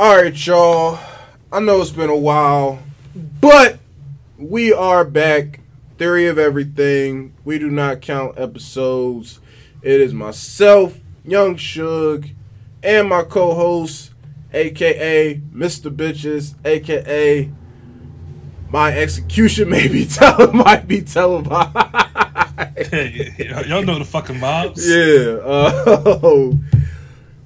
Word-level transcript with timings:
All 0.00 0.16
right, 0.16 0.46
y'all. 0.46 0.98
I 1.52 1.60
know 1.60 1.82
it's 1.82 1.90
been 1.90 2.08
a 2.08 2.16
while, 2.16 2.78
but 3.14 3.78
we 4.38 4.72
are 4.72 5.04
back. 5.04 5.60
Theory 5.98 6.26
of 6.26 6.38
everything. 6.38 7.34
We 7.44 7.58
do 7.58 7.68
not 7.70 8.00
count 8.00 8.38
episodes. 8.38 9.40
It 9.82 10.00
is 10.00 10.14
myself, 10.14 10.96
Young 11.22 11.56
Shug, 11.56 12.28
and 12.82 13.10
my 13.10 13.24
co-host, 13.24 14.12
aka 14.54 15.34
Mr. 15.34 15.94
Bitches, 15.94 16.54
aka 16.64 17.50
my 18.70 18.96
execution 18.96 19.68
may 19.68 19.86
be 19.86 20.06
tele- 20.10 20.54
might 20.54 20.88
be 20.88 21.02
televised. 21.02 21.76
Y'all 23.68 23.82
know 23.82 23.98
the 23.98 24.06
fucking 24.10 24.40
mobs. 24.40 24.88
Yeah. 24.88 25.40
Uh, 25.44 26.52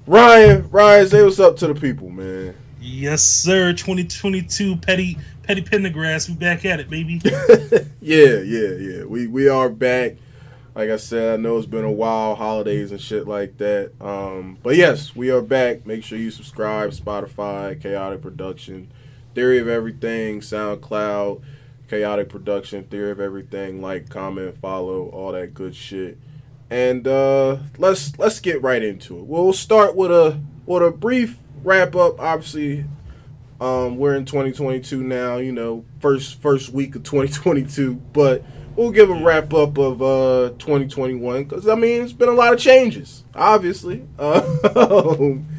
Ryan, 0.07 0.69
Ryan, 0.69 1.07
say 1.07 1.23
what's 1.23 1.39
up 1.39 1.57
to 1.57 1.67
the 1.67 1.73
people, 1.73 2.09
man. 2.09 2.55
Yes, 2.79 3.23
sir. 3.23 3.73
2022 3.73 4.77
Petty 4.77 5.17
Petty 5.41 5.63
Pendergrass. 5.63 6.29
We 6.29 6.35
back 6.35 6.63
at 6.65 6.79
it, 6.79 6.89
baby. 6.89 7.19
yeah, 8.01 8.39
yeah, 8.39 8.69
yeah. 8.77 9.03
We 9.05 9.25
we 9.25 9.47
are 9.47 9.69
back. 9.69 10.17
Like 10.75 10.91
I 10.91 10.97
said, 10.97 11.33
I 11.33 11.41
know 11.41 11.57
it's 11.57 11.65
been 11.65 11.85
a 11.85 11.91
while, 11.91 12.35
holidays 12.35 12.91
and 12.91 13.01
shit 13.01 13.27
like 13.27 13.57
that. 13.57 13.93
Um, 13.99 14.59
but 14.61 14.75
yes, 14.75 15.15
we 15.15 15.31
are 15.31 15.41
back. 15.41 15.87
Make 15.87 16.03
sure 16.03 16.19
you 16.19 16.29
subscribe, 16.29 16.91
Spotify, 16.91 17.81
Chaotic 17.81 18.21
Production, 18.21 18.91
Theory 19.33 19.57
of 19.57 19.67
Everything, 19.69 20.41
SoundCloud, 20.41 21.41
Chaotic 21.89 22.29
Production, 22.29 22.83
Theory 22.83 23.11
of 23.11 23.21
Everything. 23.21 23.81
Like, 23.81 24.09
comment, 24.09 24.57
follow, 24.59 25.07
all 25.09 25.31
that 25.31 25.53
good 25.53 25.75
shit. 25.75 26.17
And 26.69 27.07
uh, 27.07 27.57
let's 27.77 28.17
let's 28.17 28.39
get 28.39 28.61
right 28.61 28.81
into 28.81 29.17
it. 29.19 29.25
We'll 29.25 29.53
start 29.53 29.95
with 29.95 30.11
a 30.11 30.39
with 30.65 30.83
a 30.83 30.91
brief 30.91 31.37
wrap 31.63 31.95
up. 31.95 32.19
Obviously, 32.19 32.85
um, 33.61 33.97
we're 33.97 34.15
in 34.15 34.25
2022 34.25 35.03
now. 35.03 35.37
You 35.37 35.51
know, 35.51 35.85
first 35.99 36.41
first 36.41 36.71
week 36.71 36.95
of 36.95 37.03
2022, 37.03 37.95
but 38.13 38.43
we'll 38.75 38.91
give 38.91 39.09
a 39.09 39.23
wrap 39.23 39.53
up 39.53 39.77
of 39.77 40.01
uh 40.01 40.49
2021 40.59 41.43
because 41.43 41.67
I 41.67 41.75
mean 41.75 42.03
it's 42.03 42.13
been 42.13 42.29
a 42.29 42.33
lot 42.33 42.53
of 42.53 42.59
changes. 42.59 43.23
Obviously, 43.33 44.05
uh, 44.17 44.39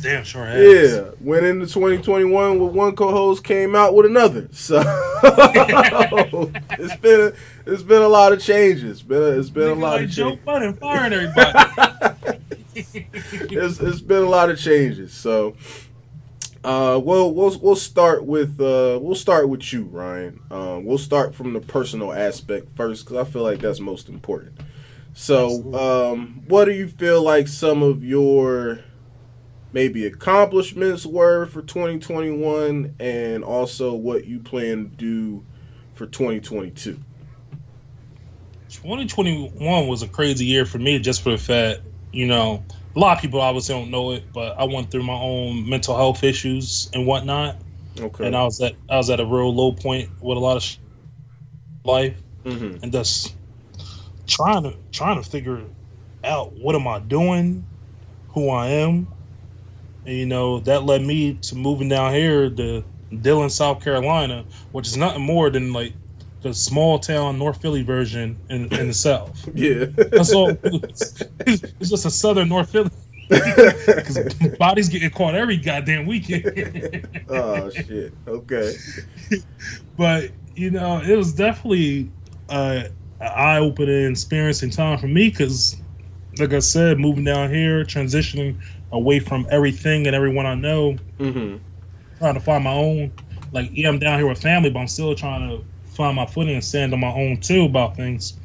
Damn, 0.01 0.25
sure 0.25 0.47
has. 0.47 0.93
yeah. 0.93 1.11
Went 1.21 1.45
into 1.45 1.67
2021 1.67 2.59
with 2.59 2.73
one 2.73 2.97
co-host, 2.97 3.45
came 3.45 3.75
out 3.77 3.95
with 3.95 4.07
another. 4.07 4.49
So 4.53 4.83
it's 5.23 6.97
been 6.97 7.21
a, 7.21 7.33
it's 7.71 7.83
been 7.83 8.03
a 8.03 8.09
lot 8.09 8.33
of 8.33 8.41
changes. 8.41 9.03
Been 9.03 9.23
a, 9.23 9.39
it's 9.39 9.51
been 9.51 9.69
a 9.69 9.75
lot 9.75 9.97
like 9.97 10.05
of 10.05 10.11
Joe. 10.11 10.37
Budden 10.37 10.75
firing 10.75 11.13
everybody. 11.13 12.39
it's, 12.75 13.81
it's 13.81 14.01
been 14.01 14.23
a 14.23 14.29
lot 14.29 14.51
of 14.51 14.59
changes. 14.59 15.13
So, 15.13 15.55
uh, 16.67 16.99
well, 16.99 17.33
we'll 17.33 17.57
we'll 17.61 17.77
start 17.77 18.25
with 18.25 18.61
uh, 18.61 18.99
we'll 19.01 19.15
start 19.15 19.49
with 19.49 19.73
you, 19.73 19.85
Ryan. 19.85 20.41
Um, 20.51 20.85
we'll 20.85 20.99
start 20.99 21.33
from 21.33 21.53
the 21.53 21.61
personal 21.61 22.13
aspect 22.13 22.75
first 22.75 23.05
because 23.05 23.25
I 23.25 23.31
feel 23.31 23.45
like 23.45 23.61
that's 23.61 23.79
most 23.79 24.09
important. 24.09 24.59
So, 25.15 25.73
um, 25.75 26.43
what 26.49 26.65
do 26.65 26.73
you 26.73 26.89
feel 26.89 27.23
like 27.23 27.47
some 27.47 27.85
of 27.85 28.03
your 28.03 28.81
maybe 29.73 30.07
accomplishments 30.07 31.07
were 31.07 31.47
for 31.47 31.63
2021, 31.63 32.97
and 32.99 33.45
also 33.45 33.95
what 33.95 34.27
you 34.27 34.41
plan 34.41 34.91
to 34.91 34.97
do 34.97 35.45
for 35.95 36.07
2022? 36.07 36.99
2021 38.71 39.87
was 39.87 40.03
a 40.03 40.09
crazy 40.09 40.47
year 40.47 40.67
for 40.67 40.79
me 40.79 40.99
just 40.99 41.23
for 41.23 41.31
the 41.31 41.39
fact, 41.39 41.83
you 42.13 42.27
know, 42.27 42.65
a 42.97 43.01
lot 43.01 43.17
of 43.17 43.23
people 43.23 43.41
obviously 43.41 43.75
don't 43.75 43.91
know 43.91 44.13
it, 44.13 44.33
but 44.33 44.59
I 44.59 44.65
went 44.65 44.91
through 44.91 45.05
my 45.05 45.15
own 45.15 45.69
mental 45.69 45.97
health 45.97 46.25
issues 46.25 46.89
and 46.95 47.07
whatnot. 47.07 47.63
Okay. 48.01 48.27
And 48.27 48.37
I 48.37 48.45
was 48.45 48.61
at 48.61 48.77
I 48.89 48.97
was 48.97 49.11
at 49.11 49.21
a 49.21 49.27
real 49.27 49.55
low 49.55 49.73
point 49.73 50.11
with 50.21 50.39
a 50.39 50.41
lot 50.41 50.57
of 50.57 50.63
sh- 50.63 50.79
life 51.85 52.23
hmm 52.45 52.77
and 52.83 52.93
just 52.93 53.37
trying 54.27 54.65
to 54.65 54.77
trying 54.93 55.23
to 55.23 55.29
figure 55.29 55.65
out 56.25 56.53
what 56.57 56.75
am 56.77 56.89
I 56.89 57.01
doing, 57.01 57.67
who 58.29 58.51
I 58.51 58.69
am. 58.69 59.09
And 60.07 60.17
you 60.17 60.27
know, 60.27 60.61
that 60.61 60.85
led 60.85 61.03
me 61.03 61.35
to 61.35 61.57
moving 61.57 61.89
down 61.89 62.15
here 62.15 62.51
to 62.51 62.85
Dillon, 63.23 63.51
South 63.51 63.83
Carolina, 63.83 64.47
which 64.73 64.89
is 64.89 64.97
nothing 64.97 65.23
more 65.23 65.51
than 65.51 65.73
like 65.73 65.95
the 66.49 66.55
small 66.55 66.99
town 66.99 67.39
North 67.39 67.61
Philly 67.61 67.83
version 67.83 68.39
in, 68.51 68.73
in 68.75 68.89
the 68.89 68.95
South. 69.07 69.49
Yeah. 69.55 69.87
That's 69.97 70.33
all. 70.33 70.59
It's, 70.65 71.23
it's 71.47 71.91
just 71.91 72.07
a 72.07 72.11
southern 72.11 72.49
North 72.49 72.71
Philly. 72.71 72.91
Because 73.29 74.21
bodies 74.59 74.89
getting 74.89 75.11
caught 75.11 75.35
every 75.35 75.57
goddamn 75.57 76.07
weekend. 76.07 77.05
oh 77.29 77.69
shit. 77.71 78.17
Okay. 78.29 78.73
but 79.97 80.31
you 80.55 80.71
know, 80.71 81.01
it 81.01 81.17
was 81.17 81.35
definitely 81.35 82.13
uh, 82.49 82.85
an 83.19 83.29
eye-opening 83.35 84.13
experience 84.13 84.63
and 84.63 84.73
time 84.73 84.99
for 84.99 85.09
me 85.09 85.29
because, 85.29 85.77
like 86.39 86.53
I 86.53 86.61
said, 86.61 87.01
moving 87.01 87.25
down 87.25 87.53
here, 87.53 87.85
transitioning 87.85 88.61
away 88.93 89.19
from 89.19 89.47
everything 89.51 90.07
and 90.07 90.15
everyone 90.15 90.47
I 90.47 90.55
know, 90.55 90.97
hmm 91.19 91.57
trying 92.19 92.35
to 92.35 92.41
find 92.41 92.65
my 92.65 92.73
own. 92.73 93.13
Like, 93.53 93.71
yeah, 93.73 93.89
I'm 93.89 93.99
down 93.99 94.19
here 94.19 94.29
with 94.29 94.41
family, 94.41 94.71
but 94.71 94.81
I'm 94.81 94.89
still 94.89 95.15
trying 95.15 95.49
to 95.49 95.65
find 95.97 96.17
my 96.17 96.27
footing 96.27 96.55
and 96.55 96.65
stand 96.65 96.93
on 96.95 97.01
my 97.01 97.13
own 97.13 97.41
too 97.41 97.65
about 97.65 97.97
things. 97.97 98.41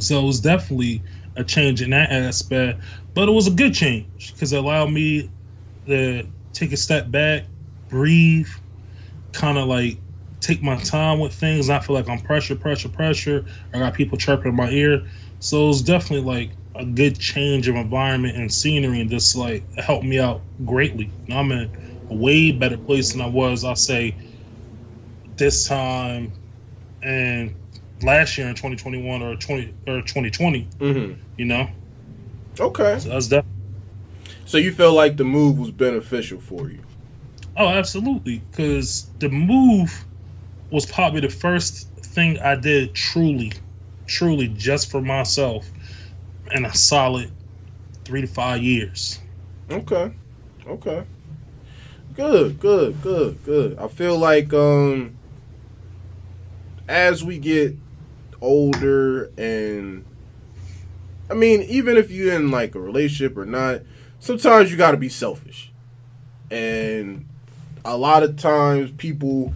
So 0.00 0.20
it 0.22 0.26
was 0.26 0.40
definitely 0.40 1.04
a 1.36 1.44
change 1.44 1.80
in 1.82 1.90
that 1.90 2.10
aspect, 2.12 2.82
but 3.14 3.28
it 3.28 3.32
was 3.32 3.46
a 3.46 3.50
good 3.50 3.74
change 3.74 4.32
because 4.34 4.52
it 4.52 4.58
allowed 4.58 4.90
me 4.90 5.32
to 5.86 6.28
take 6.52 6.72
a 6.72 6.76
step 6.76 7.10
back, 7.10 7.46
breathe, 7.88 8.48
kind 9.32 9.58
of 9.58 9.68
like 9.68 10.02
take 10.40 10.62
my 10.62 10.76
time 10.78 11.20
with 11.20 11.34
things. 11.34 11.70
I 11.70 11.80
feel 11.80 11.96
like 11.96 12.08
I'm 12.08 12.20
pressure, 12.20 12.56
pressure, 12.56 12.88
pressure. 12.90 13.46
I 13.74 13.78
got 13.80 13.94
people 13.94 14.18
chirping 14.18 14.50
in 14.52 14.56
my 14.56 14.70
ear. 14.70 15.04
So 15.40 15.64
it 15.64 15.68
was 15.68 15.82
definitely 15.82 16.26
like 16.26 16.56
a 16.76 16.84
good 16.86 17.18
change 17.18 17.68
of 17.68 17.76
environment 17.76 18.36
and 18.36 18.52
scenery, 18.52 19.00
and 19.00 19.10
just 19.10 19.36
like 19.36 19.68
helped 19.78 20.04
me 20.06 20.18
out 20.20 20.46
greatly. 20.64 21.14
I'm 21.30 21.52
in 21.52 21.72
a 22.10 22.14
way 22.14 22.52
better 22.52 22.78
place 22.78 23.12
than 23.12 23.22
I 23.22 23.28
was. 23.28 23.64
I'll 23.64 23.76
say 23.76 24.18
this 25.36 25.66
time 25.66 26.32
and 27.02 27.54
last 28.02 28.36
year 28.38 28.48
in 28.48 28.54
2021 28.54 29.22
or 29.22 29.36
20 29.36 29.74
or 29.86 30.02
2020. 30.02 30.68
hmm 30.78 31.12
You 31.36 31.44
know, 31.44 31.68
Okay. 32.58 32.98
so 32.98 33.08
that's 33.10 33.28
that. 33.28 33.44
So 34.44 34.58
you 34.58 34.72
feel 34.72 34.92
like 34.92 35.16
the 35.16 35.24
move 35.24 35.58
was 35.58 35.70
beneficial 35.70 36.40
for 36.40 36.70
you? 36.70 36.80
Oh, 37.56 37.68
absolutely. 37.68 38.42
Because 38.50 39.10
the 39.18 39.28
move 39.28 40.04
was 40.70 40.86
probably 40.86 41.20
the 41.20 41.28
first 41.30 41.88
thing 41.88 42.38
I 42.38 42.54
did 42.54 42.94
truly, 42.94 43.52
truly 44.06 44.48
just 44.48 44.90
for 44.90 45.00
myself 45.00 45.68
in 46.52 46.64
a 46.64 46.74
solid 46.74 47.30
three 48.04 48.20
to 48.20 48.26
five 48.26 48.62
years. 48.62 49.20
Okay. 49.70 50.12
Okay. 50.66 51.04
Good, 52.14 52.60
good, 52.60 53.02
good, 53.02 53.42
good. 53.44 53.78
I 53.78 53.88
feel 53.88 54.18
like 54.18 54.52
um 54.54 55.15
as 56.88 57.24
we 57.24 57.38
get 57.38 57.76
older 58.40 59.30
and 59.36 60.04
I 61.28 61.34
mean, 61.34 61.62
even 61.62 61.96
if 61.96 62.10
you're 62.10 62.34
in 62.34 62.50
like 62.50 62.74
a 62.74 62.80
relationship 62.80 63.36
or 63.36 63.46
not, 63.46 63.82
sometimes 64.20 64.70
you 64.70 64.76
gotta 64.76 64.96
be 64.96 65.08
selfish. 65.08 65.72
And 66.50 67.26
a 67.84 67.96
lot 67.96 68.22
of 68.22 68.36
times 68.36 68.90
people 68.92 69.54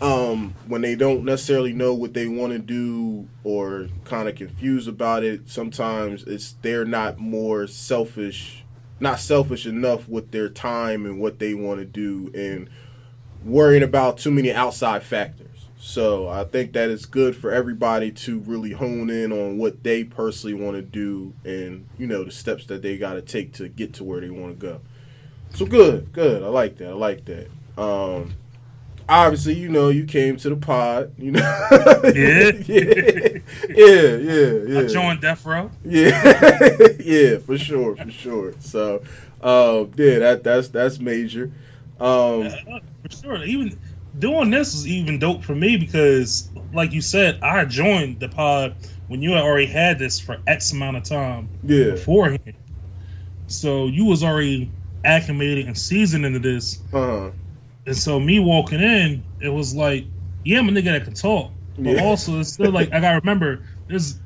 um 0.00 0.54
when 0.66 0.80
they 0.80 0.96
don't 0.96 1.24
necessarily 1.24 1.72
know 1.72 1.94
what 1.94 2.12
they 2.14 2.26
want 2.26 2.52
to 2.52 2.58
do 2.58 3.28
or 3.44 3.88
kind 4.04 4.28
of 4.28 4.34
confused 4.34 4.88
about 4.88 5.22
it 5.22 5.48
sometimes 5.48 6.24
it's 6.24 6.56
they're 6.62 6.84
not 6.84 7.18
more 7.18 7.66
selfish 7.68 8.64
not 8.98 9.20
selfish 9.20 9.64
enough 9.66 10.08
with 10.08 10.30
their 10.32 10.48
time 10.48 11.06
and 11.06 11.20
what 11.20 11.38
they 11.38 11.54
want 11.54 11.78
to 11.78 11.84
do 11.84 12.30
and 12.34 12.68
worrying 13.44 13.82
about 13.82 14.18
too 14.18 14.30
many 14.30 14.52
outside 14.52 15.02
factors 15.02 15.51
so 15.84 16.28
i 16.28 16.44
think 16.44 16.72
that 16.72 16.88
it's 16.88 17.06
good 17.06 17.34
for 17.34 17.50
everybody 17.50 18.12
to 18.12 18.38
really 18.38 18.70
hone 18.70 19.10
in 19.10 19.32
on 19.32 19.58
what 19.58 19.82
they 19.82 20.04
personally 20.04 20.54
want 20.54 20.76
to 20.76 20.82
do 20.82 21.32
and 21.44 21.84
you 21.98 22.06
know 22.06 22.22
the 22.22 22.30
steps 22.30 22.66
that 22.66 22.82
they 22.82 22.96
got 22.96 23.14
to 23.14 23.20
take 23.20 23.52
to 23.52 23.68
get 23.68 23.92
to 23.92 24.04
where 24.04 24.20
they 24.20 24.30
want 24.30 24.60
to 24.60 24.66
go 24.66 24.80
so 25.52 25.66
good 25.66 26.12
good 26.12 26.40
i 26.40 26.46
like 26.46 26.76
that 26.76 26.90
i 26.90 26.92
like 26.92 27.24
that 27.24 27.48
um 27.76 28.32
obviously, 29.08 29.54
you 29.54 29.68
know, 29.68 29.88
you 29.88 30.04
came 30.04 30.36
to 30.38 30.48
the 30.48 30.56
pod, 30.56 31.12
you 31.18 31.32
know. 31.32 31.40
Yeah. 32.14 32.52
yeah. 32.66 33.38
Yeah, 33.68 34.16
yeah, 34.16 34.52
yeah. 34.66 34.80
I 34.80 34.86
joined 34.86 35.20
Death 35.20 35.44
Row. 35.44 35.70
Yeah. 35.84 36.88
yeah, 37.00 37.38
for 37.38 37.58
sure, 37.58 37.96
for 37.96 38.10
sure. 38.10 38.54
So, 38.60 39.02
um, 39.42 39.90
yeah, 39.96 40.18
that 40.20 40.44
that's 40.44 40.68
that's 40.68 40.98
major. 40.98 41.50
Um, 42.00 42.46
Uh, 42.46 42.80
for 43.02 43.10
sure. 43.10 43.44
Even 43.44 43.78
doing 44.18 44.50
this 44.50 44.74
is 44.74 44.86
even 44.86 45.18
dope 45.18 45.42
for 45.42 45.54
me 45.54 45.76
because, 45.76 46.50
like 46.72 46.92
you 46.92 47.00
said, 47.00 47.38
I 47.42 47.64
joined 47.64 48.20
the 48.20 48.28
pod 48.28 48.74
when 49.08 49.22
you 49.22 49.32
had 49.32 49.42
already 49.42 49.66
had 49.66 49.98
this 49.98 50.20
for 50.20 50.38
X 50.46 50.72
amount 50.72 50.96
of 50.96 51.02
time 51.02 51.48
yeah. 51.64 51.92
beforehand. 51.92 52.54
So 53.46 53.86
you 53.86 54.04
was 54.04 54.22
already 54.22 54.70
acclimated 55.04 55.66
and 55.66 55.76
seasoned 55.76 56.24
into 56.24 56.38
this. 56.38 56.78
Uh-huh. 56.92 57.30
And 57.86 57.96
so 57.96 58.20
me 58.20 58.38
walking 58.38 58.80
in, 58.80 59.22
it 59.40 59.48
was 59.48 59.74
like, 59.74 60.04
yeah, 60.44 60.58
I'm 60.58 60.68
a 60.68 60.72
nigga 60.72 60.84
that 60.84 61.04
can 61.04 61.14
talk. 61.14 61.50
But 61.76 61.96
Yeah. 61.96 62.04
also 62.04 62.40
it's 62.40 62.52
still 62.52 62.70
like 62.70 62.92
I 62.92 63.00
gotta 63.00 63.20
remember 63.20 63.60
there's 63.88 64.18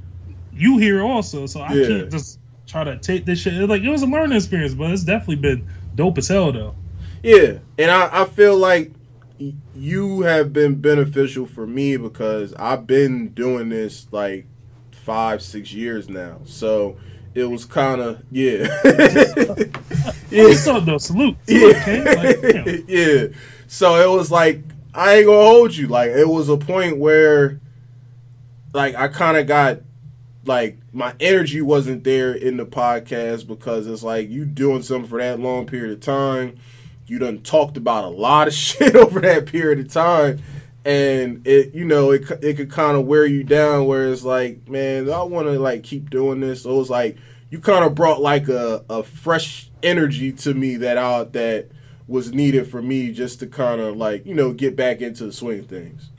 you 0.53 0.79
here 0.79 1.03
also, 1.03 1.47
so 1.47 1.61
I 1.61 1.75
Yeah. 1.75 1.87
can't 1.87 2.11
just 2.11 2.39
try 2.67 2.85
to 2.85 2.97
take 2.99 3.25
this 3.25 3.41
shit. 3.41 3.55
Like 3.69 3.83
it 3.83 3.89
was 3.89 4.03
a 4.03 4.07
learning 4.07 4.37
experience, 4.37 4.75
but 4.75 4.91
it's 4.91 5.05
definitely 5.05 5.37
been 5.37 5.67
dope 5.95 6.19
as 6.19 6.29
hell 6.29 6.53
though. 6.53 6.75
Yeah, 7.23 7.59
and 7.79 7.91
I, 7.91 8.23
I 8.23 8.25
feel 8.25 8.57
like 8.57 8.93
you 9.75 10.23
have 10.23 10.53
been 10.53 10.77
beneficial 10.81 11.47
for 11.47 11.67
me 11.67 11.97
because 11.97 12.55
I've 12.55 12.87
been 12.87 13.29
doing 13.29 13.69
this 13.69 14.07
like 14.11 14.47
five, 14.93 15.43
six 15.43 15.73
years 15.73 16.09
now. 16.09 16.41
So 16.45 16.97
it 17.35 17.45
was 17.45 17.65
kind 17.65 18.01
of 18.01 18.23
yeah, 18.31 18.67
Yeah. 20.31 20.55
Up 20.69 20.85
though? 20.85 20.99
Salute. 20.99 21.37
Salute, 21.47 21.77
yeah, 21.87 22.15
Like, 22.17 22.85
yeah. 22.89 23.27
So 23.67 23.97
it 23.97 24.17
was 24.17 24.31
like 24.31 24.63
I 24.95 25.17
ain't 25.17 25.27
gonna 25.27 25.47
hold 25.47 25.77
you. 25.77 25.89
Like 25.89 26.11
it 26.11 26.29
was 26.29 26.49
a 26.49 26.57
point 26.57 26.99
where, 26.99 27.61
like 28.73 28.95
I 28.95 29.09
kind 29.09 29.37
of 29.37 29.47
got 29.47 29.81
like 30.47 30.79
my 30.93 31.15
energy 31.21 31.61
wasn't 31.61 32.05
there 32.05 32.33
in 32.33 32.57
the 32.57 32.65
podcast 32.65 33.47
because 33.47 33.87
it's 33.87 34.03
like 34.03 34.31
you 34.31 34.45
doing 34.45 34.83
something 34.83 35.09
for 35.09 35.19
that 35.21 35.39
long 35.39 35.67
period 35.67 35.93
of 35.93 36.01
time. 36.01 36.57
You 37.07 37.19
done 37.19 37.43
talked 37.43 37.77
about 37.77 38.05
a 38.05 38.09
lot 38.09 38.49
of 38.49 38.55
shit 38.67 38.97
over 38.97 39.21
that 39.21 39.47
period 39.47 39.79
of 39.79 39.93
time, 39.93 40.41
and 40.85 41.47
it 41.47 41.75
you 41.75 41.85
know 41.85 42.11
it 42.11 42.31
it 42.43 42.57
could 42.57 42.71
kind 42.71 42.97
of 42.97 43.07
wear 43.07 43.27
you 43.27 43.45
down. 43.45 43.87
Where 43.87 44.09
it's 44.09 44.25
like, 44.25 44.69
man, 44.69 45.11
I 45.11 45.23
want 45.23 45.47
to 45.49 45.59
like 45.59 45.83
keep 45.83 46.11
doing 46.11 46.41
this. 46.41 46.63
So 46.63 46.71
it 46.71 46.77
was 46.77 46.91
like 46.91 47.17
you 47.51 47.61
kind 47.61 47.85
of 47.85 47.95
brought 47.95 48.21
like 48.21 48.49
a, 48.49 48.85
a 48.91 49.03
fresh 49.03 49.71
energy 49.83 50.33
to 50.33 50.55
me 50.55 50.77
that 50.77 50.99
I 50.99 51.25
that 51.25 51.69
was 52.09 52.33
needed 52.33 52.69
for 52.69 52.81
me 52.83 53.11
just 53.13 53.41
to 53.41 53.47
kind 53.47 53.81
of 53.81 53.97
like 53.97 54.27
you 54.27 54.35
know 54.35 54.53
get 54.53 54.77
back 54.77 55.01
into 55.01 55.25
the 55.27 55.33
swing 55.33 55.61
of 55.61 55.67
things. 55.67 56.11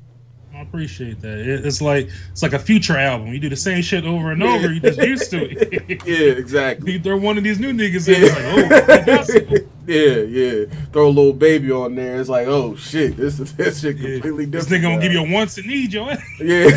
I 0.57 0.61
appreciate 0.61 1.21
that. 1.21 1.37
It's 1.37 1.81
like 1.81 2.09
it's 2.31 2.41
like 2.41 2.53
a 2.53 2.59
future 2.59 2.97
album. 2.97 3.27
You 3.31 3.39
do 3.39 3.49
the 3.49 3.55
same 3.55 3.83
shit 3.83 4.05
over 4.05 4.31
and 4.31 4.41
over. 4.41 4.73
You 4.73 4.79
just 4.79 4.99
used 4.99 5.29
to 5.31 5.49
it. 5.49 6.01
Yeah, 6.07 6.31
exactly. 6.33 6.93
you 6.93 6.99
throw 6.99 7.17
one 7.17 7.37
of 7.37 7.43
these 7.43 7.59
new 7.59 7.73
niggas 7.73 8.07
in, 8.07 8.23
it's 8.23 8.33
like, 8.33 8.87
oh, 8.87 8.93
I 8.93 9.05
got 9.05 9.25
something. 9.27 9.66
Yeah, 9.87 10.17
yeah. 10.17 10.65
Throw 10.91 11.07
a 11.07 11.09
little 11.09 11.33
baby 11.33 11.71
on 11.71 11.95
there. 11.95 12.19
It's 12.19 12.29
like, 12.29 12.47
oh 12.47 12.75
shit, 12.75 13.17
this 13.17 13.39
is 13.39 13.53
this 13.55 13.79
shit 13.81 13.97
Yeah. 13.97 14.13
completely 14.19 14.45
This 14.45 14.67
nigga 14.67 14.81
gonna 14.83 15.01
give 15.01 15.13
you 15.13 15.23
a 15.25 15.31
once 15.31 15.57
and 15.57 15.67
need 15.67 15.95
ass. 15.95 16.21
Yeah, 16.39 16.67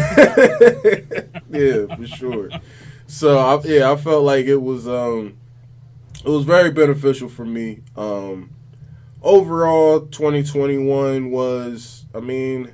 yeah, 1.51 1.97
for 1.97 2.07
sure. 2.07 2.51
So 3.07 3.39
I, 3.39 3.61
yeah, 3.65 3.91
I 3.91 3.97
felt 3.97 4.25
like 4.25 4.47
it 4.47 4.57
was 4.63 4.87
um, 4.89 5.37
it 6.25 6.29
was 6.29 6.45
very 6.45 6.71
beneficial 6.71 7.29
for 7.29 7.45
me. 7.45 7.81
Um, 7.97 8.51
overall, 9.23 10.01
2021 10.07 11.31
was, 11.31 12.05
I 12.15 12.21
mean, 12.21 12.71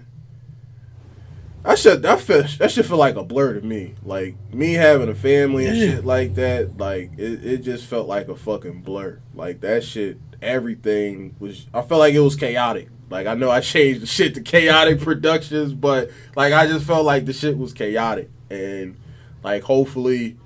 I 1.65 1.75
should 1.75 2.03
that 2.03 2.21
feel 2.21 2.45
that 2.59 2.71
should 2.71 2.87
feel 2.87 2.97
like 2.99 3.17
a 3.17 3.25
blur 3.25 3.55
to 3.59 3.67
me. 3.67 3.95
Like 4.05 4.37
me 4.53 4.75
having 4.75 5.09
a 5.09 5.15
family 5.15 5.67
and 5.67 5.77
Yeah. 5.77 5.87
shit 5.97 6.05
like 6.05 6.35
that. 6.35 6.77
Like 6.77 7.13
it, 7.19 7.45
it 7.45 7.57
just 7.59 7.87
felt 7.87 8.07
like 8.07 8.29
a 8.29 8.37
fucking 8.37 8.83
blur. 8.83 9.21
Like 9.35 9.61
that 9.63 9.83
shit. 9.83 10.19
Everything 10.43 11.35
was. 11.39 11.67
I 11.73 11.83
felt 11.83 12.01
like 12.01 12.15
it 12.15 12.21
was 12.21 12.37
chaotic. 12.37 12.89
Like 13.11 13.27
I 13.27 13.35
know 13.35 13.51
I 13.51 13.61
changed 13.75 14.03
the 14.03 14.07
shit 14.07 14.35
to 14.35 14.41
chaotic 14.41 15.01
productions, 15.01 15.73
but 15.73 16.11
like 16.35 16.53
I 16.53 16.67
just 16.67 16.87
felt 16.87 17.05
like 17.05 17.27
the 17.27 17.33
shit 17.33 17.57
was 17.57 17.73
chaotic, 17.73 18.31
and 18.51 18.97
like 19.43 19.63
hopefully 19.63 20.37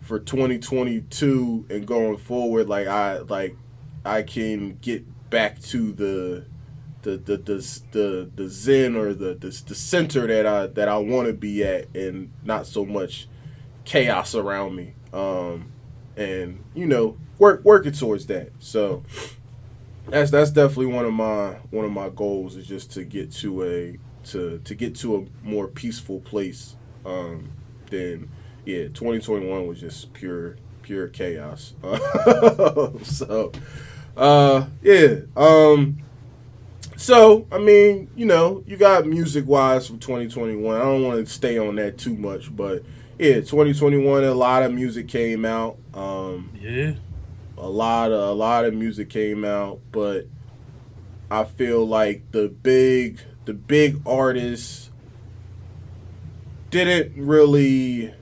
for 0.00 0.18
2022 0.18 1.66
and 1.70 1.86
going 1.86 2.16
forward, 2.16 2.68
like 2.68 2.86
I 2.86 3.18
like 3.18 3.56
I 4.04 4.22
can 4.22 4.78
get 4.80 5.04
back 5.30 5.60
to 5.62 5.92
the 5.92 6.44
the 7.02 7.16
the 7.16 7.36
the 7.36 7.80
the, 7.92 8.30
the 8.34 8.48
zen 8.48 8.96
or 8.96 9.14
the, 9.14 9.34
the 9.34 9.62
the 9.66 9.74
center 9.74 10.26
that 10.26 10.46
I 10.46 10.66
that 10.66 10.88
I 10.88 10.98
want 10.98 11.28
to 11.28 11.32
be 11.32 11.64
at, 11.64 11.94
and 11.94 12.32
not 12.44 12.66
so 12.66 12.84
much 12.84 13.28
chaos 13.84 14.34
around 14.34 14.76
me. 14.76 14.94
Um, 15.12 15.72
and 16.16 16.62
you 16.74 16.86
know, 16.86 17.16
work 17.38 17.64
working 17.64 17.92
towards 17.92 18.26
that. 18.26 18.50
So 18.58 19.04
that's 20.10 20.30
that's 20.30 20.50
definitely 20.50 20.86
one 20.86 21.04
of 21.04 21.12
my 21.12 21.56
one 21.70 21.84
of 21.84 21.92
my 21.92 22.08
goals 22.08 22.56
is 22.56 22.66
just 22.66 22.92
to 22.92 23.04
get 23.04 23.32
to 23.32 23.64
a 23.64 23.98
to 24.28 24.60
to 24.64 24.74
get 24.74 24.94
to 24.96 25.16
a 25.16 25.46
more 25.46 25.66
peaceful 25.68 26.20
place. 26.20 26.76
Um, 27.04 27.50
than 27.90 28.30
yeah, 28.64 28.84
2021 28.84 29.66
was 29.66 29.80
just 29.80 30.12
pure 30.12 30.56
pure 30.82 31.08
chaos. 31.08 31.74
so 33.02 33.52
uh, 34.16 34.66
yeah. 34.82 35.16
Um, 35.36 35.98
so 36.96 37.46
I 37.52 37.58
mean, 37.58 38.10
you 38.16 38.26
know, 38.26 38.64
you 38.66 38.76
got 38.76 39.06
music 39.06 39.46
wise 39.46 39.86
from 39.86 39.98
2021. 39.98 40.76
I 40.76 40.82
don't 40.82 41.02
want 41.02 41.26
to 41.26 41.32
stay 41.32 41.58
on 41.58 41.76
that 41.76 41.98
too 41.98 42.14
much, 42.14 42.54
but 42.54 42.82
yeah, 43.18 43.34
2021, 43.34 44.24
a 44.24 44.32
lot 44.32 44.62
of 44.62 44.72
music 44.72 45.08
came 45.08 45.44
out. 45.44 45.76
Um, 45.92 46.50
Yeah. 46.58 46.94
A 47.60 47.68
lot 47.68 48.12
of 48.12 48.28
a 48.28 48.32
lot 48.32 48.64
of 48.64 48.74
music 48.74 49.10
came 49.10 49.44
out, 49.44 49.80
but 49.92 50.26
I 51.30 51.44
feel 51.44 51.86
like 51.86 52.30
the 52.32 52.48
big 52.48 53.20
the 53.44 53.54
big 53.54 54.00
artists 54.06 54.90
didn't 56.70 57.14
really 57.16 58.14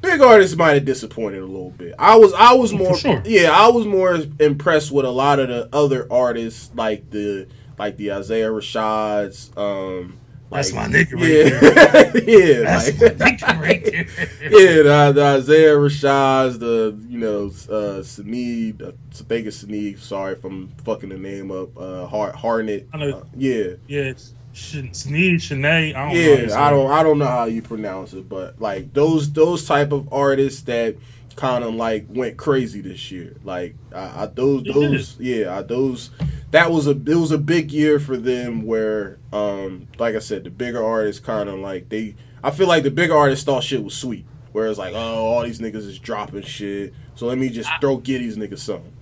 big 0.00 0.20
artists 0.20 0.56
might 0.56 0.74
have 0.74 0.84
disappointed 0.84 1.42
a 1.42 1.46
little 1.46 1.70
bit. 1.70 1.94
I 1.98 2.16
was 2.16 2.32
I 2.34 2.54
was 2.54 2.72
more 2.72 2.96
sure. 2.96 3.22
yeah, 3.24 3.50
I 3.50 3.68
was 3.68 3.86
more 3.86 4.18
impressed 4.40 4.90
with 4.90 5.04
a 5.04 5.10
lot 5.10 5.38
of 5.38 5.48
the 5.48 5.68
other 5.72 6.06
artists 6.12 6.70
like 6.74 7.10
the 7.10 7.46
like 7.78 7.96
the 7.96 8.12
Isaiah 8.12 8.50
Rashads 8.50 9.56
um 9.56 10.18
That's 10.52 10.72
like- 10.72 10.90
my 10.90 10.98
nigga 10.98 11.12
right 11.14 12.26
yeah, 12.26 12.36
yeah, 12.56 12.60
That's 12.64 13.00
like- 13.00 13.18
my 13.18 13.26
nigga 13.30 13.60
right 13.60 13.84
there. 13.84 14.06
yeah, 14.42 14.82
the, 15.08 15.12
the 15.14 15.22
Isaiah 15.24 15.74
Rashads, 15.76 16.58
the 16.58 16.96
you 17.08 17.18
know 17.18 17.50
uh 17.70 18.02
Sneed, 18.02 18.82
uh, 18.82 18.92
Sabega 19.10 19.52
Sneed. 19.52 19.98
Sorry 19.98 20.32
if 20.34 20.44
I'm 20.44 20.68
fucking 20.84 21.08
the 21.08 21.18
name 21.18 21.50
up. 21.50 21.76
Uh, 21.76 22.06
Har- 22.06 22.32
Harnett. 22.32 22.86
I 22.92 22.98
know. 22.98 23.18
Uh, 23.18 23.24
yeah, 23.36 23.64
Yeah, 23.86 24.12
Sh- 24.52 24.82
Sneed, 24.92 25.40
Shanae. 25.40 25.94
I 25.94 25.94
don't 25.94 25.94
know. 25.94 26.08
how 26.08 26.12
you 26.14 26.20
yeah. 26.42 26.48
say 26.48 26.54
I 26.54 26.70
don't 26.70 26.90
I 26.90 27.02
don't 27.02 27.18
know 27.18 27.26
how 27.26 27.44
you 27.44 27.62
pronounce 27.62 28.12
it, 28.12 28.28
but 28.28 28.60
like 28.60 28.92
those 28.92 29.32
those 29.32 29.64
type 29.66 29.92
of 29.92 30.12
artists 30.12 30.62
that 30.62 30.96
kind 31.36 31.64
of 31.64 31.74
like 31.74 32.04
went 32.10 32.36
crazy 32.36 32.82
this 32.82 33.10
year. 33.10 33.34
Like 33.44 33.74
I, 33.94 34.24
I 34.24 34.26
those 34.26 34.64
They 34.64 34.72
those 34.72 35.16
yeah 35.18 35.56
I, 35.56 35.62
those 35.62 36.10
that 36.52 36.70
was 36.70 36.86
a 36.86 36.90
it 36.92 37.16
was 37.16 37.32
a 37.32 37.38
big 37.38 37.72
year 37.72 37.98
for 37.98 38.16
them 38.16 38.62
where 38.62 39.18
um 39.32 39.88
like 39.98 40.14
I 40.14 40.20
said 40.20 40.44
the 40.44 40.50
bigger 40.50 40.82
artists 40.84 41.20
kind 41.20 41.48
of 41.48 41.58
like 41.58 41.88
they 41.88 42.14
I 42.44 42.50
feel 42.50 42.68
like 42.68 42.82
the 42.84 42.90
bigger 42.90 43.16
artists 43.16 43.44
thought 43.44 43.62
shit 43.64 43.82
was 43.82 43.94
sweet. 43.94 44.24
Whereas 44.52 44.78
like 44.78 44.94
oh 44.94 44.98
all 45.26 45.42
these 45.42 45.60
niggas 45.60 45.86
is 45.86 45.98
dropping 45.98 46.42
shit, 46.42 46.94
so 47.14 47.26
let 47.26 47.38
me 47.38 47.48
just 47.48 47.70
throw 47.80 47.96
get 47.96 48.18
these 48.18 48.36
niggas 48.36 48.58
something. 48.60 48.92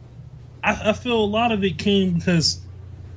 I, 0.62 0.90
I 0.90 0.92
feel 0.92 1.18
a 1.18 1.24
lot 1.24 1.52
of 1.52 1.64
it 1.64 1.78
came 1.78 2.14
because, 2.14 2.60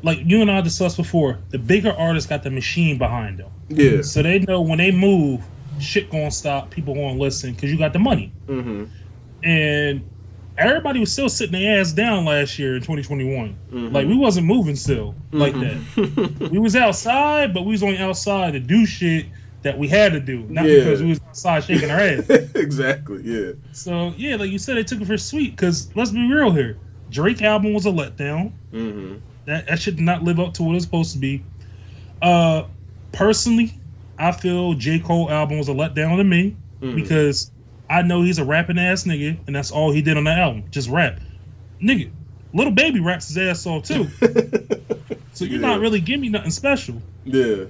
like 0.01 0.19
you 0.23 0.41
and 0.41 0.49
I 0.49 0.61
discussed 0.61 0.97
before, 0.97 1.37
the 1.49 1.59
bigger 1.59 1.91
artists 1.91 2.27
got 2.29 2.41
the 2.41 2.49
machine 2.49 2.97
behind 2.97 3.37
them, 3.37 3.51
Yeah. 3.69 4.01
so 4.01 4.23
they 4.23 4.39
know 4.39 4.61
when 4.61 4.77
they 4.79 4.91
move, 4.91 5.43
shit 5.79 6.09
gonna 6.09 6.31
stop, 6.31 6.71
people 6.71 6.95
gonna 6.95 7.19
listen 7.19 7.53
because 7.53 7.69
you 7.71 7.77
got 7.77 7.91
the 7.93 7.99
money. 7.99 8.31
Mm-hmm. 8.47 8.85
And 9.43 10.09
everybody 10.57 10.99
was 10.99 11.11
still 11.11 11.29
sitting 11.29 11.59
their 11.59 11.79
ass 11.79 11.91
down 11.91 12.25
last 12.25 12.59
year 12.59 12.75
in 12.75 12.81
2021. 12.81 13.55
Mhm. 13.71 13.91
Like 13.93 14.07
we 14.07 14.15
wasn't 14.15 14.47
moving 14.47 14.75
still 14.75 15.15
like 15.31 15.53
that. 15.55 15.77
that. 15.95 16.49
We 16.51 16.59
was 16.59 16.75
outside, 16.75 17.53
but 17.53 17.63
we 17.65 17.71
was 17.71 17.83
only 17.83 17.97
outside 17.97 18.53
to 18.53 18.59
do 18.59 18.85
shit 18.85 19.25
that 19.63 19.77
we 19.77 19.87
had 19.87 20.11
to 20.11 20.19
do, 20.19 20.45
not 20.49 20.65
Yeah. 20.65 20.79
because 20.79 21.01
we 21.01 21.09
was 21.09 21.21
outside 21.27 21.63
shaking 21.63 21.89
our 21.89 21.99
ass. 21.99 22.29
exactly. 22.55 23.21
Yeah. 23.23 23.51
So 23.71 24.13
yeah, 24.17 24.35
like 24.35 24.51
you 24.51 24.59
said, 24.59 24.77
they 24.77 24.83
took 24.83 25.01
it 25.01 25.05
for 25.07 25.17
sweet. 25.17 25.51
Because 25.51 25.89
let's 25.95 26.11
be 26.11 26.31
real 26.31 26.51
here, 26.51 26.77
Drake 27.09 27.41
album 27.41 27.73
was 27.73 27.85
a 27.85 27.89
letdown. 27.91 28.51
Mm-hmm. 28.73 29.15
That 29.45 29.67
that 29.67 29.79
did 29.81 29.99
not 29.99 30.23
live 30.23 30.39
up 30.39 30.53
to 30.55 30.63
what 30.63 30.75
it's 30.75 30.85
supposed 30.85 31.13
to 31.13 31.17
be. 31.19 31.43
Uh, 32.21 32.63
personally, 33.11 33.73
I 34.19 34.31
feel 34.31 34.73
J 34.73 34.99
Cole 34.99 35.29
album 35.31 35.57
was 35.57 35.67
a 35.69 35.73
letdown 35.73 36.17
to 36.17 36.23
me 36.23 36.55
Mhm. 36.81 36.95
because 36.95 37.51
I 37.93 38.01
know 38.01 38.23
he's 38.23 38.39
a 38.39 38.45
rapping 38.45 38.79
ass 38.79 39.03
nigga, 39.03 39.37
and 39.47 39.55
that's 39.55 39.71
all 39.71 39.91
he 39.91 40.01
did 40.01 40.17
on 40.17 40.23
that 40.25 40.39
album, 40.39 40.63
just 40.71 40.89
rap. 40.89 41.19
Nigga, 41.81 42.09
little 42.53 42.73
baby 42.73 42.99
raps 42.99 43.27
his 43.27 43.37
ass 43.37 43.65
off 43.65 43.83
too. 43.83 44.07
So 45.35 45.45
you're 45.45 45.59
Yeah. 45.61 45.67
not 45.67 45.79
really 45.79 45.99
giving 45.99 46.21
me 46.21 46.29
nothing 46.29 46.51
special. 46.51 47.01
yeah. 47.25 47.65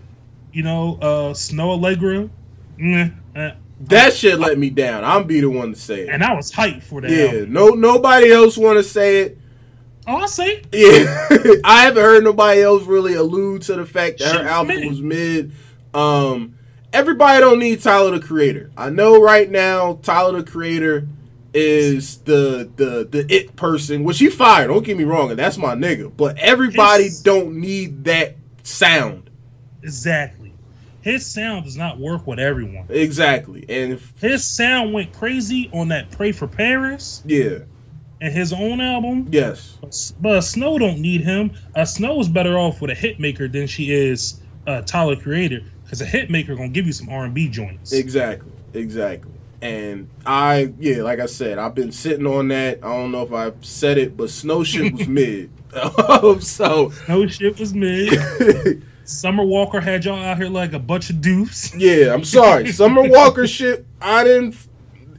You 0.51 0.63
know, 0.63 0.99
uh, 1.01 1.33
Snoh 1.33 1.79
Aalegra, 1.79 2.29
eh. 3.35 3.51
That 3.87 4.13
shit 4.13 4.37
let 4.39 4.57
me 4.59 4.69
down. 4.69 5.03
I'm 5.05 5.25
be 5.25 5.39
the 5.39 5.49
one 5.49 5.73
to 5.73 5.79
say 5.79 6.01
it. 6.01 6.09
and 6.09 6.23
I 6.23 6.33
was 6.35 6.51
hyped 6.51 6.83
for 6.83 6.99
that. 7.01 7.09
Yeah, 7.09 7.25
album. 7.39 7.53
no, 7.53 7.69
nobody 7.69 8.31
else 8.31 8.57
want 8.57 8.77
to 8.79 8.83
say 8.83 9.21
it. 9.21 9.37
Oh, 10.05 10.17
I 10.17 10.25
say, 10.25 10.61
Yeah, 10.73 11.27
I 11.63 11.83
haven't 11.83 12.03
heard 12.03 12.23
nobody 12.25 12.61
else 12.61 12.83
really 12.83 13.13
allude 13.15 13.61
to 13.63 13.75
the 13.75 13.85
fact 13.85 14.19
that 14.19 14.31
Shit 14.33 14.41
her 14.41 14.47
album 14.47 14.75
mid. 14.81 14.89
was 14.89 15.01
mid. 15.01 15.51
Um, 15.93 16.55
everybody 16.93 17.39
don't 17.41 17.59
need 17.59 17.81
Tyler 17.81 18.17
the 18.17 18.25
Creator. 18.25 18.71
I 18.77 18.89
know 18.89 19.21
right 19.21 19.49
now 19.49 19.99
Tyler 20.03 20.41
the 20.41 20.49
Creator 20.49 21.07
is 21.53 22.17
the 22.19 22.69
the 22.77 23.07
the 23.09 23.25
it 23.33 23.55
person, 23.55 24.03
which 24.03 24.19
he 24.19 24.29
fired. 24.29 24.67
Don't 24.67 24.83
get 24.85 24.97
me 24.97 25.03
wrong, 25.03 25.29
and 25.29 25.37
that's 25.39 25.57
my 25.57 25.75
nigga. 25.75 26.11
But 26.15 26.37
everybody 26.37 27.03
His- 27.05 27.21
don't 27.21 27.59
need 27.59 28.03
that 28.05 28.35
sound. 28.63 29.29
Exactly. 29.81 30.53
His 31.01 31.25
sound 31.25 31.65
does 31.65 31.75
not 31.75 31.99
work 31.99 32.25
with 32.25 32.39
everyone. 32.39 32.85
Exactly, 32.87 33.65
and 33.67 33.93
if, 33.93 34.13
His 34.21 34.43
sound 34.45 34.93
went 34.93 35.11
crazy 35.11 35.69
on 35.73 35.89
that 35.89 36.09
"Pray 36.11 36.31
for 36.31 36.47
Paris" 36.47 37.21
yeah, 37.25 37.59
and 38.21 38.33
his 38.33 38.53
own 38.53 38.79
album. 38.79 39.27
yes, 39.29 39.77
But 40.21 40.39
Snoh 40.39 40.79
don't 40.79 40.99
need 40.99 41.19
him. 41.19 41.51
Uh, 41.75 41.81
Snoh 41.81 42.21
is 42.21 42.29
better 42.29 42.57
off 42.57 42.79
with 42.79 42.89
a 42.89 42.95
hit 42.95 43.19
maker 43.19 43.49
than 43.49 43.67
she 43.67 43.91
is 43.91 44.39
uh, 44.65 44.81
Tyler 44.83 45.17
Creator 45.17 45.59
because 45.83 46.01
a 46.01 46.05
hit 46.05 46.29
maker 46.29 46.55
gonna 46.55 46.69
give 46.69 46.85
you 46.87 46.93
some 46.93 47.09
R 47.09 47.25
and 47.25 47.33
B 47.33 47.47
joints. 47.49 47.91
exactly, 47.93 48.51
exactly. 48.73 49.31
And 49.61 50.09
I, 50.25 50.73
yeah, 50.77 51.03
like 51.03 51.19
I 51.21 51.25
said, 51.25 51.57
I've 51.57 51.73
been 51.73 51.93
sitting 51.93 52.27
on 52.27 52.49
that. 52.49 52.79
I 52.83 52.87
don't 52.97 53.13
know 53.13 53.21
if 53.23 53.31
I've 53.31 53.63
said 53.63 53.97
it, 53.97 54.17
but 54.17 54.27
Snoh 54.27 54.65
shit 54.65 54.91
was 54.97 55.07
mid. 55.07 55.49
so 56.43 56.91
No 57.07 57.27
shit 57.27 57.57
was 57.59 57.73
mid. 57.73 58.83
Summer 59.05 59.43
Walker 59.43 59.79
had 59.81 60.05
y'all 60.05 60.21
out 60.21 60.37
here 60.37 60.47
like 60.49 60.73
a 60.73 60.79
bunch 60.79 61.09
of 61.09 61.17
doofs. 61.17 61.73
Yeah, 61.77 62.13
I'm 62.13 62.23
sorry. 62.23 62.67
Summer 62.71 63.03
Walker 63.07 63.47
shit. 63.47 63.85
I 64.01 64.23
didn't. 64.23 64.55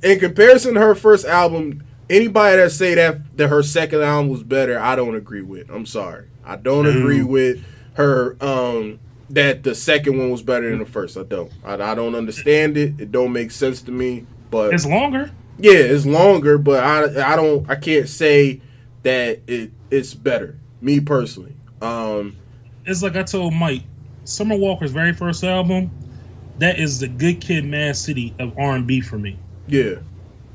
In 0.03 0.19
comparison 0.21 0.75
to 0.75 0.81
her 0.81 0.95
first 0.95 1.25
album, 1.25 1.83
anybody 2.11 2.57
that 2.59 2.71
say 2.73 2.95
that 2.95 3.37
that 3.39 3.49
her 3.49 3.63
second 3.63 4.03
album 4.03 4.31
was 4.31 4.43
better, 4.43 4.79
I 4.79 4.97
don't 4.97 5.15
agree 5.15 5.41
with. 5.43 5.71
I'm 5.71 5.87
sorry. 5.87 6.29
I 6.45 6.57
don't 6.57 6.87
agree 6.87 7.23
with 7.23 7.65
her. 7.95 8.37
Um, 8.43 9.01
that 9.35 9.63
the 9.63 9.75
second 9.75 10.19
one 10.19 10.31
was 10.31 10.43
better 10.43 10.71
than 10.71 10.79
the 10.79 10.87
first. 10.87 11.17
I 11.17 11.23
don't. 11.25 11.53
I, 11.65 11.75
I 11.75 11.95
don't 11.95 12.15
understand 12.15 12.77
it. 12.77 13.01
It 13.01 13.13
don't 13.13 13.33
make 13.33 13.51
sense 13.51 13.83
to 13.83 13.91
me. 13.93 14.27
But 14.51 14.73
It's 14.75 14.87
longer. 14.87 15.31
yeah, 15.59 15.73
it's 15.75 16.07
longer. 16.07 16.59
But 16.59 16.83
I 16.85 17.33
I 17.33 17.37
don't. 17.37 17.69
I 17.71 17.75
can't 17.77 18.09
say 18.09 18.61
that 19.03 19.41
it 19.47 19.71
it's 19.91 20.15
better. 20.15 20.59
Me 20.81 21.01
personally. 21.01 21.55
Um. 21.83 22.37
It's 22.87 23.03
like 23.03 23.17
I 23.17 23.23
told 23.23 23.55
Mike. 23.55 23.83
Summer 24.25 24.57
Walker's 24.57 24.93
very 24.93 25.13
first 25.13 25.45
album. 25.45 25.91
That 26.59 26.79
is 26.79 27.01
the 27.01 27.09
Good 27.09 27.41
Kid, 27.41 27.65
Mad 27.65 27.97
City 27.97 28.35
of 28.39 28.57
R 28.59 28.75
and 28.77 28.87
B 28.87 29.01
for 29.01 29.19
me. 29.19 29.39
Yeah. 29.67 29.97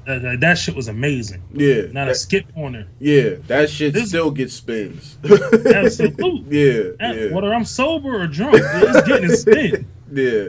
That, 0.10 0.24
that, 0.24 0.40
that 0.40 0.58
shit 0.58 0.76
was 0.76 0.88
amazing. 0.88 1.44
Yeah. 1.54 1.84
Not 1.92 2.06
that- 2.06 2.10
a 2.10 2.16
skip 2.16 2.46
there. 2.56 2.88
Yeah, 3.00 3.36
that 3.46 3.70
shit 3.70 3.94
This- 3.94 4.10
still 4.10 4.32
gets 4.32 4.54
spins. 4.56 5.20
Absolutely. 5.76 6.44
yeah, 6.50 6.90
That- 7.00 7.16
yeah, 7.16 7.34
Whether 7.36 7.54
I'm 7.54 7.64
sober 7.66 8.22
or 8.22 8.26
drunk, 8.26 8.56
it's 8.60 9.08
getting 9.08 9.30
spin. 9.36 9.88
yeah. 10.12 10.48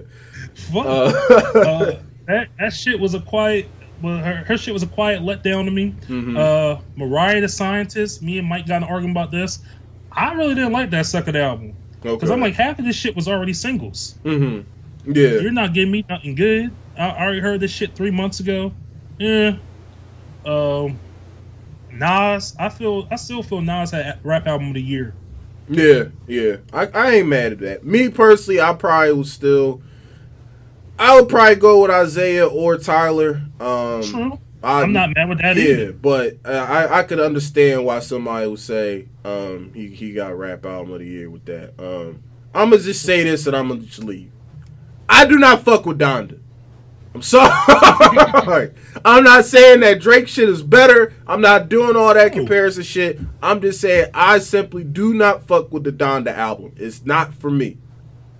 Fuck. 0.54 0.86
Uh, 0.86 1.58
uh, 1.58 2.00
that 2.26 2.48
that 2.58 2.72
shit 2.72 2.98
was 2.98 3.12
a 3.14 3.20
quiet. 3.20 3.66
Well, 4.02 4.16
her, 4.16 4.36
her 4.46 4.56
shit 4.56 4.72
was 4.72 4.82
a 4.82 4.86
quiet 4.86 5.20
letdown 5.20 5.66
to 5.66 5.70
me. 5.70 5.94
mhm. 6.08 6.38
Uh, 6.38 6.80
Mariah 6.96 7.42
the 7.42 7.48
Scientist. 7.48 8.22
Me 8.22 8.38
and 8.38 8.48
Mike 8.48 8.66
got 8.66 8.78
an 8.82 8.84
argument 8.84 9.10
about 9.18 9.30
this. 9.30 9.58
I 10.10 10.32
really 10.32 10.54
didn't 10.54 10.72
like 10.72 10.88
that 10.90 11.04
second 11.04 11.36
album 11.36 11.76
because 12.00 12.24
okay. 12.24 12.32
I'm 12.32 12.40
like 12.40 12.54
half 12.54 12.78
of 12.78 12.86
this 12.86 12.96
shit 12.96 13.14
was 13.14 13.28
already 13.28 13.52
singles. 13.52 14.18
hmm 14.22 14.60
yeah, 15.06 15.40
You're 15.40 15.52
not 15.52 15.72
giving 15.74 15.92
me 15.92 16.04
nothing 16.08 16.34
good. 16.34 16.70
I 16.98 17.08
I 17.10 17.22
already 17.24 17.40
heard 17.40 17.60
this 17.60 17.70
shit 17.70 17.94
three 17.94 18.10
months 18.10 18.40
ago. 18.40 18.72
Yeah. 19.20 19.56
Um. 20.46 20.98
Nas, 21.92 22.56
I 22.58 22.70
feel 22.70 23.06
I 23.10 23.16
still 23.16 23.42
feel 23.42 23.60
Nas 23.60 23.90
had 23.90 24.18
rap 24.24 24.46
album 24.46 24.68
of 24.68 24.74
the 24.74 24.82
year. 24.82 25.14
yeah, 25.68 26.04
yeah. 26.26 26.56
I, 26.72 26.86
I 26.86 27.10
ain't 27.16 27.28
mad 27.28 27.52
at 27.52 27.58
that. 27.58 27.84
Me 27.84 28.08
personally, 28.08 28.60
I 28.60 28.72
probably 28.72 29.12
would 29.12 29.26
still. 29.26 29.82
I 30.98 31.18
would 31.20 31.28
probably 31.28 31.56
go 31.56 31.82
with 31.82 31.90
Isaiah 31.90 32.46
or 32.46 32.78
Tyler. 32.78 33.42
Um, 33.60 34.02
True. 34.02 34.38
I, 34.62 34.82
I'm 34.82 34.92
not 34.92 35.10
mad 35.14 35.28
with 35.28 35.38
that 35.38 35.56
either. 35.58 35.68
Yeah, 35.68 35.82
either. 35.82 35.92
but 35.92 36.36
uh, 36.44 36.50
I 36.50 37.00
I 37.00 37.02
could 37.02 37.20
understand 37.20 37.84
why 37.84 37.98
somebody 38.00 38.46
would 38.46 38.58
say 38.58 39.08
um 39.24 39.72
he 39.74 39.88
he 39.88 40.12
got 40.12 40.38
rap 40.38 40.64
album 40.64 40.94
of 40.94 41.00
the 41.00 41.06
year 41.06 41.28
with 41.28 41.44
that. 41.46 41.72
Um, 41.78 42.22
I'm 42.54 42.70
gonna 42.70 42.82
just 42.82 43.02
say 43.02 43.24
this 43.24 43.46
and 43.46 43.54
I'm 43.54 43.68
gonna 43.68 43.80
just 43.82 44.04
leave. 44.04 44.30
I 45.08 45.26
do 45.26 45.38
not 45.38 45.62
fuck 45.64 45.84
with 45.86 45.98
Donda. 45.98 46.38
I'm 47.14 47.22
sorry. 47.22 48.70
I'm 49.04 49.24
not 49.24 49.44
saying 49.44 49.80
that 49.80 50.00
Drake 50.00 50.28
shit 50.28 50.48
is 50.48 50.62
better. 50.62 51.12
I'm 51.26 51.40
not 51.40 51.68
doing 51.68 51.96
all 51.96 52.14
that 52.14 52.32
comparison 52.32 52.84
shit. 52.84 53.18
I'm 53.42 53.60
just 53.60 53.80
saying 53.80 54.10
I 54.14 54.38
simply 54.38 54.84
do 54.84 55.12
not 55.14 55.44
fuck 55.44 55.72
with 55.72 55.84
the 55.84 55.92
Donda 55.92 56.28
album. 56.28 56.72
It's 56.76 57.04
not 57.04 57.34
for 57.34 57.50
me. 57.50 57.78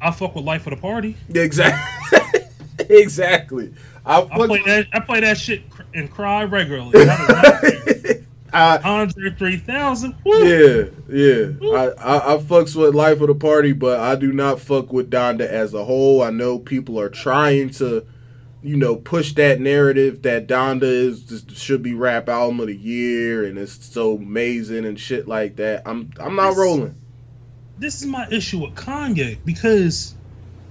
I 0.00 0.11
fuck 0.12 0.35
with 0.35 0.45
Life 0.45 0.67
of 0.67 0.71
the 0.75 0.81
Party. 0.81 1.17
Exactly. 1.29 2.21
exactly. 2.89 3.75
I 4.07 4.23
I 4.23 4.47
play 4.47 4.62
that. 4.65 4.87
I 4.93 5.00
play 5.00 5.21
that 5.21 5.37
shit 5.37 5.69
cr- 5.69 5.83
and 5.95 6.11
cry 6.11 6.45
regularly. 6.45 6.93
I 7.00 7.05
was 7.05 7.29
not 7.29 7.61
there. 7.62 8.21
I, 8.53 8.79
Andre 8.79 9.31
3000. 9.31 10.17
Woo. 10.25 10.45
Yeah, 10.45 10.85
yeah. 11.09 11.53
I, 11.77 11.87
I 11.99 12.35
I 12.35 12.39
fucks 12.39 12.75
with 12.75 12.95
life 12.95 13.21
of 13.21 13.29
the 13.29 13.35
party, 13.35 13.73
but 13.73 14.00
I 14.00 14.17
do 14.17 14.33
not 14.33 14.61
fuck 14.61 14.93
with 14.93 15.11
Donda 15.11 15.47
as 15.47 15.75
a 15.75 15.85
whole. 15.85 16.23
I 16.23 16.31
know 16.31 16.59
people 16.59 16.99
are 16.99 17.09
trying 17.09 17.71
to, 17.71 18.05
you 18.62 18.76
know, 18.76 18.97
push 18.97 19.33
that 19.35 19.61
narrative 19.61 20.23
that 20.23 20.47
Donda 20.47 20.83
is 20.83 21.23
just 21.23 21.57
should 21.57 21.83
be 21.83 21.95
rap 21.95 22.29
album 22.29 22.61
of 22.61 22.67
the 22.67 22.76
year 22.76 23.45
and 23.45 23.59
it's 23.59 23.85
so 23.87 24.17
amazing 24.17 24.85
and 24.85 24.99
shit 25.00 25.26
like 25.26 25.57
that. 25.57 25.83
I'm 25.87 26.11
I'm 26.19 26.37
not 26.37 26.50
This- 26.50 26.59
rolling. 26.59 26.95
This 27.79 28.02
is 28.02 28.07
my 28.07 28.29
issue 28.31 28.59
with 28.59 28.75
Kanye 28.75 29.38
because 29.47 30.14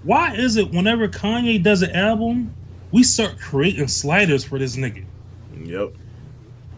why 0.04 0.36
is 0.36 0.58
it 0.58 0.70
whenever 0.72 1.08
Kanye 1.08 1.62
does 1.64 1.82
an 1.82 1.92
album, 1.96 2.54
we 2.92 3.02
start 3.02 3.40
creating 3.40 3.88
sliders 3.88 4.44
for 4.44 4.60
this 4.60 4.76
nigga? 4.76 5.04
Yep. 5.64 5.94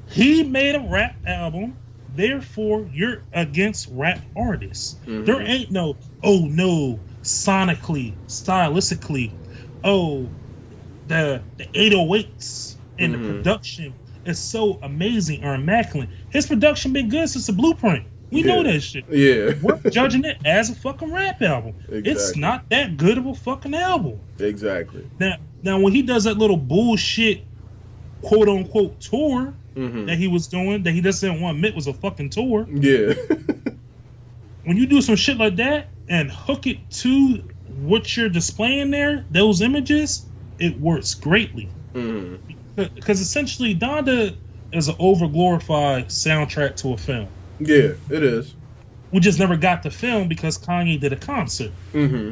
He 0.07 0.43
made 0.43 0.75
a 0.75 0.79
rap 0.79 1.15
album, 1.27 1.75
therefore 2.15 2.87
you're 2.93 3.21
against 3.33 3.89
rap 3.91 4.21
artists. 4.37 4.95
Mhm. 5.05 5.25
There 5.25 5.41
ain't 5.41 5.71
no, 5.71 5.97
oh 6.23 6.45
no, 6.49 6.97
sonically, 7.23 8.13
stylistically, 8.27 9.31
oh, 9.83 10.29
the 11.07 11.41
the 11.57 11.65
808s 11.73 12.75
and 12.99 13.15
Mhm. 13.15 13.21
the 13.21 13.33
production 13.33 13.93
is 14.25 14.37
so 14.39 14.79
amazing 14.83 15.43
or 15.43 15.55
immaculate. 15.55 16.09
His 16.29 16.45
production 16.47 16.93
been 16.93 17.09
good 17.09 17.27
since 17.29 17.47
the 17.47 17.53
blueprint. 17.53 18.05
We 18.29 18.43
know 18.43 18.63
that 18.63 18.79
shit. 18.81 19.03
Yeah. 19.09 19.53
We're 19.61 19.77
judging 19.89 20.23
it 20.23 20.37
as 20.45 20.69
a 20.69 20.75
fucking 20.75 21.11
rap 21.11 21.41
album. 21.41 21.73
Exactly. 21.89 22.11
It's 22.11 22.35
not 22.37 22.69
that 22.69 22.95
good 22.95 23.17
of 23.17 23.25
a 23.25 23.33
fucking 23.35 23.73
album. 23.75 24.19
exactly. 24.39 25.05
Now, 25.19 25.35
now 25.63 25.79
when 25.79 25.91
he 25.93 26.01
does 26.01 26.23
that 26.23 26.37
little 26.37 26.55
bullshit, 26.57 27.41
quote 28.21 28.47
unquote 28.47 28.99
tour 29.01 29.53
hmm 29.75 30.05
that 30.05 30.17
he 30.17 30.27
was 30.27 30.47
doing, 30.47 30.83
that 30.83 30.91
he 30.91 31.01
didn't 31.01 31.41
want 31.41 31.55
to 31.55 31.57
admit 31.57 31.75
was 31.75 31.87
a 31.87 31.93
fucking 31.93 32.29
tour. 32.29 32.67
Yeah. 32.71 33.13
When 34.63 34.77
you 34.77 34.85
do 34.85 35.01
some 35.01 35.15
shit 35.15 35.37
like 35.37 35.55
that 35.55 35.87
and 36.07 36.29
hook 36.31 36.67
it 36.67 36.77
to 36.91 37.43
what 37.81 38.15
you're 38.15 38.29
displaying 38.29 38.91
there, 38.91 39.25
those 39.31 39.61
images, 39.61 40.25
it 40.61 40.79
works 40.79 41.13
greatly. 41.15 41.75
hmm 41.93 42.35
Because 42.75 43.19
essentially, 43.19 43.75
Donda 43.75 44.37
is 44.71 44.87
an 44.87 44.95
over 44.99 45.27
glorified 45.27 46.07
soundtrack 46.09 46.75
to 46.77 46.93
a 46.93 46.97
film. 46.97 47.29
Yeah, 47.59 47.93
it 48.09 48.23
is. 48.23 48.55
We 49.11 49.19
just 49.19 49.39
never 49.39 49.57
got 49.57 49.83
the 49.83 49.91
film 49.91 50.27
because 50.29 50.57
Kanye 50.57 50.99
did 50.99 51.13
a 51.13 51.17
concert. 51.17 51.73
hmm 51.93 52.31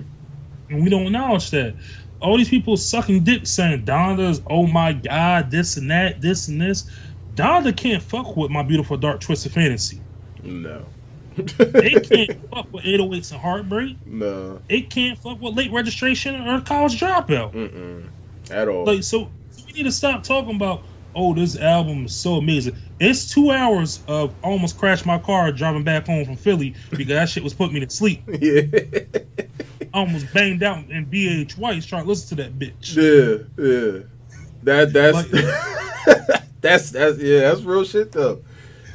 and 0.70 0.84
we 0.84 0.90
don't 0.90 1.08
acknowledge 1.08 1.50
that. 1.52 1.78
All 2.22 2.38
these 2.38 2.50
people 2.50 2.78
sucking 2.78 3.24
dick 3.24 3.48
saying 3.48 3.86
Donda's, 3.86 4.42
oh 4.48 4.68
my 4.68 4.94
god, 4.94 5.50
this 5.52 5.78
and 5.78 5.90
that, 5.90 6.22
this 6.22 6.48
and 6.48 6.62
this. 6.62 6.88
Donda 7.34 7.76
can't 7.76 8.04
fuck 8.04 8.36
with 8.38 8.52
my 8.52 8.62
beautiful 8.64 8.98
dark 8.98 9.20
twisted 9.22 9.52
fantasy. 9.54 10.04
No. 10.44 10.86
It 11.38 12.04
can't 12.10 12.32
fuck 12.54 12.68
with 12.72 12.84
808s 12.86 13.32
and 13.32 13.40
heartbreak. 13.42 13.98
no. 14.06 14.62
It 14.70 14.90
can't 14.92 15.18
fuck 15.18 15.40
with 15.42 15.56
late 15.56 15.72
registration 15.72 16.36
or 16.48 16.62
college 16.62 17.00
dropout. 17.00 17.54
Mm-mm. 17.54 18.10
At 18.52 18.68
all. 18.68 18.86
Like 18.86 19.04
so, 19.04 19.30
so 19.52 19.64
we 19.66 19.74
need 19.74 19.84
to 19.84 19.92
stop 19.92 20.24
talking 20.24 20.56
about 20.56 20.84
oh 21.16 21.34
this 21.34 21.58
album 21.58 22.06
is 22.06 22.16
so 22.16 22.36
amazing. 22.36 22.76
It's 23.00 23.32
two 23.34 23.52
hours 23.52 24.02
of 24.08 24.34
almost 24.44 24.78
crashed 24.78 25.06
my 25.06 25.18
car 25.18 25.52
driving 25.52 25.84
back 25.84 26.06
home 26.06 26.26
from 26.26 26.36
Philly 26.36 26.76
because 26.90 27.08
that 27.08 27.30
shit 27.30 27.44
was 27.44 27.54
putting 27.54 27.74
me 27.74 27.80
to 27.86 27.90
sleep. 27.90 28.22
yeah. 28.28 28.62
I 29.94 30.00
almost 30.00 30.32
banged 30.34 30.64
out 30.64 30.90
in 30.90 31.06
BH 31.06 31.58
White 31.58 31.84
trying 31.84 32.04
to 32.04 32.10
listen 32.10 32.38
to 32.38 32.44
that 32.44 32.60
bitch. 32.60 32.96
Yeah, 32.96 33.46
yeah. 33.58 34.04
That 34.64 34.94
that's 34.94 36.44
that's 36.62 36.92
that's 36.92 37.18
yeah, 37.20 37.40
that's 37.40 37.62
real 37.62 37.84
shit 37.84 38.12
though. 38.12 38.42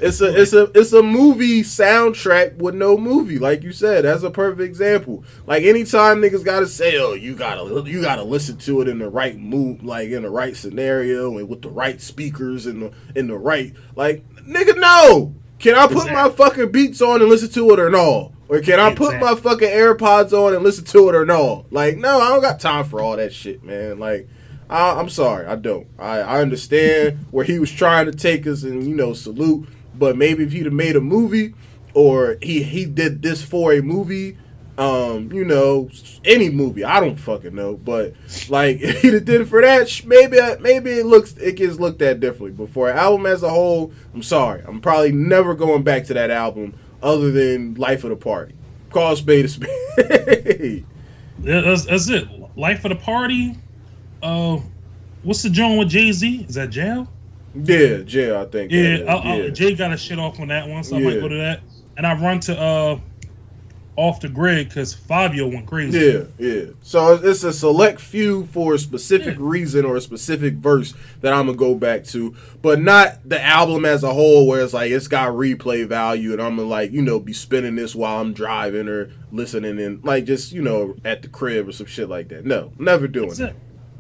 It's 0.01 0.21
a 0.21 0.41
it's 0.41 0.53
a 0.53 0.65
it's 0.75 0.93
a 0.93 1.03
movie 1.03 1.63
soundtrack 1.63 2.57
with 2.57 2.75
no 2.75 2.97
movie, 2.97 3.39
like 3.39 3.63
you 3.63 3.73
said. 3.73 4.05
That's 4.05 4.23
a 4.23 4.31
perfect 4.31 4.63
example. 4.63 5.25
Like 5.47 5.65
anytime 5.65 6.21
niggas 6.21 6.45
gotta 6.45 6.67
say, 6.67 6.99
"Oh, 6.99 7.15
you 7.15 7.35
gotta 7.35 7.89
you 7.89 8.03
gotta 8.03 8.23
listen 8.23 8.57
to 8.59 8.81
it 8.81 8.89
in 8.89 8.99
the 8.99 9.09
right 9.09 9.39
mood, 9.39 9.83
like 9.83 10.11
in 10.11 10.23
the 10.23 10.31
right 10.31 10.57
scenario 10.57 11.39
and 11.39 11.49
with 11.49 11.63
the 11.63 11.71
right 11.71 12.01
speakers 12.01 12.67
and 12.67 12.83
the 12.83 12.93
in 13.15 13.29
the 13.29 13.39
right 13.39 13.75
like 13.97 14.25
nigga, 14.43 14.77
no. 14.77 15.35
Can 15.59 15.77
I 15.77 15.87
put 15.87 16.13
my 16.13 16.29
fucking 16.29 16.73
beats 16.73 17.01
on 17.01 17.23
and 17.23 17.31
listen 17.31 17.49
to 17.51 17.71
it 17.73 17.81
or 17.81 17.89
no? 17.89 18.33
Or 18.49 18.61
can 18.61 18.79
I 18.79 18.95
put 18.95 19.19
my 19.19 19.35
fucking 19.35 19.69
AirPods 19.69 20.33
on 20.33 20.55
and 20.55 20.63
listen 20.63 20.85
to 20.87 21.09
it 21.09 21.15
or 21.15 21.25
no? 21.25 21.65
Like, 21.71 21.97
no, 21.97 22.21
I 22.21 22.29
don't 22.29 22.43
got 22.43 22.61
time 22.61 22.85
for 22.85 23.01
all 23.01 23.17
that 23.17 23.33
shit, 23.33 23.65
man. 23.65 23.99
Like, 23.99 24.29
I, 24.69 24.99
I'm 24.99 25.09
sorry, 25.09 25.47
I 25.47 25.57
don't. 25.57 25.87
I, 25.99 26.19
I 26.19 26.41
understand 26.41 27.27
where 27.31 27.45
he 27.45 27.59
was 27.59 27.73
trying 27.73 28.07
to 28.07 28.13
take 28.13 28.47
us, 28.47 28.63
and 28.63 28.87
you 28.87 28.95
know, 28.95 29.15
salute. 29.15 29.67
But 29.97 30.17
maybe 30.17 30.45
if 30.45 30.53
he'd 30.53 30.65
have 30.65 30.73
made 30.73 30.97
a 30.97 31.01
movie, 31.01 31.55
or 31.95 32.37
he 32.43 32.63
he 32.63 32.85
did 32.85 33.23
this 33.23 33.43
for 33.43 33.73
a 33.73 33.81
movie, 33.81 34.37
um, 34.77 35.33
you 35.33 35.45
know, 35.45 35.89
any 36.25 36.51
movie. 36.51 36.85
I 36.85 37.01
don't 37.01 37.17
fucking 37.17 37.55
know, 37.55 37.75
but 37.77 38.15
like 38.49 38.79
if 38.81 39.03
he 39.03 39.11
did 39.11 39.29
it 39.29 39.47
for 39.47 39.61
that, 39.63 40.03
maybe 40.05 40.39
maybe 40.61 40.91
it 40.93 41.07
looks 41.07 41.37
it 41.37 41.57
gets 41.57 41.79
looked 41.79 42.03
at 42.03 42.21
differently. 42.21 42.53
But 42.53 42.73
for 42.73 42.91
an 42.91 42.97
album 42.97 43.27
as 43.27 43.43
a 43.43 43.51
whole, 43.51 43.93
I'm 44.13 44.23
sorry, 44.23 44.63
I'm 44.67 44.81
probably 44.81 45.13
never 45.13 45.55
going 45.55 45.83
back 45.83 46.05
to 46.07 46.15
that 46.15 46.31
album 46.31 46.75
other 47.03 47.31
than 47.31 47.75
Life 47.75 48.05
of 48.05 48.11
the 48.11 48.17
Party. 48.17 48.55
Call 48.91 49.15
spade 49.17 49.45
a 49.45 49.49
spade. 49.49 50.85
That's, 51.39 51.85
that's 51.87 52.09
it. 52.09 52.29
Life 52.57 52.85
of 52.85 52.91
the 52.91 52.97
party. 52.97 53.57
Uh, 54.23 54.61
what's 55.23 55.43
the 55.43 55.51
joint 55.51 55.79
with 55.79 55.89
Jay 55.89 56.13
Z? 56.13 56.47
Is 56.49 56.55
that 56.55 56.71
jail? 56.71 57.09
Yeah, 57.55 57.99
Jay, 57.99 58.35
I 58.35 58.45
think. 58.47 58.73
Yeah, 58.73 58.99
that 58.99 59.09
I, 59.09 59.15
is, 59.17 59.25
I, 59.25 59.37
yeah. 59.37 59.49
Jay 59.51 59.75
got 59.75 59.93
a 59.93 59.97
shit 59.97 60.19
off 60.19 60.41
on 60.41 60.49
that 60.49 60.69
one, 60.69 60.83
so 60.83 60.97
I 60.97 61.01
might 61.01 61.21
go 61.21 61.29
to 61.29 61.37
that. 61.37 61.61
And 61.97 62.07
I 62.07 62.21
run 62.21 62.41
to 62.41 62.61
uh, 62.61 62.99
off 63.97 64.21
the 64.21 64.29
grid 64.29 64.69
because 64.69 64.95
Fivio 64.95 65.53
went 65.53 65.67
crazy. 65.67 65.99
Yeah, 65.99 66.25
yeah. 66.39 66.65
So 66.83 67.15
it's 67.15 67.45
a 67.45 67.53
select 67.53 68.01
few 68.01 68.47
for 68.47 68.75
a 68.75 68.79
specific 68.79 69.37
reason 69.39 69.85
or 69.85 69.97
a 69.97 70.01
specific 70.01 70.55
verse 70.55 70.95
that 71.21 71.33
I'm 71.33 71.47
gonna 71.47 71.57
go 71.57 71.77
back 71.77 72.05
to, 72.07 72.35
but 72.61 72.81
not 72.81 73.29
the 73.29 73.41
album 73.41 73.85
as 73.85 74.03
a 74.03 74.13
whole, 74.13 74.49
where 74.49 74.63
it's 74.63 74.75
like 74.75 74.91
it's 74.91 75.07
got 75.07 75.29
replay 75.31 75.87
value, 75.87 76.33
and 76.33 76.43
I'm 76.43 76.57
gonna 76.57 76.69
like 76.69 76.91
you 76.91 77.03
know 77.03 77.21
be 77.21 77.33
spinning 77.33 77.77
this 77.77 77.95
while 77.95 78.21
I'm 78.21 78.33
driving 78.33 78.89
or 78.89 79.13
listening 79.31 79.79
and 79.81 80.03
like 80.05 80.25
just 80.25 80.53
you 80.53 80.63
know 80.63 80.97
at 81.05 81.23
the 81.23 81.29
crib 81.29 81.69
or 81.69 81.73
some 81.73 81.87
shit 81.87 82.09
like 82.09 82.29
that. 82.29 82.45
No, 82.45 82.73
never 82.79 83.07
doing 83.07 83.29
That's 83.29 83.39
that. 83.39 83.51
it. 83.51 83.57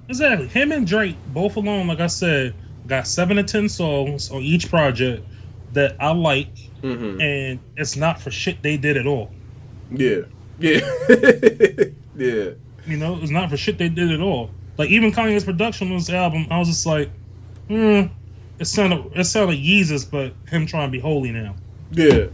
Exactly. 0.08 0.48
Him 0.48 0.72
and 0.72 0.86
Drake 0.86 1.16
both 1.28 1.56
alone, 1.56 1.86
like 1.86 2.00
I 2.00 2.08
said, 2.08 2.54
got 2.86 3.06
seven 3.06 3.36
to 3.36 3.42
ten 3.42 3.68
songs 3.68 4.30
on 4.30 4.42
each 4.42 4.68
project 4.70 5.26
that 5.72 5.96
I 6.00 6.10
like, 6.12 6.56
hmm 6.82 7.20
and 7.20 7.60
it's 7.76 7.96
not 7.96 8.20
for 8.20 8.30
shit 8.30 8.62
they 8.62 8.76
did 8.76 8.96
at 8.96 9.06
all. 9.06 9.30
Yeah, 9.90 10.20
yeah, 10.58 10.80
yeah. 12.16 12.50
You 12.86 12.96
know, 12.98 13.18
it's 13.22 13.30
not 13.30 13.50
for 13.50 13.56
shit 13.56 13.78
they 13.78 13.88
did 13.88 14.10
at 14.10 14.20
all. 14.20 14.50
Like 14.76 14.90
even 14.90 15.12
Kanye's 15.12 15.44
production 15.44 15.88
on 15.90 15.98
this 15.98 16.10
album, 16.10 16.46
I 16.50 16.58
was 16.58 16.68
just 16.68 16.84
like, 16.86 17.10
hmm, 17.68 18.02
it 18.58 18.64
sounded 18.66 19.04
it 19.14 19.24
sounded 19.24 19.58
Yeezus, 19.58 20.08
but 20.10 20.34
him 20.48 20.66
trying 20.66 20.88
to 20.88 20.92
be 20.92 20.98
holy 21.00 21.30
now. 21.30 21.54
Yeah, 21.92 22.26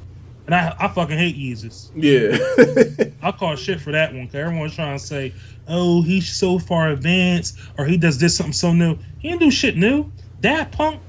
And 0.47 0.55
I 0.55 0.75
I 0.79 0.89
fucking 0.89 1.19
hate 1.19 1.37
Yeezus. 1.37 1.91
yeah, 1.95 3.15
I 3.23 3.33
call 3.33 3.57
shit 3.57 3.81
for 3.81 3.93
that 3.93 4.13
one 4.15 4.23
because 4.27 4.41
everyone's 4.41 4.75
trying 4.75 4.99
to 4.99 5.05
say, 5.05 5.35
oh, 5.69 6.03
he's 6.03 6.33
so 6.33 6.59
far 6.59 6.89
advanced 6.91 7.59
or 7.79 7.85
he 7.85 7.97
does 7.97 8.19
this 8.19 8.37
something 8.37 8.53
so 8.53 8.73
new. 8.73 8.97
He 9.19 9.29
didn't 9.29 9.41
do 9.43 9.51
shit 9.51 9.77
new. 9.77 10.11
That 10.43 10.73
punk, 10.73 11.01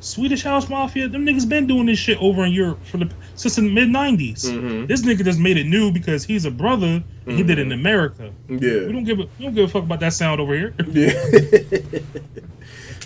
Swedish 0.00 0.42
House 0.42 0.68
Mafia, 0.68 1.08
them 1.08 1.26
niggas 1.26 1.48
been 1.48 1.66
doing 1.66 1.86
this 1.86 1.98
shit 1.98 2.18
over 2.20 2.44
in 2.44 2.52
Europe 2.52 2.78
for 2.86 2.98
the 2.98 3.10
since 3.34 3.56
the 3.56 3.62
mid 3.62 3.88
'90s. 3.88 4.44
Mhm. 4.46 4.86
This 4.88 5.02
nigga 5.02 5.24
just 5.24 5.38
made 5.40 5.56
it 5.56 5.66
new 5.66 5.90
because 5.92 6.24
he's 6.24 6.44
a 6.44 6.50
brother 6.50 7.02
and 7.26 7.36
he 7.36 7.42
did 7.42 7.58
it 7.58 7.62
in 7.62 7.72
America. 7.72 8.30
Yeah, 8.48 8.58
We 8.86 8.92
don't 8.92 9.04
give 9.04 9.18
a 9.20 9.24
we 9.38 9.44
don't 9.44 9.54
give 9.54 9.64
a 9.64 9.68
fuck 9.68 9.82
about 9.82 10.00
that 10.00 10.12
sound 10.12 10.40
over 10.40 10.54
here. 10.54 10.74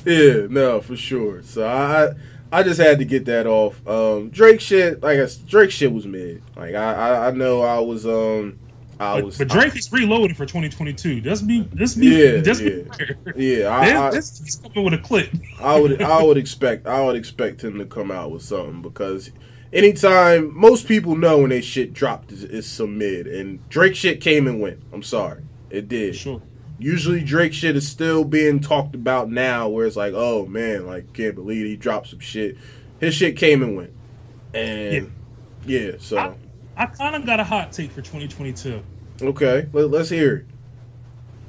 Yeah, 0.05 0.15
yeah, 0.15 0.47
no, 0.51 0.81
for 0.81 0.97
sure. 0.97 1.43
So 1.43 1.67
I, 1.67 2.11
I 2.51 2.63
just 2.63 2.81
had 2.81 2.99
to 2.99 3.05
get 3.05 3.25
that 3.27 3.47
off. 3.47 3.81
Um, 3.87 4.31
Drake 4.31 4.61
shit, 4.61 5.03
like 5.03 5.19
I, 5.19 5.29
Drake 5.47 5.71
shit 5.71 5.93
was 5.93 6.07
mid. 6.07 6.43
Like 6.57 6.75
I, 6.75 6.93
I, 6.93 7.29
I 7.29 7.31
know 7.31 7.63
I 7.63 7.79
was, 7.79 8.05
um, 8.07 8.59
But, 9.03 9.25
was, 9.25 9.39
but 9.39 9.49
Drake 9.49 9.77
is 9.77 9.93
reloading 9.93 10.35
for 10.35 10.47
2022. 10.47 11.21
Just 11.21 11.47
be 11.47 11.69
just 11.75 11.99
be 11.99 12.07
Yeah, 12.07 12.41
just 12.41 12.63
yeah. 12.63 12.69
be 12.69 12.83
clear. 12.85 13.19
yeah, 13.37 13.69
I, 13.69 14.09
I, 14.09 14.11
This, 14.11 14.57
coming 14.57 14.85
with 14.85 14.95
a 14.95 14.99
clip. 14.99 15.29
I 15.61 15.79
would, 15.79 16.01
I 16.01 16.23
would 16.23 16.37
expect, 16.37 16.87
I 16.87 17.03
would 17.05 17.17
expect 17.17 17.63
him 17.65 17.79
to 17.79 17.85
come 17.85 18.11
out 18.11 18.31
with 18.31 18.43
something 18.43 18.81
because 18.81 19.31
anytime 19.73 20.57
most 20.57 20.87
people 20.87 21.17
know 21.17 21.39
when 21.39 21.51
they 21.51 21.61
shit 21.61 21.93
dropped 21.93 22.33
is, 22.33 22.45
is 22.45 22.67
some 22.67 22.99
mid, 22.99 23.27
and 23.27 23.69
Drake 23.69 23.97
shit 23.97 24.21
came 24.21 24.47
and 24.47 24.61
went. 24.61 24.81
I'm 24.93 25.03
sorry, 25.03 25.43
it 25.71 25.89
did. 25.89 26.15
Sure. 26.15 26.41
usually 26.79 27.23
Drake 27.25 27.55
shit 27.55 27.77
is 27.77 27.89
still 27.89 28.25
being 28.25 28.61
talked 28.61 28.95
about 28.95 29.31
now, 29.31 29.69
where 29.69 29.87
it's 29.87 29.97
like, 29.97 30.13
oh 30.15 30.47
man, 30.47 30.87
like 30.87 31.13
can't 31.13 31.35
believe 31.35 31.67
he 31.67 31.77
dropped 31.77 32.09
some 32.09 32.21
shit. 32.21 32.57
His 33.01 33.15
shit 33.15 33.37
came 33.37 33.63
and 33.63 33.77
went, 33.77 33.93
and 34.55 35.13
yeah, 35.67 35.93
so 35.99 36.37
I- 36.77 36.87
kind 36.87 37.15
of 37.17 37.27
got 37.27 37.41
a 37.41 37.45
hot 37.45 37.73
take 37.73 37.91
for 37.91 38.03
2022. 38.03 38.83
okay, 39.23 39.69
let, 39.73 39.91
let's 39.91 40.09
hear 40.09 40.37
it. 40.37 40.47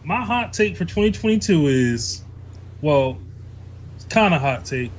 my 0.04 0.22
hot 0.24 0.54
take 0.54 0.76
for 0.76 0.86
2022 0.86 1.68
is, 1.68 2.24
well, 2.82 3.18
it's 3.96 4.06
kind 4.06 4.34
of 4.34 4.42
hot 4.42 4.66
take. 4.66 4.92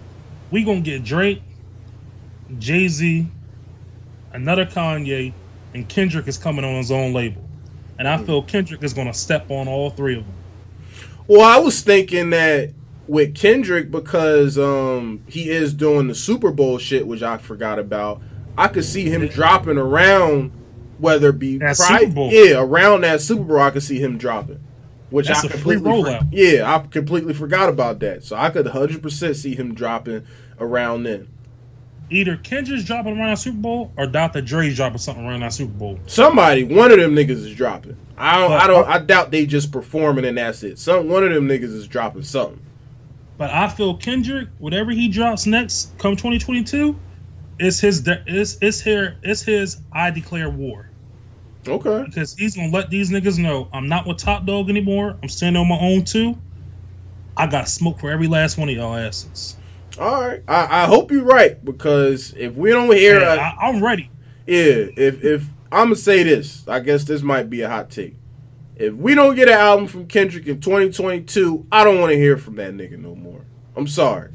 We 0.51 0.65
gonna 0.65 0.81
get 0.81 1.05
Drake, 1.05 1.43
Jay 2.59 2.89
Z, 2.89 3.27
another 4.33 4.65
Kanye, 4.67 5.33
and 5.75 5.89
Kendrick 5.89 6.29
is 6.29 6.39
coming 6.39 6.65
on 6.65 6.75
his 6.77 6.91
own 6.93 7.13
label, 7.13 7.43
and 7.99 8.07
I 8.09 8.19
feel 8.19 8.43
Kendrick 8.43 8.83
is 8.83 8.93
gonna 8.95 9.15
step 9.15 9.51
on 9.51 9.69
all 9.69 9.91
three 9.91 10.17
of 10.19 10.25
them. 10.25 10.35
Well, 11.27 11.41
I 11.43 11.59
was 11.59 11.81
thinking 11.81 12.31
that 12.31 12.71
with 13.07 13.35
Kendrick 13.35 13.91
because 13.91 14.59
um 14.59 15.23
he 15.27 15.51
is 15.51 15.75
doing 15.75 16.07
the 16.09 16.15
Super 16.15 16.51
Bowl 16.51 16.79
shit, 16.79 17.07
which 17.07 17.23
I 17.23 17.39
forgot 17.39 17.79
about. 17.79 18.21
I 18.57 18.69
could 18.69 18.85
see 18.85 19.09
him 19.09 19.27
dropping 19.29 19.79
around, 19.79 20.53
whether 20.99 21.31
it 21.31 21.38
be 21.38 21.59
That 21.59 21.77
pri- 21.77 22.01
Super 22.01 22.12
Bowl. 22.12 22.31
yeah, 22.33 22.61
around 22.61 23.03
that 23.03 23.21
Super 23.21 23.43
Bowl, 23.45 23.59
I 23.61 23.71
could 23.71 23.83
see 23.83 23.99
him 23.99 24.19
dropping. 24.19 24.61
Which 25.11 25.29
That's 25.29 25.45
I 25.45 25.49
a 25.49 25.51
free 25.51 25.75
completely 25.77 26.03
for- 26.03 26.09
rollout. 26.09 26.29
yeah, 26.33 26.75
I 26.75 26.79
completely 26.87 27.35
forgot 27.35 27.69
about 27.69 28.01
that. 28.01 28.25
So 28.25 28.37
I 28.37 28.51
could 28.51 28.67
hundred 28.69 29.03
percent 29.03 29.37
see 29.37 29.55
him 29.55 29.75
dropping 29.75 30.25
around 30.59 31.05
then. 31.05 31.29
Either 32.11 32.37
Kendrick's 32.37 32.85
dropping 32.85 33.19
around 33.19 33.37
Super 33.37 33.57
Bowl 33.59 33.93
or 33.97 34.07
Dr. 34.07 34.40
Dre's 34.43 34.77
dropping 34.77 34.99
something 34.99 35.25
around 35.25 35.40
that 35.40 35.53
Super 35.53 35.73
Bowl. 35.73 35.99
Somebody, 36.07 36.64
one 36.64 36.90
of 36.93 36.99
them 36.99 37.14
niggas 37.14 37.31
is 37.31 37.55
dropping. 37.55 37.97
I 38.19 38.38
don't, 38.38 38.53
I 38.53 38.67
don't, 38.67 38.88
I 38.88 38.99
doubt 38.99 39.31
they 39.31 39.47
just 39.47 39.73
performing 39.73 40.25
and 40.25 40.37
that's 40.37 40.62
it. 40.62 40.79
Some 40.79 41.09
one 41.09 41.25
of 41.25 41.33
them 41.33 41.49
niggas 41.49 41.62
is 41.75 41.88
dropping 41.88 42.23
something. 42.23 42.61
But 43.38 43.51
I 43.51 43.69
feel 43.69 43.97
Kendrick, 43.97 44.49
whatever 44.59 44.90
he 44.93 45.09
drops 45.09 45.47
next, 45.47 45.97
come 45.99 46.14
2022, 46.14 46.95
it's 47.59 47.81
his. 47.81 48.07
It's 48.07 48.59
it's 48.61 48.81
here. 48.81 49.17
It's 49.23 49.43
his. 49.43 49.79
I 49.93 50.11
declare 50.11 50.51
war. 50.51 50.90
Okay. 51.67 52.05
because 52.05 52.35
he's 52.35 52.57
gonna 52.57 52.71
let 52.71 52.90
these 52.90 53.11
niggas 53.11 53.38
know 53.38 53.69
I'm 53.73 53.88
not 53.88 54.07
with 54.07 54.19
Top 54.19 54.45
Dawg 54.45 54.69
anymore. 54.69 55.17
I'm 55.23 55.29
standing 55.29 55.61
on 55.61 55.69
my 55.69 55.79
own 55.79 56.05
too. 56.05 56.37
I 57.37 57.47
got 57.47 57.69
smoke 57.69 58.01
for 58.01 58.11
every 58.11 58.29
last 58.29 58.59
one 58.59 58.69
of 58.69 58.77
y'all 58.77 58.95
asses. 58.95 59.57
All 59.99 60.21
right. 60.23 60.43
I, 60.47 60.83
I 60.83 60.87
hope 60.87 61.11
you're 61.11 61.25
right 61.25 61.62
because 61.64 62.35
if 62.37 62.55
we 62.55 62.71
don't 62.71 62.95
hear, 62.95 63.21
a, 63.21 63.37
I, 63.37 63.57
I'm 63.61 63.83
ready. 63.83 64.11
yeah, 64.47 64.87
if 64.97 65.25
if 65.25 65.47
I'm 65.73 65.87
gonna 65.87 65.97
say 65.97 66.23
this, 66.23 66.67
I 66.69 66.81
guess 66.81 67.05
this 67.05 67.23
might 67.23 67.49
be 67.49 67.62
a 67.62 67.69
hot 67.69 67.90
take. 67.90 68.17
If 68.77 68.95
we 68.95 69.14
don't 69.14 69.37
get 69.37 69.49
an 69.49 69.55
album 69.55 69.87
from 69.87 70.07
Kendrick 70.07 70.47
in 70.47 70.61
2022, 70.61 71.67
I 71.71 71.85
don't 71.85 72.01
want 72.01 72.11
to 72.11 72.17
hear 72.17 72.37
from 72.37 72.57
that 72.57 72.75
nigga 72.75 72.99
no 72.99 73.14
more. 73.14 73.45
I'm 73.77 73.87
sorry. 73.87 74.31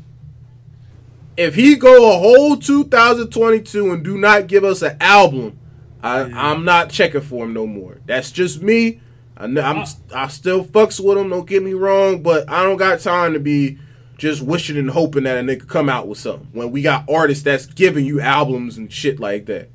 If 1.40 1.56
he 1.56 1.76
go 1.76 2.12
a 2.12 2.18
whole 2.20 2.58
2022 2.58 3.94
and 3.94 4.04
do 4.04 4.18
not 4.18 4.48
give 4.48 4.66
us 4.66 4.82
an 4.82 4.98
album, 5.00 5.58
I, 6.04 6.26
Yeah. 6.26 6.50
I'm 6.52 6.66
not 6.66 6.90
checking 6.90 7.22
for 7.22 7.46
him 7.46 7.54
no 7.54 7.66
more. 7.66 8.02
That's 8.06 8.30
just 8.30 8.62
me. 8.62 9.00
I 9.38 9.48
know, 9.48 9.62
I'm 9.62 9.78
Uh, 9.78 9.86
I 10.14 10.28
still 10.28 10.66
fucks 10.66 11.00
with 11.00 11.18
him. 11.18 11.30
Don't 11.30 11.48
get 11.48 11.64
me 11.64 11.74
wrong, 11.74 12.22
but 12.22 12.50
I 12.50 12.64
don't 12.64 12.76
got 12.76 13.00
time 13.00 13.32
to 13.34 13.40
be 13.40 13.78
just 14.18 14.42
wishing 14.42 14.76
and 14.76 14.90
hoping 14.90 15.24
that 15.24 15.38
a 15.38 15.42
nigga 15.42 15.66
come 15.66 15.88
out 15.88 16.10
with 16.10 16.18
something 16.18 16.50
when 16.52 16.72
we 16.72 16.82
got 16.82 17.10
artists 17.10 17.46
that's 17.46 17.66
giving 17.68 18.06
you 18.06 18.20
albums 18.20 18.78
and 18.78 18.92
shit 18.92 19.22
like 19.22 19.46
that. 19.46 19.70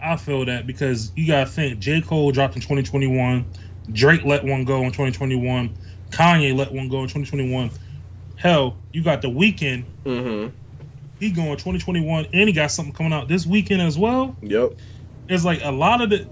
I 0.00 0.14
feel 0.14 0.44
that 0.44 0.68
because 0.68 1.10
you 1.16 1.26
gotta 1.26 1.50
think 1.50 1.80
J. 1.80 2.00
Cole 2.00 2.30
dropped 2.30 2.54
in 2.54 2.62
2021, 2.62 3.44
Drake 3.92 4.24
let 4.24 4.44
one 4.44 4.64
go 4.64 4.82
in 4.82 4.92
2021, 4.92 5.76
Kanye 6.10 6.54
let 6.56 6.72
one 6.72 6.88
go 6.88 6.98
in 7.02 7.08
2021. 7.08 7.70
Hell, 8.36 8.76
you 8.92 9.02
got 9.02 9.20
the 9.20 9.28
Weeknd. 9.28 9.84
Mm-hmm. 10.04 10.54
He 11.20 11.30
going 11.30 11.50
2021, 11.56 12.26
and 12.32 12.48
he 12.48 12.52
got 12.52 12.70
something 12.70 12.94
coming 12.94 13.12
out 13.12 13.28
this 13.28 13.46
weekend 13.46 13.82
as 13.82 13.98
well. 13.98 14.36
Yep. 14.42 14.74
It's 15.28 15.44
like 15.44 15.60
a 15.64 15.72
lot 15.72 16.00
of 16.00 16.10
the 16.10 16.26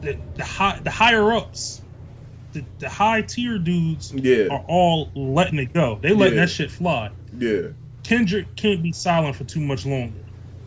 the, 0.00 0.16
the 0.36 0.44
high 0.44 0.78
the 0.82 0.90
higher 0.90 1.32
ups, 1.32 1.82
the, 2.52 2.64
the 2.78 2.88
high 2.88 3.22
tier 3.22 3.58
dudes 3.58 4.12
Yeah. 4.14 4.48
are 4.50 4.64
all 4.68 5.10
letting 5.14 5.58
it 5.58 5.72
go. 5.72 5.98
They 6.02 6.12
letting 6.12 6.34
Yeah. 6.34 6.42
that 6.46 6.50
shit 6.50 6.70
fly. 6.70 7.10
Yeah. 7.38 7.68
Kendrick 8.02 8.54
can't 8.56 8.82
be 8.82 8.92
silent 8.92 9.36
for 9.36 9.44
too 9.44 9.60
much 9.60 9.86
longer. 9.86 10.18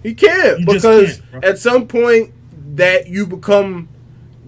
He 0.03 0.13
can't 0.13 0.59
You 0.61 0.65
because 0.65 1.21
can't, 1.31 1.43
at 1.45 1.59
some 1.59 1.87
point 1.87 2.31
that 2.75 3.07
you 3.07 3.25
become 3.25 3.89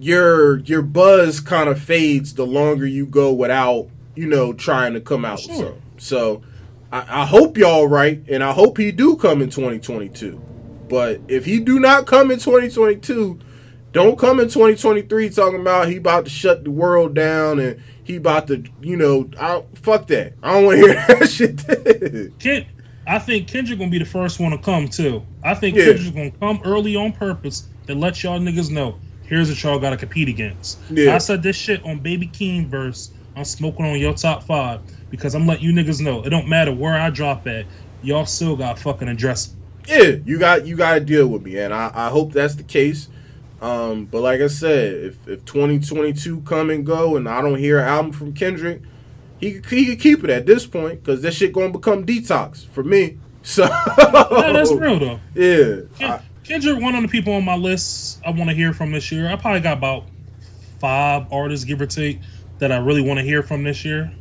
your 0.00 0.58
your 0.60 0.82
buzz 0.82 1.40
kind 1.40 1.68
of 1.68 1.80
fades 1.80 2.34
the 2.34 2.46
longer 2.46 2.86
you 2.86 3.04
go 3.06 3.32
without 3.32 3.88
you 4.14 4.26
know 4.26 4.52
trying 4.52 4.92
to 4.94 5.00
come 5.00 5.24
out 5.24 5.38
with 5.38 5.46
Sure. 5.56 5.56
something. 5.56 5.82
So 5.98 6.42
I, 6.92 7.22
I 7.22 7.26
hope 7.26 7.58
y'all 7.58 7.86
right, 7.86 8.22
and 8.28 8.42
I 8.42 8.52
hope 8.52 8.78
he 8.78 8.92
do 8.92 9.16
come 9.16 9.42
in 9.42 9.50
2022. 9.50 10.40
But 10.88 11.20
if 11.28 11.44
he 11.44 11.60
do 11.60 11.78
not 11.78 12.06
come 12.06 12.30
in 12.30 12.38
2022, 12.38 13.38
Don't 13.92 14.18
come 14.18 14.38
in 14.38 14.46
2023 14.48 15.30
talking 15.30 15.60
about 15.60 15.88
he 15.88 15.96
about 15.96 16.24
to 16.24 16.30
shut 16.30 16.64
the 16.64 16.70
world 16.70 17.14
down 17.14 17.58
and 17.58 17.80
he 18.04 18.16
about 18.16 18.46
to, 18.48 18.62
you 18.82 18.96
know, 18.96 19.28
I, 19.40 19.62
fuck 19.74 20.06
that. 20.08 20.34
I 20.42 20.52
don't 20.52 20.64
want 20.66 20.80
to 20.80 20.86
hear 20.86 21.04
that 21.18 21.28
shit. 21.30 22.38
Ken, 22.38 22.66
I 23.06 23.18
think 23.18 23.48
Kendrick 23.48 23.78
gonna 23.78 23.90
be 23.90 23.98
the 23.98 24.04
first 24.04 24.40
one 24.40 24.52
to 24.52 24.58
come 24.58 24.88
too. 24.88 25.22
I 25.42 25.54
think 25.54 25.76
Yeah. 25.76 25.86
Kendrick's 25.86 26.10
gonna 26.10 26.30
come 26.32 26.60
early 26.64 26.96
on 26.96 27.12
purpose 27.12 27.66
to 27.86 27.94
let 27.94 28.22
y'all 28.22 28.38
niggas 28.38 28.70
know 28.70 28.98
here's 29.22 29.48
what 29.50 29.62
y'all 29.62 29.78
gotta 29.78 29.96
compete 29.96 30.28
against. 30.28 30.78
Yeah. 30.90 31.14
I 31.14 31.18
said 31.18 31.42
this 31.42 31.56
shit 31.56 31.84
on 31.84 31.98
Baby 31.98 32.28
Keem 32.28 32.68
verse. 32.68 33.10
I'm 33.36 33.44
smoking 33.44 33.86
on 33.86 33.98
your 33.98 34.14
top 34.14 34.42
five 34.42 34.80
because 35.10 35.34
I'm 35.34 35.46
letting 35.46 35.64
you 35.64 35.72
niggas 35.72 36.00
know 36.00 36.22
it 36.22 36.30
don't 36.30 36.48
matter 36.48 36.72
where 36.72 36.94
I 36.94 37.10
drop 37.10 37.46
at, 37.46 37.66
y'all 38.02 38.26
still 38.26 38.56
got 38.56 38.78
fucking 38.78 39.08
address. 39.08 39.54
yeah, 39.86 40.16
you 40.24 40.38
got 40.38 40.66
you 40.66 40.76
got 40.76 40.94
to 40.94 41.00
deal 41.00 41.26
with 41.28 41.42
me, 41.42 41.58
and 41.58 41.72
I, 41.74 41.90
I 41.94 42.08
hope 42.08 42.32
that's 42.32 42.54
the 42.54 42.62
case. 42.62 43.08
Um, 43.60 44.04
but 44.04 44.20
like 44.20 44.40
I 44.40 44.46
said, 44.46 44.94
if 44.94 45.26
if 45.28 45.44
2022 45.44 46.42
come 46.42 46.70
and 46.70 46.86
go, 46.86 47.16
and 47.16 47.28
I 47.28 47.40
don't 47.42 47.58
hear 47.58 47.78
an 47.80 47.86
album 47.88 48.12
from 48.12 48.32
Kendrick, 48.32 48.82
he 49.40 49.54
could- 49.60 49.66
he 49.78 49.86
could 49.86 50.00
keep 50.00 50.22
it 50.24 50.30
at 50.30 50.46
this 50.46 50.66
point 50.66 51.02
because 51.02 51.22
this 51.22 51.34
shit 51.34 51.52
gonna 51.52 51.70
become 51.70 52.04
detox 52.06 52.66
for 52.66 52.82
me. 52.84 53.18
So 53.42 53.62
that's 53.66 54.72
real 54.72 54.98
though. 54.98 55.20
Yeah, 55.34 56.20
Kendrick, 56.44 56.82
one 56.82 56.94
of 56.94 57.00
the 57.02 57.08
people 57.08 57.32
on 57.32 57.44
my 57.46 57.54
list 57.56 58.20
I 58.26 58.30
want 58.30 58.50
to 58.50 58.54
hear 58.54 58.74
from 58.74 58.90
this 58.92 59.10
year. 59.10 59.26
I 59.28 59.36
probably 59.36 59.60
got 59.60 59.78
about 59.78 60.04
five 60.80 61.32
artists, 61.32 61.64
give 61.64 61.80
or 61.80 61.86
take, 61.86 62.20
that 62.58 62.72
I 62.72 62.76
really 62.78 63.00
want 63.00 63.18
to 63.18 63.24
hear 63.24 63.42
from 63.42 63.62
this 63.62 63.84
year. 63.86 64.12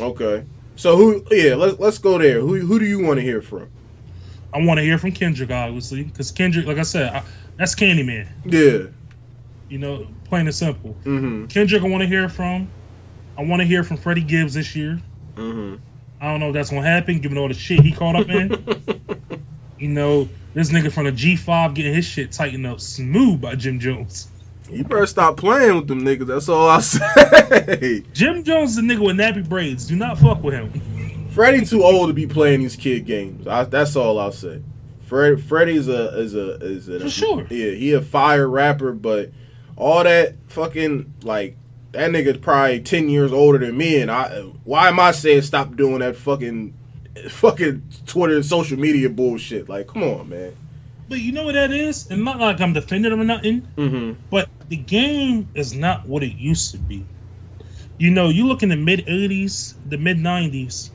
Okay. 0.00 0.44
So 0.76 0.96
who? 0.96 1.24
Yeah, 1.30 1.54
let's 1.54 1.78
let's 1.78 1.98
go 1.98 2.18
there. 2.18 2.40
Who 2.40 2.56
who 2.60 2.78
do 2.78 2.84
you 2.84 3.00
want 3.00 3.18
to 3.18 3.22
hear 3.22 3.40
from? 3.40 3.70
I 4.52 4.64
want 4.64 4.78
to 4.78 4.84
hear 4.84 4.98
from 4.98 5.12
Kendrick, 5.12 5.50
obviously, 5.50 6.04
because 6.04 6.30
Kendrick, 6.30 6.66
like 6.66 6.78
I 6.78 6.82
said, 6.82 7.12
I, 7.12 7.22
that's 7.56 7.74
Candyman. 7.74 8.28
Yeah. 8.44 8.86
You 9.68 9.78
know, 9.78 10.06
plain 10.24 10.46
and 10.46 10.54
simple. 10.54 10.96
Mm-hmm. 11.04 11.46
Kendrick, 11.46 11.82
I 11.82 11.88
want 11.88 12.02
to 12.02 12.06
hear 12.06 12.28
from. 12.28 12.70
I 13.36 13.42
want 13.42 13.60
to 13.60 13.66
hear 13.66 13.84
from 13.84 13.96
Freddie 13.96 14.22
Gibbs 14.22 14.54
this 14.54 14.74
year. 14.74 15.00
Mm-hmm. 15.34 15.76
I 16.20 16.30
don't 16.30 16.40
know 16.40 16.48
if 16.48 16.54
that's 16.54 16.70
gonna 16.70 16.86
happen, 16.86 17.18
given 17.20 17.36
all 17.36 17.48
the 17.48 17.54
shit 17.54 17.80
he 17.80 17.92
caught 17.92 18.16
up 18.16 18.28
in. 18.28 18.64
you 19.78 19.88
know, 19.88 20.28
this 20.54 20.70
nigga 20.70 20.90
from 20.90 21.04
the 21.04 21.12
G5 21.12 21.74
getting 21.74 21.94
his 21.94 22.06
shit 22.06 22.32
tightened 22.32 22.66
up 22.66 22.80
smooth 22.80 23.40
by 23.40 23.54
Jim 23.54 23.78
Jones. 23.78 24.28
You 24.70 24.84
better 24.84 25.06
stop 25.06 25.36
playing 25.36 25.76
with 25.76 25.86
them 25.88 26.02
niggas. 26.02 26.26
That's 26.26 26.48
all 26.48 26.68
I 26.68 26.80
say. 26.80 28.02
Jim 28.12 28.42
Jones 28.44 28.72
is 28.72 28.78
a 28.78 28.82
nigga 28.82 29.00
with 29.06 29.16
nappy 29.16 29.48
braids. 29.48 29.86
Do 29.86 29.96
not 29.96 30.18
fuck 30.18 30.42
with 30.42 30.54
him. 30.54 31.28
Freddie 31.30 31.64
too 31.66 31.82
old 31.84 32.08
to 32.08 32.14
be 32.14 32.26
playing 32.26 32.60
these 32.60 32.76
kid 32.76 33.06
games. 33.06 33.46
I, 33.46 33.64
that's 33.64 33.94
all 33.96 34.18
I'll 34.18 34.32
say. 34.32 34.62
Fred 35.06 35.40
Freddie's 35.42 35.86
a 35.86 36.18
is 36.18 36.34
a 36.34 36.54
is 36.56 36.88
a 36.88 36.98
For 37.00 37.08
sure. 37.10 37.46
Yeah, 37.48 37.72
he 37.72 37.92
a 37.92 38.00
fire 38.02 38.48
rapper, 38.48 38.92
but 38.92 39.30
all 39.76 40.02
that 40.02 40.34
fucking 40.48 41.14
like 41.22 41.56
that 41.92 42.10
nigga's 42.10 42.38
probably 42.38 42.80
ten 42.80 43.08
years 43.08 43.32
older 43.32 43.58
than 43.58 43.76
me, 43.76 44.00
and 44.00 44.10
I 44.10 44.40
why 44.64 44.88
am 44.88 44.98
I 44.98 45.12
saying 45.12 45.42
stop 45.42 45.76
doing 45.76 46.00
that 46.00 46.16
fucking 46.16 46.74
fucking 47.28 47.82
Twitter 48.06 48.34
and 48.34 48.44
social 48.44 48.78
media 48.78 49.08
bullshit? 49.08 49.68
Like, 49.68 49.86
come 49.86 50.02
on, 50.02 50.28
man. 50.28 50.56
But 51.08 51.20
you 51.20 51.30
know 51.30 51.44
what 51.44 51.52
that 51.54 51.70
is? 51.70 52.10
And 52.10 52.24
not 52.24 52.40
like 52.40 52.60
I'm 52.60 52.72
defending 52.72 53.12
him 53.12 53.20
or 53.20 53.24
nothing, 53.24 53.60
Mm-hmm. 53.76 54.20
but 54.28 54.48
the 54.68 54.76
game 54.76 55.48
is 55.54 55.74
not 55.74 56.06
what 56.06 56.22
it 56.22 56.36
used 56.36 56.72
to 56.72 56.78
be. 56.78 57.04
You 57.98 58.10
know, 58.10 58.28
you 58.28 58.46
look 58.46 58.62
in 58.62 58.68
the 58.68 58.76
mid 58.76 59.06
80s, 59.06 59.74
the 59.88 59.96
mid 59.96 60.18
90s, 60.18 60.90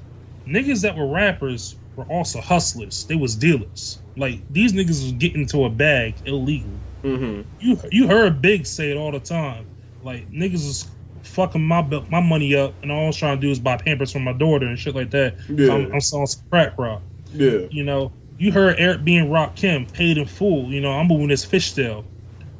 niggas 0.47 0.81
that 0.81 0.95
were 0.95 1.07
rappers 1.07 1.75
were 1.95 2.03
also 2.05 2.39
hustlers. 2.39 3.05
They 3.05 3.15
was 3.15 3.35
dealers. 3.35 3.99
Like 4.17 4.41
these 4.51 4.73
niggas 4.73 5.01
was 5.03 5.11
getting 5.13 5.45
to 5.47 5.65
a 5.65 5.69
bag 5.69 6.15
illegal. 6.25 6.71
Mm-hmm. 7.03 7.41
You 7.59 7.77
you 7.91 8.07
heard 8.07 8.41
Big 8.41 8.65
say 8.65 8.91
it 8.91 8.97
all 8.97 9.11
the 9.11 9.19
time. 9.19 9.65
Like 10.03 10.29
niggas 10.31 10.65
was 10.65 10.87
fucking 11.23 11.61
my 11.61 11.81
my 12.09 12.19
money 12.19 12.55
up, 12.55 12.73
and 12.81 12.91
all 12.91 13.05
I 13.05 13.07
was 13.07 13.17
trying 13.17 13.37
to 13.37 13.41
do 13.41 13.49
is 13.49 13.59
buy 13.59 13.77
Pampers 13.77 14.11
for 14.11 14.19
my 14.19 14.33
daughter 14.33 14.67
and 14.67 14.77
shit 14.77 14.95
like 14.95 15.11
that. 15.11 15.35
Yeah. 15.49 15.73
I'm, 15.73 15.93
I'm 15.93 16.01
selling 16.01 16.27
some 16.27 16.43
crack 16.49 16.77
rock. 16.77 17.01
Yeah. 17.33 17.67
You 17.71 17.83
know, 17.83 18.11
you 18.37 18.51
heard 18.51 18.75
Eric 18.77 19.03
B. 19.03 19.17
and 19.17 19.29
Rakim 19.29 19.91
paid 19.91 20.17
in 20.17 20.25
full. 20.25 20.65
You 20.65 20.81
know, 20.81 20.91
I'm 20.91 21.07
moving 21.07 21.29
this 21.29 21.45
fish 21.45 21.73
fishtail. 21.73 22.03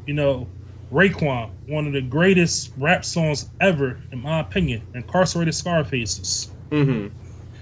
You 0.08 0.14
know, 0.14 0.48
Raekwon, 0.92 1.52
one 1.68 1.88
of 1.88 1.94
the 1.94 2.02
greatest 2.02 2.72
rap 2.78 3.06
songs 3.06 3.50
ever, 3.60 4.00
in 4.12 4.20
my 4.20 4.40
opinion. 4.40 4.84
Incarcerated 4.94 5.56
Scarfaces. 5.56 6.52
Mm-hmm. 6.72 7.08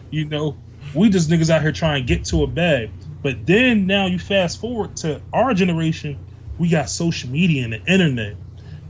You 0.10 0.26
know, 0.26 0.58
we 0.96 1.10
just 1.10 1.30
niggas 1.30 1.50
out 1.50 1.62
here 1.62 1.72
trying 1.72 2.02
to 2.02 2.08
get 2.08 2.26
to 2.26 2.44
a 2.44 2.48
bag. 2.48 2.92
But 3.22 3.46
then 3.46 3.86
now 3.86 4.08
you 4.08 4.18
fast 4.18 4.60
forward 4.60 4.96
to 4.98 5.22
our 5.34 5.54
generation, 5.54 6.18
we 6.58 6.70
got 6.70 6.90
social 6.90 7.30
media 7.30 7.64
and 7.64 7.74
the 7.74 7.84
internet. 7.92 8.38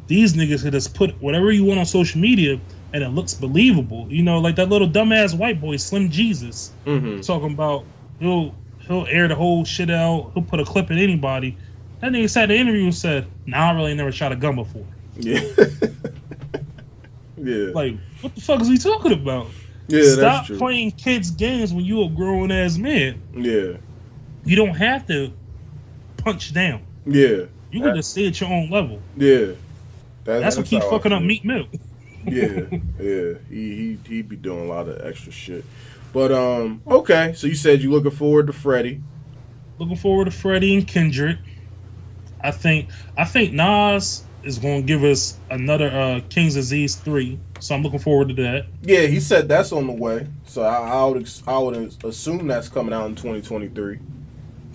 These 0.08 0.34
niggas 0.34 0.64
could 0.64 0.72
just 0.74 0.96
put 0.96 1.22
whatever 1.22 1.52
you 1.52 1.66
want 1.66 1.80
on 1.80 1.86
social 1.86 2.20
media 2.22 2.60
and 2.94 3.04
it 3.04 3.10
looks 3.10 3.34
believable. 3.34 4.08
You 4.10 4.24
know, 4.24 4.40
like 4.40 4.56
that 4.56 4.70
little 4.70 4.88
dumbass 4.88 5.38
white 5.38 5.62
boy, 5.62 5.78
Slim 5.78 6.10
Jesus 6.10 6.72
Mm-hmm. 6.86 7.22
talking 7.22 7.54
about 7.54 7.86
he'll 8.20 8.56
he'll 8.88 9.06
air 9.10 9.28
the 9.28 9.36
whole 9.36 9.66
shit 9.66 9.90
out. 9.92 10.32
He'll 10.34 10.44
put 10.44 10.60
a 10.60 10.66
clip 10.66 10.90
in 10.90 10.98
anybody. 10.98 11.58
That 12.02 12.12
nigga 12.12 12.30
sat 12.30 12.44
in 12.44 12.50
the 12.50 12.56
interview 12.56 12.84
and 12.86 12.96
said, 12.96 13.28
"Nah, 13.46 13.72
I 13.72 13.76
really 13.76 13.94
never 13.94 14.12
shot 14.12 14.32
a 14.32 14.36
gun 14.36 14.56
before." 14.56 14.86
Yeah. 15.18 15.42
yeah. 17.38 17.72
Like, 17.74 17.96
what 18.22 18.36
the 18.36 18.42
fuck 18.42 18.62
is 18.62 18.68
he 18.68 18.78
talking 18.78 19.12
about? 19.14 19.48
yeah, 19.88 20.04
Stop 20.04 20.18
that's 20.20 20.48
true. 20.48 20.58
playing 20.58 20.92
kids 20.92 21.32
games 21.32 21.74
when 21.74 21.84
you 21.86 22.04
a 22.04 22.10
grown 22.10 22.52
ass 22.52 22.78
man. 22.78 23.22
Yeah. 23.36 23.78
You 24.46 24.56
don't 24.56 24.76
have 24.76 25.08
to 25.08 25.34
punch 26.18 26.54
down. 26.54 26.82
Yeah. 27.06 27.46
You 27.72 27.82
can 27.82 27.96
just 27.96 28.12
stay 28.12 28.28
at 28.28 28.40
your 28.40 28.50
own 28.52 28.70
level. 28.70 29.02
Yeah. 29.18 29.54
That- 30.24 30.40
That's 30.42 30.58
what 30.58 30.66
keep 30.66 30.84
fucking 30.84 31.12
up. 31.12 31.22
Meek 31.22 31.44
Mill. 31.44 31.66
yeah, 32.28 32.66
yeah. 33.00 33.34
He 33.50 33.76
he 33.76 33.98
he 34.06 34.22
be 34.22 34.36
doing 34.36 34.60
a 34.66 34.68
lot 34.68 34.88
of 34.90 35.02
extra 35.06 35.32
shit. 35.32 35.64
But 36.14 36.32
um, 36.32 36.82
okay. 36.88 37.34
So 37.36 37.48
you 37.48 37.56
said 37.56 37.82
you 37.82 37.92
looking 37.92 38.12
forward 38.12 38.48
to 38.48 38.54
Freddie. 38.54 39.02
Looking 39.78 39.96
forward 39.96 40.26
to 40.26 40.32
Freddie 40.32 40.76
and 40.76 40.86
Kendrick. 40.88 41.38
I 42.42 42.52
think 42.52 42.92
I 43.18 43.26
think 43.26 43.54
Nas 43.54 44.28
is 44.44 44.60
going 44.60 44.82
to 44.82 44.88
give 44.88 45.04
us 45.04 45.42
another 45.50 45.90
uh, 45.92 46.22
King's 46.30 46.56
Disease 46.56 46.98
three. 46.98 47.42
So 47.60 47.76
I'm 47.76 47.84
looking 47.84 48.00
forward 48.00 48.30
to 48.30 48.36
that. 48.36 48.66
Yeah, 48.82 49.02
he 49.08 49.20
said 49.20 49.48
that's 49.48 49.72
on 49.72 49.88
the 49.88 49.94
way. 49.94 50.28
So 50.46 50.64
I, 50.64 50.78
I 50.90 51.06
would 51.06 51.22
ex- 51.22 51.44
I 51.46 51.58
would 51.58 51.96
assume 52.04 52.48
that's 52.48 52.70
coming 52.70 52.94
out 52.94 53.08
in 53.08 53.16
2023. 53.16 54.00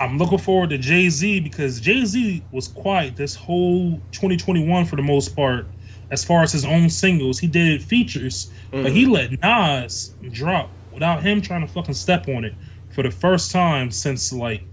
I'm 0.01 0.19
looking 0.19 0.39
forward 0.39 0.71
to 0.71 0.79
Jay 0.79 1.09
Z 1.09 1.41
because 1.41 1.81
Jay 1.81 2.05
Z 2.05 2.47
was 2.51 2.69
quiet 2.69 3.17
this 3.17 3.35
whole 3.35 4.03
2021 4.13 4.85
for 4.87 4.97
the 4.97 5.03
most 5.03 5.35
part. 5.37 5.71
As 6.11 6.25
far 6.25 6.43
as 6.43 6.53
his 6.53 6.65
own 6.65 6.91
singles, 6.91 7.39
he 7.39 7.47
did 7.47 7.83
features, 7.83 8.51
but 8.83 8.93
he 8.93 9.07
let 9.07 9.31
Nas 9.43 10.17
drop 10.31 10.77
without 10.91 11.23
him 11.23 11.41
trying 11.41 11.63
to 11.67 11.73
fucking 11.73 11.95
step 11.95 12.29
on 12.29 12.45
it 12.45 12.57
for 12.91 13.03
the 13.03 13.11
first 13.11 13.51
time 13.51 13.91
since 13.91 14.33
like 14.33 14.69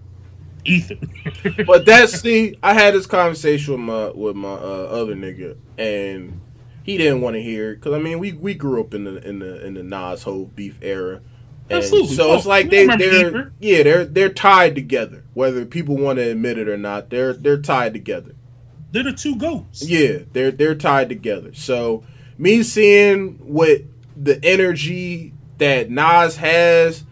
Ether. 0.65 0.95
But 1.65 1.85
that's 1.85 2.13
see, 2.21 2.57
I 2.63 2.73
had 2.73 2.93
this 2.95 3.05
conversation 3.07 3.73
with 3.73 3.81
my 3.81 4.09
with 4.11 4.35
my 4.35 4.53
uh, 4.53 4.87
other 4.91 5.15
nigga, 5.15 5.57
and 5.77 6.41
he 6.83 6.97
didn't 6.97 7.21
want 7.21 7.35
to 7.35 7.41
hear 7.41 7.71
it 7.71 7.75
because 7.77 7.93
I 7.93 7.99
mean 7.99 8.19
we 8.19 8.33
we 8.33 8.53
grew 8.55 8.81
up 8.81 8.93
in 8.93 9.05
the 9.05 9.27
in 9.27 9.39
the 9.39 9.65
in 9.65 9.75
the 9.75 9.83
Nas 9.83 10.23
whole 10.23 10.45
beef 10.47 10.77
era. 10.81 11.21
And 11.69 11.77
Absolutely. 11.77 12.15
So 12.15 12.33
it's 12.35 12.45
Oh, 12.45 12.49
like 12.49 12.69
they 12.69 12.87
they're 12.87 13.53
yeah 13.59 13.83
they're 13.83 14.05
they're 14.05 14.29
tied 14.33 14.75
together 14.75 15.23
whether 15.33 15.65
people 15.65 15.97
want 15.97 16.17
to 16.19 16.29
admit 16.31 16.57
it 16.57 16.67
or 16.69 16.77
not 16.77 17.09
they're 17.09 17.33
they're 17.33 17.61
tied 17.61 17.93
together. 17.93 18.35
They're 18.91 19.03
the 19.03 19.13
two 19.13 19.37
goats. 19.37 19.81
Yeah, 19.81 20.19
they're 20.33 20.51
they're 20.51 20.75
tied 20.75 21.09
together. 21.09 21.53
So 21.53 22.03
me 22.37 22.63
seeing 22.63 23.35
what 23.39 23.81
the 24.17 24.43
energy 24.43 25.33
that 25.59 25.89
Nas 25.91 26.37
has, 26.37 27.03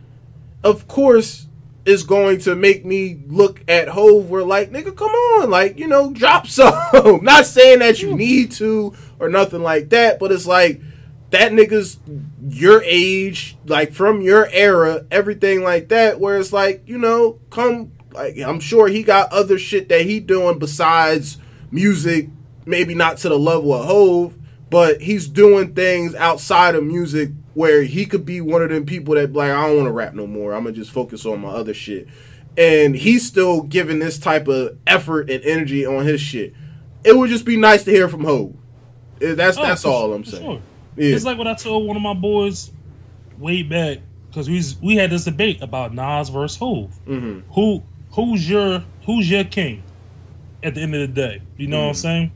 of 0.63 0.87
course, 0.87 1.47
is 1.89 2.03
going 2.03 2.39
to 2.39 2.55
make 2.55 2.85
me 2.85 3.19
look 3.27 3.61
at 3.67 3.89
Hove. 3.89 4.29
Where 4.29 4.43
like, 4.43 4.71
nigga, 4.71 4.95
come 4.95 5.11
on, 5.11 5.49
like 5.49 5.77
you 5.77 5.87
know, 5.87 6.13
drop 6.13 6.47
some. 6.47 7.23
Not 7.23 7.45
saying 7.45 7.79
that 7.79 8.01
you 8.01 8.15
need 8.15 8.51
to 8.53 8.93
or 9.19 9.29
nothing 9.29 9.63
like 9.63 9.89
that, 9.89 10.19
but 10.19 10.31
it's 10.31 10.45
like 10.45 10.81
that 11.31 11.51
nigga's 11.51 11.99
your 12.47 12.81
age, 12.83 13.57
like 13.65 13.93
from 13.93 14.21
your 14.21 14.47
era, 14.51 15.05
everything 15.11 15.63
like 15.63 15.89
that. 15.89 16.19
Where 16.19 16.37
it's 16.37 16.53
like, 16.53 16.83
you 16.85 16.97
know, 16.97 17.39
come. 17.49 17.93
Like 18.11 18.39
I'm 18.39 18.59
sure 18.59 18.87
he 18.87 19.03
got 19.03 19.31
other 19.31 19.59
shit 19.59 19.89
that 19.89 20.01
he 20.01 20.19
doing 20.19 20.57
besides 20.57 21.37
music, 21.69 22.29
maybe 22.65 22.95
not 22.95 23.17
to 23.17 23.29
the 23.29 23.37
level 23.37 23.71
of 23.71 23.85
Hove, 23.85 24.35
but 24.69 25.01
he's 25.01 25.27
doing 25.27 25.75
things 25.75 26.15
outside 26.15 26.73
of 26.73 26.83
music 26.83 27.29
where 27.59 27.83
he 27.83 28.05
could 28.05 28.25
be 28.25 28.39
one 28.39 28.61
of 28.61 28.69
them 28.69 28.85
people 28.85 29.15
that 29.15 29.33
like, 29.33 29.51
I 29.51 29.67
don't 29.67 29.75
want 29.75 29.87
to 29.87 29.91
rap 29.91 30.13
no 30.13 30.25
more. 30.25 30.53
I'm 30.53 30.63
gonna 30.63 30.73
just 30.73 30.91
focus 30.91 31.25
on 31.25 31.41
my 31.41 31.49
other 31.49 31.73
shit. 31.73 32.07
And 32.55 32.95
he's 32.95 33.27
still 33.27 33.63
giving 33.63 33.99
this 33.99 34.17
type 34.17 34.47
of 34.47 34.77
effort 34.87 35.29
and 35.29 35.43
energy 35.43 35.85
on 35.85 36.05
his 36.05 36.21
shit. 36.21 36.53
It 37.03 37.17
would 37.17 37.29
just 37.29 37.43
be 37.43 37.57
nice 37.57 37.83
to 37.83 37.91
hear 37.91 38.07
from 38.07 38.23
Hove. 38.23 38.55
Eh, 39.21 39.33
That's 39.33 39.57
Oh, 39.57 39.63
that's 39.63 39.83
all 39.83 40.13
I'm 40.13 40.23
saying. 40.23 40.41
sure. 40.41 40.61
Yeah. 40.95 41.15
It's 41.15 41.25
like 41.25 41.37
what 41.37 41.47
I 41.47 41.53
told 41.53 41.85
one 41.85 41.97
of 41.97 42.01
my 42.01 42.13
boys 42.13 42.71
way 43.37 43.61
back 43.63 43.97
because 44.29 44.49
we 44.49 44.63
we 44.81 44.95
had 44.95 45.09
this 45.09 45.25
debate 45.25 45.61
about 45.61 45.93
Nas 45.93 46.29
versus 46.29 46.57
Hove. 46.57 46.93
hmm 47.05 47.39
Who 47.53 47.83
who's 48.13 48.49
your 48.49 48.85
who's 49.05 49.29
your 49.29 49.43
king? 49.43 49.83
at 50.63 50.75
the 50.75 50.81
end 50.81 50.95
of 50.95 51.01
the 51.01 51.07
day. 51.07 51.41
You 51.57 51.67
know 51.67 51.79
what 51.81 51.87
I'm 51.89 51.93
Mhm. 51.93 51.97
saying? 51.97 52.31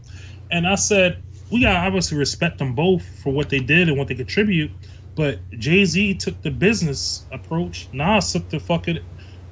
And 0.52 0.68
I 0.68 0.76
said, 0.76 1.18
we 1.52 1.62
got 1.62 1.74
to 1.74 1.80
obviously 1.80 2.18
respect 2.18 2.58
them 2.58 2.74
both 2.74 3.04
for 3.22 3.34
what 3.34 3.50
they 3.50 3.60
did 3.60 3.90
and 3.90 3.98
what 3.98 4.08
they 4.08 4.16
contribute. 4.16 4.72
But 5.16 5.40
Jay 5.60 5.86
Z 5.86 6.16
took 6.16 6.42
the 6.42 6.52
business 6.52 7.26
approach. 7.32 7.88
Nas 7.94 8.32
took 8.34 8.50
the 8.50 8.60
fuck 8.60 8.88
it, 8.88 9.04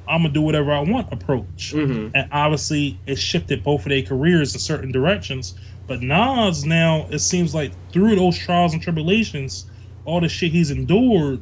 I'm 0.07 0.23
gonna 0.23 0.33
do 0.33 0.41
whatever 0.41 0.71
I 0.73 0.79
want 0.79 1.11
approach. 1.13 1.73
Mm-hmm. 1.75 2.15
And 2.15 2.27
obviously, 2.31 2.99
it 3.05 3.17
shifted 3.17 3.63
both 3.63 3.85
of 3.85 3.89
their 3.89 4.01
careers 4.01 4.53
in 4.53 4.59
certain 4.59 4.91
directions. 4.91 5.55
But 5.87 6.01
Nas 6.01 6.65
now, 6.65 7.07
it 7.11 7.19
seems 7.19 7.53
like 7.53 7.71
through 7.91 8.15
those 8.15 8.37
trials 8.37 8.73
and 8.73 8.81
tribulations, 8.81 9.65
all 10.05 10.19
the 10.21 10.29
shit 10.29 10.51
he's 10.51 10.71
endured 10.71 11.41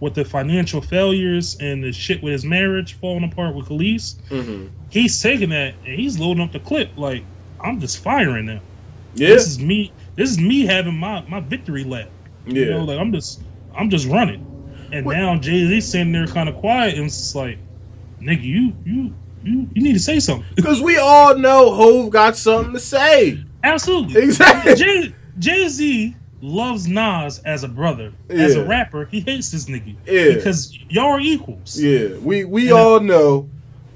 with 0.00 0.14
the 0.14 0.24
financial 0.24 0.80
failures 0.80 1.56
and 1.60 1.84
the 1.84 1.92
shit 1.92 2.22
with 2.22 2.32
his 2.32 2.44
marriage 2.44 2.94
falling 2.94 3.24
apart 3.24 3.54
with 3.54 3.66
Kelis, 3.66 4.16
Mm-hmm. 4.30 4.66
he's 4.90 5.20
taking 5.20 5.50
that 5.50 5.74
and 5.84 5.94
he's 5.98 6.18
loading 6.18 6.42
up 6.42 6.52
the 6.52 6.60
clip. 6.60 6.90
Like, 6.96 7.24
I'm 7.60 7.80
just 7.80 7.98
firing 7.98 8.46
them. 8.46 8.60
Yeah. 9.14 9.28
This 9.28 9.46
is 9.46 9.58
me. 9.60 9.92
This 10.16 10.30
is 10.30 10.38
me 10.38 10.66
having 10.66 10.96
my 10.96 11.22
my 11.28 11.40
victory 11.40 11.84
lap. 11.84 12.08
Yeah. 12.46 12.54
You 12.64 12.70
know, 12.70 12.84
like 12.84 12.98
I'm 12.98 13.12
just 13.12 13.42
I'm 13.76 13.90
just 13.90 14.06
running. 14.08 14.46
And 14.92 15.06
What- 15.06 15.16
now 15.16 15.36
Jay 15.38 15.66
Z 15.66 15.80
sitting 15.82 16.12
there 16.12 16.26
kind 16.26 16.48
of 16.48 16.56
quiet 16.56 16.94
and 16.96 17.06
it's 17.06 17.16
just 17.16 17.34
like, 17.36 17.58
nigga, 18.20 18.42
you 18.42 18.72
you 18.84 19.14
you 19.44 19.68
you 19.74 19.82
need 19.82 19.92
to 19.94 20.00
say 20.00 20.20
something. 20.20 20.46
Because 20.56 20.80
we 20.82 20.96
all 20.98 21.36
know 21.38 21.72
Hove 21.74 22.10
got 22.10 22.36
something 22.36 22.72
to 22.74 22.80
say. 22.80 23.42
Absolutely. 23.62 24.22
Exactly. 24.22 25.14
Jay 25.38 25.68
Z 25.68 26.16
loves 26.42 26.88
Nas 26.88 27.38
as 27.40 27.64
a 27.64 27.68
brother. 27.68 28.12
As 28.30 28.56
a 28.56 28.64
rapper, 28.64 29.04
he 29.06 29.20
hates 29.20 29.50
this 29.50 29.66
nigga 29.66 29.94
Yeah. 30.06 30.34
because 30.34 30.76
y'all 30.88 31.12
are 31.12 31.20
equals. 31.20 31.78
Yeah, 31.78 32.16
we 32.18 32.44
we 32.44 32.64
And, 32.70 32.72
all 32.72 33.00
know 33.00 33.48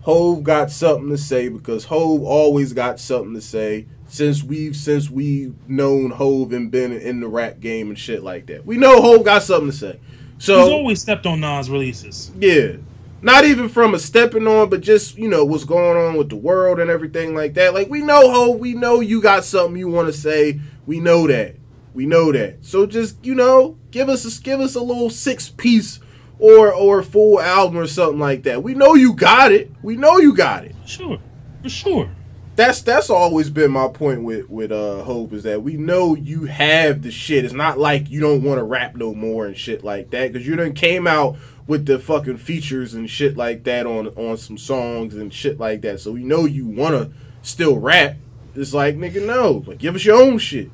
Hove 0.03 0.43
got 0.45 0.71
something 0.71 1.09
to 1.11 1.17
say 1.19 1.49
because 1.49 1.87
Hove 1.87 2.23
always 2.23 2.73
got 2.75 3.01
something 3.01 3.35
to 3.35 3.41
say 3.41 3.87
since 4.14 4.44
we've 4.44 4.77
since 4.77 5.11
we've 5.11 5.55
known 5.68 6.11
Hove 6.12 6.53
and 6.53 6.70
been 6.70 6.92
in 6.92 7.18
the 7.18 7.27
rap 7.27 7.59
game 7.59 7.88
and 7.88 7.98
shit 7.98 8.22
like 8.22 8.46
that. 8.46 8.64
We 8.64 8.77
know 8.77 9.03
Hove 9.03 9.24
got 9.24 9.42
something 9.42 9.72
to 9.72 9.77
say. 9.77 9.98
So 10.38 10.61
He's 10.61 10.68
always 10.68 11.00
stepped 11.00 11.27
on 11.27 11.40
Nas 11.40 11.68
releases. 11.68 12.31
yeah, 12.38 12.77
not 13.22 13.44
even 13.44 13.68
from 13.68 13.92
a 13.94 13.98
stepping 13.98 14.46
on, 14.46 14.70
but 14.70 14.83
just 14.83 15.18
you 15.18 15.27
know 15.29 15.44
what's 15.44 15.64
going 15.64 15.96
on 15.96 16.16
with 16.16 16.29
the 16.29 16.37
world 16.37 16.79
and 16.79 16.90
everything 16.90 17.35
like 17.35 17.55
that. 17.55 17.74
Like 17.74 17.90
we 17.90 18.03
know 18.03 18.31
Hove, 18.31 18.61
we 18.61 18.74
know 18.74 19.00
you 19.00 19.20
got 19.20 19.44
something 19.44 19.77
you 19.77 19.88
want 19.88 20.07
to 20.07 20.12
say. 20.12 20.61
We 20.87 21.00
know 21.00 21.27
that. 21.27 21.57
We 21.92 22.07
know 22.07 22.31
that. 22.31 22.64
So 22.64 22.87
just 22.87 23.24
you 23.24 23.35
know, 23.35 23.79
give 23.90 24.09
us 24.09 24.24
a, 24.24 24.42
give 24.42 24.61
us 24.61 24.77
a 24.77 24.81
little 24.81 25.11
six 25.11 25.48
piece 25.48 25.98
or 26.38 26.72
or 26.72 27.03
full 27.03 27.40
album 27.40 27.79
or 27.79 27.88
something 27.88 28.20
like 28.20 28.44
that. 28.44 28.62
We 28.62 28.74
know 28.74 28.94
you 28.94 29.12
got 29.14 29.50
it. 29.50 29.72
We 29.83 29.96
know 29.96 30.18
you 30.18 30.37
got 30.37 30.64
it. 30.64 30.77
Sure. 30.87 31.18
For 31.64 31.68
sure. 31.68 32.11
That's 32.57 32.83
that's 32.83 33.11
always 33.11 33.51
been 33.51 33.73
my 33.73 33.88
point 33.88 34.23
with 34.23 34.49
with 34.49 34.71
uh 34.71 35.03
Hove 35.03 35.33
is 35.35 35.43
that 35.43 35.62
we 35.62 35.77
know 35.77 36.14
you 36.14 36.45
have 36.45 37.03
the 37.03 37.11
shit. 37.11 37.45
It's 37.45 37.53
not 37.53 37.79
like 37.79 38.11
you 38.11 38.21
don't 38.21 38.45
want 38.45 38.59
to 38.59 38.62
rap 38.62 38.95
no 38.95 39.12
more 39.12 39.47
and 39.47 39.57
shit 39.57 39.83
like 39.83 40.11
that 40.11 40.33
because 40.33 40.47
you 40.47 40.55
done 40.55 40.73
came 40.73 41.09
out 41.09 41.37
with 41.67 41.87
the 41.87 41.99
fucking 41.99 42.37
features 42.37 42.95
and 42.95 43.11
shit 43.11 43.37
like 43.37 43.64
that 43.64 43.87
on 43.87 44.09
on 44.09 44.37
some 44.37 44.57
songs 44.57 45.17
and 45.17 45.35
shit 45.35 45.59
like 45.59 45.81
that. 45.83 45.99
So 45.99 46.12
we 46.12 46.23
know 46.23 46.45
you 46.45 46.64
want 46.64 46.95
to 46.95 47.11
still 47.43 47.79
rap. 47.79 48.17
It's 48.55 48.73
like 48.73 48.97
nigga, 48.97 49.27
no, 49.27 49.64
like 49.67 49.79
give 49.79 49.97
us 49.97 50.05
your 50.05 50.23
own 50.23 50.38
shit. 50.38 50.71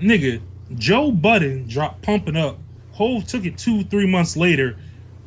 Nigga, 0.00 0.40
Joe 0.76 1.12
Budden 1.12 1.68
dropped 1.68 2.00
Pump 2.00 2.28
It 2.28 2.36
Up. 2.36 2.58
Hove 2.92 3.26
took 3.26 3.44
it 3.44 3.58
two, 3.58 3.84
three 3.84 4.06
months 4.06 4.38
later, 4.38 4.78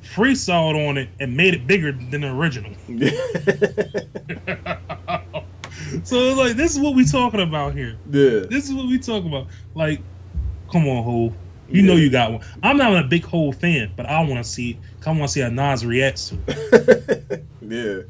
freestyled 0.02 0.90
on 0.90 0.98
it, 0.98 1.10
and 1.20 1.38
made 1.38 1.54
it 1.54 1.68
bigger 1.68 1.92
than 1.92 2.22
the 2.22 2.32
original. 2.32 2.72
so 6.04 6.16
it's 6.18 6.38
like 6.38 6.56
this 6.58 6.72
is 6.74 6.80
what 6.80 6.96
we 6.96 7.06
talking 7.06 7.42
about 7.42 7.74
here. 7.76 7.96
yeah, 8.12 8.40
This 8.50 8.68
is 8.68 8.74
what 8.74 8.88
we 8.88 8.98
talking 9.00 9.28
about. 9.30 9.48
Like, 9.74 10.02
come 10.72 10.88
on, 10.88 11.04
Hove. 11.04 11.34
You 11.70 11.82
know 11.82 11.96
you 11.96 12.10
got 12.12 12.32
one. 12.32 12.42
I'm 12.62 12.78
not 12.78 12.96
a 12.96 13.08
big 13.08 13.26
Hove 13.26 13.56
fan, 13.56 13.92
but 13.96 14.06
I 14.06 14.20
want 14.24 14.38
to 14.38 14.44
see. 14.44 14.78
I 15.06 15.10
want 15.10 15.24
to 15.24 15.28
see 15.30 15.42
how 15.42 15.50
Nas 15.50 15.86
reacts 15.86 16.30
to 16.30 16.38
it. 16.48 17.44
yeah. 17.62 18.02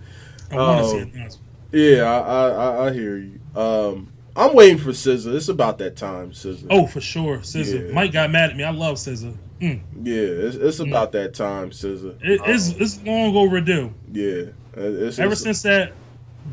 I 0.51 0.55
want 0.55 0.79
to 0.79 0.85
Oh. 0.85 0.99
see 1.03 1.11
Nas. 1.19 1.37
Yeah, 1.71 2.03
I, 2.03 2.47
I 2.49 2.87
I- 2.87 2.93
hear 2.93 3.17
you. 3.17 3.39
Um, 3.55 4.11
I'm 4.37 4.53
waiting 4.53 4.77
for 4.77 4.89
SZA. 4.91 5.33
It's 5.35 5.47
about 5.47 5.77
that 5.77 5.95
time, 5.95 6.31
SZA. 6.31 6.67
Oh, 6.69 6.85
for 6.87 6.99
sure, 6.99 7.37
SZA. 7.39 7.87
Yeah. 7.87 7.93
Mike 7.93 8.11
got 8.11 8.29
mad 8.31 8.49
at 8.49 8.57
me. 8.57 8.65
I 8.65 8.71
love 8.71 8.95
SZA. 8.97 9.33
Mm. 9.61 9.79
Yeah, 10.03 10.13
it's, 10.17 10.57
it's 10.57 10.79
about 10.79 11.13
that 11.13 11.33
time, 11.33 11.69
SZA. 11.71 12.17
It, 12.21 12.41
it's 12.45 12.71
Um, 12.71 12.75
it's 12.81 13.01
long 13.03 13.35
overdue. 13.37 13.93
yeah. 14.11 14.43
It's, 14.75 15.17
Ever 15.19 15.27
it's- 15.31 15.39
since 15.41 15.61
that 15.61 15.93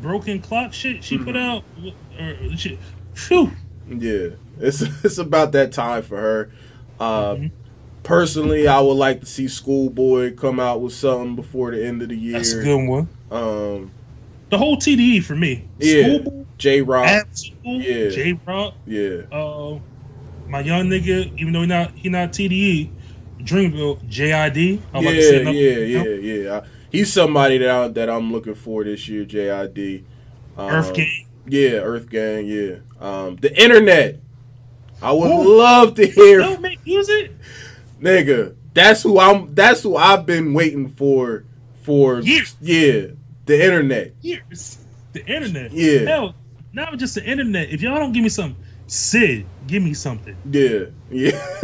broken 0.01 0.39
clock 0.39 0.73
shit 0.73 1.03
she 1.03 1.17
put 1.17 1.35
Mhm. 1.35 1.41
out, 1.41 1.63
or 2.19 2.57
shit, 2.57 2.77
phew. 3.13 3.51
Yeah, 3.89 4.29
it's 4.59 4.81
it's 5.03 5.17
about 5.17 5.51
that 5.53 5.71
time 5.71 6.03
for 6.03 6.17
her. 6.17 6.49
Uh, 6.99 7.35
Mhm. 7.35 7.51
Personally, 8.03 8.67
I 8.67 8.81
would 8.81 8.95
like 8.97 9.21
to 9.21 9.25
see 9.25 9.47
Schoolboy 9.47 10.33
come 10.35 10.59
out 10.59 10.81
with 10.81 10.91
something 10.93 11.37
before 11.37 11.71
the 11.71 11.85
end 11.85 12.01
of 12.01 12.09
the 12.09 12.17
year. 12.17 12.33
That's 12.33 12.51
a 12.51 12.61
good 12.61 12.85
one. 12.85 13.07
Um, 13.31 13.91
The 14.49 14.57
whole 14.57 14.75
TDE 14.75 15.21
for 15.21 15.35
me. 15.35 15.63
Yeah. 15.79 16.17
Jay 16.57 16.81
Rock, 16.81 17.07
Yeah. 17.63 18.09
Jay 18.09 18.37
Rock, 18.45 18.73
yeah, 18.85 19.21
uh, 19.31 19.79
my 20.49 20.59
young 20.59 20.89
nigga, 20.89 21.31
even 21.39 21.53
though 21.53 21.61
he 21.61 21.65
not 21.67 21.91
he 21.95 22.09
not 22.09 22.33
TDE, 22.33 22.89
Dreamville, 23.41 23.99
JID. 24.09 24.79
I 24.93 24.99
yeah, 24.99 25.05
like 25.05 25.15
to 25.15 25.21
see 25.23 25.33
yeah, 25.35 25.39
another- 25.39 26.19
yeah, 26.19 26.43
yeah. 26.43 26.61
He's 26.93 27.11
somebody 27.11 27.57
that 27.57 27.69
I, 27.69 27.87
that 27.89 28.09
I'm 28.09 28.31
looking 28.31 28.55
for 28.55 28.85
this 28.85 29.09
year. 29.09 29.25
JID, 29.25 30.05
um, 30.57 30.69
Earth 30.69 30.93
Gang. 30.93 31.27
yeah, 31.47 31.71
Earth 31.71 32.07
Gang, 32.09 32.45
yeah. 32.47 32.75
Um, 33.01 33.35
the 33.37 33.51
internet. 33.61 34.19
I 35.01 35.11
would 35.11 35.29
Ooh. 35.29 35.57
love 35.57 35.95
to 35.95 36.05
hear 36.07 36.39
Don't 36.39 36.61
make 36.61 36.85
music. 36.85 37.31
Nigga, 37.99 38.55
that's 38.73 39.03
who 39.03 39.19
I'm. 39.19 39.53
That's 39.53 39.81
who 39.83 39.97
I've 39.97 40.25
been 40.25 40.53
waiting 40.53 40.87
for. 40.89 41.43
For 41.81 42.21
Years. 42.21 42.55
yeah, 42.61 43.07
the 43.45 43.61
internet. 43.61 44.13
Years. 44.21 44.85
The 45.11 45.25
internet. 45.25 45.73
Yeah. 45.73 46.05
Hell, 46.07 46.35
not 46.71 46.97
just 46.97 47.15
the 47.15 47.25
internet. 47.25 47.71
If 47.71 47.81
y'all 47.81 47.97
don't 47.99 48.13
give 48.13 48.23
me 48.23 48.29
something, 48.29 48.55
Syd, 48.87 49.45
give 49.67 49.83
me 49.83 49.93
something. 49.93 50.33
Yeah, 50.49 50.85
yeah, 51.11 51.31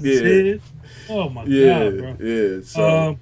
yeah, 0.00 0.18
Syd. 0.18 0.62
Oh 1.08 1.28
my 1.28 1.44
yeah, 1.44 1.90
god, 1.90 1.98
bro. 1.98 2.16
yeah. 2.20 2.60
So 2.64 2.88
Um, 2.88 3.20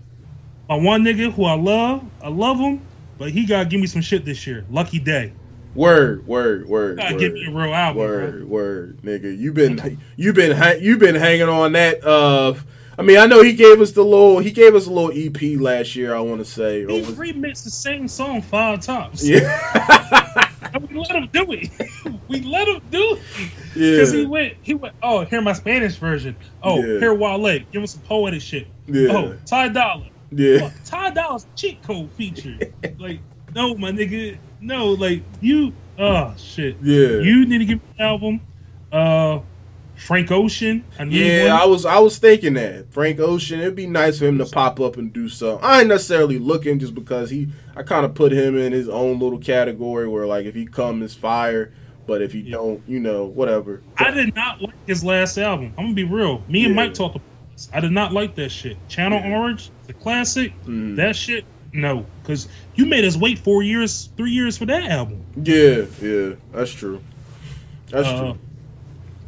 my 0.68 0.76
one 0.76 1.02
nigga 1.04 1.32
who 1.32 1.44
I 1.44 1.54
love, 1.54 2.04
I 2.22 2.28
love 2.28 2.58
him, 2.58 2.80
but 3.18 3.30
he 3.30 3.44
gotta 3.46 3.68
give 3.68 3.80
me 3.80 3.86
some 3.86 4.02
shit 4.02 4.24
this 4.24 4.46
year. 4.46 4.64
Lucky 4.70 4.98
Daye. 4.98 5.32
word, 5.74 6.26
word, 6.26 6.66
word, 6.68 6.96
Gotta 6.98 7.14
word, 7.14 7.20
give 7.20 7.32
me 7.34 7.46
a 7.46 7.50
real 7.50 7.74
album, 7.74 8.02
word, 8.02 8.48
word, 8.48 8.98
nigga. 9.02 9.36
You 9.36 9.52
been 9.52 9.98
you 10.16 10.32
been 10.32 10.82
you 10.82 10.96
been 10.98 11.14
hanging 11.14 11.48
on 11.48 11.72
that. 11.72 12.04
Uh, 12.04 12.54
I 12.98 13.02
mean, 13.02 13.18
I 13.18 13.26
know 13.26 13.42
he 13.42 13.52
gave 13.52 13.80
us 13.80 13.92
the 13.92 14.02
little 14.02 14.38
he 14.38 14.50
gave 14.50 14.74
us 14.74 14.86
a 14.86 14.90
little 14.90 15.12
EP 15.14 15.60
last 15.60 15.94
year. 15.96 16.14
I 16.14 16.20
want 16.20 16.38
to 16.38 16.44
say. 16.46 16.80
He 16.80 17.00
was- 17.02 17.14
remixed 17.14 17.64
the 17.64 17.70
same 17.70 18.08
song 18.08 18.40
five 18.42 18.80
times. 18.80 19.28
yeah, 19.28 20.52
And 20.74 20.88
we 20.88 20.98
let 20.98 21.10
him 21.10 21.28
do 21.32 21.46
it. 21.52 21.70
we 22.28 22.40
let 22.40 22.66
him 22.68 22.80
do 22.90 23.18
it. 23.18 23.50
Because 23.74 24.12
he 24.12 24.24
went, 24.26 24.54
he 24.62 24.74
went, 24.74 24.94
oh, 25.02 25.24
hear 25.26 25.40
my 25.42 25.52
Spanish 25.52 25.96
version. 25.96 26.34
Oh, 26.62 26.82
Yeah. 26.82 26.98
hear 27.00 27.14
Wale. 27.14 27.58
Give 27.70 27.82
him 27.82 27.86
some 27.86 28.00
poetic 28.02 28.40
shit. 28.42 28.66
yeah, 28.86 29.12
Oh, 29.12 29.36
Ty 29.46 29.68
Dolla. 29.68 30.06
Yeah. 30.36 30.70
Ty 30.84 31.10
Dolla's 31.10 31.46
cheat 31.56 31.82
code 31.82 32.10
feature. 32.12 32.58
like, 32.98 33.20
no, 33.54 33.74
my 33.74 33.90
nigga. 33.90 34.38
No, 34.60 34.88
like, 34.92 35.22
you, 35.40 35.72
oh, 35.98 36.34
shit. 36.36 36.76
Yeah. 36.82 37.18
You 37.20 37.46
need 37.46 37.58
to 37.58 37.64
give 37.64 37.78
me 37.78 37.88
an 37.98 38.04
album. 38.06 38.40
Uh, 38.92 39.40
Frank 39.96 40.30
Ocean. 40.30 40.84
I 40.98 41.04
Yeah, 41.04 41.58
I 41.60 41.64
was 41.64 41.86
I 41.86 41.98
was 41.98 42.18
thinking 42.18 42.54
that 42.54 42.92
Frank 42.92 43.18
Ocean. 43.18 43.60
It'd 43.60 43.74
be 43.74 43.86
nice 43.86 44.18
for 44.18 44.26
him 44.26 44.36
to 44.38 44.44
pop 44.44 44.78
up 44.78 44.98
and 44.98 45.10
do 45.12 45.28
something. 45.28 45.64
I 45.64 45.80
ain't 45.80 45.88
necessarily 45.88 46.38
looking 46.38 46.78
just 46.78 46.94
because 46.94 47.30
he. 47.30 47.48
I 47.74 47.82
kind 47.82 48.04
of 48.04 48.14
put 48.14 48.30
him 48.32 48.58
in 48.58 48.72
his 48.72 48.88
own 48.90 49.18
little 49.18 49.38
category 49.38 50.06
where 50.06 50.26
like 50.26 50.44
if 50.44 50.54
he 50.54 50.66
come 50.66 51.02
is 51.02 51.14
fire, 51.14 51.72
but 52.06 52.20
if 52.20 52.32
he 52.32 52.40
Yeah. 52.40 52.56
don't, 52.56 52.82
you 52.86 53.00
know, 53.00 53.24
whatever. 53.24 53.82
I 53.96 54.10
did 54.10 54.34
not 54.34 54.60
like 54.60 54.74
his 54.86 55.02
last 55.02 55.38
album. 55.38 55.72
I'm 55.78 55.84
gonna 55.86 55.94
be 55.94 56.04
real. 56.04 56.42
Me 56.46 56.64
and 56.66 56.74
Yeah. 56.74 56.82
Mike 56.82 56.92
talked 56.94 57.16
about. 57.16 57.26
I 57.72 57.80
did 57.80 57.92
not 57.92 58.12
like 58.12 58.34
that 58.36 58.50
shit. 58.50 58.76
Channel 58.88 59.20
Yeah. 59.20 59.36
Orange, 59.38 59.70
the 59.86 59.92
classic. 59.94 60.52
Mm. 60.66 60.96
That 60.96 61.16
shit, 61.16 61.44
no, 61.72 62.04
because 62.22 62.48
you 62.74 62.86
made 62.86 63.04
us 63.04 63.16
wait 63.16 63.38
four 63.38 63.62
years, 63.62 64.10
three 64.16 64.30
years 64.30 64.58
for 64.58 64.66
that 64.66 64.84
album. 64.90 65.22
Yeah, 65.42 65.84
yeah, 66.02 66.32
that's 66.52 66.72
true. 66.72 67.00
That's 67.90 68.08
Uh, 68.08 68.20
true. 68.20 68.38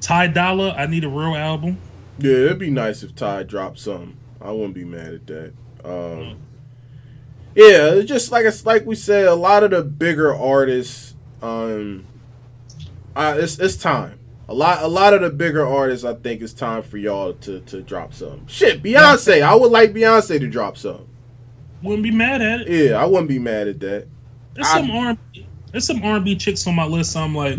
Ty 0.00 0.28
Dolla, 0.28 0.74
I 0.76 0.86
need 0.86 1.04
a 1.04 1.08
real 1.08 1.34
album. 1.34 1.78
Yeah, 2.18 2.32
it'd 2.32 2.58
be 2.58 2.70
nice 2.70 3.02
if 3.02 3.14
Ty 3.14 3.44
dropped 3.44 3.78
something. 3.78 4.16
I 4.40 4.50
wouldn't 4.52 4.74
be 4.74 4.84
mad 4.84 5.14
at 5.14 5.26
that. 5.28 5.52
Um, 5.84 6.36
yeah, 7.54 7.94
it's 7.94 8.08
just 8.08 8.30
like 8.30 8.44
it's 8.44 8.64
like 8.66 8.84
we 8.86 8.94
said, 8.94 9.26
a 9.26 9.34
lot 9.34 9.62
of 9.64 9.70
the 9.70 9.82
bigger 9.82 10.34
artists, 10.34 11.14
um, 11.42 12.04
uh, 13.16 13.36
it's 13.38 13.58
it's 13.58 13.76
time. 13.76 14.17
A 14.50 14.54
lot, 14.54 14.82
a 14.82 14.88
lot 14.88 15.12
of 15.12 15.20
the 15.20 15.30
bigger 15.30 15.66
artists, 15.66 16.06
I 16.06 16.14
think 16.14 16.40
it's 16.40 16.54
time 16.54 16.82
for 16.82 16.96
y'all 16.96 17.34
to 17.34 17.60
to 17.60 17.82
drop 17.82 18.14
some. 18.14 18.46
Shit, 18.46 18.82
Beyonce, 18.82 19.42
I 19.42 19.54
would 19.54 19.70
like 19.70 19.92
Beyonce 19.92 20.40
to 20.40 20.48
drop 20.48 20.78
some. 20.78 21.06
Wouldn't 21.82 22.02
be 22.02 22.10
mad 22.10 22.40
at 22.40 22.62
it. 22.62 22.68
Yeah, 22.68 23.02
I 23.02 23.04
wouldn't 23.04 23.28
be 23.28 23.38
mad 23.38 23.68
at 23.68 23.80
that. 23.80 24.06
There's 24.54 24.66
I- 24.66 24.80
some 24.80 24.90
R. 24.90 25.16
There's 25.70 25.86
some 25.86 26.02
R 26.02 26.16
and 26.16 26.24
B 26.24 26.34
chicks 26.34 26.66
on 26.66 26.74
my 26.74 26.86
list. 26.86 27.12
So 27.12 27.20
I'm 27.20 27.34
like, 27.34 27.58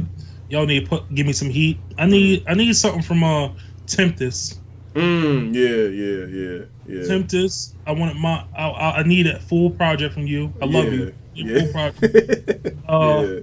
y'all 0.49 0.65
need 0.65 0.85
to 0.85 0.89
put 0.89 1.13
give 1.13 1.27
me 1.27 1.33
some 1.33 1.49
heat. 1.49 1.77
I 1.97 2.05
need 2.07 2.43
I 2.47 2.55
need 2.55 2.75
something 2.75 3.03
from 3.03 3.23
uh 3.23 3.49
Tempest. 3.85 4.59
Mm, 4.95 5.53
yeah, 5.53 5.85
yeah, 5.85 6.25
yeah, 6.25 7.01
yeah. 7.01 7.07
Tempest. 7.07 7.75
I 7.85 7.91
wanted 7.91 8.17
my. 8.17 8.43
I, 8.57 8.69
I 8.97 9.03
need 9.03 9.27
a 9.27 9.39
full 9.39 9.69
project 9.69 10.13
from 10.13 10.25
you. 10.25 10.51
I 10.59 10.65
love 10.65 10.91
you. 10.91 11.13
Yeah. 11.35 11.61
Full 11.61 11.71
project. 11.71 12.75
Uh, 12.89 13.23
yeah. 13.27 13.39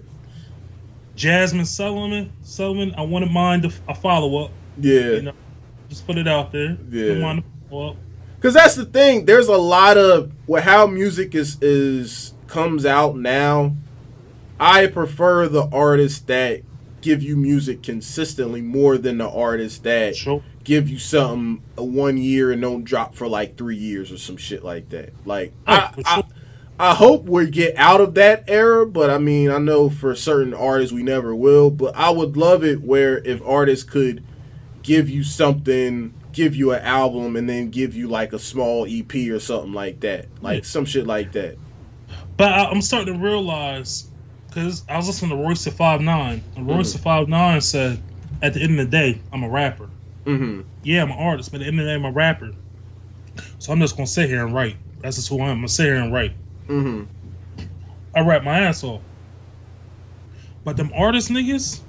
Jazmine 1.16 1.66
Sullivan. 1.66 2.32
Sullivan. 2.42 2.94
I 2.96 3.04
mine 3.04 3.32
mind 3.32 3.72
a 3.88 3.94
follow 3.94 4.44
up. 4.44 4.50
Yeah. 4.78 5.00
You 5.00 5.22
know, 5.22 5.32
just 5.88 6.06
put 6.06 6.18
it 6.18 6.28
out 6.28 6.52
there. 6.52 6.76
Yeah. 6.90 7.26
I 7.26 7.42
follow 7.70 7.90
up. 7.90 7.96
Cause 8.40 8.54
that's 8.54 8.74
the 8.74 8.84
thing. 8.84 9.24
There's 9.24 9.48
a 9.48 9.56
lot 9.56 9.96
of 9.96 10.30
well, 10.46 10.62
how 10.62 10.86
music 10.86 11.34
is 11.34 11.60
is 11.62 12.34
comes 12.46 12.84
out 12.86 13.16
now. 13.16 13.74
I 14.60 14.86
prefer 14.86 15.48
the 15.48 15.68
artists 15.72 16.20
that 16.20 16.62
give 17.00 17.22
you 17.22 17.36
music 17.36 17.82
consistently 17.82 18.60
more 18.60 18.98
than 18.98 19.18
the 19.18 19.28
artists 19.28 19.78
that 19.80 20.16
Sure. 20.16 20.42
give 20.64 20.88
you 20.88 20.98
something 20.98 21.62
a 21.76 21.84
one 21.84 22.16
year 22.18 22.50
and 22.52 22.60
don't 22.62 22.84
drop 22.84 23.14
for 23.14 23.28
like 23.28 23.56
three 23.56 23.76
years 23.76 24.10
or 24.12 24.18
some 24.18 24.36
shit 24.36 24.64
like 24.64 24.88
that. 24.90 25.10
Like 25.26 25.52
Oh, 25.66 25.72
I, 25.72 25.92
I, 26.04 26.14
sure. 26.16 26.24
I 26.78 26.94
hope 26.94 27.24
we 27.24 27.48
get 27.50 27.74
out 27.76 28.00
of 28.02 28.14
that 28.14 28.44
era, 28.48 28.86
but 28.86 29.08
I 29.08 29.18
mean 29.18 29.50
I 29.50 29.58
know 29.58 29.88
for 29.88 30.14
certain 30.14 30.52
artists 30.52 30.92
we 30.92 31.02
never 31.02 31.34
will. 31.34 31.70
But 31.70 31.96
I 31.96 32.10
would 32.10 32.36
love 32.36 32.64
it 32.64 32.82
where 32.82 33.18
if 33.18 33.40
artists 33.46 33.84
could 33.88 34.22
give 34.82 35.08
you 35.08 35.24
something, 35.24 36.12
give 36.32 36.54
you 36.54 36.72
an 36.72 36.82
album, 36.82 37.34
and 37.36 37.48
then 37.48 37.70
give 37.70 37.94
you 37.96 38.08
like 38.08 38.32
a 38.34 38.38
small 38.38 38.86
EP 38.88 39.14
or 39.30 39.40
something 39.40 39.72
like 39.72 40.00
that, 40.00 40.26
like 40.42 40.58
Yeah. 40.64 40.68
some 40.68 40.84
shit 40.84 41.06
like 41.06 41.32
that. 41.32 41.56
But 42.36 42.52
I, 42.52 42.66
I'm 42.66 42.82
starting 42.82 43.14
to 43.14 43.20
realize 43.20 44.08
because 44.48 44.84
I 44.88 44.96
was 44.96 45.06
listening 45.06 45.30
to 45.30 45.36
Royce 45.42 45.64
da 45.64 45.70
Five 45.70 46.02
Nine, 46.02 46.42
and 46.56 46.66
Royce 46.68 46.92
Mm-hmm. 46.92 47.02
Five 47.02 47.28
Nine 47.28 47.60
said, 47.62 48.02
"At 48.42 48.52
the 48.54 48.60
end 48.60 48.78
of 48.78 48.84
the 48.84 48.90
day, 48.90 49.20
I'm 49.32 49.42
a 49.44 49.48
rapper. 49.48 49.88
Mm-hmm. 50.26 50.60
Yeah, 50.82 51.02
I'm 51.02 51.10
an 51.10 51.18
artist, 51.18 51.52
but 51.52 51.60
at 51.60 51.64
the 51.64 51.68
end 51.68 51.80
of 51.80 51.86
the 51.86 51.90
day, 51.90 51.94
I'm 51.94 52.04
a 52.04 52.10
rapper. 52.12 52.52
So 53.58 53.72
I'm 53.72 53.80
just 53.80 53.96
gonna 53.96 54.06
sit 54.06 54.28
here 54.28 54.44
and 54.44 54.54
write. 54.54 54.76
That's 55.00 55.16
just 55.16 55.28
who 55.28 55.38
I 55.40 55.44
am. 55.44 55.50
I'm 55.52 55.56
gonna 55.58 55.68
sit 55.68 55.84
here 55.86 55.96
and 55.96 56.12
write. 56.12 56.32
Mm-hmm. 56.68 57.04
I 58.14 58.20
rap 58.20 58.42
my 58.44 58.60
ass 58.60 58.82
off. 58.84 59.02
But 60.64 60.76
them 60.76 60.90
artist 60.94 61.30
niggas, 61.30 61.80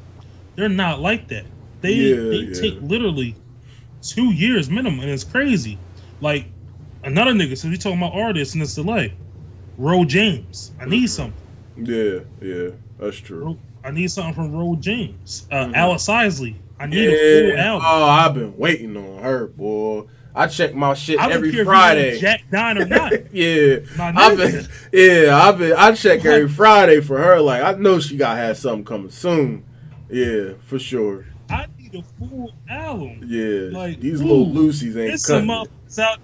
they're 0.56 0.70
not 0.70 1.00
like 1.00 1.28
that. 1.30 1.46
They 1.82 1.94
Yeah, 1.94 2.16
they 2.30 2.38
yeah. 2.38 2.62
take 2.62 2.82
literally 2.82 3.36
two 4.02 4.34
years 4.34 4.70
minimum, 4.70 5.00
and 5.00 5.10
it's 5.10 5.24
crazy. 5.24 5.78
Like 6.22 6.48
another 7.04 7.32
nigga, 7.34 7.58
so 7.58 7.70
we 7.70 7.78
talking 7.78 7.98
about 7.98 8.14
artists 8.14 8.54
and 8.54 8.64
it's 8.64 8.76
delay. 8.76 9.14
Ro 9.78 10.04
James, 10.06 10.72
I 10.80 10.86
need 10.86 11.08
something. 11.08 11.34
Yeah, 11.76 12.20
yeah, 12.42 12.70
that's 13.00 13.18
true. 13.18 13.58
I 13.84 13.92
need 13.92 14.12
something 14.12 14.34
from 14.34 14.52
Ro 14.52 14.76
James. 14.80 15.48
Uh, 15.52 15.66
Mhm. 15.68 15.76
Alex 15.76 16.10
Isley, 16.10 16.56
I 16.80 16.88
need 16.88 17.10
a 17.10 17.12
full 17.14 17.56
Yeah. 17.56 17.66
album. 17.68 17.88
Oh, 17.90 18.04
I've 18.04 18.34
been 18.34 18.58
waiting 18.58 18.98
on 18.98 19.24
her, 19.24 19.48
boy. 19.48 20.04
I 20.38 20.48
check 20.48 20.76
my 20.76 20.94
shit 20.94 21.20
every 21.20 21.64
Friday. 21.64 22.20
Jack 22.20 22.44
or 22.52 22.86
not. 22.86 23.12
yeah, 23.34 23.78
I've 24.00 24.38
been. 24.38 24.68
Yeah, 24.94 25.36
I've 25.42 25.58
been. 25.58 25.74
I 25.76 25.94
check 25.94 26.24
every 26.26 26.48
Friday 26.62 27.02
for 27.02 27.18
her. 27.18 27.40
Like 27.42 27.64
I 27.64 27.74
know 27.74 28.00
she 28.00 28.18
got 28.18 28.38
have 28.38 28.58
something 28.58 28.86
coming 28.86 29.10
soon. 29.10 29.66
Yeah, 30.10 30.54
for 30.66 30.78
sure. 30.80 31.26
I 31.50 31.66
need 31.78 31.96
a 31.96 32.04
full 32.20 32.54
album. 32.70 33.22
Yeah, 33.26 33.70
Like, 33.78 34.00
these 34.00 34.22
ooh, 34.22 34.26
little 34.26 34.50
Lucy's 34.50 34.96
ain't 34.98 35.14
It's 35.16 35.26
some 35.26 35.48
cutting 35.48 35.50
it. 35.50 35.70
motherfuckers 35.88 36.00
out. 36.00 36.20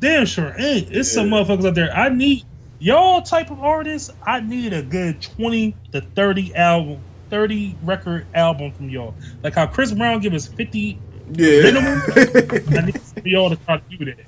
Damn 0.00 0.26
sure 0.26 0.54
ain't. 0.58 0.90
It's 0.90 1.12
some 1.12 1.28
motherfuckers 1.28 1.66
out 1.66 1.74
there. 1.74 1.92
I 1.94 2.08
need 2.08 2.44
y'all 2.78 3.20
type 3.22 3.50
of 3.50 3.60
artists. 3.62 4.10
I 4.26 4.40
need 4.40 4.72
a 4.72 4.82
good 4.82 5.20
twenty 5.20 5.76
to 5.92 6.00
thirty 6.00 6.54
album, 6.54 7.00
thirty 7.28 7.76
record 7.82 8.26
album 8.34 8.72
from 8.72 8.88
y'all. 8.88 9.14
Like 9.42 9.54
how 9.54 9.66
Chris 9.66 9.92
Brown 9.92 10.20
give 10.20 10.32
us 10.32 10.46
fifty. 10.46 10.98
Yeah, 11.32 11.62
minimum. 11.62 12.02
I 12.76 12.86
need 12.86 13.00
for 13.00 13.28
y'all 13.28 13.50
to 13.50 13.56
try 13.56 13.78
to 13.78 13.96
do 13.96 14.04
that. 14.06 14.18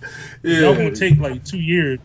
yeah. 0.43 0.61
Y'all 0.61 0.75
gonna 0.75 0.95
take 0.95 1.19
like 1.19 1.45
two 1.45 1.59
years. 1.61 1.99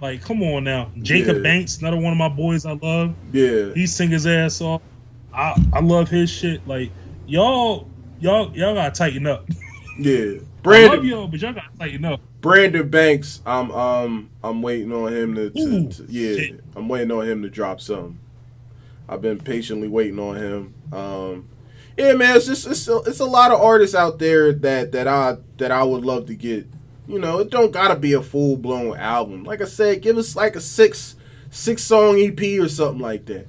Like, 0.00 0.22
come 0.22 0.42
on 0.42 0.64
now. 0.64 0.90
Jacob 1.02 1.36
Yeah. 1.38 1.42
Banks, 1.42 1.78
another 1.78 1.98
one 1.98 2.12
of 2.12 2.16
my 2.18 2.28
boys 2.30 2.64
I 2.64 2.72
love. 2.72 3.14
yeah, 3.32 3.74
He 3.74 3.86
sing 3.86 4.08
his 4.08 4.26
ass 4.26 4.60
off. 4.60 4.80
I 5.34 5.54
I 5.72 5.80
love 5.80 6.08
his 6.08 6.30
shit. 6.30 6.66
Like 6.66 6.90
y'all 7.26 7.86
y'all 8.18 8.50
y'all 8.56 8.74
gotta 8.74 8.92
tighten 8.92 9.26
up. 9.26 9.46
yeah. 9.98 10.14
I 10.14 10.22
love 10.32 10.62
Brandon 10.62 11.04
y'all, 11.04 11.28
but 11.28 11.40
y'all 11.40 11.52
gotta 11.52 11.76
tighten 11.78 12.04
up. 12.06 12.20
Brandon 12.40 12.88
Banks. 12.88 13.42
I'm 13.44 13.70
um 13.72 14.30
I'm 14.42 14.62
waiting 14.62 14.92
on 14.92 15.12
him 15.12 15.34
to, 15.34 15.50
to, 15.50 15.60
Ooh, 15.60 15.88
to- 15.90 16.06
yeah. 16.08 16.36
shit. 16.36 16.60
I'm 16.74 16.88
waiting 16.88 17.10
on 17.12 17.28
him 17.28 17.42
to 17.42 17.50
drop 17.50 17.80
something. 17.82 18.18
I've 19.08 19.20
been 19.20 19.38
patiently 19.38 19.88
waiting 19.88 20.18
on 20.18 20.36
him. 20.36 20.74
Um, 20.92 21.48
yeah, 21.96 22.12
man. 22.14 22.36
It's 22.36 22.46
just 22.46 22.66
it's 22.66 22.88
a, 22.88 22.98
it's 23.06 23.20
a 23.20 23.24
lot 23.24 23.50
of 23.52 23.60
artists 23.60 23.94
out 23.94 24.18
there 24.18 24.52
that 24.52 24.92
that 24.92 25.06
I 25.08 25.36
that 25.58 25.70
I 25.70 25.82
would 25.82 26.04
love 26.04 26.26
to 26.26 26.34
get. 26.34 26.66
You 27.06 27.18
know, 27.18 27.40
it 27.40 27.50
don't 27.50 27.72
gotta 27.72 27.96
be 27.96 28.12
a 28.12 28.22
full 28.22 28.56
blown 28.56 28.96
album. 28.96 29.44
Like 29.44 29.60
I 29.60 29.64
said, 29.64 30.00
give 30.02 30.16
us 30.16 30.36
like 30.36 30.54
a 30.56 30.60
six 30.60 31.16
six 31.50 31.82
song 31.82 32.18
EP 32.20 32.40
or 32.60 32.68
something 32.68 33.00
like 33.00 33.26
that. 33.26 33.46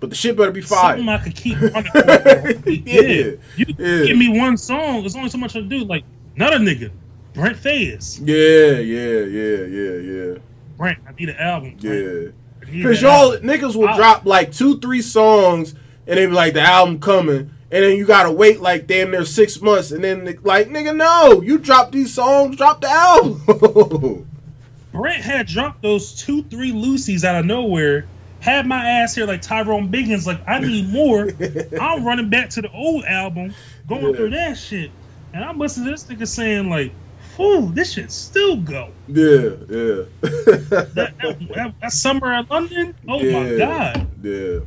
But 0.00 0.10
the 0.10 0.16
shit 0.16 0.36
better 0.36 0.50
be 0.50 0.60
fire. 0.62 0.96
Something 0.96 1.08
I 1.08 1.18
could 1.18 1.36
keep 1.36 1.60
running. 1.60 1.90
Yeah, 2.86 3.00
yeah. 3.02 3.32
You 3.56 3.66
yeah. 3.78 4.04
give 4.06 4.16
me 4.16 4.36
one 4.38 4.56
song, 4.56 5.00
there's 5.02 5.14
only 5.14 5.28
so 5.28 5.38
much 5.38 5.56
I 5.56 5.60
do. 5.60 5.84
Like 5.84 6.04
another 6.36 6.58
nigga, 6.58 6.90
Brent 7.34 7.56
Faiyaz. 7.58 8.20
Yeah, 8.24 8.78
yeah, 8.80 9.20
yeah, 9.26 9.66
yeah, 9.66 10.32
yeah. 10.32 10.38
Brent, 10.76 10.98
I 11.06 11.12
need 11.12 11.28
an 11.28 11.36
album. 11.36 11.76
yeah, 11.80 11.90
Brent. 11.90 12.34
yeah. 12.72 12.72
Because 12.82 13.02
y'all 13.02 13.34
album. 13.34 13.48
niggas 13.48 13.76
will 13.76 13.88
I- 13.88 13.96
drop 13.96 14.24
like 14.24 14.52
two, 14.52 14.80
three 14.80 15.02
songs, 15.02 15.74
and 16.06 16.18
they 16.18 16.26
be 16.26 16.32
like 16.32 16.54
the 16.54 16.60
album 16.62 16.98
coming, 17.00 17.38
and 17.38 17.84
then 17.84 17.96
you 17.96 18.06
gotta 18.06 18.30
wait 18.30 18.60
like 18.60 18.86
damn 18.86 19.10
near 19.10 19.24
six 19.24 19.60
months, 19.60 19.90
and 19.92 20.02
then 20.04 20.24
like 20.42 20.68
nigga, 20.68 20.94
no, 20.96 21.40
you 21.42 21.58
drop 21.58 21.92
these 21.92 22.12
songs, 22.14 22.56
drop 22.56 22.80
the 22.80 22.88
album. 22.90 24.26
Brent 24.92 25.22
had 25.22 25.46
dropped 25.46 25.82
those 25.82 26.14
two, 26.16 26.42
three 26.44 26.72
Lucy's 26.72 27.24
out 27.24 27.36
of 27.36 27.46
nowhere. 27.46 28.06
Had 28.40 28.66
my 28.66 28.84
ass 28.84 29.14
here 29.14 29.26
like 29.26 29.42
Tyrone 29.42 29.90
Biggums, 29.92 30.26
like 30.26 30.40
I 30.48 30.58
need 30.60 30.88
more. 30.88 31.28
I'm 31.80 32.04
running 32.04 32.28
back 32.30 32.48
to 32.50 32.62
the 32.62 32.70
old 32.72 33.04
album, 33.04 33.54
going 33.88 34.06
Yeah. 34.06 34.12
through 34.16 34.30
that 34.30 34.54
shit, 34.56 34.90
and 35.34 35.44
I'm 35.44 35.58
listening 35.58 35.86
to 35.86 35.90
this 35.92 36.04
nigga 36.04 36.26
saying 36.26 36.68
like, 36.70 36.90
"Whew, 37.36 37.70
this 37.72 37.92
shit 37.92 38.10
still 38.10 38.56
go." 38.56 38.88
yeah, 39.06 39.26
yeah, 39.68 40.04
That, 40.22 40.90
that, 40.94 41.36
that, 41.54 41.74
that 41.82 41.92
summer 41.92 42.32
in 42.32 42.46
London, 42.50 42.94
oh 43.08 43.18
my 43.22 43.56
god. 43.58 44.08
yeah, 44.22 44.60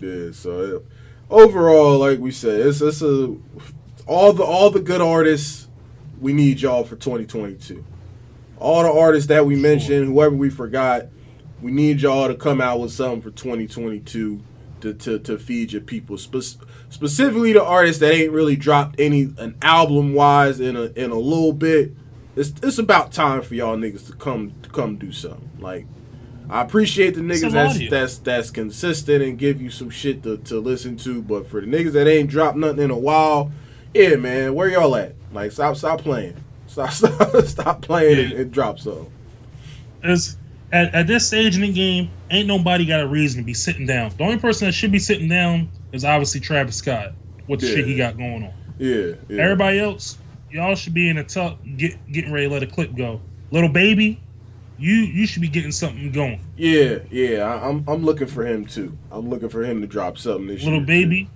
yeah. 0.00 0.32
So 0.32 0.76
uh, 1.30 1.34
overall, 1.34 1.98
like 1.98 2.18
we 2.18 2.30
said, 2.30 2.60
it's 2.60 2.80
it's 2.80 3.02
a 3.02 3.36
all 4.06 4.32
the 4.32 4.44
all 4.44 4.70
the 4.70 4.80
good 4.80 5.00
artists. 5.00 5.68
We 6.20 6.32
need 6.32 6.60
y'all 6.60 6.84
for 6.84 6.96
2022. 6.96 7.84
All 8.58 8.82
the 8.82 8.92
artists 8.92 9.28
that 9.28 9.44
we 9.44 9.56
mentioned, 9.56 10.06
whoever 10.06 10.34
we 10.34 10.48
forgot, 10.48 11.06
we 11.60 11.70
need 11.70 12.00
y'all 12.00 12.28
to 12.28 12.34
come 12.34 12.60
out 12.60 12.80
with 12.80 12.92
something 12.92 13.20
for 13.20 13.30
2022 13.30 14.42
to, 14.84 14.94
to, 14.94 15.18
to 15.18 15.38
feed 15.38 15.72
your 15.72 15.82
people. 15.82 16.16
Spe- 16.18 16.62
specifically, 16.88 17.52
the 17.52 17.64
artists 17.64 18.00
that 18.00 18.12
ain't 18.12 18.32
really 18.32 18.56
dropped 18.56 19.00
any 19.00 19.32
an 19.38 19.56
album 19.62 20.14
wise 20.14 20.60
in 20.60 20.76
a 20.76 20.84
in 20.94 21.10
a 21.10 21.18
little 21.18 21.52
bit. 21.52 21.92
It's 22.36 22.52
it's 22.62 22.78
about 22.78 23.12
time 23.12 23.42
for 23.42 23.54
y'all 23.54 23.76
niggas 23.76 24.06
to 24.06 24.12
come 24.12 24.52
to 24.62 24.68
come 24.68 24.96
do 24.96 25.10
something. 25.10 25.50
Like 25.58 25.86
I 26.50 26.60
appreciate 26.62 27.14
the 27.14 27.20
niggas 27.22 27.52
that's 27.52 27.90
that's 27.90 28.18
that's 28.18 28.50
consistent 28.50 29.22
and 29.22 29.38
give 29.38 29.60
you 29.62 29.70
some 29.70 29.90
shit 29.90 30.22
to, 30.24 30.36
to 30.38 30.60
listen 30.60 30.96
to. 30.98 31.22
But 31.22 31.46
for 31.48 31.60
the 31.60 31.66
niggas 31.66 31.92
that 31.92 32.06
ain't 32.06 32.28
dropped 32.30 32.56
nothing 32.56 32.80
in 32.84 32.90
a 32.90 32.98
while, 32.98 33.50
yeah, 33.94 34.16
man, 34.16 34.54
where 34.54 34.68
y'all 34.68 34.94
at? 34.96 35.14
Like 35.32 35.52
stop 35.52 35.76
stop 35.76 36.00
playing. 36.00 36.36
Stop 36.66 36.90
stop, 36.92 37.36
stop 37.46 37.82
playing 37.82 38.18
and, 38.18 38.30
Yeah. 38.32 38.38
and 38.40 38.52
drop 38.52 38.78
something. 38.78 39.10
It's, 40.02 40.36
at, 40.72 40.94
at 40.94 41.06
this 41.06 41.26
stage 41.26 41.54
in 41.56 41.62
the 41.62 41.72
game, 41.72 42.10
ain't 42.30 42.46
nobody 42.48 42.84
got 42.84 43.00
a 43.00 43.06
reason 43.06 43.40
to 43.40 43.44
be 43.46 43.54
sitting 43.54 43.86
down. 43.86 44.10
The 44.18 44.24
only 44.24 44.38
person 44.38 44.66
that 44.66 44.72
should 44.72 44.92
be 44.92 44.98
sitting 44.98 45.28
down 45.28 45.68
is 45.92 46.04
obviously 46.04 46.40
Travis 46.40 46.76
Scott 46.76 47.12
with 47.48 47.60
the 47.60 47.66
Yeah. 47.68 47.74
shit 47.76 47.86
he 47.86 47.96
got 47.96 48.16
going 48.16 48.42
on. 48.44 48.52
Yeah, 48.78 49.12
yeah. 49.28 49.42
Everybody 49.42 49.78
else, 49.78 50.18
y'all 50.50 50.74
should 50.74 50.94
be 50.94 51.08
in 51.08 51.18
a 51.18 51.24
tuck, 51.24 51.58
get 51.76 51.94
getting 52.12 52.32
ready 52.32 52.48
to 52.48 52.52
let 52.52 52.62
a 52.62 52.66
clip 52.66 52.94
go. 52.96 53.20
Lil 53.50 53.68
Baby, 53.68 54.20
you 54.78 54.92
you 54.94 55.26
should 55.26 55.42
be 55.42 55.48
getting 55.48 55.72
something 55.72 56.10
going. 56.12 56.40
Yeah, 56.56 56.98
yeah. 57.10 57.44
I, 57.44 57.68
I'm 57.68 57.84
I'm 57.88 58.04
looking 58.04 58.26
for 58.26 58.44
him 58.46 58.66
too. 58.66 58.96
I'm 59.10 59.28
looking 59.28 59.48
for 59.48 59.62
him 59.64 59.80
to 59.80 59.86
drop 59.86 60.18
something 60.18 60.46
this 60.48 60.62
Little 60.64 60.78
year. 60.80 60.86
baby, 60.86 61.30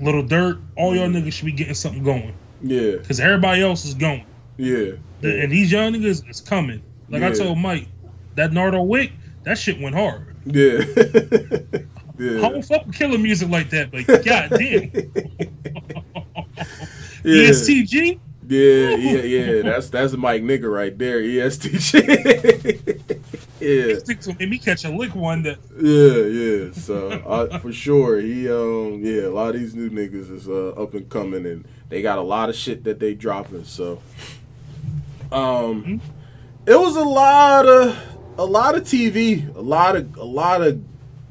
Lil 0.00 0.22
Durk, 0.24 0.60
all 0.76 0.94
y'all 0.94 1.08
niggas 1.08 1.32
should 1.32 1.46
be 1.46 1.52
getting 1.52 1.74
something 1.74 2.02
going 2.02 2.34
Yeah, 2.62 2.92
because 2.96 3.20
everybody 3.20 3.62
else 3.62 3.84
is 3.84 3.94
going. 3.94 4.24
yeah. 4.56 4.92
The- 5.20 5.42
And 5.42 5.50
these 5.52 5.72
young 5.72 5.92
niggas 5.94 6.28
is 6.28 6.40
coming. 6.40 6.82
Like 7.08 7.22
I 7.22 7.32
told 7.32 7.58
Mike, 7.58 7.86
that 8.34 8.52
Nardo 8.52 8.82
Wick, 8.82 9.12
that 9.44 9.56
shit 9.58 9.80
went 9.80 9.94
hard. 9.94 10.34
Yeah. 10.46 10.80
I 12.16 12.22
yeah. 12.22 12.40
don't 12.40 12.62
fuck 12.62 12.86
with 12.86 12.94
killer 12.96 13.18
music 13.18 13.48
like 13.48 13.70
that, 13.70 13.90
but 13.90 14.06
goddamn. 14.24 14.90
yeah. 17.24 17.42
E 17.42 17.46
EST 17.48 17.86
Gee, 17.88 18.20
Yeah, 18.46 18.96
yeah, 18.96 19.22
yeah. 19.22 19.62
That's 19.62 19.88
that's 19.88 20.14
Mike 20.14 20.42
nigga 20.42 20.70
right 20.70 20.96
there. 20.96 21.20
E 21.20 21.40
EST 21.40 21.72
Gee. 21.72 22.00
yeah, 23.60 23.98
Sticks 23.98 24.26
made 24.26 24.50
me 24.50 24.58
catch 24.58 24.84
a 24.84 24.90
lick 24.90 25.14
one 25.14 25.42
that 25.44 25.58
yeah, 25.80 26.66
yeah. 26.66 26.72
So 26.72 27.08
uh, 27.26 27.58
for 27.58 27.72
sure, 27.72 28.20
he 28.20 28.50
um, 28.50 29.02
yeah, 29.02 29.22
a 29.22 29.30
lot 29.30 29.54
of 29.54 29.60
these 29.60 29.74
new 29.74 29.88
niggas 29.88 30.30
is 30.30 30.48
uh, 30.48 30.70
up 30.70 30.94
and 30.94 31.08
coming, 31.08 31.46
and 31.46 31.66
they 31.88 32.02
got 32.02 32.18
a 32.18 32.22
lot 32.22 32.50
of 32.50 32.56
shit 32.56 32.84
that 32.84 33.00
they 33.00 33.14
dropping. 33.14 33.64
So, 33.64 34.02
um, 35.32 36.02
it 36.66 36.78
was 36.78 36.96
a 36.96 37.04
lot 37.04 37.66
of 37.66 37.96
a 38.36 38.44
lot 38.44 38.74
of 38.74 38.82
TV, 38.82 39.54
a 39.56 39.60
lot 39.60 39.96
of 39.96 40.16
a 40.16 40.24
lot 40.24 40.60
of 40.60 40.82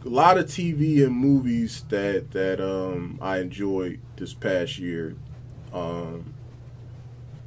a 0.05 0.09
lot 0.09 0.37
of 0.37 0.45
TV 0.45 1.05
and 1.05 1.15
movies 1.15 1.83
that 1.89 2.31
that 2.31 2.59
um 2.59 3.19
I 3.21 3.37
enjoyed 3.37 3.99
this 4.15 4.33
past 4.33 4.79
year. 4.79 5.15
Um, 5.71 6.32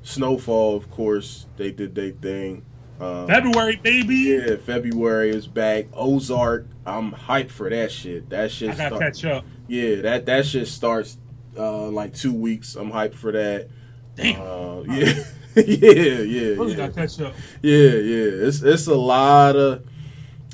Snowfall, 0.06 0.76
of 0.76 0.88
course, 0.90 1.46
they 1.56 1.72
did 1.72 1.94
their 1.96 2.10
thing. 2.12 2.64
Um, 3.00 3.26
February 3.26 3.76
baby. 3.76 4.14
yeah, 4.14 4.56
February 4.56 5.30
is 5.30 5.46
back. 5.48 5.86
Ozark, 5.92 6.66
I'm 6.86 7.10
hyped 7.12 7.50
for 7.50 7.68
that 7.68 7.90
shit. 7.90 8.30
That 8.30 8.50
shit 8.52 8.70
I 8.70 8.76
gotta 8.76 8.96
start- 8.96 9.02
catch 9.02 9.24
up. 9.24 9.44
Yeah, 9.68 9.96
that 10.02 10.26
that 10.26 10.46
shit 10.46 10.68
starts 10.68 11.18
uh 11.58 11.88
like 11.88 12.14
two 12.14 12.32
weeks. 12.32 12.76
I'm 12.76 12.90
hyped 12.92 13.14
for 13.14 13.32
that. 13.32 13.68
Damn, 14.14 14.40
Uh, 14.40 14.82
yeah, 14.82 15.24
yeah, 15.56 15.64
yeah, 15.66 16.48
really 16.54 16.70
yeah, 16.70 16.76
gotta 16.76 16.92
catch 16.92 17.20
up. 17.20 17.34
yeah, 17.60 17.76
yeah. 17.76 18.46
It's 18.46 18.62
it's 18.62 18.86
a 18.86 18.94
lot 18.94 19.56
of 19.56 19.84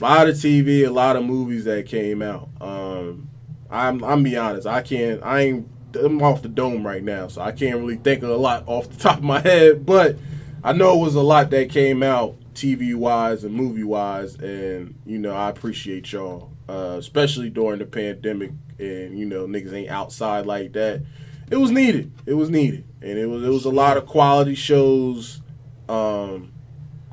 lot 0.00 0.28
of 0.28 0.34
TV, 0.34 0.86
a 0.86 0.90
lot 0.90 1.14
of 1.16 1.24
movies 1.24 1.64
that 1.66 1.86
came 1.86 2.22
out. 2.22 2.48
Um, 2.60 3.28
I'm 3.70 4.02
I'm 4.02 4.22
be 4.22 4.36
honest, 4.36 4.66
I 4.66 4.80
can't. 4.82 5.22
I 5.22 5.40
ain't. 5.42 5.68
I'm 5.96 6.22
off 6.22 6.42
the 6.42 6.48
dome 6.48 6.86
right 6.86 7.02
now, 7.02 7.28
so 7.28 7.40
I 7.40 7.52
can't 7.52 7.78
really 7.78 7.96
think 7.96 8.22
of 8.22 8.30
a 8.30 8.36
lot 8.36 8.64
off 8.66 8.90
the 8.90 8.96
top 8.98 9.18
of 9.18 9.24
my 9.24 9.40
head. 9.40 9.84
But 9.86 10.16
I 10.64 10.72
know 10.72 10.98
it 11.00 11.04
was 11.04 11.14
a 11.14 11.22
lot 11.22 11.50
that 11.50 11.70
came 11.70 12.02
out 12.02 12.36
TV 12.54 12.94
wise 12.94 13.44
and 13.44 13.54
movie 13.54 13.84
wise, 13.84 14.36
and 14.36 14.94
you 15.06 15.18
know 15.18 15.34
I 15.34 15.48
appreciate 15.48 16.12
y'all, 16.12 16.50
uh, 16.68 16.96
especially 16.98 17.50
during 17.50 17.78
the 17.78 17.86
pandemic, 17.86 18.52
and 18.78 19.18
you 19.18 19.26
know 19.26 19.46
niggas 19.46 19.72
ain't 19.72 19.90
outside 19.90 20.46
like 20.46 20.72
that. 20.72 21.02
It 21.50 21.56
was 21.56 21.70
needed. 21.70 22.12
It 22.26 22.34
was 22.34 22.50
needed, 22.50 22.84
and 23.00 23.18
it 23.18 23.26
was 23.26 23.44
it 23.44 23.50
was 23.50 23.64
a 23.64 23.70
lot 23.70 23.96
of 23.96 24.06
quality 24.06 24.54
shows. 24.54 25.40
Um, 25.88 26.52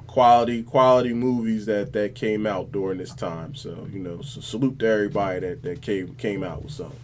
quality 0.10 0.64
quality 0.64 1.14
movies 1.14 1.68
that 1.68 1.94
that 1.94 2.16
came 2.16 2.48
out 2.48 2.72
during 2.72 2.98
this 2.98 3.14
time. 3.14 3.56
So 3.56 3.88
you 3.92 4.00
know, 4.00 4.22
so 4.22 4.42
salute 4.42 4.80
to 4.80 4.88
everybody 4.88 5.40
that 5.42 5.64
that 5.64 5.82
came 5.82 6.16
came 6.16 6.44
out 6.44 6.64
with 6.64 6.74
something. 6.74 7.00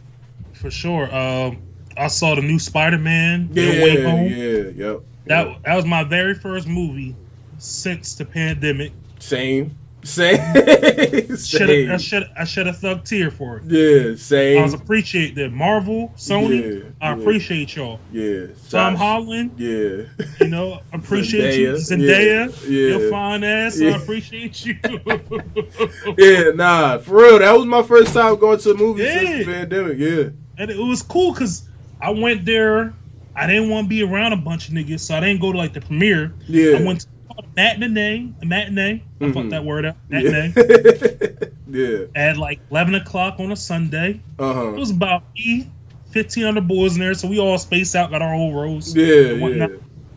For 0.65 0.71
sure. 0.71 1.15
Um, 1.15 1.61
I 1.95 2.07
saw 2.07 2.33
the 2.33 2.41
new 2.41 2.57
Spider 2.57 2.97
Man. 2.97 3.49
Yeah, 3.53 3.83
Way 3.83 4.01
Home. 4.01 4.25
yeah, 4.31 4.87
yep. 4.87 5.01
That 5.27 5.61
that 5.63 5.75
was 5.75 5.85
my 5.85 6.03
very 6.03 6.33
first 6.33 6.67
movie 6.67 7.15
since 7.59 8.15
the 8.15 8.25
pandemic. 8.25 8.91
same, 9.19 9.77
same, 10.01 10.37
Should 10.55 11.37
same. 11.37 11.91
I 11.91 11.97
should 11.97 12.23
I 12.35 12.45
shed 12.45 12.65
a 12.65 12.73
thug 12.73 13.03
tear 13.03 13.29
for 13.29 13.57
it. 13.57 13.65
Yeah, 13.65 14.15
same. 14.15 14.57
I 14.57 14.63
was 14.63 14.73
appreciate 14.73 15.35
that 15.35 15.51
Marvel, 15.51 16.11
Sony. 16.17 16.79
Yeah, 16.83 16.89
I 16.99 17.13
yeah. 17.13 17.21
appreciate 17.21 17.75
y'all. 17.75 17.99
yeah, 18.11 18.47
Tom 18.67 18.93
Josh- 18.93 18.97
Holland, 18.97 19.51
Yeah, 19.57 20.05
you 20.39 20.47
know, 20.47 20.81
appreciate 20.93 21.59
you. 21.59 21.73
Zendaya, 21.73 22.47
Zendaya, 22.47 22.63
yeah, 22.63 22.97
your 22.97 23.11
fine 23.11 23.43
ass. 23.43 23.79
I 23.79 23.85
appreciate 23.85 24.65
you. 24.65 24.79
yeah. 26.17 26.49
Nah, 26.55 26.97
for 26.97 27.17
real. 27.17 27.37
That 27.37 27.55
was 27.55 27.67
my 27.67 27.83
first 27.83 28.15
time 28.15 28.35
going 28.37 28.57
to 28.57 28.71
a 28.71 28.75
movie 28.75 29.07
since 29.07 29.45
the 29.45 29.53
pandemic. 29.53 29.97
Yeah, 29.99 30.29
and 30.57 30.69
it 30.71 30.77
was 30.77 31.01
cool 31.01 31.33
because 31.33 31.67
I 32.01 32.09
went 32.11 32.45
there. 32.45 32.93
I 33.35 33.47
didn't 33.47 33.69
want 33.69 33.85
to 33.85 33.89
be 33.89 34.01
around 34.03 34.31
a 34.33 34.37
bunch 34.37 34.67
of 34.69 34.73
niggas, 34.73 35.01
so 35.01 35.15
I 35.15 35.19
didn't 35.19 35.41
go 35.41 35.51
to 35.51 35.57
like 35.57 35.73
the 35.73 35.81
premiere. 35.81 36.33
yeah. 36.47 36.77
I 36.77 36.81
went 36.83 37.01
to 37.01 37.07
matinee, 37.55 38.31
a 38.41 38.45
matinee. 38.45 39.03
I 39.19 39.23
Mhm. 39.25 39.33
fucked 39.33 39.49
that 39.49 39.63
word 39.65 39.85
up. 39.85 39.97
yeah. 40.09 40.19
Matinee 40.55 41.29
yeah. 41.69 42.05
at 42.15 42.37
like 42.37 42.59
eleven 42.71 42.95
o'clock 42.95 43.35
on 43.39 43.51
a 43.51 43.55
Sunday. 43.55 44.21
Uh 44.39 44.53
huh. 44.53 44.67
It 44.69 44.77
was 44.79 44.91
about 44.91 45.23
me, 45.35 45.69
fifteen 46.11 46.45
other 46.45 46.61
boys 46.61 46.95
in 46.95 47.01
there, 47.01 47.13
so 47.13 47.27
we 47.27 47.39
all 47.39 47.57
spaced 47.57 47.95
out, 47.95 48.11
got 48.11 48.21
our 48.21 48.33
own 48.33 48.53
rows. 48.53 48.95
Yeah, 48.95 49.31
yeah. 49.33 49.67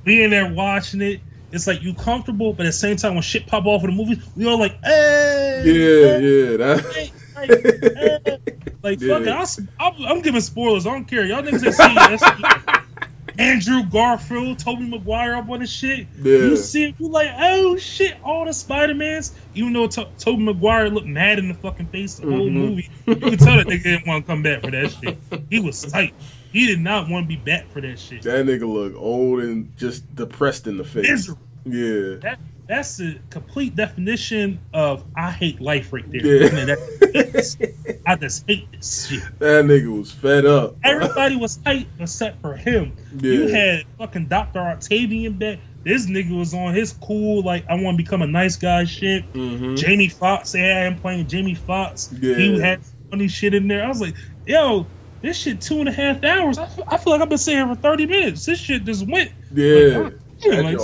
Being 0.05 0.31
there 0.31 0.53
watching 0.53 1.01
it, 1.03 1.21
it's 1.53 1.67
like 1.67 1.83
you 1.83 1.95
comfortable, 1.95 2.53
but 2.53 2.67
at 2.67 2.69
the 2.69 2.73
same 2.73 2.97
time, 2.97 3.15
when 3.15 3.23
shit 3.23 3.47
pop 3.47 3.67
off 3.67 3.83
in 3.85 3.91
the 3.91 3.97
movies, 3.97 4.19
we 4.37 4.47
all 4.47 4.59
like, 4.59 4.79
hey, 4.85 5.63
Yeah, 5.65 6.19
hey, 6.19 6.51
yeah. 6.51 6.57
That. 6.57 6.85
hey, 6.95 7.11
hey, 7.37 8.21
hey. 8.27 8.39
Like 8.83 9.01
Yeah. 9.01 9.15
fuck 9.19 9.23
it, 9.27 9.29
I'll, 9.29 9.43
s- 9.43 9.61
I'm, 9.81 9.93
I'm 10.07 10.23
giving 10.23 10.41
spoilers. 10.41 10.87
I 10.87 10.91
don't 10.91 11.05
care. 11.07 11.25
Y'all 11.25 11.43
niggas 11.43 11.65
ain't 11.65 11.75
seen 11.75 12.53
it. 12.65 12.83
Andrew 13.39 13.85
Garfield, 13.85 14.59
Tobey 14.59 14.89
Maguire 14.89 15.37
up 15.37 15.49
on 15.49 15.61
the 15.61 15.67
shit. 15.67 16.09
Yeah. 16.21 16.39
You 16.39 16.57
see 16.57 16.87
it, 16.87 16.97
you 16.99 17.09
like, 17.09 17.29
oh 17.39 17.77
shit, 17.77 18.17
all 18.25 18.45
the 18.45 18.53
Spider 18.53 18.95
Mans. 18.95 19.33
Even 19.55 19.73
though 19.75 19.87
to- 19.87 20.09
Tobey 20.19 20.43
Maguire 20.43 20.91
looked 20.91 21.07
mad 21.07 21.39
in 21.39 21.47
the 21.47 21.55
fucking 21.55 21.87
face 21.87 22.17
the 22.17 22.27
whole 22.27 22.49
Mhm. 22.49 22.53
movie, 22.53 22.91
you 23.07 23.15
can 23.15 23.37
tell 23.39 23.57
that 23.57 23.67
nigga 23.69 23.83
didn't 23.85 24.07
want 24.09 24.27
to 24.27 24.33
come 24.33 24.43
back 24.43 24.63
for 24.63 24.73
that 24.73 24.91
shit. 24.91 25.17
He 25.51 25.61
was 25.61 25.81
tight. 25.83 26.15
He 26.53 26.67
did 26.67 26.81
not 26.81 27.09
want 27.09 27.25
to 27.25 27.29
be 27.29 27.37
back 27.37 27.71
for 27.73 27.81
that 27.81 27.99
shit. 27.99 28.23
That 28.23 28.45
nigga 28.47 28.67
look 28.67 28.95
old 28.97 29.41
and 29.41 29.71
just 29.77 30.13
depressed 30.17 30.67
in 30.67 30.77
the 30.77 30.85
face. 30.85 31.09
Miserable. 31.09 31.43
Yeah. 31.65 32.17
That 32.23 32.39
that's 32.69 32.99
the 32.99 33.19
complete 33.31 33.75
definition 33.75 34.59
of 34.75 35.05
I 35.17 35.31
hate 35.31 35.61
life 35.61 35.93
right 35.93 36.05
there. 36.11 36.25
Yeah. 36.25 36.53
Man, 36.53 36.67
that- 36.69 38.01
I 38.07 38.15
just 38.17 38.47
hate 38.47 38.71
this 38.73 39.09
shit. 39.09 39.23
That 39.39 39.65
nigga 39.65 39.99
was 39.99 40.13
fed 40.13 40.45
up. 40.47 40.77
Everybody 40.85 41.37
was 41.37 41.57
tight 41.57 41.89
except 41.99 42.41
for 42.41 42.55
him. 42.57 42.93
Yeah. 43.21 43.33
You 43.33 43.49
had 43.49 43.85
fucking 43.99 44.27
Dr. 44.27 44.61
Octavian 44.61 45.35
back. 45.35 45.59
This 45.85 46.07
nigga 46.07 46.37
was 46.39 46.53
on 46.55 46.75
his 46.75 46.93
cool, 46.93 47.43
like, 47.43 47.65
I 47.71 47.75
want 47.75 47.97
to 47.97 48.03
become 48.03 48.21
a 48.23 48.27
nice 48.27 48.57
guy 48.57 48.85
shit. 48.85 49.31
Mhm. 49.33 49.77
Jamie 49.79 50.09
Foxx, 50.09 50.55
yeah, 50.55 50.87
I'm 50.87 50.99
playing 50.99 51.27
Jamie 51.29 51.55
Foxx. 51.55 52.13
Yeah. 52.21 52.35
He 52.37 52.59
had 52.61 52.81
funny 53.11 53.29
shit 53.29 53.55
in 53.55 53.69
there. 53.69 53.85
I 53.85 53.89
was 53.89 54.01
like, 54.01 54.15
yo, 54.47 54.87
this 55.23 55.39
shit 55.39 55.61
two 55.61 55.81
and 55.81 55.89
a 55.89 55.93
half 55.93 56.23
hours. 56.25 56.59
I 56.59 56.67
feel, 56.67 56.85
I 56.89 56.97
feel 56.99 57.13
like 57.13 57.23
I've 57.23 57.29
been 57.29 57.39
sitting 57.39 57.65
here 57.65 57.75
for 57.75 57.81
30 57.81 58.07
minutes. 58.07 58.45
This 58.45 58.59
shit 58.59 58.85
just 58.85 59.07
went. 59.09 59.31
Yeah. 59.55 59.99
Like, 59.99 60.15
yeah, 60.41 60.61
like, 60.61 60.79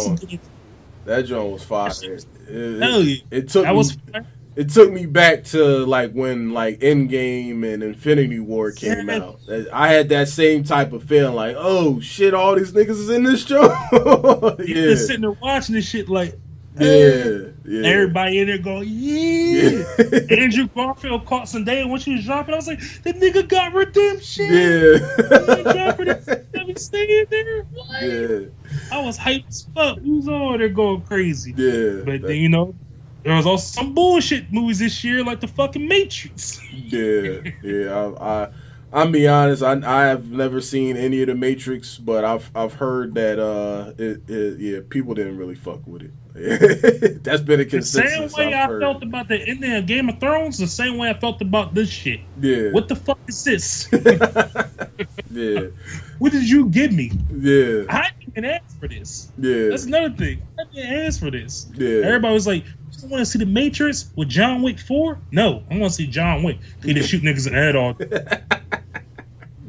That 1.05 1.27
joint 1.27 1.53
was 1.53 1.63
fire. 1.65 1.91
It, 1.91 2.27
Hell 2.81 3.01
it, 3.01 3.05
yeah. 3.07 3.17
it 3.31 3.49
took 3.49 3.65
that 3.65 3.73
me, 3.73 3.77
was 3.77 3.97
it 4.57 4.71
took 4.71 4.93
me 4.93 5.07
back 5.07 5.45
to 5.45 5.65
like 5.85 6.13
when 6.13 6.53
like 6.53 6.79
Endgame 6.81 7.65
and 7.73 7.83
Infinity 7.83 8.39
War 8.39 8.71
came 8.71 9.09
Yeah. 9.09 9.17
out. 9.17 9.41
I 9.73 9.89
had 9.89 10.09
that 10.11 10.29
same 10.29 10.65
type 10.65 10.93
of 10.93 11.05
feeling 11.05 11.35
like, 11.35 11.57
oh 11.59 12.01
shit, 12.01 12.35
all 12.35 12.55
these 12.55 12.73
niggas 12.73 12.91
is 12.91 13.11
in 13.11 13.25
this 13.25 13.45
show. 13.47 13.63
you 13.93 14.65
yeah. 14.75 14.91
just 14.91 15.07
sitting 15.07 15.23
there 15.23 15.33
watching 15.33 15.75
this 15.75 15.89
shit 15.89 16.09
like, 16.09 16.39
yeah. 16.79 17.49
Yeah. 17.65 17.89
everybody 17.89 18.41
in 18.41 18.47
there 18.47 18.59
going, 18.59 18.89
yeah. 18.89 19.85
Yeah. 19.99 20.21
Andrew 20.31 20.69
Garfield 20.69 21.25
caught 21.27 21.45
Zendaya 21.47 21.89
when 21.89 22.01
she 22.01 22.15
was 22.15 22.25
dropping. 22.25 22.55
I 22.55 22.57
was 22.59 22.67
like, 22.69 22.81
the 23.03 23.13
nigga 23.13 23.49
got 23.49 23.73
redemption. 23.75 24.47
yeah. 24.53 26.35
Let 26.75 26.93
me 26.99 27.07
stay 27.07 27.25
there. 27.25 27.63
What? 27.73 28.03
yeah. 28.03 28.39
I 28.93 29.01
was 29.01 29.19
hyped 29.19 29.49
as 29.49 29.69
fuck. 29.75 29.99
Was 30.03 30.29
all 30.29 30.59
there 30.59 30.69
going 30.69 31.03
crazy. 31.03 31.55
Yeah. 31.57 32.03
But 32.05 32.23
That- 32.23 32.29
then 32.29 32.37
you 32.37 32.49
know, 32.49 32.75
there 33.23 33.35
was 33.37 33.47
also 33.47 33.81
some 33.81 33.95
bullshit 33.95 34.53
movies 34.53 34.81
this 34.81 35.03
year, 35.05 35.25
like 35.25 35.41
the 35.41 35.49
fucking 35.49 35.87
Matrix. 35.87 36.61
Yeah, 36.73 37.41
yeah. 37.63 37.95
I, 38.19 38.43
I 38.45 38.49
I'm 38.93 39.13
be 39.13 39.27
honest. 39.27 39.63
I 39.63 39.81
I 39.85 40.07
have 40.07 40.31
never 40.31 40.61
seen 40.61 40.97
any 40.97 41.21
of 41.23 41.29
the 41.29 41.35
Matrix, 41.35 41.97
but 41.99 42.25
I've 42.25 42.51
I've 42.55 42.75
heard 42.75 43.15
that 43.15 43.39
uh, 43.39 43.93
it, 43.99 44.23
it 44.29 44.61
yeah, 44.61 44.81
people 44.89 45.15
didn't 45.15 45.37
really 45.39 45.55
fuck 45.55 45.81
with 45.87 46.03
it. 46.03 46.11
That's 47.23 47.43
been 47.43 47.61
a 47.61 47.65
consistent. 47.65 48.25
The 48.25 48.29
same 48.29 48.49
way 48.49 48.55
I've 48.55 48.71
I 48.71 48.81
felt 48.81 49.03
about 49.05 49.29
the 49.29 49.39
ending 49.41 49.73
of 49.73 49.87
Game 49.87 50.09
of 50.09 50.19
Thrones, 50.19 50.59
the 50.59 50.67
same 50.67 50.99
way 50.99 51.09
I 51.09 51.15
felt 51.15 51.41
about 51.41 51.75
this 51.75 51.89
shit. 51.89 52.21
yeah, 52.41 52.71
What 52.73 52.89
the 52.89 52.97
fuck 52.97 53.21
is 53.29 53.45
this? 53.45 53.89
yeah, 55.31 55.61
what 56.19 56.33
did 56.33 56.49
you 56.51 56.69
give 56.71 56.93
me? 56.93 57.13
yeah, 57.33 57.85
I 57.89 58.11
didn't 58.19 58.29
even 58.33 58.45
ask 58.47 58.79
for 58.81 58.89
this. 58.89 59.31
yeah, 59.39 59.69
That's 59.69 59.85
another 59.85 60.11
thing. 60.11 60.43
I 60.59 60.65
didn't 60.75 61.07
ask 61.07 61.21
for 61.21 61.31
this. 61.31 61.69
yeah. 61.77 62.01
Everybody 62.05 62.35
was 62.35 62.47
like, 62.49 62.65
"You 62.65 63.09
want 63.09 63.21
to 63.21 63.27
see 63.27 63.39
the 63.39 63.47
Matrix 63.47 64.11
with 64.17 64.29
John 64.29 64.61
Wick 64.63 64.81
4? 64.81 65.17
No, 65.31 65.63
I 65.71 65.79
want 65.79 65.93
to 65.93 65.97
see 65.97 66.07
John 66.09 66.43
Wick. 66.43 66.59
He 66.83 66.95
just 66.95 67.09
shoot 67.11 67.23
niggas 67.23 67.47
in 67.47 67.53
the 67.53 67.59
head 67.61 67.77
all. 67.77 67.95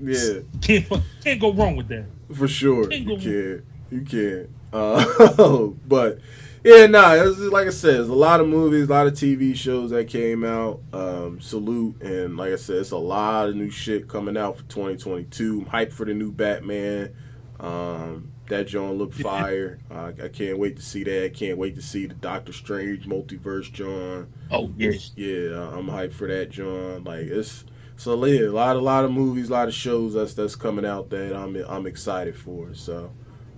yeah, 0.02 0.40
Can't 0.62 1.04
can't 1.24 1.40
go 1.40 1.54
wrong 1.54 1.76
with 1.76 1.88
that. 1.90 2.06
for 2.36 2.48
sure. 2.48 2.84
You 2.84 2.90
can't 2.90 3.02
You 3.02 3.06
go- 3.06 3.22
can, 3.22 3.66
you 3.92 4.02
can. 4.02 4.54
Uh, 4.74 5.68
but 5.88 6.20
yeah, 6.66 6.88
nah. 6.88 7.14
It 7.14 7.24
was 7.24 7.38
just, 7.38 7.52
like 7.52 7.68
I 7.68 7.72
said, 7.72 7.96
there's 7.96 8.10
a 8.10 8.14
lot 8.14 8.42
of 8.42 8.48
movies, 8.48 8.88
a 8.88 8.92
lot 8.92 9.08
of 9.08 9.14
TV 9.14 9.56
shows 9.56 9.92
that 9.92 10.08
came 10.08 10.44
out. 10.44 10.82
Um, 10.92 11.40
salute, 11.40 12.02
and 12.02 12.36
like 12.36 12.54
I 12.54 12.56
said, 12.56 12.78
it's 12.78 12.92
a 12.92 12.98
lot 12.98 13.50
of 13.50 13.56
new 13.56 13.70
shit 13.70 14.08
coming 14.08 14.36
out 14.36 14.58
for 14.58 14.64
2022. 14.64 15.62
I'm 15.62 15.66
hyped 15.72 15.94
for 15.94 16.06
the 16.06 16.14
new 16.14 16.32
Batman. 16.32 17.16
Um, 17.60 18.32
that 18.48 18.68
John 18.68 18.94
looked 18.94 19.16
fire. 19.16 19.80
Uh, 19.90 20.12
I 20.24 20.28
can't 20.28 20.58
wait 20.58 20.76
to 20.76 20.82
see 20.82 21.04
that. 21.04 21.34
Can't 21.34 21.58
wait 21.58 21.76
to 21.76 21.82
see 21.82 22.06
the 22.06 22.14
Doctor 22.14 22.54
Strange 22.54 23.06
multiverse 23.06 23.72
John. 23.72 24.32
Oh 24.52 24.72
yeah. 24.78 24.92
Yeah, 25.16 25.70
I'm 25.70 25.88
hyped 25.88 26.14
for 26.14 26.28
that, 26.28 26.50
John. 26.52 27.04
Like 27.04 27.26
it's 27.28 27.64
so 27.98 28.24
yeah, 28.26 28.48
a 28.48 28.50
lot, 28.50 28.76
a 28.76 28.80
lot 28.80 29.06
of 29.06 29.12
movies, 29.12 29.50
a 29.50 29.54
lot 29.54 29.68
of 29.68 29.74
shows 29.74 30.14
that's 30.14 30.34
that's 30.34 30.56
coming 30.56 30.86
out 30.86 31.10
that 31.12 31.36
I'm 31.36 31.56
I'm 31.56 31.88
excited 31.88 32.36
for. 32.36 32.74
So, 32.74 33.12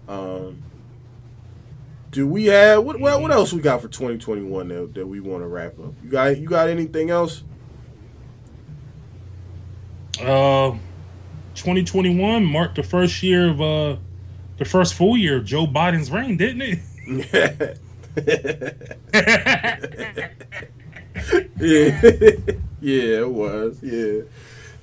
um, 0.08 0.64
do 2.12 2.28
we 2.28 2.46
have 2.46 2.84
what? 2.84 3.00
What, 3.00 3.22
what 3.22 3.32
else 3.32 3.54
we 3.54 3.62
got 3.62 3.82
for 3.82 3.88
2021 3.88 4.68
that, 4.70 4.94
that 4.96 5.08
we 5.08 5.20
want 5.20 5.44
to 5.44 5.48
wrap 5.48 5.80
up? 5.80 5.94
You 6.04 6.10
got 6.10 6.38
you 6.38 6.48
got 6.48 6.70
anything 6.70 7.10
else? 7.10 7.44
Uh, 10.20 10.72
2021 11.56 12.44
marked 12.46 12.76
the 12.76 12.84
first 12.84 13.22
year 13.22 13.50
of 13.50 13.62
uh, 13.62 13.98
the 14.58 14.66
first 14.66 14.94
full 14.96 15.18
year 15.18 15.38
of 15.38 15.46
Joe 15.46 15.68
Biden's 15.68 16.10
reign, 16.10 16.38
didn't 16.38 16.62
it? 16.62 17.80
yeah, 21.60 22.02
yeah, 22.82 23.20
it 23.20 23.30
was. 23.30 23.80
Yeah, 23.82 24.22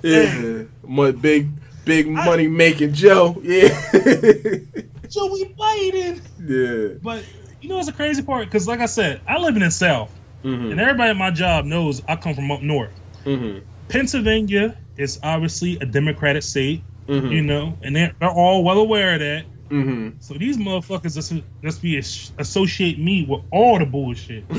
yeah. 0.02 0.62
My 0.86 1.10
big, 1.10 1.48
big 1.84 2.08
money 2.08 2.48
making 2.48 2.92
Joe. 2.92 3.40
Yeah, 3.42 3.68
Joey 5.14 5.54
Biden. 5.58 6.20
yeah. 6.40 6.98
But 7.02 7.24
you 7.60 7.68
know 7.68 7.76
what's 7.76 7.86
the 7.86 7.92
crazy 7.94 8.22
part? 8.22 8.46
Because 8.46 8.66
like 8.68 8.80
I 8.80 8.86
said, 8.86 9.20
I 9.28 9.38
live 9.38 9.54
in 9.56 9.62
the 9.62 9.70
South, 9.70 10.10
Mm-hmm. 10.42 10.72
and 10.72 10.80
everybody 10.80 11.08
at 11.10 11.16
my 11.16 11.30
job 11.30 11.64
knows 11.64 12.02
I 12.06 12.16
come 12.16 12.34
from 12.34 12.50
up 12.50 12.60
north. 12.60 12.90
Mm-hmm. 13.24 13.64
Pennsylvania 13.88 14.76
is 14.98 15.18
obviously 15.22 15.78
a 15.80 15.86
Democratic 15.86 16.42
state, 16.42 16.82
Mm-hmm. 17.08 17.26
you 17.32 17.42
know, 17.42 17.76
and 17.82 17.94
they're, 17.96 18.12
they're 18.18 18.30
all 18.30 18.64
well 18.64 18.78
aware 18.78 19.14
of 19.14 19.20
that. 19.20 19.44
Mm-hmm. 19.70 20.16
So 20.20 20.34
these 20.34 20.56
motherfuckers 20.58 21.14
just, 21.14 21.32
just 21.62 21.80
be 21.82 21.96
associate 21.98 22.98
me 22.98 23.24
with 23.28 23.40
all 23.50 23.78
the 23.78 23.86
bullshit. 23.86 24.44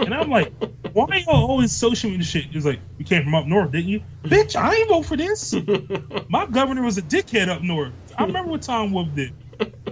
And 0.00 0.14
I'm 0.14 0.28
like, 0.30 0.52
why 0.92 1.04
are 1.04 1.18
y'all 1.18 1.48
always 1.50 1.70
social 1.70 2.10
media 2.10 2.24
shit? 2.24 2.44
He's 2.46 2.66
like, 2.66 2.80
you 2.98 3.04
came 3.04 3.22
from 3.22 3.34
up 3.34 3.46
north, 3.46 3.70
didn't 3.70 3.88
you? 3.88 4.02
Bitch, 4.24 4.56
I 4.56 4.74
ain't 4.74 4.88
vote 4.88 5.02
for 5.02 5.16
this. 5.16 5.54
My 6.28 6.46
governor 6.46 6.82
was 6.82 6.98
a 6.98 7.02
dickhead 7.02 7.48
up 7.48 7.62
north. 7.62 7.92
I 8.18 8.24
remember 8.24 8.50
what 8.50 8.62
Tom 8.62 8.90
Wolf 8.92 9.08
did. 9.14 9.32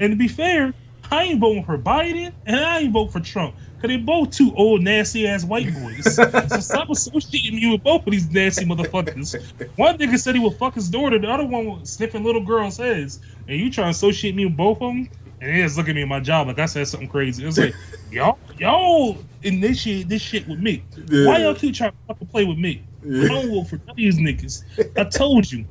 And 0.00 0.12
to 0.12 0.16
be 0.16 0.28
fair, 0.28 0.74
I 1.10 1.24
ain't 1.24 1.40
voting 1.40 1.64
for 1.64 1.78
Biden 1.78 2.32
and 2.46 2.56
I 2.56 2.80
ain't 2.80 2.92
vote 2.92 3.12
for 3.12 3.20
Trump. 3.20 3.54
Cause 3.80 3.88
they 3.88 3.96
both 3.96 4.30
two 4.30 4.52
old 4.56 4.82
nasty 4.82 5.28
ass 5.28 5.44
white 5.44 5.72
boys. 5.72 6.16
so 6.16 6.60
stop 6.60 6.90
associating 6.90 7.60
me 7.60 7.70
with 7.70 7.84
both 7.84 8.04
of 8.04 8.10
these 8.10 8.28
nasty 8.30 8.64
motherfuckers. 8.64 9.40
One 9.76 9.96
nigga 9.96 10.18
said 10.18 10.34
he 10.34 10.40
would 10.40 10.56
fuck 10.56 10.74
his 10.74 10.90
daughter, 10.90 11.16
the 11.18 11.28
other 11.28 11.44
one 11.44 11.66
was 11.66 11.90
sniffing 11.90 12.24
little 12.24 12.44
girls' 12.44 12.76
heads. 12.76 13.20
And 13.46 13.56
you 13.58 13.70
trying 13.70 13.86
to 13.86 13.90
associate 13.90 14.34
me 14.34 14.46
with 14.46 14.56
both 14.56 14.82
of 14.82 14.88
them? 14.88 15.08
And 15.40 15.54
they 15.54 15.62
just 15.62 15.76
look 15.76 15.88
at 15.88 15.94
me 15.94 16.02
in 16.02 16.08
my 16.08 16.18
job 16.18 16.48
like 16.48 16.58
I 16.58 16.66
said 16.66 16.88
something 16.88 17.08
crazy. 17.08 17.46
It's 17.46 17.56
like, 17.56 17.74
y'all, 18.10 18.38
y'all 18.58 19.16
initiate 19.44 20.08
this 20.08 20.20
shit 20.20 20.48
with 20.48 20.58
me. 20.58 20.84
Why 21.08 21.38
y'all 21.38 21.54
keep 21.54 21.76
trying 21.76 21.92
to 21.92 21.96
fucking 22.08 22.26
play 22.26 22.44
with 22.44 22.58
me? 22.58 22.82
I 23.04 23.28
don't 23.28 23.48
vote 23.48 23.68
for 23.68 23.80
these 23.94 24.18
niggas. 24.18 24.64
I 24.98 25.04
told 25.04 25.50
you. 25.50 25.64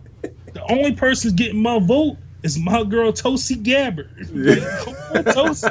The 0.53 0.63
only 0.71 0.93
person 0.93 1.35
getting 1.35 1.61
my 1.61 1.77
vote 1.77 2.17
is 2.55 2.59
my 2.59 2.83
girl 2.83 3.11
Tulsi 3.11 3.55
Gabbard. 3.55 4.09
Tulsi. 5.33 5.67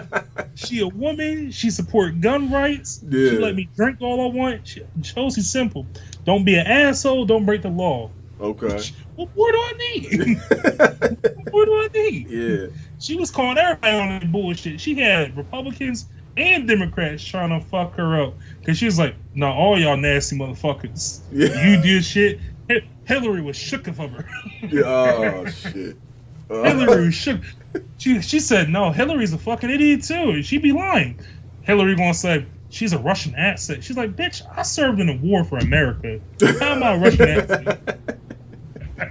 She 0.54 0.80
a 0.80 0.88
woman. 0.88 1.50
She 1.50 1.70
support 1.70 2.20
gun 2.20 2.50
rights. 2.50 3.04
She 3.10 3.30
let 3.38 3.54
me 3.54 3.68
drink 3.76 3.98
all 4.00 4.20
I 4.30 4.34
want. 4.34 4.66
She, 4.66 4.82
Tulsi's 5.02 5.48
simple. 5.50 5.86
Don't 6.24 6.44
be 6.44 6.56
an 6.56 6.66
asshole. 6.66 7.24
Don't 7.24 7.44
break 7.46 7.62
the 7.62 7.68
law. 7.68 8.10
Okay. 8.40 8.80
What 9.14 9.34
more 9.34 9.52
do 9.52 9.58
I 9.58 9.72
need? 9.78 10.38
what 11.50 11.52
more 11.52 11.64
do 11.64 11.74
I 11.74 11.88
need? 11.94 12.30
yeah. 12.30 12.66
She 12.98 13.16
was 13.16 13.30
calling 13.30 13.56
everybody 13.58 13.96
on 13.96 14.08
that 14.08 14.30
bullshit. 14.32 14.80
She 14.80 14.94
had 14.94 15.36
Republicans 15.36 16.06
and 16.36 16.68
Democrats 16.68 17.24
trying 17.24 17.48
to 17.58 17.66
fuck 17.66 17.94
her 17.96 18.20
up 18.20 18.34
because 18.60 18.76
she 18.76 18.84
was 18.84 18.98
like, 18.98 19.14
"No, 19.34 19.50
all 19.50 19.78
y'all 19.78 19.96
nasty 19.96 20.36
motherfuckers. 20.36 21.20
Yeah. 21.32 21.48
You 21.66 21.80
did 21.80 22.04
shit." 22.04 22.40
Hillary 23.04 23.40
was 23.40 23.56
shook 23.56 23.86
of 23.86 23.96
her. 23.98 24.28
Oh 24.84 25.46
shit. 25.50 25.96
Uh, 26.50 26.62
Hillary 26.62 27.12
shook. 27.12 27.40
She 27.98 28.20
she 28.22 28.40
said, 28.40 28.68
"No, 28.68 28.90
Hillary's 28.92 29.32
a 29.32 29.38
fucking 29.38 29.70
idiot 29.70 30.02
too. 30.04 30.42
She'd 30.42 30.62
be 30.62 30.72
lying." 30.72 31.18
Hillary 31.62 31.96
gonna 31.96 32.14
say 32.14 32.46
she's 32.70 32.92
a 32.92 32.98
Russian 32.98 33.34
asset. 33.34 33.82
She's 33.82 33.96
like, 33.96 34.16
"Bitch, 34.16 34.42
I 34.56 34.62
served 34.62 35.00
in 35.00 35.08
a 35.08 35.16
war 35.16 35.44
for 35.44 35.58
America. 35.58 36.20
How 36.60 36.72
am 36.72 36.82
I 36.82 36.94
a 36.94 36.98
Russian 36.98 37.28
asset?" 37.28 37.98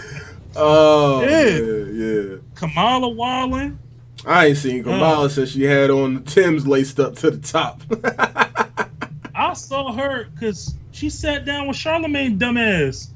oh 0.56 1.22
Yeah. 1.22 1.48
yeah, 1.48 1.84
yeah. 2.32 2.36
Kamala 2.54 3.08
Wallen. 3.08 3.78
I 4.26 4.46
ain't 4.46 4.58
seen 4.58 4.84
Kamala 4.84 5.30
since 5.30 5.50
she 5.50 5.64
had 5.64 5.90
on 5.90 6.14
the 6.14 6.20
Tim's 6.20 6.66
laced 6.66 7.00
up 7.00 7.16
to 7.16 7.30
the 7.30 7.38
top. 7.38 7.82
I 9.34 9.54
saw 9.54 9.92
her 9.92 10.24
because 10.34 10.74
she 10.92 11.08
sat 11.08 11.46
down 11.46 11.66
with 11.66 11.76
Charlemagne 11.76 12.38
dumbass, 12.38 13.08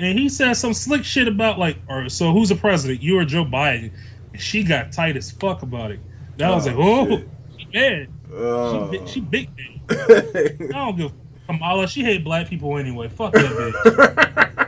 and 0.00 0.18
he 0.18 0.28
said 0.28 0.54
some 0.54 0.72
slick 0.74 1.04
shit 1.04 1.28
about 1.28 1.58
like, 1.58 1.78
or 1.88 2.08
so 2.08 2.32
who's 2.32 2.48
the 2.48 2.56
president? 2.56 3.02
You 3.02 3.18
or 3.18 3.24
Joe 3.24 3.44
Biden? 3.44 3.92
And 4.32 4.40
she 4.40 4.62
got 4.64 4.92
tight 4.92 5.16
as 5.16 5.30
fuck 5.30 5.62
about 5.62 5.90
it. 5.90 6.00
That 6.36 6.50
was 6.50 6.66
Oh, 6.66 6.70
like, 6.70 6.78
oh, 6.78 7.08
shit. 7.08 7.28
she 7.58 7.66
mad. 7.78 8.08
Oh. 8.32 8.92
She, 8.92 9.06
she 9.06 9.20
big 9.20 9.48
man. 9.56 9.80
I 9.90 10.72
don't 10.72 10.96
give 10.96 11.12
Kamala. 11.46 11.86
She 11.88 12.02
hate 12.02 12.24
black 12.24 12.48
people 12.48 12.76
anyway. 12.78 13.08
Fuck 13.08 13.32
that 13.34 13.44
bitch. 13.44 14.56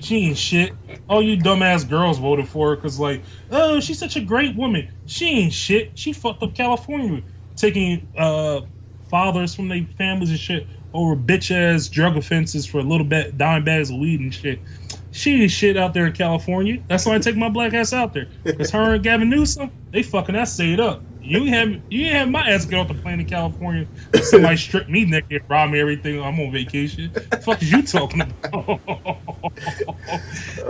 She 0.00 0.16
ain't 0.26 0.36
shit. 0.36 0.72
All 1.08 1.22
you 1.22 1.36
dumbass 1.36 1.88
girls 1.88 2.18
voted 2.18 2.48
for 2.48 2.70
her 2.70 2.76
because 2.76 2.98
like, 2.98 3.22
oh, 3.52 3.78
she's 3.78 4.00
such 4.00 4.16
a 4.16 4.20
great 4.20 4.56
woman. 4.56 4.88
She 5.06 5.28
ain't 5.28 5.52
shit. 5.52 5.92
She 5.96 6.12
fucked 6.12 6.42
up 6.42 6.56
California, 6.56 7.22
taking 7.54 8.08
uh 8.18 8.62
fathers 9.08 9.54
from 9.54 9.68
their 9.68 9.86
families 9.96 10.30
and 10.30 10.40
shit 10.40 10.66
over 10.94 11.16
bitch 11.16 11.50
ass 11.50 11.88
drug 11.88 12.16
offenses 12.16 12.66
for 12.66 12.78
a 12.78 12.82
little 12.82 13.06
bit 13.06 13.38
dime 13.38 13.64
bags 13.64 13.90
of 13.90 13.96
weed 13.96 14.20
and 14.20 14.34
shit. 14.34 14.62
She 15.10 15.42
ain't 15.42 15.50
shit 15.50 15.76
out 15.76 15.94
there 15.94 16.06
in 16.06 16.12
California. 16.12 16.78
That's 16.88 17.06
why 17.06 17.14
I 17.14 17.18
take 17.18 17.36
my 17.36 17.48
black 17.48 17.74
ass 17.74 17.92
out 17.92 18.12
there. 18.14 18.28
Cause 18.56 18.70
her 18.70 18.94
and 18.94 19.02
Gavin 19.02 19.30
Newsom, 19.30 19.70
they 19.92 20.02
fucking 20.02 20.34
that 20.34 20.48
stayed 20.48 20.80
up. 20.80 21.06
You 21.24 21.44
have 21.46 21.80
you 21.88 22.08
have 22.10 22.28
my 22.28 22.48
ass 22.50 22.64
get 22.66 22.78
off 22.80 22.88
the 22.88 22.94
plane 22.94 23.20
in 23.20 23.26
California. 23.26 23.86
Somebody 24.22 24.56
strip 24.66 24.88
me 24.88 25.04
naked, 25.04 25.42
rob 25.48 25.70
me 25.70 25.78
everything. 25.80 26.20
I'm 26.20 26.38
on 26.40 26.50
vacation. 26.52 27.12
fuck 27.44 27.62
is 27.62 27.70
you 27.70 27.82
talking 27.82 28.22
about? 28.22 28.32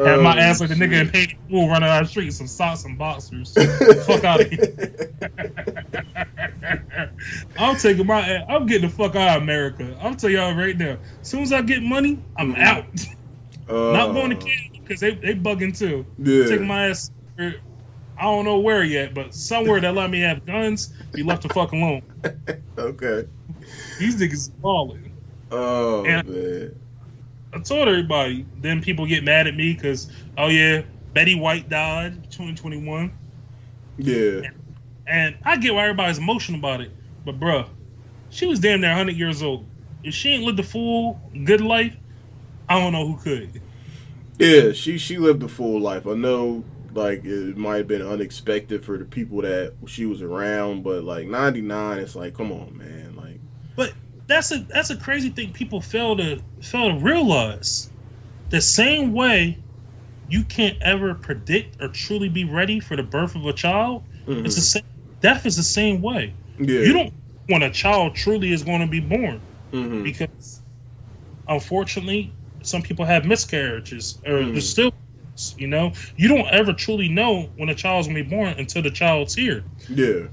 Have 0.04 0.20
my 0.20 0.36
Oh, 0.36 0.40
ass 0.40 0.60
like 0.60 0.68
the 0.70 0.74
nigga 0.74 1.00
in 1.00 1.08
paid 1.10 1.34
pool 1.48 1.68
running 1.68 1.88
down 1.88 2.02
the 2.02 2.08
street, 2.08 2.32
some 2.32 2.46
socks 2.46 2.84
and 2.84 2.98
boxers. 2.98 3.52
fuck 4.06 4.24
out 4.24 4.40
of 4.40 4.50
here. 4.50 5.08
I'm 7.58 7.76
taking 7.76 8.06
my 8.06 8.20
ass. 8.20 8.44
I'm 8.48 8.66
getting 8.66 8.88
the 8.88 8.94
fuck 8.94 9.14
out 9.16 9.36
of 9.38 9.42
America. 9.42 9.96
I'm 10.00 10.16
telling 10.16 10.36
y'all 10.36 10.54
right 10.54 10.76
now. 10.76 10.98
As 11.20 11.28
soon 11.28 11.42
as 11.42 11.52
I 11.52 11.62
get 11.62 11.82
money, 11.82 12.18
I'm 12.36 12.54
Mhm. 12.54 12.62
out. 12.62 12.84
Uh, 13.68 13.92
Not 13.92 14.12
going 14.12 14.30
to 14.30 14.36
Canada 14.36 14.78
because 14.86 15.00
they 15.00 15.14
they 15.14 15.34
bugging 15.34 15.76
too. 15.76 16.04
Yeah. 16.18 16.46
Taking 16.48 16.66
my 16.66 16.88
ass. 16.88 17.10
I 18.22 18.26
don't 18.26 18.44
know 18.44 18.60
where 18.60 18.84
yet, 18.84 19.14
but 19.14 19.34
somewhere 19.34 19.80
that 19.80 19.94
let 19.96 20.08
me 20.08 20.20
have 20.20 20.46
guns, 20.46 20.94
be 21.12 21.24
left 21.24 21.42
the 21.42 21.48
fuck 21.48 21.72
alone. 21.72 22.02
Okay. 22.78 23.28
These 23.98 24.16
niggas 24.20 24.50
balling. 24.60 25.12
Oh 25.50 26.04
And- 26.06 26.28
man. 26.28 26.74
I 27.52 27.58
told 27.58 27.88
everybody. 27.88 28.46
Then 28.60 28.80
people 28.80 29.06
get 29.06 29.24
mad 29.24 29.46
at 29.48 29.56
me 29.56 29.74
because, 29.74 30.08
oh 30.38 30.46
yeah, 30.46 30.82
Betty 31.14 31.34
White 31.34 31.68
died 31.68 32.30
2021. 32.30 33.12
Yeah. 33.98 34.42
And 35.08 35.36
I 35.44 35.56
get 35.56 35.74
why 35.74 35.82
everybody's 35.82 36.18
emotional 36.18 36.60
about 36.60 36.80
it. 36.80 36.92
But 37.24 37.40
bruh, 37.40 37.68
she 38.30 38.46
was 38.46 38.60
damn 38.60 38.80
near 38.80 38.90
100 38.90 39.16
years 39.16 39.42
old. 39.42 39.66
If 40.04 40.14
she 40.14 40.30
ain't 40.30 40.44
lived 40.44 40.60
a 40.60 40.62
full, 40.62 41.20
good 41.44 41.60
life, 41.60 41.96
I 42.68 42.78
don't 42.80 42.92
know 42.92 43.06
who 43.06 43.16
could. 43.18 43.60
Yeah. 44.38 44.70
She 44.72 44.96
she 44.96 45.18
lived 45.18 45.42
a 45.42 45.48
full 45.48 45.80
life. 45.80 46.06
I 46.06 46.14
know. 46.14 46.64
Like 46.94 47.24
it 47.24 47.56
might 47.56 47.78
have 47.78 47.88
been 47.88 48.02
unexpected 48.02 48.84
for 48.84 48.98
the 48.98 49.04
people 49.04 49.40
that 49.42 49.72
she 49.86 50.06
was 50.06 50.20
around, 50.22 50.82
but 50.82 51.04
like 51.04 51.26
ninety 51.26 51.60
nine, 51.62 51.98
it's 51.98 52.14
like, 52.14 52.34
come 52.34 52.52
on, 52.52 52.76
man. 52.76 53.16
Like, 53.16 53.40
But 53.76 53.94
that's 54.26 54.52
a 54.52 54.58
that's 54.58 54.90
a 54.90 54.96
crazy 54.96 55.30
thing 55.30 55.52
people 55.52 55.80
fail 55.80 56.16
to 56.16 56.40
fail 56.60 56.90
to 56.90 57.04
realize. 57.04 57.90
The 58.50 58.60
same 58.60 59.12
way 59.14 59.58
you 60.28 60.44
can't 60.44 60.76
ever 60.82 61.14
predict 61.14 61.82
or 61.82 61.88
truly 61.88 62.28
be 62.28 62.44
ready 62.44 62.80
for 62.80 62.96
the 62.96 63.02
birth 63.02 63.34
of 63.34 63.46
a 63.46 63.52
child, 63.52 64.02
mhm. 64.26 64.44
it's 64.44 64.56
the 64.56 64.60
same 64.60 64.82
death 65.20 65.46
is 65.46 65.56
the 65.56 65.62
same 65.62 66.02
way. 66.02 66.34
yeah. 66.58 66.80
You 66.80 66.92
don't 66.92 67.12
when 67.48 67.62
a 67.62 67.70
child 67.70 68.14
truly 68.14 68.52
is 68.52 68.62
going 68.62 68.80
to 68.80 68.86
be 68.86 69.00
born. 69.00 69.40
Mhm. 69.72 70.04
because 70.04 70.60
unfortunately 71.48 72.32
some 72.62 72.82
people 72.82 73.04
have 73.04 73.24
miscarriages 73.24 74.18
or 74.26 74.34
Mhm. 74.34 74.52
there's 74.52 74.68
still 74.68 74.92
you 75.56 75.66
know 75.66 75.92
you 76.16 76.28
don't 76.28 76.48
ever 76.48 76.72
truly 76.72 77.08
know 77.08 77.50
when 77.56 77.68
a 77.68 77.74
child's 77.74 78.06
gonna 78.06 78.22
be 78.22 78.28
born 78.28 78.54
until 78.58 78.82
the 78.82 78.90
child's 78.90 79.34
here 79.34 79.64
Yeah. 79.88 80.28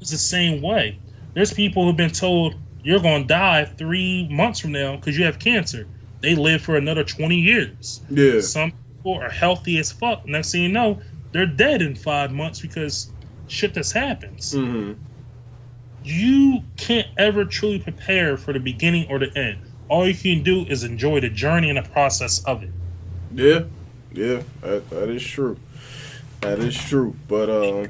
it's 0.00 0.10
the 0.10 0.18
same 0.18 0.60
way 0.62 0.98
there's 1.34 1.52
people 1.52 1.84
who've 1.84 1.96
been 1.96 2.10
told 2.10 2.54
you're 2.82 3.00
gonna 3.00 3.24
die 3.24 3.64
three 3.64 4.28
months 4.30 4.60
from 4.60 4.72
now 4.72 4.96
because 4.96 5.16
you 5.18 5.24
have 5.24 5.38
cancer 5.38 5.88
they 6.20 6.34
live 6.34 6.62
for 6.62 6.76
another 6.76 7.04
20 7.04 7.36
years 7.36 8.02
Yeah. 8.10 8.40
some 8.40 8.72
people 9.02 9.20
are 9.22 9.30
healthy 9.30 9.78
as 9.78 9.90
fuck 9.92 10.26
next 10.26 10.52
thing 10.52 10.62
you 10.62 10.68
know 10.68 11.00
they're 11.32 11.46
dead 11.46 11.82
in 11.82 11.94
five 11.94 12.30
months 12.30 12.60
because 12.60 13.12
shit 13.46 13.74
just 13.74 13.92
happens 13.92 14.52
hmm 14.52 14.92
you 16.02 16.60
can't 16.76 17.08
ever 17.16 17.46
truly 17.46 17.78
prepare 17.78 18.36
for 18.36 18.52
the 18.52 18.60
beginning 18.60 19.06
or 19.08 19.18
the 19.18 19.36
end. 19.38 19.58
All 19.88 20.06
you 20.06 20.14
can 20.14 20.42
do 20.42 20.66
is 20.66 20.84
enjoy 20.84 21.20
the 21.20 21.30
journey 21.30 21.70
and 21.70 21.78
the 21.78 21.88
process 21.88 22.40
of 22.40 22.62
it. 22.62 22.72
Yeah. 23.30 23.62
Yeah. 24.14 24.42
That, 24.62 24.88
that 24.90 25.08
is 25.10 25.22
true. 25.22 25.58
That 26.40 26.58
is 26.60 26.74
true. 26.76 27.14
But 27.28 27.50
um, 27.50 27.88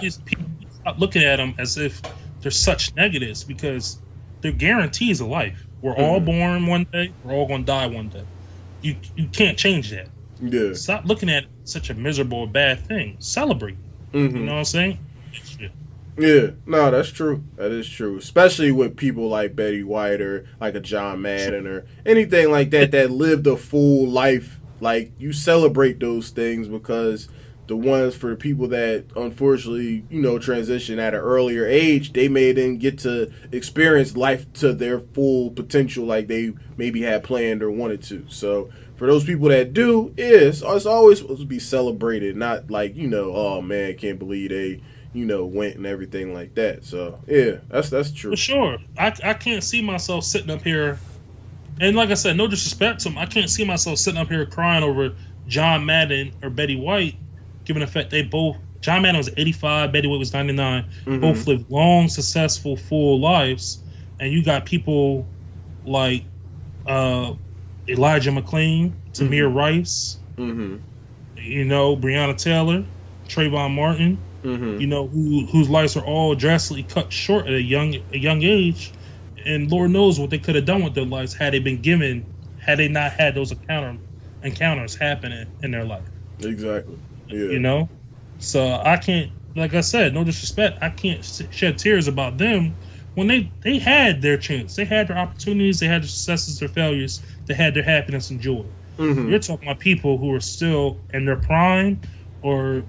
just 0.00 0.24
people 0.24 0.44
stop 0.80 0.98
looking 0.98 1.22
at 1.22 1.36
them 1.36 1.54
as 1.58 1.76
if 1.78 2.00
they're 2.40 2.50
such 2.50 2.94
negatives 2.94 3.44
because 3.44 3.98
they're 4.40 4.52
guarantees 4.52 5.20
of 5.20 5.28
life. 5.28 5.66
We're 5.82 5.94
all 5.96 6.20
Mhm. 6.20 6.24
born 6.24 6.66
one 6.66 6.86
day. 6.92 7.12
We're 7.24 7.32
all 7.34 7.46
gonna 7.46 7.64
die 7.64 7.86
one 7.86 8.08
day. 8.08 8.24
You 8.82 8.96
you 9.16 9.26
can't 9.28 9.56
change 9.58 9.90
that. 9.90 10.08
Yeah. 10.40 10.72
Stop 10.74 11.04
looking 11.06 11.28
at 11.30 11.44
it 11.44 11.48
such 11.64 11.90
a 11.90 11.94
miserable 11.94 12.46
bad 12.46 12.80
thing. 12.86 13.16
Celebrate. 13.18 13.76
hmm 14.12 14.18
You 14.18 14.28
know 14.30 14.52
what 14.52 14.58
I'm 14.58 14.64
saying? 14.64 14.98
Yeah, 16.16 16.50
no, 16.64 16.92
that's 16.92 17.10
true. 17.10 17.42
That 17.56 17.72
is 17.72 17.88
true. 17.88 18.18
Especially 18.18 18.70
with 18.70 18.96
people 18.96 19.28
like 19.28 19.56
Betty 19.56 19.82
White 19.82 20.20
or 20.20 20.46
like 20.60 20.76
a 20.76 20.80
John 20.80 21.22
Madden 21.22 21.66
or 21.66 21.86
anything 22.06 22.52
like 22.52 22.70
that 22.70 22.92
that 22.92 23.10
lived 23.10 23.46
a 23.48 23.56
full 23.56 24.06
life. 24.08 24.60
Like 24.80 25.12
you 25.18 25.32
celebrate 25.32 26.00
those 26.00 26.30
things 26.30 26.68
because 26.68 27.28
the 27.66 27.76
ones 27.76 28.14
for 28.14 28.36
people 28.36 28.68
that 28.68 29.06
unfortunately, 29.16 30.04
you 30.10 30.20
know, 30.20 30.38
transition 30.38 30.98
at 30.98 31.14
an 31.14 31.20
earlier 31.20 31.66
age, 31.66 32.12
they 32.12 32.28
may 32.28 32.52
then 32.52 32.76
get 32.76 32.98
to 33.00 33.32
experience 33.52 34.16
life 34.16 34.52
to 34.54 34.72
their 34.72 35.00
full 35.00 35.50
potential 35.50 36.04
like 36.04 36.26
they 36.26 36.52
maybe 36.76 37.02
had 37.02 37.24
planned 37.24 37.62
or 37.62 37.70
wanted 37.70 38.02
to. 38.02 38.26
So 38.28 38.70
for 38.96 39.06
those 39.06 39.24
people 39.24 39.48
that 39.48 39.72
do, 39.72 40.12
yeah, 40.16 40.26
it's, 40.26 40.62
it's 40.62 40.86
always 40.86 41.18
supposed 41.18 41.40
to 41.40 41.46
be 41.46 41.58
celebrated, 41.58 42.36
not 42.36 42.70
like, 42.70 42.94
you 42.94 43.06
know, 43.06 43.32
oh 43.34 43.62
man, 43.62 43.96
can't 43.96 44.18
believe 44.18 44.50
they 44.50 44.82
you 45.14 45.24
know, 45.24 45.46
went 45.46 45.76
and 45.76 45.86
everything 45.86 46.34
like 46.34 46.54
that. 46.56 46.84
So 46.84 47.20
yeah, 47.26 47.58
that's 47.68 47.88
that's 47.88 48.10
true. 48.10 48.32
For 48.32 48.36
sure. 48.36 48.78
I, 48.98 49.14
I 49.22 49.34
can't 49.34 49.62
see 49.62 49.80
myself 49.80 50.24
sitting 50.24 50.50
up 50.50 50.60
here. 50.60 50.98
And 51.80 51.96
like 51.96 52.10
I 52.10 52.14
said, 52.14 52.36
no 52.36 52.46
disrespect 52.46 53.00
to 53.00 53.08
him, 53.08 53.18
I 53.18 53.26
can't 53.26 53.50
see 53.50 53.64
myself 53.64 53.98
sitting 53.98 54.20
up 54.20 54.28
here 54.28 54.46
crying 54.46 54.84
over 54.84 55.14
John 55.46 55.84
Madden 55.84 56.32
or 56.42 56.50
Betty 56.50 56.76
White, 56.76 57.16
given 57.64 57.80
the 57.80 57.86
fact 57.86 58.10
they 58.10 58.22
both. 58.22 58.56
John 58.80 59.02
Madden 59.02 59.16
was 59.18 59.30
85, 59.36 59.92
Betty 59.92 60.08
White 60.08 60.18
was 60.18 60.32
99. 60.32 60.84
Mhm. 61.06 61.20
Both 61.20 61.46
lived 61.46 61.70
long, 61.70 62.08
successful, 62.08 62.76
full 62.76 63.20
lives. 63.20 63.82
And 64.20 64.32
you 64.32 64.42
got 64.44 64.66
people 64.66 65.32
like 65.84 66.26
uh, 66.86 67.34
Elijah 67.88 68.30
McClain, 68.30 68.92
Tamir 69.14 69.52
Rice, 69.52 70.18
Mhm. 70.38 70.82
you 71.36 71.64
know, 71.64 71.96
Breonna 71.96 72.36
Taylor, 72.36 72.84
Trayvon 73.28 73.74
Martin 73.74 74.22
Mhm. 74.44 74.80
you 74.80 74.86
know, 74.86 75.08
who 75.08 75.46
whose 75.46 75.70
lives 75.70 75.96
are 75.96 76.04
all 76.04 76.34
drastically 76.34 76.82
cut 76.84 77.10
short 77.12 77.46
at 77.46 77.54
a 77.54 77.62
young 77.62 77.94
a 78.12 78.18
young 78.18 78.42
age, 78.42 78.92
and 79.44 79.70
Lord 79.70 79.90
knows 79.90 80.18
what 80.18 80.30
they 80.30 80.38
could 80.38 80.54
have 80.54 80.64
done 80.64 80.82
with 80.82 80.94
their 80.94 81.04
lives 81.04 81.34
had 81.34 81.52
they 81.54 81.58
been 81.58 81.82
given, 81.82 82.26
had 82.56 82.78
they 82.78 82.88
not 82.88 83.12
had 83.12 83.34
those 83.34 83.52
encounter 83.52 83.98
encounters 84.42 84.94
happening 84.96 85.46
in 85.62 85.70
their 85.70 85.84
life. 85.84 86.10
Exactly. 86.40 86.98
Yeah. 87.28 87.50
You 87.50 87.58
know, 87.60 87.90
so 88.38 88.80
I 88.84 88.96
can't, 88.96 89.30
like 89.56 89.74
I 89.74 89.80
said, 89.80 90.12
no 90.14 90.24
disrespect, 90.24 90.78
I 90.82 90.90
can't 90.90 91.24
shed 91.24 91.78
tears 91.78 92.08
about 92.08 92.38
them 92.38 92.76
when 93.14 93.28
they 93.28 93.52
they 93.62 93.78
had 93.78 94.22
their 94.22 94.36
chance, 94.36 94.74
they 94.74 94.84
had 94.84 95.08
their 95.08 95.16
opportunities, 95.18 95.78
they 95.80 95.86
had 95.86 96.02
their 96.02 96.08
successes, 96.08 96.58
their 96.58 96.68
failures, 96.68 97.22
they 97.46 97.54
had 97.54 97.74
their 97.74 97.82
happiness 97.84 98.30
and 98.30 98.40
joy. 98.40 98.64
Mhm. 98.98 99.30
You're 99.30 99.38
talking 99.38 99.68
about 99.68 99.80
people 99.80 100.18
who 100.18 100.32
are 100.34 100.40
still 100.40 101.00
in 101.12 101.24
their 101.24 101.36
prime 101.36 102.00
or 102.42 102.84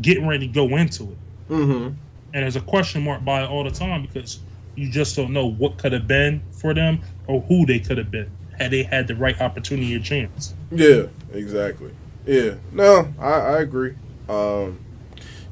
getting 0.00 0.26
ready 0.26 0.46
to 0.46 0.52
go 0.52 0.76
into 0.76 1.12
it 1.12 1.18
Mhm. 1.50 1.86
and 2.32 2.42
there's 2.42 2.56
a 2.56 2.60
question 2.60 3.02
mark 3.02 3.24
by 3.24 3.42
it 3.42 3.48
all 3.50 3.64
the 3.64 3.70
time 3.70 4.02
because 4.02 4.40
you 4.76 4.90
just 4.90 5.16
don't 5.16 5.32
know 5.32 5.46
what 5.46 5.78
could 5.78 5.92
have 5.92 6.06
been 6.06 6.42
for 6.52 6.72
them 6.74 7.00
or 7.26 7.40
who 7.42 7.66
they 7.66 7.80
could 7.80 7.98
have 7.98 8.10
been 8.10 8.30
had 8.58 8.70
they 8.70 8.82
had 8.82 9.06
the 9.06 9.14
right 9.14 9.40
opportunity 9.40 9.94
or 9.94 10.00
chance. 10.00 10.54
Yeah. 10.70 11.06
Exactly. 11.32 11.92
Yeah. 12.24 12.54
No, 12.72 13.12
I 13.18 13.32
I 13.32 13.60
agree. 13.60 13.94
Um. 14.28 14.80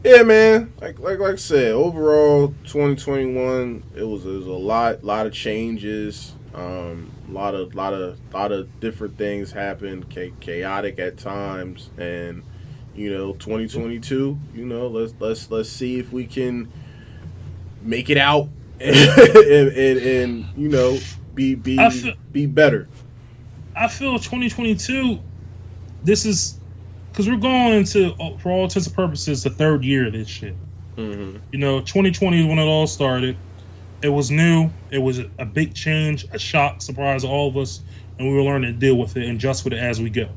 Yeah, 0.02 0.22
man. 0.22 0.72
Like 0.80 0.98
like 0.98 1.18
like 1.18 1.34
I 1.34 1.36
said, 1.36 1.72
overall, 1.72 2.48
2021, 2.64 3.82
it 3.94 4.02
was 4.02 4.24
it 4.26 4.30
was 4.30 4.46
a 4.46 4.50
lot 4.50 5.04
lot 5.04 5.26
of 5.26 5.32
changes. 5.32 6.34
Um, 6.54 7.10
a 7.28 7.32
lot 7.32 7.54
of 7.54 7.74
lot 7.74 7.94
of 7.94 8.18
lot 8.32 8.52
of 8.52 8.80
different 8.80 9.18
things 9.18 9.52
happened, 9.52 10.08
cha- 10.10 10.34
chaotic 10.40 10.98
at 10.98 11.16
times, 11.16 11.90
and 11.96 12.42
you 12.94 13.10
know, 13.10 13.32
2022. 13.34 14.38
You 14.54 14.64
know, 14.66 14.88
let's 14.88 15.14
let's 15.18 15.50
let's 15.50 15.68
see 15.68 15.98
if 15.98 16.12
we 16.12 16.26
can 16.26 16.70
make 17.82 18.10
it 18.10 18.18
out 18.18 18.48
and 18.80 19.68
and, 19.68 19.98
and 19.98 20.46
you 20.56 20.68
know 20.68 20.98
be 21.34 21.54
be 21.54 21.76
feel- 21.90 22.14
be 22.32 22.46
better. 22.46 22.88
I 23.76 23.88
feel 23.88 24.18
2022, 24.18 25.18
this 26.04 26.24
is 26.24 26.58
because 27.10 27.28
we're 27.28 27.36
going 27.36 27.74
into, 27.74 28.12
for 28.38 28.50
all 28.50 28.64
intents 28.64 28.86
and 28.86 28.94
purposes, 28.94 29.42
the 29.42 29.50
third 29.50 29.84
year 29.84 30.06
of 30.06 30.12
this 30.12 30.28
shit. 30.28 30.56
Mm-hmm. 30.96 31.38
You 31.52 31.58
know, 31.58 31.80
2020 31.80 32.40
is 32.40 32.46
when 32.46 32.58
it 32.58 32.62
all 32.62 32.86
started. 32.86 33.36
It 34.02 34.08
was 34.08 34.30
new. 34.30 34.70
It 34.90 34.98
was 34.98 35.20
a 35.38 35.44
big 35.44 35.74
change, 35.74 36.26
a 36.32 36.38
shock, 36.38 36.82
surprise 36.82 37.22
to 37.22 37.28
all 37.28 37.48
of 37.48 37.56
us, 37.56 37.80
and 38.18 38.28
we 38.28 38.34
were 38.34 38.42
learning 38.42 38.72
to 38.72 38.78
deal 38.78 38.96
with 38.96 39.16
it 39.16 39.24
and 39.26 39.36
adjust 39.36 39.64
with 39.64 39.72
it 39.72 39.78
as 39.78 40.00
we 40.00 40.10
go. 40.10 40.28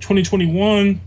2021, 0.00 1.00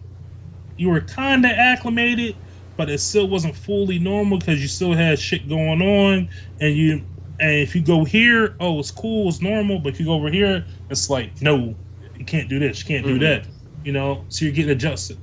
you 0.78 0.90
were 0.90 1.02
kind 1.02 1.46
of 1.46 1.52
acclimated, 1.52 2.36
but 2.78 2.90
it 2.90 3.00
still 3.00 3.28
wasn't 3.28 3.56
fully 3.56 4.00
normal 4.00 4.40
because 4.40 4.62
you 4.62 4.68
still 4.68 4.94
had 4.94 5.20
shit 5.20 5.48
going 5.48 5.82
on, 5.82 6.30
and 6.60 6.76
you 6.76 7.06
and 7.40 7.52
if 7.56 7.76
you 7.76 7.82
go 7.82 8.06
here, 8.06 8.56
oh, 8.60 8.80
it's 8.80 8.92
cool, 8.92 9.28
it's 9.30 9.42
normal, 9.42 9.80
but 9.80 9.94
if 9.94 10.00
you 10.00 10.06
go 10.06 10.14
over 10.14 10.30
here, 10.30 10.66
it's 10.90 11.10
like 11.10 11.42
no, 11.42 11.76
you 12.18 12.26
can't 12.26 12.50
do 12.50 12.60
this, 12.60 12.80
you 12.80 12.86
can't 12.86 13.06
do 13.08 13.18
Mhm. 13.18 13.22
that, 13.22 13.48
you 13.84 13.92
know. 13.92 14.26
So 14.30 14.46
you're 14.46 14.54
getting 14.54 14.72
adjusted. 14.72 15.18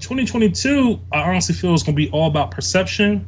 2022, 0.00 1.00
I 1.12 1.22
honestly 1.22 1.54
feel 1.54 1.74
is 1.74 1.82
going 1.82 1.96
to 1.96 2.02
be 2.02 2.10
all 2.10 2.26
about 2.28 2.50
perception 2.50 3.26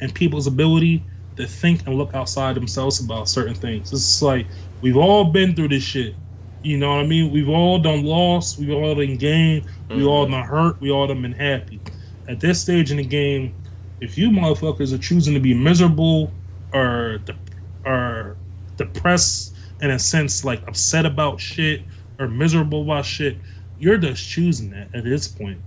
and 0.00 0.14
people's 0.14 0.46
ability 0.46 1.06
to 1.36 1.46
think 1.46 1.82
and 1.86 1.96
look 1.96 2.14
outside 2.14 2.56
themselves 2.56 3.00
about 3.00 3.28
certain 3.28 3.54
things. 3.54 3.92
It's 3.92 4.22
like 4.22 4.48
we've 4.80 4.96
all 4.96 5.24
been 5.24 5.54
through 5.54 5.68
this 5.68 5.82
shit. 5.82 6.18
You 6.62 6.78
know 6.78 6.96
what 6.96 7.04
I 7.04 7.06
mean? 7.06 7.30
We've 7.30 7.48
all 7.48 7.78
done 7.78 8.04
lost, 8.04 8.58
we've 8.58 8.70
all 8.70 8.94
done 8.94 9.16
gained, 9.16 9.66
we 9.90 10.02
Mhm. 10.02 10.06
all 10.08 10.26
done 10.26 10.42
hurt, 10.44 10.80
we 10.80 10.90
all 10.90 11.06
done 11.06 11.22
been 11.22 11.32
happy. 11.32 11.82
At 12.28 12.40
this 12.40 12.60
stage 12.60 12.90
in 12.90 12.96
the 12.96 13.04
game, 13.04 13.54
if 14.00 14.18
you 14.18 14.30
motherfuckers 14.30 14.92
are 14.92 14.98
choosing 14.98 15.34
to 15.34 15.40
be 15.40 15.54
miserable 15.54 16.32
or 16.72 17.18
de- 17.24 17.36
or 17.84 18.36
depressed 18.76 19.54
in 19.80 19.90
a 19.90 19.98
sense, 19.98 20.44
like 20.44 20.66
upset 20.66 21.06
about 21.06 21.40
shit 21.40 21.82
or 22.18 22.28
miserable 22.28 22.82
about 22.82 23.04
shit, 23.04 23.36
you're 23.78 23.98
just 23.98 24.28
choosing 24.28 24.70
that 24.70 24.94
at 24.94 25.04
this 25.04 25.28
point 25.28 25.60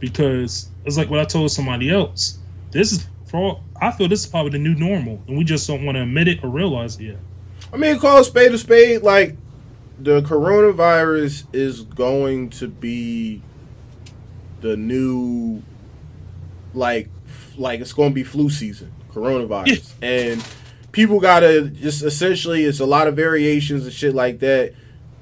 because 0.00 0.68
it's 0.84 0.96
like 0.96 1.10
what 1.10 1.20
I 1.20 1.24
told 1.24 1.50
somebody 1.50 1.90
else. 1.90 2.38
This 2.70 2.92
is 2.92 3.06
for 3.26 3.60
I 3.80 3.90
feel 3.90 4.08
this 4.08 4.20
is 4.20 4.26
probably 4.26 4.52
the 4.52 4.58
new 4.58 4.74
normal, 4.74 5.22
and 5.26 5.36
we 5.38 5.44
just 5.44 5.66
don't 5.66 5.84
want 5.84 5.96
to 5.96 6.02
admit 6.02 6.28
it 6.28 6.44
or 6.44 6.50
realize 6.50 6.98
it 6.98 7.04
yet. 7.04 7.18
I 7.72 7.76
mean, 7.76 7.98
call 7.98 8.18
a 8.18 8.24
spade 8.24 8.52
a 8.52 8.58
spade. 8.58 9.02
Like 9.02 9.36
the 9.98 10.22
coronavirus 10.22 11.44
is 11.52 11.82
going 11.82 12.50
to 12.50 12.68
be 12.68 13.42
the 14.60 14.76
new, 14.76 15.62
like, 16.74 17.08
like 17.56 17.80
it's 17.80 17.92
going 17.92 18.10
to 18.10 18.14
be 18.14 18.24
flu 18.24 18.50
season, 18.50 18.92
coronavirus, 19.12 19.92
and 20.02 20.44
people 20.92 21.20
gotta 21.20 21.68
just 21.68 22.02
essentially 22.02 22.64
it's 22.64 22.80
a 22.80 22.86
lot 22.86 23.08
of 23.08 23.16
variations 23.16 23.84
and 23.84 23.92
shit 23.92 24.14
like 24.14 24.38
that, 24.40 24.74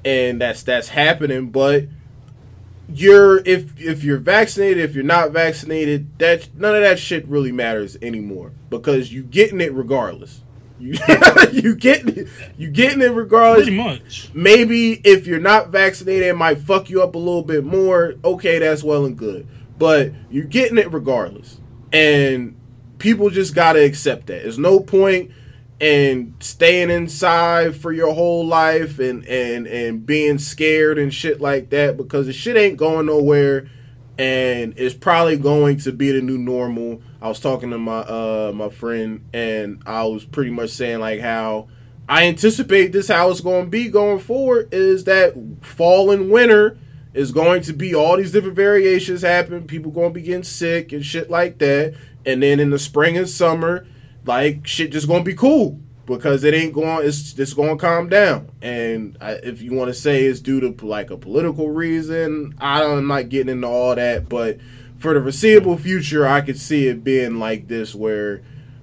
and 0.05 0.39
that's 0.39 0.63
that's 0.63 0.89
happening. 0.89 1.49
But 1.49 1.85
you're 2.87 3.37
if 3.39 3.79
if 3.79 4.03
you're 4.03 4.19
vaccinated, 4.19 4.77
if 4.77 4.95
you're 4.95 5.03
not 5.03 5.31
vaccinated, 5.31 6.17
that 6.19 6.49
none 6.55 6.75
of 6.75 6.81
that 6.81 6.99
shit 6.99 7.27
really 7.27 7.51
matters 7.51 7.97
anymore 8.01 8.51
because 8.69 9.11
you 9.11 9.23
getting 9.23 9.61
it 9.61 9.73
regardless. 9.73 10.41
You 10.79 10.97
you 11.51 11.75
getting 11.75 12.17
it, 12.17 12.27
you 12.57 12.69
getting 12.69 13.01
it 13.01 13.11
regardless. 13.11 13.67
Pretty 13.67 13.77
much. 13.77 14.29
Maybe 14.33 14.93
if 15.03 15.27
you're 15.27 15.39
not 15.39 15.69
vaccinated, 15.69 16.27
it 16.27 16.35
might 16.35 16.59
fuck 16.59 16.89
you 16.89 17.01
up 17.01 17.15
a 17.15 17.19
little 17.19 17.43
bit 17.43 17.63
more. 17.63 18.15
Okay, 18.23 18.59
that's 18.59 18.83
well 18.83 19.05
and 19.05 19.17
good, 19.17 19.47
but 19.77 20.11
you're 20.29 20.45
getting 20.45 20.77
it 20.77 20.91
regardless, 20.91 21.59
and 21.91 22.55
people 22.97 23.29
just 23.29 23.53
gotta 23.55 23.83
accept 23.83 24.27
that. 24.27 24.43
There's 24.43 24.59
no 24.59 24.79
point 24.79 25.31
in 25.79 26.33
staying 26.39 26.89
inside 26.89 27.75
for 27.75 27.91
your 27.91 28.13
whole 28.13 28.45
life 28.45 28.99
and 28.99 29.25
and 29.25 29.67
and 29.67 30.05
being 30.05 30.37
scared 30.37 30.97
and 30.97 31.13
shit 31.13 31.41
like 31.41 31.69
that 31.71 31.97
because 31.97 32.27
the 32.27 32.33
shit 32.33 32.55
ain't 32.55 32.77
going 32.77 33.07
nowhere 33.07 33.69
and 34.17 34.73
it's 34.77 34.95
probably 34.95 35.37
going 35.37 35.77
to 35.77 35.91
be 35.91 36.11
the 36.11 36.21
new 36.21 36.37
normal. 36.37 37.01
I 37.21 37.27
was 37.27 37.39
talking 37.39 37.71
to 37.71 37.77
my 37.77 37.99
uh 37.99 38.51
my 38.55 38.69
friend 38.69 39.25
and 39.33 39.81
I 39.85 40.05
was 40.05 40.23
pretty 40.23 40.51
much 40.51 40.69
saying 40.69 40.99
like 40.99 41.19
how 41.19 41.67
I 42.07 42.27
anticipate 42.27 42.91
this 42.93 43.07
how 43.07 43.29
it's 43.29 43.41
going 43.41 43.65
to 43.65 43.69
be 43.69 43.89
going 43.89 44.19
forward 44.19 44.73
is 44.73 45.05
that 45.05 45.33
fall 45.61 46.11
and 46.11 46.29
winter 46.29 46.77
is 47.13 47.31
going 47.31 47.61
to 47.63 47.73
be 47.73 47.93
all 47.93 48.17
these 48.17 48.31
different 48.31 48.55
variations 48.55 49.21
happen. 49.21 49.67
People 49.67 49.91
going 49.91 50.09
to 50.09 50.19
be 50.19 50.25
getting 50.25 50.43
sick 50.43 50.91
and 50.91 51.05
shit 51.05 51.29
like 51.29 51.59
that. 51.59 51.95
And 52.25 52.41
then 52.41 52.59
in 52.59 52.69
the 52.69 52.79
spring 52.79 53.17
and 53.17 53.29
summer, 53.29 53.85
like 54.25 54.65
shit 54.65 54.91
just 54.91 55.07
going 55.07 55.23
to 55.23 55.29
be 55.29 55.35
cool 55.35 55.79
because 56.05 56.43
it 56.43 56.53
ain't 56.53 56.73
going. 56.73 57.05
It's 57.05 57.37
it's 57.37 57.53
going 57.53 57.77
to 57.77 57.81
calm 57.81 58.09
down. 58.09 58.49
And 58.61 59.17
I, 59.21 59.33
if 59.33 59.61
you 59.61 59.73
want 59.73 59.89
to 59.89 59.93
say 59.93 60.23
it's 60.23 60.39
due 60.39 60.59
to 60.59 60.85
like 60.85 61.11
a 61.11 61.17
political 61.17 61.69
reason, 61.69 62.55
I 62.59 62.79
don't, 62.79 62.99
I'm 62.99 63.07
not 63.07 63.29
getting 63.29 63.51
into 63.51 63.67
all 63.67 63.95
that. 63.95 64.29
But 64.29 64.59
for 64.97 65.13
the 65.13 65.21
foreseeable 65.21 65.77
future, 65.77 66.25
I 66.27 66.41
could 66.41 66.59
see 66.59 66.87
it 66.87 67.03
being 67.03 67.37
like 67.37 67.67
this, 67.67 67.93
where 67.93 68.41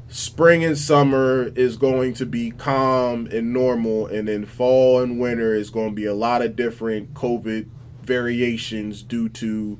spring 0.08 0.64
and 0.64 0.76
summer 0.76 1.50
is 1.54 1.76
going 1.76 2.14
to 2.14 2.26
be 2.26 2.50
calm 2.52 3.26
and 3.26 3.52
normal, 3.52 4.06
and 4.06 4.28
then 4.28 4.44
fall 4.44 5.00
and 5.00 5.18
winter 5.18 5.54
is 5.54 5.70
going 5.70 5.90
to 5.90 5.94
be 5.94 6.06
a 6.06 6.14
lot 6.14 6.42
of 6.42 6.56
different 6.56 7.14
COVID 7.14 7.68
variations 8.10 9.04
due 9.04 9.28
to 9.28 9.78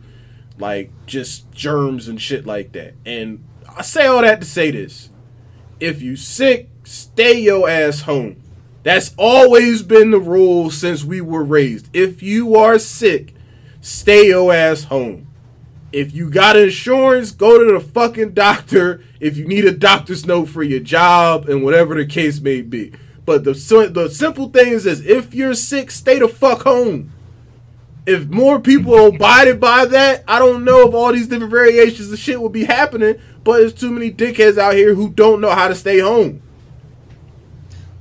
like 0.57 0.93
just 1.05 1.51
germs 1.51 2.07
and 2.07 2.23
shit 2.23 2.47
like 2.47 2.71
that. 2.73 2.95
And 3.05 3.45
I 3.77 3.83
say 3.83 4.07
all 4.07 4.23
that 4.23 4.41
to 4.41 4.47
say 4.47 4.71
this: 4.71 5.11
if 5.81 6.01
you 6.01 6.15
sick, 6.15 6.69
stay 6.85 7.41
your 7.41 7.69
ass 7.69 8.03
home. 8.03 8.37
That's 8.85 9.13
always 9.19 9.83
been 9.83 10.13
the 10.13 10.21
rule 10.21 10.71
since 10.71 11.05
we 11.05 11.21
were 11.21 11.43
raised. 11.43 11.91
If 11.93 12.23
you 12.23 12.57
are 12.57 12.79
sick, 12.79 13.35
stay 13.81 14.29
your 14.29 14.55
ass 14.55 14.85
home. 14.85 15.27
If 15.93 16.15
you 16.15 16.31
got 16.31 16.57
insurance, 16.57 17.33
go 17.33 17.59
to 17.59 17.73
the 17.73 17.81
fucking 17.81 18.33
doctor. 18.33 19.03
If 19.19 19.37
you 19.37 19.47
need 19.47 19.65
a 19.65 19.73
doctor's 19.73 20.25
note 20.25 20.49
for 20.49 20.63
your 20.63 20.81
job 20.81 21.49
and 21.49 21.65
whatever 21.65 21.97
the 21.97 22.07
case 22.07 22.41
may 22.41 22.63
be. 22.63 22.93
But 23.27 23.45
the 23.45 23.53
the 23.93 24.09
simple 24.09 24.49
thing 24.49 24.69
is, 24.69 24.87
is 24.87 25.05
if 25.05 25.35
you're 25.35 25.55
sick, 25.55 25.91
stay 25.91 26.19
the 26.21 26.29
fuck 26.29 26.63
home. 26.63 27.13
If 28.07 28.29
more 28.29 28.59
people 28.61 29.07
abided 29.07 29.61
by 29.61 29.85
that, 29.87 30.25
I 30.27 30.39
don't 30.39 30.65
know 30.65 30.89
if 30.89 30.95
all 30.95 31.13
these 31.13 31.29
different 31.29 31.51
variations 31.53 32.11
of 32.13 32.19
shit 32.19 32.41
would 32.41 32.53
be 32.53 32.65
happening. 32.65 33.17
But 33.45 33.59
there's 33.59 33.73
too 33.75 33.91
many 33.91 34.11
dickheads 34.13 34.59
out 34.59 34.75
here 34.75 34.95
who 34.95 35.11
don't 35.11 35.41
know 35.41 35.51
how 35.51 35.69
to 35.69 35.75
stay 35.75 35.99
home. 36.01 36.43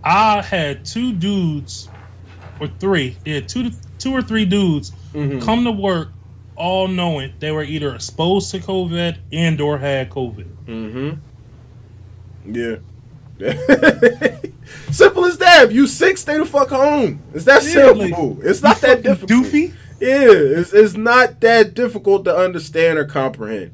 I 0.04 0.42
had 0.42 0.86
two 0.86 1.14
dudes, 1.14 1.90
or 2.60 2.68
three, 2.80 3.18
yeah, 3.26 3.42
two, 3.42 3.72
two 3.98 4.12
or 4.14 4.22
three 4.22 4.46
dudes 4.46 4.92
Mhm. 5.14 5.42
come 5.42 5.64
to 5.66 5.72
work, 5.72 6.10
all 6.56 6.88
knowing 6.88 7.34
they 7.40 7.52
were 7.52 7.64
either 7.64 7.94
exposed 7.96 8.52
to 8.52 8.60
COVID 8.60 9.18
and 9.32 9.60
or 9.62 9.78
had 9.78 10.10
COVID. 10.10 10.46
Mm-hmm. 10.68 11.10
Yeah. 12.56 12.76
simple 14.92 15.26
as 15.26 15.38
that. 15.38 15.66
If 15.66 15.72
you 15.74 15.88
sick, 15.88 16.18
stay 16.18 16.38
the 16.38 16.46
fuck 16.46 16.70
home. 16.70 17.22
It's 17.34 17.46
that 17.46 17.64
simple. 17.64 18.40
it's 18.44 18.62
not 18.62 18.82
You 18.82 18.88
that 18.90 19.04
difficult. 19.04 19.30
Doofy. 19.46 19.74
Yeah, 20.00 20.30
it's, 20.32 20.74
it's 20.74 20.96
not 20.96 21.42
that 21.42 21.74
difficult 21.74 22.26
to 22.26 22.36
understand 22.36 22.98
or 22.98 23.06
comprehend. 23.06 23.72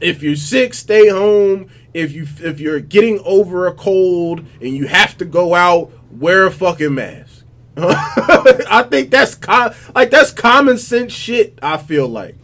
If 0.00 0.22
you're 0.22 0.36
sick, 0.36 0.74
stay 0.74 1.08
home. 1.08 1.68
If 1.94 2.12
you 2.12 2.26
if 2.40 2.58
you're 2.58 2.80
getting 2.80 3.20
over 3.24 3.66
a 3.66 3.74
cold 3.74 4.44
and 4.60 4.74
you 4.74 4.86
have 4.86 5.16
to 5.18 5.24
go 5.24 5.54
out, 5.54 5.92
wear 6.10 6.46
a 6.46 6.50
fucking 6.50 6.94
mask. 6.94 7.44
I 7.76 8.86
think 8.90 9.10
that's 9.10 9.34
com- 9.34 9.72
like 9.94 10.10
that's 10.10 10.30
common 10.30 10.78
sense 10.78 11.12
shit. 11.12 11.58
I 11.62 11.76
feel 11.76 12.08
like. 12.08 12.36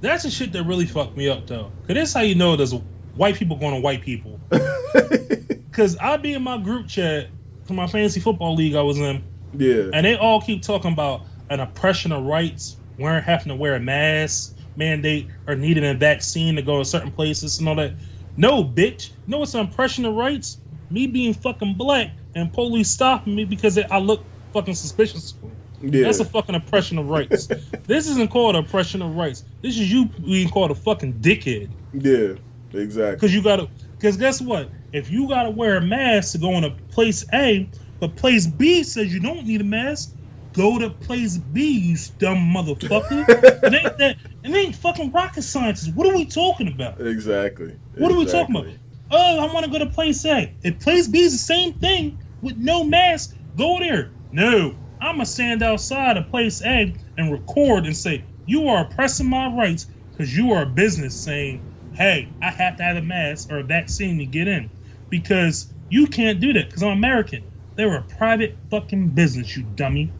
That's 0.00 0.22
the 0.22 0.30
shit 0.30 0.52
that 0.52 0.64
really 0.64 0.86
fucked 0.86 1.16
me 1.16 1.28
up 1.28 1.46
though. 1.46 1.72
Cause 1.86 1.94
that's 1.94 2.12
how 2.12 2.20
you 2.20 2.34
know 2.34 2.56
there's 2.56 2.74
white 3.14 3.34
people 3.34 3.56
going 3.56 3.74
to 3.74 3.80
white 3.80 4.02
people. 4.02 4.38
Cause 5.72 5.96
I 5.98 6.16
be 6.16 6.34
in 6.34 6.42
my 6.42 6.58
group 6.58 6.88
chat 6.88 7.28
for 7.64 7.74
my 7.74 7.86
fantasy 7.86 8.20
football 8.20 8.54
league 8.54 8.74
I 8.74 8.82
was 8.82 8.98
in, 8.98 9.22
yeah. 9.54 9.90
and 9.92 10.04
they 10.04 10.16
all 10.16 10.40
keep 10.40 10.62
talking 10.62 10.92
about 10.92 11.22
an 11.50 11.60
oppression 11.60 12.12
of 12.12 12.24
rights, 12.24 12.76
wearing 12.98 13.22
having 13.22 13.48
to 13.48 13.56
wear 13.56 13.74
a 13.74 13.80
mask, 13.80 14.56
mandate, 14.76 15.28
or 15.46 15.54
needing 15.54 15.84
a 15.84 15.94
vaccine 15.94 16.56
to 16.56 16.62
go 16.62 16.78
to 16.78 16.84
certain 16.84 17.10
places 17.10 17.58
and 17.58 17.68
all 17.68 17.74
that. 17.76 17.92
No, 18.36 18.64
bitch. 18.64 19.10
No, 19.26 19.42
it's 19.42 19.54
an 19.54 19.66
oppression 19.66 20.04
of 20.04 20.14
rights. 20.14 20.58
Me 20.90 21.06
being 21.06 21.34
fucking 21.34 21.74
black 21.74 22.12
and 22.34 22.52
police 22.52 22.90
stopping 22.90 23.34
me 23.34 23.44
because 23.44 23.78
I 23.78 23.98
look 23.98 24.24
fucking 24.52 24.74
suspicious. 24.74 25.34
Yeah. 25.80 26.04
That's 26.04 26.20
a 26.20 26.24
fucking 26.24 26.54
oppression 26.54 26.98
of 26.98 27.08
rights. 27.08 27.46
this 27.86 28.08
isn't 28.08 28.30
called 28.30 28.56
oppression 28.56 29.02
of 29.02 29.16
rights. 29.16 29.44
This 29.62 29.78
is 29.78 29.92
you 29.92 30.06
being 30.06 30.48
called 30.48 30.70
a 30.70 30.74
fucking 30.74 31.14
dickhead. 31.14 31.70
yeah. 31.92 32.34
Exactly. 32.72 33.16
Because 33.16 33.34
you 33.34 33.42
gotta. 33.42 33.68
Because 33.96 34.16
guess 34.16 34.40
what? 34.40 34.70
If 34.92 35.10
you 35.10 35.28
gotta 35.28 35.50
wear 35.50 35.78
a 35.78 35.80
mask 35.80 36.32
to 36.32 36.38
go 36.38 36.50
into 36.52 36.70
place 36.90 37.24
A, 37.32 37.68
but 38.00 38.16
place 38.16 38.46
B 38.46 38.82
says 38.82 39.12
you 39.12 39.20
don't 39.20 39.46
need 39.46 39.60
a 39.60 39.64
mask, 39.64 40.14
go 40.52 40.78
to 40.78 40.90
place 40.90 41.36
B, 41.36 41.78
you 41.78 41.96
dumb 42.18 42.52
motherfucker. 42.54 43.28
it 43.62 43.74
ain't 43.74 43.98
that. 43.98 44.16
It 44.42 44.54
ain't 44.54 44.76
fucking 44.76 45.12
rocket 45.12 45.42
sciences. 45.42 45.90
What 45.90 46.06
are 46.06 46.16
we 46.16 46.24
talking 46.24 46.68
about? 46.68 47.00
Exactly. 47.00 47.76
What 47.94 48.12
are 48.12 48.18
we 48.18 48.26
talking 48.26 48.56
about? 48.56 48.72
Oh, 49.10 49.40
I 49.40 49.52
want 49.52 49.64
to 49.64 49.72
go 49.72 49.78
to 49.78 49.86
place 49.86 50.24
A. 50.24 50.54
If 50.62 50.80
place 50.80 51.08
B 51.08 51.20
is 51.20 51.32
the 51.32 51.38
same 51.38 51.72
thing 51.74 52.18
with 52.42 52.56
no 52.56 52.84
mask, 52.84 53.34
go 53.56 53.78
there. 53.80 54.12
No, 54.30 54.76
I'm 55.00 55.16
gonna 55.16 55.26
stand 55.26 55.62
outside 55.62 56.16
of 56.16 56.28
place 56.28 56.62
A 56.62 56.94
and 57.16 57.32
record 57.32 57.86
and 57.86 57.96
say 57.96 58.24
you 58.46 58.68
are 58.68 58.84
oppressing 58.84 59.28
my 59.28 59.54
rights 59.54 59.86
because 60.10 60.36
you 60.36 60.52
are 60.52 60.62
a 60.62 60.66
business 60.66 61.14
saying, 61.14 61.62
"Hey, 61.92 62.28
I 62.42 62.50
have 62.50 62.76
to 62.76 62.82
have 62.82 62.96
a 62.96 63.02
mask 63.02 63.50
or 63.50 63.58
a 63.58 63.64
vaccine 63.64 64.18
to 64.18 64.26
get 64.26 64.48
in," 64.48 64.70
because 65.10 65.72
you 65.88 66.06
can't 66.06 66.40
do 66.40 66.52
that 66.52 66.66
because 66.68 66.82
I'm 66.82 66.92
American. 66.98 67.44
They're 67.76 67.96
a 67.96 68.02
private 68.02 68.58
fucking 68.70 69.10
business, 69.10 69.56
you 69.56 69.62
dummy. 69.62 70.12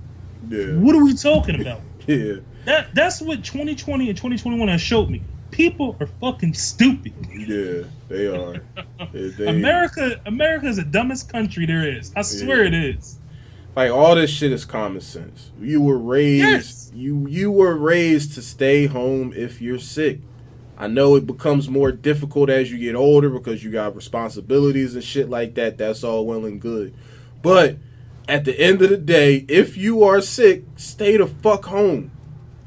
Yeah. 0.48 0.74
What 0.78 0.94
are 0.96 1.02
we 1.04 1.14
talking 1.14 1.60
about? 1.60 1.80
Yeah. 2.06 2.36
That 2.64 2.94
that's 2.94 3.20
what 3.20 3.44
2020 3.44 4.08
and 4.08 4.16
2021 4.16 4.66
has 4.68 4.80
showed 4.80 5.10
me. 5.10 5.20
People 5.50 5.94
are 6.00 6.06
fucking 6.22 6.54
stupid. 6.54 7.12
Yeah. 7.30 7.82
They 8.08 8.26
are. 8.28 8.62
They- 9.12 9.28
they- 9.28 9.46
America, 9.48 10.18
America 10.24 10.68
is 10.68 10.76
the 10.76 10.84
dumbest 10.84 11.30
country 11.30 11.66
there 11.66 11.86
is. 11.86 12.10
I 12.16 12.22
swear 12.22 12.62
Yeah. 12.62 12.68
it 12.68 12.74
is. 12.96 13.18
Like 13.76 13.90
all 13.92 14.14
this 14.14 14.30
shit 14.30 14.52
is 14.52 14.64
common 14.64 15.02
sense. 15.02 15.50
You 15.60 15.82
were 15.82 15.98
raised 15.98 16.42
Yes. 16.44 16.90
you 16.94 17.26
you 17.28 17.50
were 17.52 17.76
raised 17.76 18.34
to 18.36 18.42
stay 18.42 18.86
home 18.86 19.34
if 19.36 19.60
you're 19.60 19.78
sick. 19.78 20.20
I 20.78 20.86
know 20.86 21.14
it 21.16 21.26
becomes 21.26 21.68
more 21.68 21.92
difficult 21.92 22.48
as 22.48 22.70
you 22.72 22.78
get 22.78 22.94
older 22.94 23.28
because 23.28 23.62
you 23.62 23.70
got 23.70 23.94
responsibilities 23.96 24.94
and 24.94 25.04
shit 25.04 25.28
like 25.28 25.54
that. 25.56 25.76
That's 25.76 26.02
all 26.04 26.24
well 26.24 26.46
and 26.46 26.58
good. 26.60 26.94
But 27.42 27.76
at 28.28 28.44
the 28.44 28.58
end 28.60 28.82
of 28.82 28.90
the 28.90 28.96
day, 28.98 29.44
if 29.48 29.76
you 29.76 30.04
are 30.04 30.20
sick, 30.20 30.64
stay 30.76 31.16
the 31.16 31.26
fuck 31.26 31.64
home. 31.66 32.10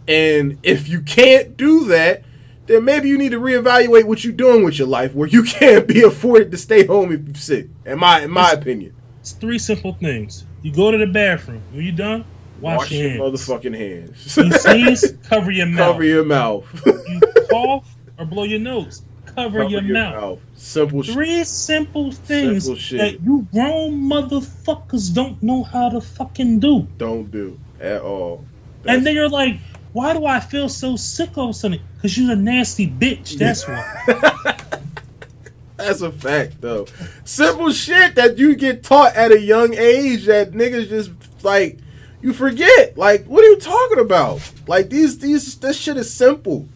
And 0.07 0.57
if 0.64 0.89
you 0.89 1.01
can't 1.01 1.55
do 1.55 1.86
that, 1.86 2.24
then 2.66 2.84
maybe 2.84 3.07
you 3.09 3.18
need 3.18 3.32
to 3.32 3.39
reevaluate 3.39 4.05
what 4.05 4.24
you're 4.24 4.34
doing 4.34 4.64
with 4.64 4.80
your 4.80 4.88
life 4.88 5.14
where 5.14 5.28
you 5.28 5.43
can't 5.59 5.88
be 5.88 6.01
afforded 6.01 6.51
to 6.51 6.57
stay 6.57 6.86
home 6.86 7.12
if 7.12 7.22
you're 7.26 7.36
sick. 7.36 7.68
In 7.86 7.99
my 7.99 8.22
in 8.22 8.32
my 8.32 8.51
opinion. 8.51 8.95
It's 9.20 9.34
three 9.34 9.59
simple 9.59 9.93
things. 9.93 10.45
You 10.64 10.74
go 10.74 10.89
to 10.91 10.97
the 10.97 11.07
bathroom. 11.07 11.62
When 11.72 11.84
you're 11.86 11.95
done, 11.95 12.26
wash, 12.59 12.78
Wash 12.80 12.91
your 12.91 13.01
your 13.01 13.09
hands. 13.12 13.22
motherfucking 13.47 13.78
hands. 13.78 14.38
You 14.38 14.51
sneeze, 14.57 15.14
cover 15.30 15.51
your 15.51 15.68
mouth. 15.68 15.78
Cover 15.93 16.03
your 16.03 16.26
mouth. 16.26 16.66
You 16.86 17.22
cough 17.51 17.95
or 18.18 18.26
blow 18.26 18.43
your 18.43 18.59
nose, 18.59 19.03
cover, 19.36 19.60
Cover 19.64 19.70
your, 19.70 19.82
mouth. 19.82 20.40
Simple 20.56 21.04
shit. 21.04 21.14
Three 21.14 21.44
simple 21.44 22.12
things 22.12 22.66
Simple 22.66 22.80
shit. 22.80 23.00
that 23.00 23.22
you 23.24 23.48
grown 23.52 24.02
motherfuckers 24.02 25.14
don't 25.14 25.42
know 25.42 25.64
how 25.64 25.90
to 25.90 26.02
fucking 26.02 26.60
do. 26.60 26.88
Don't 26.98 27.30
do 27.32 27.60
at 27.80 28.02
all. 28.02 28.46
and 28.86 29.06
then 29.06 29.16
you're 29.16 29.30
like, 29.30 29.58
why 29.94 30.14
do 30.14 30.26
I 30.26 30.40
feel 30.40 30.70
so 30.70 30.96
sick 30.96 31.38
all 31.38 31.46
of 31.46 31.50
a 31.52 31.54
sudden? 31.54 31.82
Because 31.96 32.18
you're 32.18 32.32
a 32.32 32.36
nasty 32.36 32.88
bitch. 32.88 33.38
That's 33.38 33.68
why. 33.68 34.58
That's 35.78 36.02
a 36.02 36.12
fact, 36.12 36.62
though. 36.62 36.86
Simple 37.26 37.72
shit 37.72 38.16
that 38.16 38.38
you 38.38 38.56
get 38.56 38.84
taught 38.84 39.16
at 39.16 39.32
a 39.32 39.40
young 39.40 39.74
age 39.74 40.26
that 40.28 40.52
niggas 40.52 40.90
just 40.90 41.12
like 41.44 41.80
you 42.22 42.34
forget. 42.34 42.98
Like, 42.98 43.26
what 43.26 43.44
are 43.44 43.48
you 43.48 43.58
talking 43.58 44.00
about? 44.00 44.40
Like 44.68 44.90
these 44.90 45.18
these 45.18 45.58
this 45.58 45.78
shit 45.78 45.98
is 45.98 46.14
simple. 46.14 46.68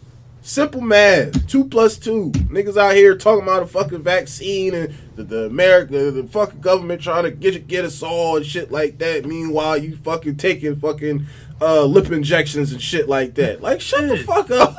Simple 0.46 0.80
math. 0.80 1.48
Two 1.48 1.64
plus 1.64 1.98
two. 1.98 2.30
Niggas 2.30 2.76
out 2.76 2.94
here 2.94 3.16
talking 3.16 3.42
about 3.42 3.64
a 3.64 3.66
fucking 3.66 4.04
vaccine 4.04 4.76
and 4.76 4.94
the, 5.16 5.24
the 5.24 5.46
America, 5.46 6.12
the 6.12 6.22
fucking 6.22 6.60
government 6.60 7.02
trying 7.02 7.24
to 7.24 7.32
get 7.32 7.66
get 7.66 7.84
us 7.84 8.00
all 8.00 8.36
and 8.36 8.46
shit 8.46 8.70
like 8.70 8.96
that. 8.98 9.26
Meanwhile, 9.26 9.78
you 9.78 9.96
fucking 9.96 10.36
taking 10.36 10.76
fucking 10.76 11.26
uh, 11.60 11.82
lip 11.82 12.12
injections 12.12 12.70
and 12.70 12.80
shit 12.80 13.08
like 13.08 13.34
that. 13.34 13.60
Like, 13.60 13.80
shut 13.80 14.06
the 14.06 14.18
fuck 14.18 14.48
up. 14.52 14.76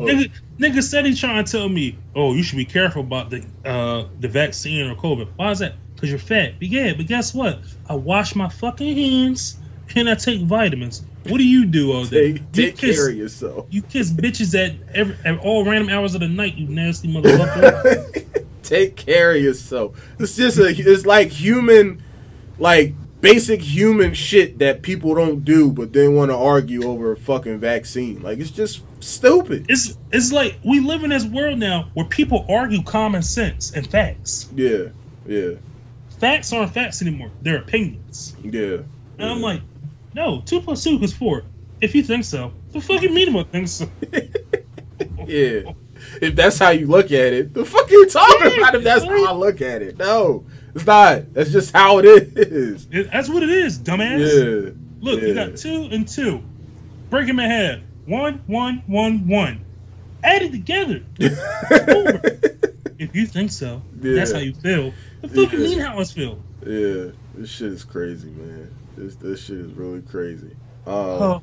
nigga, 0.00 0.30
nigga 0.58 0.82
said 0.82 1.04
he's 1.04 1.20
trying 1.20 1.44
to 1.44 1.52
tell 1.52 1.68
me, 1.68 1.98
oh, 2.14 2.32
you 2.32 2.42
should 2.42 2.56
be 2.56 2.64
careful 2.64 3.02
about 3.02 3.28
the 3.28 3.44
uh, 3.66 4.06
the 4.20 4.28
vaccine 4.28 4.86
or 4.86 4.94
COVID. 4.94 5.28
Why 5.36 5.50
is 5.50 5.58
that? 5.58 5.74
Because 5.94 6.08
you're 6.08 6.18
fat. 6.18 6.54
But 6.58 6.68
yeah, 6.68 6.94
but 6.96 7.06
guess 7.06 7.34
what? 7.34 7.58
I 7.90 7.96
wash 7.96 8.34
my 8.34 8.48
fucking 8.48 8.96
hands 8.96 9.58
and 9.94 10.10
I 10.10 10.14
take 10.14 10.42
vitamins. 10.42 11.02
What 11.28 11.38
do 11.38 11.44
you 11.46 11.64
do 11.66 11.92
all 11.92 12.04
day? 12.04 12.32
take 12.32 12.40
you 12.40 12.46
take 12.52 12.76
kiss, 12.78 12.96
care 12.96 13.08
of 13.10 13.16
yourself. 13.16 13.66
You 13.70 13.82
kiss 13.82 14.10
bitches 14.12 14.54
at 14.54 14.74
every 14.94 15.16
at 15.24 15.38
all 15.38 15.64
random 15.64 15.88
hours 15.90 16.14
of 16.14 16.20
the 16.20 16.28
night. 16.28 16.54
You 16.56 16.68
nasty 16.68 17.08
motherfucker. 17.12 18.24
Take 18.62 18.96
care 18.96 19.30
of 19.32 19.40
yourself. 19.40 19.96
It's 20.18 20.34
just 20.34 20.58
a, 20.58 20.66
it's 20.66 21.06
like 21.06 21.28
human, 21.28 22.02
like 22.58 22.94
basic 23.20 23.60
human 23.60 24.12
shit 24.12 24.58
that 24.58 24.82
people 24.82 25.14
don't 25.14 25.44
do, 25.44 25.70
but 25.70 25.92
then 25.92 26.16
want 26.16 26.32
to 26.32 26.36
argue 26.36 26.82
over 26.84 27.12
a 27.12 27.16
fucking 27.16 27.60
vaccine. 27.60 28.22
Like 28.22 28.38
it's 28.40 28.50
just 28.50 28.82
stupid. 28.98 29.66
it's 29.68 29.96
it's 30.12 30.32
like 30.32 30.58
we 30.64 30.80
live 30.80 31.04
in 31.04 31.10
this 31.10 31.24
world 31.24 31.60
now 31.60 31.88
where 31.94 32.06
people 32.06 32.44
argue 32.48 32.82
common 32.82 33.22
sense 33.22 33.72
and 33.72 33.86
facts. 33.88 34.48
Yeah, 34.54 34.86
yeah, 35.26 35.50
Facts 36.18 36.52
aren't 36.52 36.72
facts 36.72 37.02
anymore. 37.02 37.30
They're 37.42 37.58
opinions. 37.58 38.34
yeah. 38.42 38.78
And 39.18 39.30
I'm 39.30 39.40
like, 39.40 39.60
no, 40.16 40.40
two 40.46 40.60
plus 40.62 40.82
two 40.82 40.98
is 41.02 41.12
four. 41.12 41.44
If 41.82 41.94
you 41.94 42.02
think 42.02 42.24
so, 42.24 42.52
the 42.72 42.80
fuck 42.80 43.02
you 43.02 43.10
mean 43.10 43.28
about 43.28 43.52
things 43.52 43.70
so? 43.70 43.88
yeah. 45.26 45.72
If 46.22 46.34
that's 46.34 46.58
how 46.58 46.70
you 46.70 46.86
look 46.86 47.06
at 47.06 47.34
it, 47.34 47.52
the 47.52 47.64
fuck 47.66 47.86
are 47.86 47.92
you 47.92 48.08
talking 48.08 48.58
about? 48.58 48.74
If 48.74 48.82
that's 48.82 49.04
how 49.04 49.26
I 49.26 49.32
look 49.32 49.60
at 49.60 49.82
it, 49.82 49.98
no, 49.98 50.46
it's 50.74 50.86
not. 50.86 51.34
That's 51.34 51.50
just 51.50 51.74
how 51.74 51.98
it 51.98 52.06
is. 52.06 52.88
It- 52.90 53.12
that's 53.12 53.28
what 53.28 53.42
it 53.42 53.50
is, 53.50 53.78
dumbass. 53.78 54.18
Yeah. 54.20 54.72
Look, 55.00 55.20
yeah. 55.20 55.28
you 55.28 55.34
got 55.34 55.56
two 55.56 55.88
and 55.92 56.08
two. 56.08 56.42
Break 57.10 57.26
them 57.26 57.38
in 57.38 57.50
half. 57.50 57.78
One, 58.06 58.42
one, 58.46 58.82
one, 58.86 59.28
one. 59.28 59.64
Add 60.24 60.42
it 60.42 60.52
together. 60.52 61.02
If 62.98 63.14
you 63.14 63.26
think 63.26 63.50
so, 63.50 63.82
that's 63.92 64.32
how 64.32 64.38
you 64.38 64.54
feel. 64.54 64.90
The 65.20 65.28
fuck 65.28 65.52
you 65.52 65.58
mean 65.58 65.80
how 65.80 65.98
I 65.98 66.04
feel? 66.04 66.42
Yeah, 66.64 67.10
this 67.34 67.50
shit 67.50 67.72
is 67.72 67.84
crazy, 67.84 68.30
man. 68.30 68.74
This 68.96 69.16
this 69.16 69.44
shit 69.44 69.58
is 69.58 69.72
really 69.72 70.00
crazy. 70.02 70.56
Um, 70.86 70.92
Oh. 70.94 71.42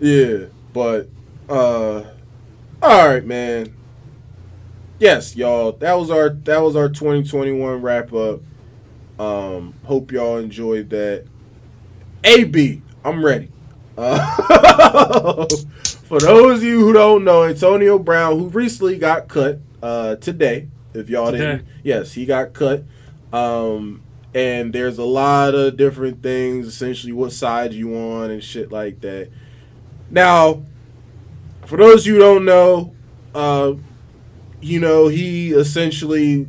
Yeah, 0.00 0.46
but 0.72 1.08
uh, 1.48 2.02
all 2.82 3.08
right, 3.08 3.24
man. 3.24 3.74
Yes, 4.98 5.36
y'all. 5.36 5.72
That 5.72 5.94
was 5.94 6.10
our 6.10 6.30
that 6.30 6.58
was 6.58 6.76
our 6.76 6.88
2021 6.88 7.82
wrap 7.82 8.12
up. 8.12 8.40
Um, 9.18 9.74
hope 9.84 10.12
y'all 10.12 10.38
enjoyed 10.38 10.90
that. 10.90 11.24
AB, 12.24 12.82
I'm 13.04 13.24
ready. 13.24 13.48
Uh, 13.98 15.46
for 16.04 16.18
those 16.20 16.58
of 16.58 16.64
you 16.64 16.80
who 16.80 16.92
don't 16.92 17.24
know, 17.24 17.44
Antonio 17.44 17.98
Brown, 17.98 18.38
who 18.38 18.48
recently 18.48 18.96
got 18.98 19.28
cut 19.28 19.58
uh, 19.82 20.16
today, 20.16 20.68
if 20.94 21.10
y'all 21.10 21.32
didn't, 21.32 21.66
yes, 21.82 22.12
he 22.12 22.24
got 22.24 22.52
cut. 22.52 22.84
Um, 23.32 24.01
and 24.34 24.72
there's 24.72 24.98
a 24.98 25.04
lot 25.04 25.54
of 25.54 25.76
different 25.76 26.22
things, 26.22 26.66
essentially 26.66 27.12
what 27.12 27.32
side 27.32 27.72
you 27.72 27.94
on 27.94 28.30
and 28.30 28.42
shit 28.42 28.72
like 28.72 29.00
that. 29.00 29.30
Now, 30.10 30.62
for 31.66 31.76
those 31.76 32.06
you 32.06 32.18
don't 32.18 32.44
know, 32.44 32.94
uh, 33.34 33.74
you 34.60 34.78
know, 34.78 35.08
he 35.08 35.52
essentially 35.52 36.48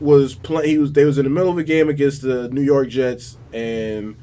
was 0.00 0.34
playing. 0.34 0.68
He 0.68 0.78
was 0.78 0.92
they 0.92 1.04
was 1.04 1.18
in 1.18 1.24
the 1.24 1.30
middle 1.30 1.50
of 1.50 1.58
a 1.58 1.64
game 1.64 1.88
against 1.88 2.22
the 2.22 2.48
New 2.48 2.62
York 2.62 2.88
Jets, 2.88 3.36
and 3.52 4.16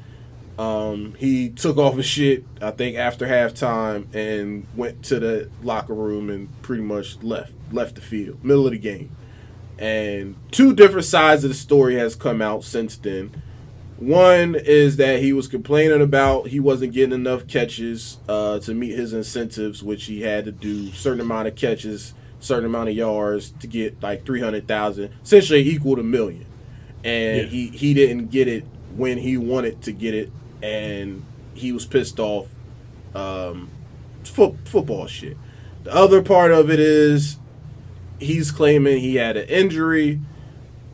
um, 0.58 1.14
he 1.18 1.48
took 1.50 1.76
off 1.76 1.96
his 1.96 2.06
shit. 2.06 2.44
I 2.60 2.72
think 2.72 2.96
after 2.96 3.26
halftime, 3.26 4.12
and 4.14 4.66
went 4.76 5.02
to 5.04 5.20
the 5.20 5.50
locker 5.62 5.94
room 5.94 6.30
and 6.30 6.48
pretty 6.62 6.82
much 6.82 7.22
left 7.22 7.52
left 7.70 7.94
the 7.94 8.00
field, 8.00 8.44
middle 8.44 8.66
of 8.66 8.72
the 8.72 8.78
game. 8.78 9.14
And 9.78 10.36
two 10.52 10.74
different 10.74 11.06
sides 11.06 11.44
of 11.44 11.50
the 11.50 11.54
story 11.54 11.96
has 11.96 12.14
come 12.14 12.40
out 12.42 12.64
since 12.64 12.96
then. 12.96 13.42
One 13.98 14.54
is 14.56 14.96
that 14.96 15.20
he 15.20 15.32
was 15.32 15.46
complaining 15.48 16.02
about 16.02 16.48
he 16.48 16.58
wasn't 16.60 16.92
getting 16.92 17.14
enough 17.14 17.46
catches 17.46 18.18
uh, 18.28 18.58
to 18.60 18.74
meet 18.74 18.96
his 18.96 19.12
incentives, 19.12 19.82
which 19.82 20.04
he 20.06 20.22
had 20.22 20.44
to 20.46 20.52
do 20.52 20.90
certain 20.92 21.20
amount 21.20 21.48
of 21.48 21.54
catches, 21.54 22.12
certain 22.40 22.64
amount 22.64 22.88
of 22.88 22.96
yards 22.96 23.50
to 23.60 23.66
get 23.68 24.02
like 24.02 24.26
three 24.26 24.40
hundred 24.40 24.66
thousand, 24.66 25.10
essentially 25.22 25.60
equal 25.60 25.96
to 25.96 26.02
million. 26.02 26.46
And 27.04 27.42
Yeah. 27.42 27.44
he 27.48 27.68
he 27.68 27.94
didn't 27.94 28.30
get 28.30 28.48
it 28.48 28.64
when 28.96 29.18
he 29.18 29.36
wanted 29.36 29.82
to 29.82 29.92
get 29.92 30.14
it, 30.14 30.32
and 30.62 31.24
he 31.54 31.70
was 31.72 31.86
pissed 31.86 32.18
off. 32.18 32.48
Um, 33.14 33.70
fo- 34.24 34.56
football 34.64 35.06
shit. 35.06 35.36
The 35.84 35.94
other 35.94 36.22
part 36.22 36.50
of 36.50 36.70
it 36.70 36.80
is 36.80 37.36
he's 38.22 38.50
claiming 38.50 39.00
he 39.00 39.16
had 39.16 39.36
an 39.36 39.48
injury 39.48 40.20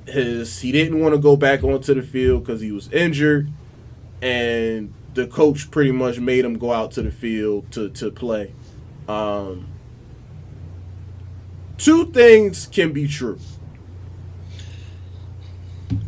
his 0.08 0.60
he 0.60 0.72
didn't 0.72 1.00
want 1.00 1.14
to 1.14 1.20
go 1.20 1.36
back 1.36 1.62
onto 1.62 1.94
the 1.94 2.02
field 2.02 2.44
because 2.44 2.60
he 2.60 2.72
was 2.72 2.90
injured, 2.92 3.50
and 4.22 4.92
the 5.14 5.26
coach 5.26 5.70
pretty 5.70 5.92
much 5.92 6.18
made 6.18 6.44
him 6.44 6.58
go 6.58 6.72
out 6.72 6.92
to 6.92 7.02
the 7.02 7.10
field 7.10 7.70
to 7.72 7.90
to 7.90 8.10
play. 8.10 8.52
Um, 9.08 9.66
two 11.76 12.06
things 12.12 12.66
can 12.66 12.92
be 12.92 13.06
true. 13.06 13.38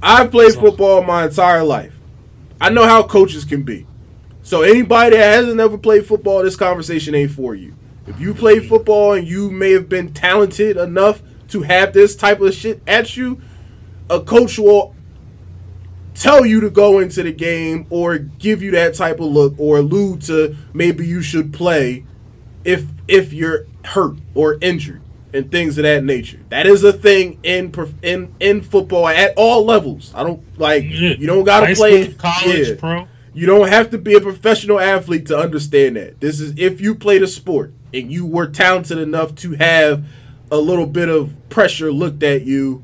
I've 0.03 0.31
played 0.31 0.55
football 0.55 1.03
my 1.03 1.25
entire 1.25 1.65
life. 1.65 1.97
I 2.61 2.69
know 2.69 2.85
how 2.85 3.03
coaches 3.03 3.45
can 3.45 3.63
be. 3.63 3.87
So 4.43 4.63
anybody 4.63 5.17
that 5.17 5.37
hasn't 5.37 5.61
ever 5.61 5.79
played 5.79 6.07
football, 6.07 6.43
this 6.43 6.57
conversation 6.57 7.15
ain't 7.15 7.31
for 7.31 7.55
you. 7.55 7.75
If 8.11 8.21
you 8.21 8.35
play 8.35 8.59
football 8.59 9.13
and 9.13 9.27
you 9.27 9.53
may 9.53 9.71
have 9.71 9.89
been 9.89 10.13
talented 10.13 10.77
enough 10.77 11.23
to 11.51 11.63
have 11.63 11.93
this 11.93 12.17
type 12.17 12.41
of 12.41 12.53
shit 12.53 12.83
at 12.85 13.17
you, 13.17 13.41
a 14.11 14.21
coach 14.21 14.59
will 14.59 14.97
tell 16.15 16.45
you 16.45 16.61
to 16.61 16.71
go 16.71 16.99
into 16.99 17.23
the 17.23 17.31
game 17.31 17.87
or 17.89 18.19
give 18.19 18.65
you 18.65 18.73
that 18.73 18.95
type 18.95 19.21
of 19.21 19.27
look 19.27 19.55
or 19.59 19.79
allude 19.79 20.23
to 20.23 20.57
maybe 20.75 21.07
you 21.07 21.23
should 21.23 21.53
play 21.53 22.05
if 22.65 22.85
if 23.07 23.33
you're 23.33 23.67
hurt 23.85 24.17
or 24.35 24.59
injured 24.61 25.01
and 25.33 25.53
things 25.53 25.79
of 25.79 25.85
that 25.85 26.03
nature. 26.03 26.41
That 26.49 26.67
is 26.67 26.83
a 26.83 26.93
thing 26.93 27.39
in 27.45 27.73
in 28.03 28.35
in 28.41 28.61
football 28.61 29.07
at 29.07 29.35
all 29.37 29.65
levels. 29.65 30.13
I 30.17 30.25
don't 30.25 30.43
like 30.59 30.83
you 30.83 31.29
don't 31.29 31.45
got 31.45 31.65
to 31.65 31.77
play 31.77 32.13
college, 32.15 32.71
yeah. 32.71 32.75
pro. 32.77 33.07
You 33.33 33.47
don't 33.47 33.69
have 33.69 33.91
to 33.91 33.99
be 33.99 34.15
a 34.15 34.21
professional 34.21 34.81
athlete 34.81 35.27
to 35.27 35.39
understand 35.39 35.95
that. 35.95 36.21
This 36.21 36.41
is 36.41 36.59
if 36.59 36.81
you 36.81 36.97
play 36.97 37.19
the 37.19 37.29
sport 37.29 37.73
and 37.93 38.11
you 38.11 38.27
were 38.27 38.47
talented 38.47 38.99
enough 38.99 39.35
to 39.37 39.53
have 39.53 40.05
a 40.51 40.57
little 40.57 40.87
bit 40.87 41.09
of 41.09 41.35
pressure 41.49 41.93
looked 41.93 42.23
at 42.23 42.43
you. 42.43 42.83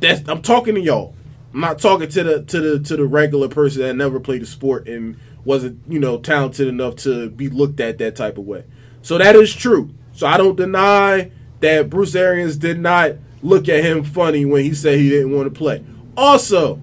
That's 0.00 0.28
I'm 0.28 0.42
talking 0.42 0.74
to 0.74 0.80
y'all. 0.80 1.14
I'm 1.54 1.60
not 1.60 1.78
talking 1.78 2.08
to 2.08 2.22
the 2.22 2.42
to 2.42 2.60
the 2.60 2.78
to 2.80 2.96
the 2.96 3.06
regular 3.06 3.48
person 3.48 3.82
that 3.82 3.94
never 3.94 4.20
played 4.20 4.42
a 4.42 4.46
sport 4.46 4.88
and 4.88 5.16
wasn't, 5.44 5.80
you 5.88 5.98
know, 6.00 6.18
talented 6.18 6.66
enough 6.66 6.96
to 6.96 7.30
be 7.30 7.48
looked 7.48 7.80
at 7.80 7.98
that 7.98 8.16
type 8.16 8.36
of 8.36 8.44
way. 8.44 8.64
So 9.02 9.16
that 9.18 9.36
is 9.36 9.54
true. 9.54 9.94
So 10.12 10.26
I 10.26 10.36
don't 10.36 10.56
deny 10.56 11.30
that 11.60 11.88
Bruce 11.88 12.14
Arians 12.14 12.56
did 12.56 12.80
not 12.80 13.12
look 13.42 13.68
at 13.68 13.84
him 13.84 14.02
funny 14.02 14.44
when 14.44 14.64
he 14.64 14.74
said 14.74 14.98
he 14.98 15.08
didn't 15.08 15.30
want 15.30 15.52
to 15.52 15.56
play. 15.56 15.84
Also, 16.16 16.82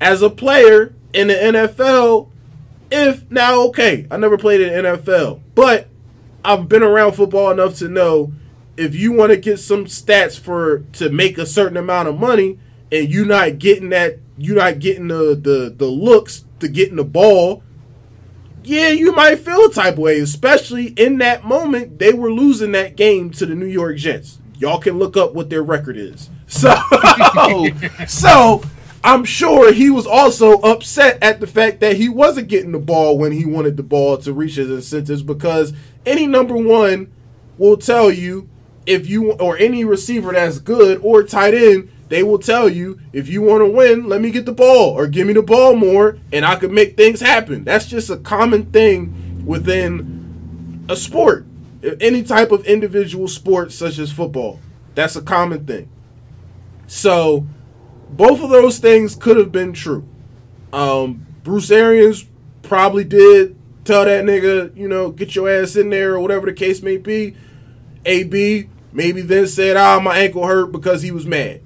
as 0.00 0.22
a 0.22 0.30
player 0.30 0.94
in 1.12 1.28
the 1.28 1.34
NFL, 1.34 2.30
if 2.90 3.30
now 3.30 3.60
okay, 3.68 4.06
I 4.10 4.16
never 4.16 4.38
played 4.38 4.62
in 4.62 4.82
the 4.82 4.90
NFL, 4.96 5.42
but 5.54 5.89
I've 6.44 6.68
been 6.68 6.82
around 6.82 7.12
football 7.12 7.50
enough 7.50 7.76
to 7.78 7.88
know 7.88 8.32
if 8.76 8.94
you 8.94 9.12
want 9.12 9.30
to 9.30 9.36
get 9.36 9.58
some 9.58 9.84
stats 9.84 10.38
for 10.38 10.80
to 10.94 11.10
make 11.10 11.38
a 11.38 11.46
certain 11.46 11.76
amount 11.76 12.08
of 12.08 12.18
money 12.18 12.58
and 12.90 13.08
you're 13.08 13.26
not 13.26 13.58
getting 13.58 13.90
that 13.90 14.18
you're 14.38 14.56
not 14.56 14.78
getting 14.78 15.08
the 15.08 15.38
the, 15.40 15.74
the 15.76 15.86
looks 15.86 16.44
to 16.60 16.68
getting 16.68 16.96
the 16.96 17.04
ball, 17.04 17.62
yeah, 18.62 18.88
you 18.88 19.12
might 19.12 19.36
feel 19.36 19.66
a 19.66 19.72
type 19.72 19.94
of 19.94 19.98
way, 19.98 20.18
especially 20.20 20.88
in 20.88 21.18
that 21.18 21.44
moment 21.44 21.98
they 21.98 22.12
were 22.12 22.32
losing 22.32 22.72
that 22.72 22.96
game 22.96 23.30
to 23.32 23.46
the 23.46 23.54
New 23.54 23.66
York 23.66 23.96
Jets. 23.96 24.38
Y'all 24.58 24.78
can 24.78 24.98
look 24.98 25.16
up 25.16 25.34
what 25.34 25.50
their 25.50 25.62
record 25.62 25.96
is. 25.96 26.30
So 26.46 26.74
so 28.08 28.62
I'm 29.02 29.24
sure 29.24 29.72
he 29.72 29.88
was 29.88 30.06
also 30.06 30.60
upset 30.60 31.22
at 31.22 31.40
the 31.40 31.46
fact 31.46 31.80
that 31.80 31.96
he 31.96 32.08
wasn't 32.08 32.48
getting 32.48 32.72
the 32.72 32.78
ball 32.78 33.16
when 33.16 33.32
he 33.32 33.46
wanted 33.46 33.76
the 33.76 33.82
ball 33.82 34.18
to 34.18 34.32
reach 34.32 34.56
his 34.56 34.70
incentives 34.70 35.22
because 35.22 35.72
any 36.04 36.26
number 36.26 36.56
one 36.56 37.10
will 37.56 37.78
tell 37.78 38.10
you 38.10 38.48
if 38.86 39.08
you 39.08 39.32
or 39.32 39.56
any 39.56 39.84
receiver 39.84 40.32
that's 40.32 40.58
good 40.58 41.00
or 41.02 41.22
tight 41.22 41.54
end, 41.54 41.90
they 42.08 42.22
will 42.22 42.38
tell 42.38 42.68
you 42.68 43.00
if 43.12 43.28
you 43.28 43.40
want 43.40 43.62
to 43.62 43.70
win, 43.70 44.06
let 44.06 44.20
me 44.20 44.30
get 44.30 44.44
the 44.44 44.52
ball 44.52 44.90
or 44.90 45.06
give 45.06 45.26
me 45.26 45.32
the 45.32 45.42
ball 45.42 45.76
more 45.76 46.18
and 46.32 46.44
I 46.44 46.56
could 46.56 46.72
make 46.72 46.96
things 46.96 47.20
happen. 47.20 47.64
That's 47.64 47.86
just 47.86 48.10
a 48.10 48.18
common 48.18 48.66
thing 48.66 49.46
within 49.46 50.84
a 50.90 50.96
sport. 50.96 51.46
Any 52.00 52.22
type 52.22 52.52
of 52.52 52.66
individual 52.66 53.28
sport 53.28 53.72
such 53.72 53.98
as 53.98 54.12
football. 54.12 54.60
That's 54.94 55.16
a 55.16 55.22
common 55.22 55.64
thing. 55.64 55.88
So 56.86 57.46
both 58.16 58.42
of 58.42 58.50
those 58.50 58.78
things 58.78 59.14
could 59.14 59.36
have 59.36 59.52
been 59.52 59.72
true. 59.72 60.06
Um, 60.72 61.26
Bruce 61.42 61.70
Arians 61.70 62.26
probably 62.62 63.04
did 63.04 63.56
tell 63.84 64.04
that 64.04 64.24
nigga, 64.24 64.76
you 64.76 64.88
know, 64.88 65.10
get 65.10 65.34
your 65.34 65.48
ass 65.48 65.76
in 65.76 65.90
there 65.90 66.14
or 66.14 66.20
whatever 66.20 66.46
the 66.46 66.52
case 66.52 66.82
may 66.82 66.96
be. 66.96 67.36
AB 68.04 68.68
maybe 68.92 69.20
then 69.20 69.46
said, 69.46 69.76
ah, 69.76 70.00
my 70.00 70.18
ankle 70.18 70.46
hurt 70.46 70.72
because 70.72 71.02
he 71.02 71.10
was 71.10 71.26
mad. 71.26 71.60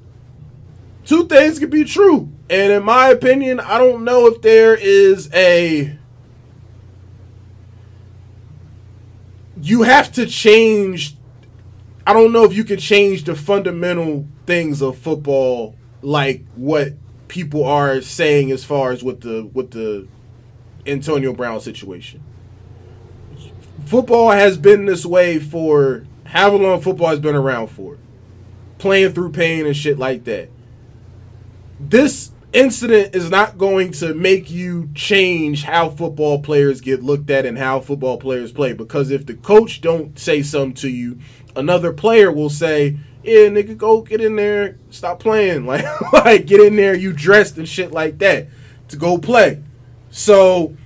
Two 1.05 1.27
things 1.27 1.59
could 1.59 1.71
be 1.71 1.85
true. 1.85 2.31
And 2.49 2.73
in 2.73 2.83
my 2.83 3.09
opinion, 3.09 3.61
I 3.61 3.79
don't 3.79 4.05
know 4.05 4.27
if 4.27 4.41
there 4.43 4.75
is 4.75 5.31
a. 5.33 5.99
You 9.61 9.83
have 9.83 10.13
to 10.13 10.27
change. 10.27 11.17
I 12.07 12.13
don't 12.13 12.33
know 12.33 12.45
if 12.45 12.55
you 12.55 12.65
can 12.65 12.79
change 12.79 13.25
the 13.25 13.35
fundamental 13.35 14.27
things 14.47 14.83
of 14.83 14.99
football 14.99 15.75
like 16.05 16.45
what 16.55 16.93
people 17.29 17.65
are 17.65 18.01
saying 18.01 18.51
as 18.51 18.65
far 18.65 18.93
as 18.93 19.03
with 19.03 19.23
the 19.23 19.45
with 19.53 19.71
the 19.71 20.07
Antonio 20.87 21.33
Brown 21.33 21.61
situation. 21.61 22.23
Football 23.87 24.31
has 24.31 24.57
been 24.57 24.87
this 24.87 25.05
way 25.05 25.39
for 25.39 26.05
however 26.27 26.59
long 26.59 26.81
football 26.81 27.09
has 27.09 27.21
been 27.21 27.35
around 27.35 27.69
for. 27.69 27.99
Playing 28.79 29.13
through 29.13 29.33
pain 29.33 29.67
and 29.67 29.77
shit 29.77 29.99
like 29.99 30.25
that. 30.25 30.51
This 31.81 32.33
incident 32.53 33.15
is 33.15 33.31
not 33.31 33.59
going 33.59 33.91
to 33.93 34.15
make 34.15 34.51
you 34.51 34.91
change 34.95 35.65
how 35.65 35.89
football 35.89 36.41
players 36.41 36.81
get 36.81 37.03
looked 37.03 37.31
at 37.31 37.47
and 37.47 37.59
how 37.59 37.81
football 37.81 38.17
players 38.17 38.53
play 38.53 38.73
because 38.73 39.11
if 39.11 39.27
the 39.27 39.35
coach 39.35 39.81
don't 39.81 40.19
say 40.19 40.41
something 40.43 40.75
to 40.75 40.89
you 40.89 41.19
another 41.57 41.93
player 41.93 42.31
will 42.31 42.51
say, 42.51 42.99
"Yeah, 43.25 43.49
nigga, 43.49 43.77
go 43.77 44.03
get 44.03 44.21
in 44.21 44.37
there, 44.37 44.79
stop 44.91 45.21
playing, 45.21 45.67
like, 45.73 45.85
like 46.13 46.47
get 46.47 46.61
in 46.61 46.77
there, 46.77 46.95
you 46.95 47.13
dressed 47.13 47.57
and 47.59 47.69
shit 47.69 47.93
like 47.93 48.19
that 48.19 48.49
to 48.89 48.97
go 48.97 49.19
play." 49.19 49.63
So, 50.11 50.77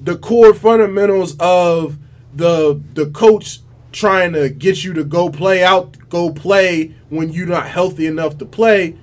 the 0.00 0.16
core 0.16 0.54
fundamentals 0.54 1.36
of 1.38 1.98
the 2.34 2.80
the 2.94 3.06
coach 3.10 3.60
trying 3.92 4.32
to 4.32 4.48
get 4.48 4.84
you 4.84 4.92
to 4.94 5.04
go 5.04 5.30
play 5.30 5.62
out, 5.62 5.96
go 6.08 6.30
play 6.30 6.94
when 7.08 7.30
you're 7.30 7.46
not 7.46 7.66
healthy 7.66 8.06
enough 8.06 8.38
to 8.38 8.46
play, 8.46 8.96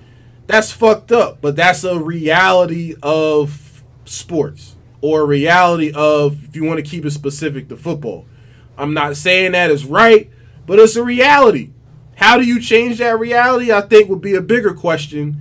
that's 0.47 0.72
fucked 0.72 1.12
up. 1.12 1.41
But 1.41 1.55
that's 1.55 1.84
a 1.84 1.99
reality 1.99 2.95
of 3.03 3.84
sports 4.05 4.76
or 5.01 5.22
a 5.22 5.26
reality 5.26 5.91
of 5.93 6.43
if 6.45 6.55
you 6.55 6.64
want 6.64 6.78
to 6.78 6.89
keep 6.89 7.05
it 7.05 7.12
specific 7.12 7.68
to 7.70 7.78
football. 7.78 8.26
I'm 8.78 8.93
not 8.93 9.18
saying 9.18 9.53
that 9.53 9.72
is 9.72 9.86
right, 9.86 10.30
but 10.66 10.80
it's 10.80 10.95
a 10.95 11.03
reality. 11.03 11.72
How 12.18 12.38
do 12.38 12.43
you 12.43 12.59
change 12.59 12.97
that 12.97 13.20
reality? 13.20 13.72
I 13.72 13.82
think 13.82 14.09
would 14.09 14.22
be 14.22 14.34
a 14.34 14.41
bigger 14.41 14.74
question. 14.74 15.39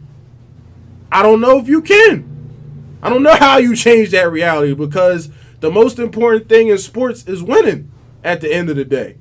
I 1.10 1.22
don't 1.22 1.40
know 1.40 1.58
if 1.58 1.68
you 1.68 1.80
can. 1.80 2.98
I 3.02 3.08
don't 3.08 3.22
know 3.22 3.34
how 3.40 3.56
you 3.56 3.74
change 3.74 4.10
that 4.10 4.30
reality 4.30 4.74
because 4.74 5.30
the 5.60 5.70
most 5.70 5.98
important 5.98 6.50
thing 6.50 6.68
in 6.68 6.76
sports 6.76 7.26
is 7.26 7.42
winning 7.42 7.90
at 8.22 8.42
the 8.42 8.52
end 8.52 8.68
of 8.68 8.76
the 8.76 8.84
day. 8.84 9.16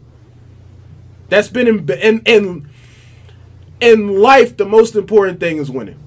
That's 1.29 1.47
been 1.47 1.67
in 1.67 1.89
in 1.89 2.21
in, 2.25 2.69
in 3.79 4.19
life 4.19 4.57
the 4.57 4.65
most 4.65 4.95
important 4.95 5.39
thing 5.39 5.55
is 5.57 5.71
winning. 5.71 5.99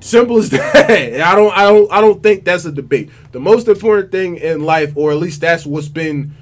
Simple 0.00 0.38
as 0.38 0.50
that. 0.50 1.20
I 1.20 1.36
don't 1.36 1.56
I 1.56 1.62
don't 1.62 1.92
I 1.92 2.00
don't 2.00 2.20
think 2.20 2.44
that's 2.44 2.64
a 2.64 2.72
debate. 2.72 3.10
The 3.30 3.38
most 3.38 3.68
important 3.68 4.10
thing 4.10 4.38
in 4.38 4.64
life 4.64 4.92
or 4.96 5.12
at 5.12 5.18
least 5.18 5.40
that's 5.40 5.64
what's 5.64 5.88
been 5.88 6.34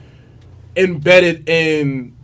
embedded 0.75 1.51
in 1.51 2.17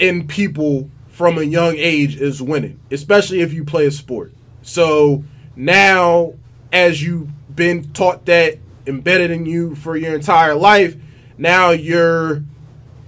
in 0.00 0.26
people 0.26 0.90
from 1.08 1.38
a 1.38 1.42
young 1.42 1.76
age 1.76 2.16
is 2.16 2.42
winning, 2.42 2.80
especially 2.90 3.40
if 3.40 3.52
you 3.52 3.64
play 3.64 3.86
a 3.86 3.90
sport. 3.90 4.32
So 4.62 5.24
now 5.54 6.34
as 6.72 7.02
you've 7.02 7.28
been 7.54 7.92
taught 7.92 8.26
that 8.26 8.58
embedded 8.86 9.30
in 9.30 9.46
you 9.46 9.74
for 9.74 9.96
your 9.96 10.14
entire 10.14 10.54
life, 10.54 10.96
now 11.36 11.70
you're 11.70 12.42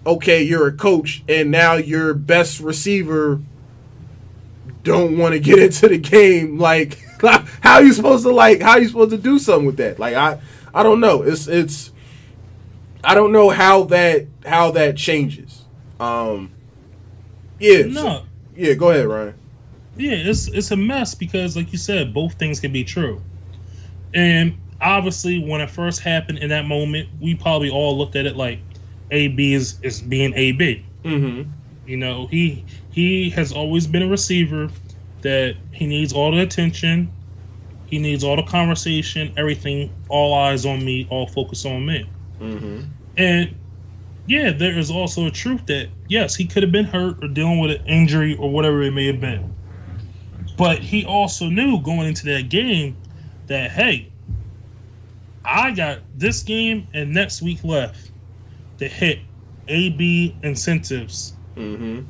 okay, 0.04 0.42
you're 0.42 0.68
a 0.68 0.72
coach, 0.72 1.22
and 1.28 1.50
now 1.50 1.74
your 1.74 2.12
best 2.12 2.60
receiver 2.60 3.40
don't 4.82 5.16
want 5.16 5.32
to 5.32 5.40
get 5.40 5.58
into 5.60 5.88
the 5.88 5.98
game. 5.98 6.58
Like, 6.58 6.98
how 7.20 7.74
are 7.74 7.82
you 7.82 7.92
supposed 7.92 8.24
to 8.24 8.32
like? 8.32 8.60
How 8.60 8.72
are 8.72 8.80
you 8.80 8.88
supposed 8.88 9.10
to 9.10 9.18
do 9.18 9.38
something 9.38 9.66
with 9.66 9.76
that? 9.78 9.98
Like, 9.98 10.14
I, 10.14 10.40
I 10.74 10.82
don't 10.82 11.00
know. 11.00 11.22
It's 11.22 11.46
it's, 11.46 11.92
I 13.04 13.14
don't 13.14 13.32
know 13.32 13.50
how 13.50 13.84
that 13.84 14.26
how 14.44 14.72
that 14.72 14.96
changes. 14.96 15.64
Um, 16.00 16.52
yeah. 17.62 17.86
No. 17.86 18.02
so- 18.02 18.22
yeah. 18.56 18.74
Go 18.74 18.90
ahead, 18.90 19.06
Ryan. 19.06 19.34
Yeah, 19.96 20.12
it's 20.12 20.48
it's 20.48 20.70
a 20.70 20.76
mess 20.76 21.14
because, 21.14 21.56
like 21.56 21.72
you 21.72 21.78
said, 21.78 22.14
both 22.14 22.34
things 22.34 22.60
can 22.60 22.72
be 22.72 22.84
true. 22.84 23.20
And 24.14 24.54
obviously, 24.80 25.38
when 25.38 25.60
it 25.60 25.70
first 25.70 26.00
happened 26.00 26.38
in 26.38 26.48
that 26.48 26.66
moment, 26.66 27.08
we 27.20 27.34
probably 27.34 27.70
all 27.70 27.96
looked 27.96 28.16
at 28.16 28.26
it 28.26 28.36
like 28.36 28.58
AB 29.10 29.54
is 29.54 29.78
is 29.82 30.00
being 30.00 30.32
AB. 30.34 30.84
Mm-hmm. 31.04 31.50
You 31.86 31.96
know, 31.96 32.26
he 32.26 32.64
he 32.90 33.30
has 33.30 33.52
always 33.52 33.86
been 33.86 34.02
a 34.02 34.08
receiver 34.08 34.70
that 35.22 35.56
he 35.72 35.86
needs 35.86 36.12
all 36.12 36.32
the 36.32 36.40
attention, 36.40 37.10
he 37.86 37.98
needs 37.98 38.24
all 38.24 38.36
the 38.36 38.42
conversation, 38.42 39.32
everything, 39.36 39.92
all 40.08 40.34
eyes 40.34 40.64
on 40.64 40.84
me, 40.84 41.06
all 41.10 41.26
focus 41.26 41.64
on 41.64 41.84
me. 41.84 42.08
Mm-hmm. 42.40 42.80
And 43.18 43.54
yeah, 44.26 44.52
there 44.52 44.78
is 44.78 44.90
also 44.90 45.26
a 45.26 45.30
truth 45.30 45.66
that 45.66 45.88
yes, 46.12 46.36
he 46.36 46.46
could 46.46 46.62
have 46.62 46.72
been 46.72 46.84
hurt 46.84 47.24
or 47.24 47.28
dealing 47.28 47.58
with 47.58 47.72
an 47.72 47.86
injury 47.86 48.36
or 48.36 48.50
whatever 48.52 48.82
it 48.82 48.92
may 48.92 49.06
have 49.06 49.20
been. 49.20 49.56
But 50.56 50.78
he 50.80 51.04
also 51.04 51.48
knew 51.48 51.80
going 51.82 52.08
into 52.08 52.26
that 52.26 52.50
game 52.50 52.98
that 53.48 53.70
hey, 53.72 54.12
I 55.44 55.72
got 55.72 56.04
this 56.14 56.42
game 56.42 56.88
and 56.94 57.12
next 57.12 57.42
week 57.42 57.64
left 57.64 58.12
to 58.78 58.88
hit 58.88 59.20
AB 59.68 60.38
incentives, 60.42 61.38
Mm-hmm. 61.56 62.00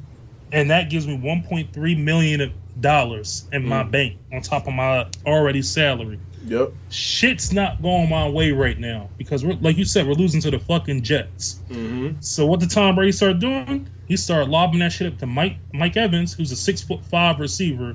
and 0.52 0.70
that 0.70 0.90
gives 0.90 1.06
me 1.06 1.18
1.3 1.18 2.02
million 2.02 2.52
dollars 2.80 3.48
in 3.52 3.64
my 3.64 3.82
Mm. 3.84 3.90
bank 3.92 4.16
on 4.32 4.42
top 4.42 4.66
of 4.66 4.74
my 4.74 5.06
already 5.26 5.62
salary 5.62 6.20
Yep. 6.46 6.72
shit's 6.90 7.52
not 7.52 7.80
going 7.82 8.08
my 8.08 8.28
way 8.28 8.50
right 8.52 8.78
now 8.78 9.08
because 9.16 9.44
we're 9.44 9.54
like 9.54 9.76
you 9.76 9.84
said 9.84 10.06
we're 10.06 10.14
losing 10.14 10.40
to 10.42 10.50
the 10.50 10.58
fucking 10.58 11.02
Jets. 11.02 11.60
Mm-hmm. 11.68 12.20
So 12.20 12.46
what 12.46 12.60
did 12.60 12.70
Tom 12.70 12.94
Brady 12.96 13.12
start 13.12 13.38
doing? 13.38 13.88
He 14.06 14.16
started 14.16 14.50
lobbing 14.50 14.80
that 14.80 14.92
shit 14.92 15.12
up 15.12 15.18
to 15.20 15.26
Mike 15.26 15.56
Mike 15.72 15.96
Evans, 15.96 16.32
who's 16.34 16.50
a 16.52 16.56
six 16.56 16.82
foot 16.82 17.04
five 17.04 17.38
receiver, 17.38 17.94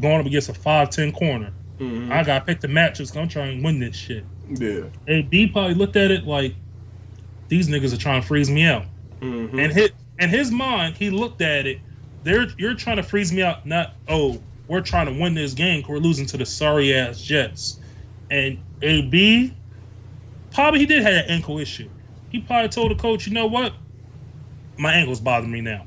going 0.00 0.20
up 0.20 0.26
against 0.26 0.48
a 0.48 0.54
five 0.54 0.90
ten 0.90 1.12
corner. 1.12 1.52
Mm-hmm. 1.78 2.10
I 2.12 2.22
got 2.24 2.40
to 2.40 2.44
pick 2.44 2.60
the 2.60 2.68
matches. 2.68 3.10
'cause 3.10 3.18
I'm 3.18 3.28
trying 3.28 3.58
to 3.58 3.64
win 3.64 3.78
this 3.78 3.94
shit. 3.94 4.24
Yeah. 4.48 4.84
And 5.06 5.28
B 5.30 5.46
probably 5.46 5.74
looked 5.74 5.96
at 5.96 6.10
it 6.10 6.24
like 6.26 6.54
these 7.48 7.68
niggas 7.68 7.92
are 7.92 7.98
trying 7.98 8.20
to 8.22 8.26
freeze 8.26 8.50
me 8.50 8.64
out. 8.64 8.84
Mm-hmm. 9.20 9.58
And 9.58 9.72
hit 9.72 9.92
in 10.18 10.28
his 10.30 10.50
mind, 10.50 10.96
he 10.96 11.10
looked 11.10 11.40
at 11.42 11.66
it. 11.66 11.78
They're 12.24 12.46
you're 12.58 12.74
trying 12.74 12.96
to 12.96 13.02
freeze 13.02 13.32
me 13.32 13.42
out. 13.42 13.64
Not 13.66 13.94
oh, 14.08 14.40
we're 14.68 14.80
trying 14.80 15.06
to 15.06 15.20
win 15.20 15.34
this 15.34 15.54
game. 15.54 15.84
We're 15.88 15.98
losing 15.98 16.26
to 16.26 16.36
the 16.36 16.46
sorry 16.46 16.94
ass 16.94 17.20
Jets. 17.20 17.78
And 18.30 18.58
AB, 18.82 19.54
probably 20.52 20.80
he 20.80 20.86
did 20.86 21.02
have 21.02 21.12
an 21.12 21.30
ankle 21.30 21.58
issue. 21.58 21.88
He 22.30 22.40
probably 22.40 22.68
told 22.68 22.90
the 22.90 22.96
coach, 22.96 23.26
you 23.26 23.32
know 23.32 23.46
what, 23.46 23.72
my 24.76 24.92
ankle's 24.92 25.20
bothering 25.20 25.52
me 25.52 25.60
now. 25.60 25.86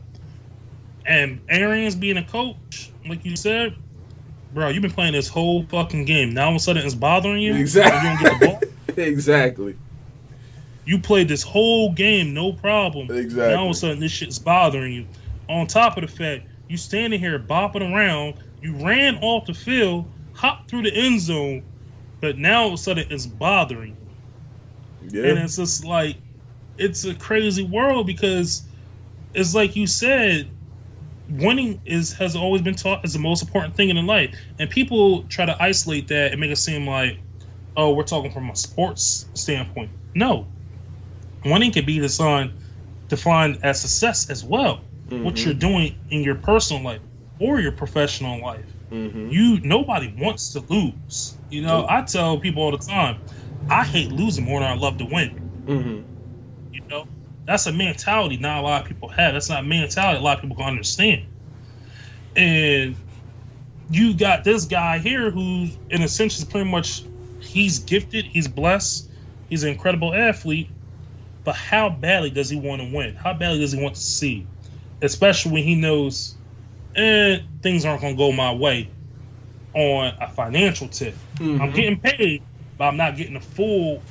And 1.05 1.41
Arians 1.49 1.95
being 1.95 2.17
a 2.17 2.23
coach, 2.23 2.91
like 3.07 3.25
you 3.25 3.35
said, 3.35 3.75
bro, 4.53 4.69
you've 4.69 4.81
been 4.81 4.91
playing 4.91 5.13
this 5.13 5.27
whole 5.27 5.65
fucking 5.65 6.05
game. 6.05 6.33
Now 6.33 6.45
all 6.45 6.51
of 6.51 6.55
a 6.55 6.59
sudden 6.59 6.85
it's 6.85 6.95
bothering 6.95 7.41
you. 7.41 7.55
Exactly. 7.55 8.09
You 8.09 8.17
don't 8.17 8.39
get 8.39 8.39
the 8.39 8.93
ball. 8.93 9.03
exactly. 9.03 9.75
You 10.85 10.99
played 10.99 11.27
this 11.27 11.43
whole 11.43 11.93
game, 11.93 12.33
no 12.33 12.53
problem. 12.53 13.11
Exactly. 13.11 13.53
Now 13.53 13.61
all 13.61 13.69
of 13.69 13.75
a 13.75 13.79
sudden 13.79 13.99
this 13.99 14.11
shit's 14.11 14.39
bothering 14.39 14.93
you. 14.93 15.05
On 15.49 15.67
top 15.67 15.97
of 15.97 16.01
the 16.01 16.07
fact, 16.07 16.47
you 16.67 16.77
standing 16.77 17.19
here 17.19 17.39
bopping 17.39 17.93
around, 17.93 18.35
you 18.61 18.85
ran 18.85 19.17
off 19.17 19.45
the 19.47 19.53
field, 19.53 20.11
hopped 20.31 20.69
through 20.69 20.83
the 20.83 20.93
end 20.93 21.21
zone, 21.21 21.65
but 22.21 22.37
now 22.37 22.61
all 22.63 22.67
of 22.69 22.73
a 22.73 22.77
sudden 22.77 23.05
it's 23.09 23.25
bothering 23.27 23.97
you. 24.01 24.11
Yeah. 24.99 25.23
And 25.31 25.39
it's 25.39 25.55
just 25.55 25.85
like 25.85 26.17
it's 26.77 27.05
a 27.05 27.15
crazy 27.15 27.63
world 27.63 28.07
because 28.07 28.67
it's 29.33 29.55
like 29.55 29.75
you 29.75 29.87
said, 29.87 30.51
winning 31.29 31.81
is 31.85 32.13
has 32.13 32.35
always 32.35 32.61
been 32.61 32.75
taught 32.75 33.03
as 33.05 33.13
the 33.13 33.19
most 33.19 33.41
important 33.41 33.75
thing 33.75 33.89
in 33.89 34.05
life. 34.07 34.35
And 34.59 34.69
people 34.69 35.23
try 35.25 35.45
to 35.45 35.61
isolate 35.61 36.07
that 36.09 36.31
and 36.31 36.39
make 36.41 36.51
it 36.51 36.57
seem 36.57 36.87
like, 36.87 37.23
oh, 37.75 37.93
we're 37.93 38.03
talking 38.03 38.31
from 38.31 38.49
a 38.49 38.55
sports 38.55 39.29
standpoint. 39.35 39.91
No. 40.15 40.49
Winning 41.45 41.71
can 41.71 41.85
be 41.85 41.99
defined 41.99 42.53
defined 43.09 43.59
as 43.63 43.81
success 43.81 44.29
as 44.29 44.43
well. 44.43 44.85
What 45.21 45.35
Mhm. 45.35 45.45
you're 45.45 45.53
doing 45.53 45.95
in 46.09 46.23
your 46.23 46.35
personal 46.35 46.83
life 46.83 47.01
or 47.39 47.59
your 47.59 47.71
professional 47.71 48.41
life 48.41 48.65
Mm-hmm. 48.91 49.29
you 49.29 49.59
nobody 49.61 50.11
wants 50.17 50.51
to 50.53 50.61
lose. 50.61 51.37
You 51.51 51.61
know, 51.61 51.85
I 51.87 52.01
tell 52.01 52.39
people 52.39 52.63
all 52.63 52.71
the 52.71 52.77
time, 52.79 53.21
I 53.69 53.83
hate 53.83 54.11
losing 54.11 54.45
more 54.45 54.61
than 54.61 54.69
I 54.69 54.75
love 54.75 54.97
to 54.97 55.05
win. 55.05 55.51
Mm-hmm. 55.65 56.73
You 56.73 56.81
know, 56.89 57.07
that's 57.45 57.67
a 57.67 57.71
mentality 57.71 58.37
not 58.37 58.59
a 58.59 58.61
lot 58.61 58.81
of 58.81 58.87
people 58.87 59.07
have. 59.09 59.33
That's 59.33 59.49
not 59.49 59.63
a 59.63 59.67
mentality 59.67 60.19
a 60.19 60.21
lot 60.23 60.37
of 60.37 60.41
people 60.41 60.57
can 60.57 60.65
understand. 60.65 61.25
And 62.35 62.95
you 63.91 64.15
got 64.15 64.43
this 64.43 64.65
guy 64.65 64.97
here 64.97 65.29
who, 65.29 65.67
in 65.91 66.01
a 66.01 66.07
sense, 66.07 66.39
is 66.39 66.45
pretty 66.45 66.69
much 66.69 67.03
he's 67.41 67.79
gifted, 67.79 68.25
he's 68.25 68.47
blessed, 68.47 69.09
he's 69.49 69.63
an 69.63 69.69
incredible 69.69 70.15
athlete. 70.15 70.69
But 71.43 71.55
how 71.55 71.89
badly 71.91 72.31
does 72.31 72.49
he 72.49 72.59
want 72.59 72.81
to 72.81 72.91
win? 72.91 73.15
How 73.15 73.33
badly 73.33 73.59
does 73.59 73.71
he 73.71 73.81
want 73.81 73.95
to 73.95 74.01
see? 74.01 74.47
Especially 75.03 75.51
when 75.51 75.63
he 75.63 75.75
knows, 75.75 76.35
eh, 76.95 77.39
things 77.61 77.85
aren't 77.85 78.01
going 78.01 78.15
to 78.15 78.17
go 78.17 78.31
my 78.31 78.53
way 78.53 78.89
on 79.73 80.13
a 80.19 80.29
financial 80.29 80.87
tip. 80.87 81.15
Mm-hmm. 81.35 81.61
I'm 81.61 81.71
getting 81.71 81.99
paid, 81.99 82.43
but 82.77 82.85
I'm 82.85 82.97
not 82.97 83.15
getting 83.15 83.35
the 83.35 83.39
full 83.39 84.01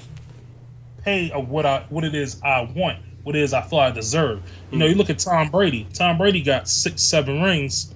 pay 1.02 1.30
of 1.30 1.48
what 1.48 1.66
I 1.66 1.84
what 1.88 2.04
it 2.04 2.14
is 2.14 2.40
I 2.42 2.62
want, 2.74 2.98
what 3.24 3.36
it 3.36 3.42
is 3.42 3.52
I 3.52 3.62
feel 3.62 3.80
I 3.80 3.90
deserve. 3.90 4.42
You 4.70 4.78
know, 4.78 4.86
you 4.86 4.94
look 4.94 5.10
at 5.10 5.18
Tom 5.18 5.50
Brady. 5.50 5.86
Tom 5.92 6.18
Brady 6.18 6.42
got 6.42 6.68
six, 6.68 7.02
seven 7.02 7.42
rings. 7.42 7.94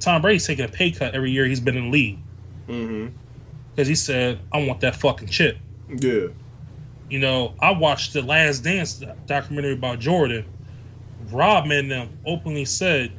Tom 0.00 0.22
Brady's 0.22 0.46
taking 0.46 0.64
a 0.64 0.68
pay 0.68 0.90
cut 0.90 1.14
every 1.14 1.30
year 1.30 1.44
he's 1.46 1.60
been 1.60 1.76
in 1.76 1.84
the 1.84 1.90
league 1.90 2.18
Mm-hmm. 2.68 3.14
because 3.74 3.88
he 3.88 3.94
said, 3.94 4.38
"I 4.52 4.64
want 4.64 4.80
that 4.80 4.96
fucking 4.96 5.28
chip." 5.28 5.58
Yeah. 5.88 6.28
You 7.10 7.18
know, 7.18 7.54
I 7.60 7.72
watched 7.72 8.14
the 8.14 8.22
Last 8.22 8.60
Dance 8.60 9.02
documentary 9.26 9.74
about 9.74 9.98
Jordan. 9.98 10.46
Rodman 11.30 11.88
them 11.88 12.08
openly 12.24 12.64
said, 12.64 13.12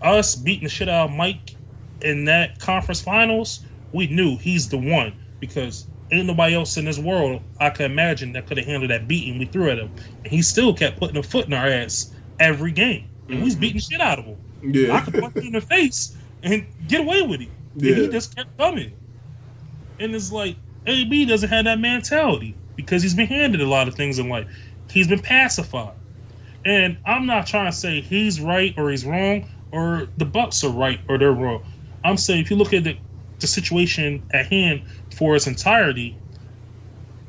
"Us 0.00 0.34
beating 0.36 0.64
the 0.64 0.70
shit 0.70 0.88
out 0.88 1.10
of 1.10 1.16
Mike 1.16 1.56
in 2.00 2.26
that 2.26 2.58
conference 2.58 3.00
finals, 3.00 3.60
we 3.92 4.06
knew 4.08 4.36
he's 4.36 4.68
the 4.68 4.78
one 4.78 5.14
because 5.40 5.88
ain't 6.12 6.26
nobody 6.26 6.54
else 6.54 6.76
in 6.76 6.84
this 6.84 6.98
world 6.98 7.42
I 7.60 7.70
can 7.70 7.86
imagine 7.90 8.32
that 8.32 8.46
could 8.46 8.58
have 8.58 8.66
handled 8.66 8.90
that 8.90 9.08
beating 9.08 9.38
we 9.38 9.46
threw 9.46 9.70
at 9.70 9.78
him. 9.78 9.90
And 10.24 10.32
he 10.32 10.42
still 10.42 10.74
kept 10.74 10.98
putting 10.98 11.16
a 11.16 11.22
foot 11.22 11.46
in 11.46 11.52
our 11.52 11.66
ass 11.66 12.12
every 12.38 12.72
game. 12.72 13.08
And 13.28 13.38
we 13.38 13.44
was 13.44 13.56
beating 13.56 13.80
shit 13.80 14.00
out 14.00 14.18
of 14.18 14.24
him. 14.24 14.38
Yeah. 14.62 14.94
I 14.94 15.00
could 15.00 15.14
punch 15.14 15.34
him 15.36 15.46
in 15.46 15.52
the 15.52 15.60
face 15.60 16.16
and 16.42 16.66
get 16.86 17.00
away 17.00 17.22
with 17.22 17.40
it. 17.40 17.50
And 17.80 17.84
Yeah. 17.84 17.94
he 17.96 18.08
just 18.08 18.34
kept 18.36 18.56
coming. 18.58 18.94
And 19.98 20.14
it's 20.14 20.30
like 20.30 20.58
AB 20.86 21.24
doesn't 21.26 21.48
have 21.48 21.64
that 21.64 21.80
mentality 21.80 22.60
because 22.76 23.02
he's 23.02 23.14
been 23.14 23.26
handed 23.26 23.60
a 23.60 23.66
lot 23.66 23.88
of 23.88 23.94
things 23.94 24.18
in 24.18 24.28
life. 24.28 24.46
He's 24.90 25.08
been 25.08 25.20
pacified. 25.20 25.96
And 26.64 26.98
I'm 27.06 27.26
not 27.26 27.46
trying 27.46 27.70
to 27.70 27.76
say 27.76 28.00
he's 28.00 28.40
right 28.40 28.74
or 28.76 28.90
he's 28.90 29.04
wrong 29.04 29.48
or 29.76 30.08
the 30.16 30.24
Bucks 30.24 30.64
are 30.64 30.70
right 30.70 30.98
or 31.08 31.18
they're 31.18 31.32
wrong. 31.32 31.62
I'm 32.02 32.16
saying 32.16 32.40
if 32.40 32.50
you 32.50 32.56
look 32.56 32.72
at 32.72 32.84
the, 32.84 32.96
the 33.40 33.46
situation 33.46 34.22
at 34.32 34.46
hand 34.46 34.82
for 35.14 35.36
its 35.36 35.46
entirety, 35.46 36.16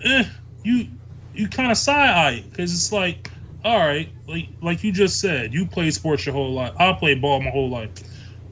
eh, 0.04 0.24
you 0.64 0.88
you 1.34 1.48
kind 1.50 1.72
of 1.72 1.78
side 1.78 2.10
eye 2.10 2.32
it 2.38 2.50
because 2.50 2.74
it's 2.74 2.92
like, 2.92 3.30
all 3.64 3.80
right, 3.80 4.10
like 4.28 4.48
like 4.62 4.84
you 4.84 4.92
just 4.92 5.20
said, 5.20 5.54
you 5.54 5.66
play 5.68 5.92
sports 5.92 6.26
your 6.26 6.34
whole 6.34 6.54
life. 6.54 6.74
I 6.80 6.94
play 6.94 7.16
ball 7.16 7.42
my 7.42 7.52
whole 7.52 7.70
life. 7.70 7.92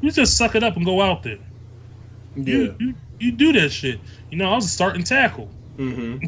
You 0.02 0.12
just 0.12 0.38
suck 0.38 0.56
it 0.56 0.64
up 0.64 0.76
and 0.76 0.86
go 0.86 1.02
out 1.02 1.24
there. 1.24 1.40
Yeah. 2.36 2.56
You, 2.56 2.76
you 2.80 2.96
you 3.20 3.32
do 3.32 3.54
that 3.54 3.70
shit. 3.70 4.02
You 4.30 4.38
know, 4.38 4.52
I 4.52 4.56
was 4.56 4.66
a 4.66 4.70
starting 4.70 5.04
tackle. 5.04 5.50
Mm-hmm. 5.78 6.26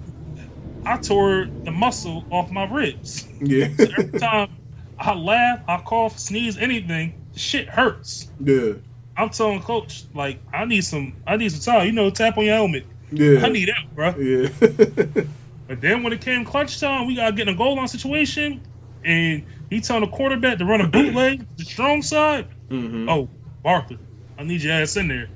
I 0.85 0.97
tore 0.97 1.49
the 1.65 1.71
muscle 1.71 2.25
off 2.31 2.49
my 2.49 2.63
ribs. 2.63 3.27
Yeah. 3.41 3.67
Every 3.77 4.19
time 4.19 4.49
I 4.97 5.13
laugh, 5.13 5.59
I 5.67 5.77
cough, 5.81 6.17
sneeze, 6.17 6.57
anything, 6.57 7.13
shit 7.37 7.69
hurts. 7.69 8.31
yeah. 8.43 8.73
I'm 9.19 9.29
telling 9.31 9.61
coach, 9.63 10.03
like, 10.13 10.39
I 10.53 10.65
need 10.65 10.83
some 10.83 11.15
I 11.25 11.37
need 11.37 11.51
some 11.51 11.73
time. 11.73 11.87
You 11.87 11.91
know, 11.91 12.09
tap 12.11 12.37
on 12.37 12.45
your 12.45 12.53
helmet. 12.55 12.85
Yeah. 13.11 13.43
I 13.43 13.49
need 13.49 13.67
that, 13.69 13.95
bro. 13.95 14.15
Yeah. 14.17 15.23
But 15.67 15.81
then 15.81 16.01
when 16.01 16.13
it 16.13 16.21
came 16.21 16.45
clutch 16.45 16.79
time, 16.79 17.07
we 17.07 17.15
gotta 17.15 17.35
get 17.35 17.49
in 17.49 17.53
a 17.53 17.57
goal 17.57 17.75
line 17.75 17.89
situation, 17.89 18.61
and 19.03 19.43
he 19.69 19.81
telling 19.81 20.05
the 20.05 20.15
quarterback 20.15 20.59
to 20.59 20.65
run 20.65 20.79
a 20.79 20.87
bootleg, 20.87 21.45
the 21.57 21.65
strong 21.65 22.01
side. 22.01 22.47
mm-hmm. 22.69 23.09
Oh, 23.09 23.27
Barkley, 23.63 23.97
I 24.37 24.43
need 24.43 24.61
your 24.61 24.73
ass 24.73 24.95
in 24.95 25.09
there. 25.09 25.27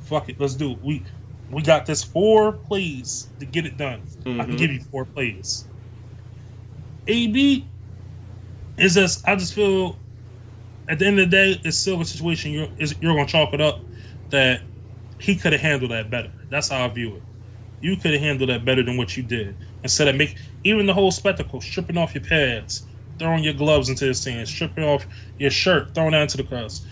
Fuck 0.00 0.28
it, 0.28 0.38
let's 0.38 0.54
do 0.54 0.72
it. 0.72 0.78
We 0.82 1.02
we 1.50 1.62
got 1.62 1.86
this 1.86 2.02
four 2.04 2.52
plays 2.52 3.28
to 3.40 3.46
get 3.46 3.64
it 3.64 3.76
done. 3.78 4.02
I 4.26 4.44
can 4.44 4.56
give 4.56 4.70
you 4.70 4.80
four 4.80 5.04
plays. 5.06 5.64
AB 7.06 7.66
is 8.76 8.94
just 8.94 9.26
I 9.26 9.36
just 9.36 9.54
feel 9.54 9.96
at 10.88 10.98
the 10.98 11.06
end 11.06 11.18
of 11.20 11.30
the 11.30 11.36
day, 11.36 11.60
it's 11.64 11.78
still 11.78 12.00
a 12.00 12.04
situation 12.04 12.52
you're 12.52 12.68
you're 13.00 13.14
gonna 13.14 13.26
chalk 13.26 13.52
it 13.54 13.60
up 13.60 13.86
that 14.30 14.62
he 15.20 15.36
could 15.36 15.52
have 15.52 15.62
handled 15.62 15.90
that 15.92 16.10
better. 16.10 16.32
That's 16.50 16.68
how 16.68 16.84
I 16.84 16.88
view 16.88 17.16
it. 17.16 17.24
You 17.80 17.96
could 17.96 18.12
have 18.12 18.22
handled 18.22 18.50
that 18.50 18.64
better 18.64 18.82
than 18.82 18.96
what 18.96 19.16
you 19.16 19.22
did. 19.22 19.58
Instead 19.82 20.08
of 20.08 20.16
make 20.16 20.36
even 20.64 20.86
the 20.86 20.94
whole 20.94 21.10
spectacle, 21.12 21.60
stripping 21.60 21.98
off 21.98 22.14
your 22.14 22.24
pads, 22.24 22.86
throwing 23.18 23.44
your 23.44 23.54
gloves 23.54 23.88
into 23.88 24.06
the 24.06 24.14
sand, 24.14 24.48
stripping 24.48 24.84
off 24.84 25.06
your 25.38 25.50
shirt, 25.50 25.94
throwing 25.94 26.12
that 26.12 26.22
into 26.22 26.38
the 26.38 26.44
crowds. 26.44 26.86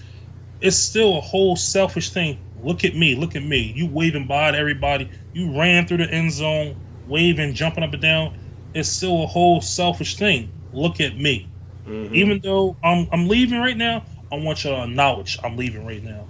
It's 0.60 0.76
still 0.78 1.18
a 1.18 1.22
whole 1.22 1.56
selfish 1.56 2.10
thing. 2.10 2.40
Look 2.56 2.84
at 2.84 2.96
me, 2.96 3.14
look 3.14 3.36
at 3.36 3.42
me. 3.44 3.72
You 3.76 3.86
waving 3.88 4.26
by 4.26 4.52
to 4.52 4.58
everybody. 4.58 5.10
You 5.32 5.58
ran 5.58 5.86
through 5.86 5.98
the 5.98 6.10
end 6.12 6.32
zone, 6.32 6.76
waving, 7.04 7.54
jumping 7.54 7.84
up 7.84 7.92
and 7.92 8.02
down. 8.02 8.32
It's 8.74 8.88
still 8.90 9.24
a 9.24 9.26
whole 9.26 9.60
selfish 9.60 10.16
thing. 10.16 10.54
Look 10.72 11.00
at 11.00 11.16
me. 11.18 11.53
Mhm. 11.86 12.12
Even 12.14 12.40
though 12.40 12.76
I'm 12.82 13.08
I'm 13.12 13.28
leaving 13.28 13.58
right 13.60 13.76
now, 13.76 14.04
I 14.32 14.36
want 14.36 14.64
y'all 14.64 14.76
to 14.84 14.90
acknowledge 14.90 15.38
I'm 15.44 15.56
leaving 15.56 15.84
right 15.86 16.02
now. 16.02 16.24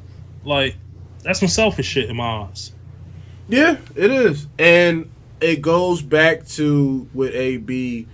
Like 0.45 0.77
that's 1.23 1.39
some 1.41 1.49
selfish 1.49 1.87
shit 1.87 2.11
in 2.11 2.17
my 2.17 2.43
eyes. 2.49 2.73
Yeah, 3.49 3.77
it 3.95 4.11
is. 4.11 4.47
And 4.59 5.11
it 5.41 5.61
goes 5.63 6.03
back 6.03 6.47
to 6.49 7.09
with 7.15 7.35
AB 7.35 8.07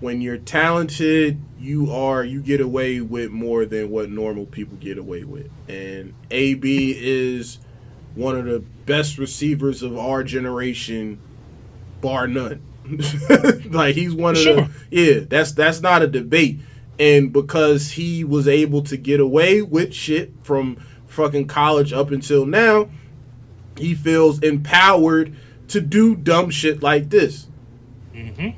when 0.00 0.20
you're 0.20 0.36
talented, 0.38 1.40
you 1.58 1.90
are 1.90 2.22
you 2.24 2.40
get 2.40 2.60
away 2.60 3.00
with 3.00 3.30
more 3.30 3.64
than 3.64 3.90
what 3.90 4.10
normal 4.10 4.46
people 4.46 4.76
get 4.78 4.98
away 4.98 5.24
with. 5.24 5.48
And 5.68 6.14
AB 6.30 6.94
is 6.98 7.58
one 8.14 8.36
of 8.36 8.44
the 8.46 8.60
best 8.86 9.18
receivers 9.18 9.82
of 9.82 9.96
our 9.98 10.22
generation 10.24 11.18
bar 12.00 12.26
none. 12.26 12.62
like 13.70 13.94
he's 13.94 14.14
one 14.14 14.34
of 14.36 14.40
Sure. 14.42 14.56
the 14.56 14.70
yeah, 14.90 15.20
that's 15.28 15.52
that's 15.52 15.80
not 15.80 16.02
a 16.02 16.06
debate. 16.06 16.60
And 16.98 17.32
because 17.32 17.92
he 17.92 18.24
was 18.24 18.48
able 18.48 18.82
to 18.82 18.96
get 18.96 19.20
away 19.20 19.62
with 19.62 19.92
shit 19.92 20.32
from 20.42 20.76
fucking 21.06 21.46
college 21.46 21.92
up 21.92 22.10
until 22.10 22.46
now, 22.46 22.88
he 23.76 23.94
feels 23.94 24.42
empowered 24.42 25.34
to 25.68 25.80
do 25.80 26.14
dumb 26.16 26.50
shit 26.50 26.82
like 26.82 27.10
this. 27.10 27.48
hmm 28.12 28.50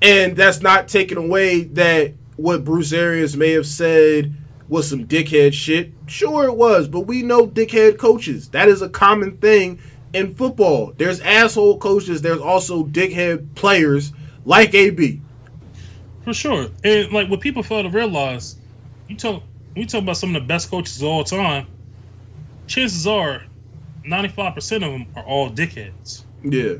And 0.00 0.36
that's 0.36 0.60
not 0.60 0.88
taking 0.88 1.18
away 1.18 1.64
that 1.64 2.14
what 2.36 2.64
Bruce 2.64 2.92
Arians 2.92 3.36
may 3.36 3.50
have 3.50 3.66
said 3.66 4.34
was 4.68 4.88
some 4.88 5.06
dickhead 5.06 5.52
shit. 5.52 5.92
Sure, 6.06 6.44
it 6.44 6.56
was, 6.56 6.88
but 6.88 7.00
we 7.00 7.22
know 7.22 7.46
dickhead 7.46 7.98
coaches. 7.98 8.48
That 8.50 8.68
is 8.68 8.80
a 8.80 8.88
common 8.88 9.36
thing 9.38 9.80
in 10.12 10.34
football. 10.34 10.94
There's 10.96 11.20
asshole 11.20 11.78
coaches, 11.78 12.22
there's 12.22 12.40
also 12.40 12.84
dickhead 12.84 13.54
players 13.54 14.12
like 14.44 14.74
AB. 14.74 15.20
For 16.24 16.34
sure. 16.34 16.68
And 16.84 17.12
like 17.12 17.28
what 17.28 17.40
people 17.40 17.62
fail 17.62 17.82
to 17.82 17.88
realize, 17.88 18.56
you 19.08 19.16
talk 19.16 19.42
we 19.76 19.86
talk 19.86 20.02
about 20.02 20.16
some 20.16 20.34
of 20.34 20.42
the 20.42 20.46
best 20.46 20.70
coaches 20.70 21.00
of 21.00 21.08
all 21.08 21.24
time. 21.24 21.66
Chances 22.66 23.06
are, 23.06 23.42
ninety 24.04 24.28
five 24.28 24.54
percent 24.54 24.84
of 24.84 24.92
them 24.92 25.06
are 25.16 25.24
all 25.24 25.50
dickheads. 25.50 26.24
Yeah. 26.42 26.74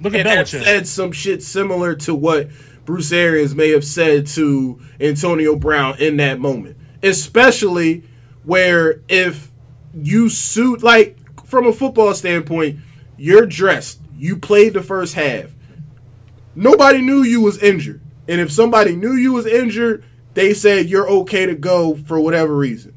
Look 0.00 0.14
at 0.14 0.20
and 0.20 0.28
have 0.28 0.46
Belichick. 0.46 0.64
said 0.64 0.86
some 0.86 1.12
shit 1.12 1.42
similar 1.42 1.94
to 1.96 2.14
what 2.14 2.50
Bruce 2.84 3.12
Arians 3.12 3.54
may 3.54 3.70
have 3.70 3.84
said 3.84 4.26
to 4.28 4.80
Antonio 5.00 5.56
Brown 5.56 5.98
in 5.98 6.16
that 6.18 6.38
moment. 6.38 6.76
Especially 7.02 8.04
where 8.44 9.00
if 9.08 9.50
you 9.94 10.28
suit 10.28 10.82
like 10.82 11.18
from 11.46 11.66
a 11.66 11.72
football 11.72 12.12
standpoint, 12.14 12.78
you're 13.16 13.46
dressed. 13.46 14.00
You 14.16 14.36
played 14.36 14.74
the 14.74 14.82
first 14.82 15.14
half. 15.14 15.50
Nobody 16.54 17.00
knew 17.00 17.22
you 17.22 17.40
was 17.40 17.62
injured. 17.62 18.00
And 18.28 18.40
if 18.40 18.50
somebody 18.50 18.96
knew 18.96 19.12
you 19.12 19.32
was 19.32 19.46
injured, 19.46 20.04
they 20.34 20.52
said 20.52 20.90
you're 20.90 21.08
okay 21.08 21.46
to 21.46 21.54
go 21.54 21.94
for 21.94 22.20
whatever 22.20 22.54
reason. 22.56 22.94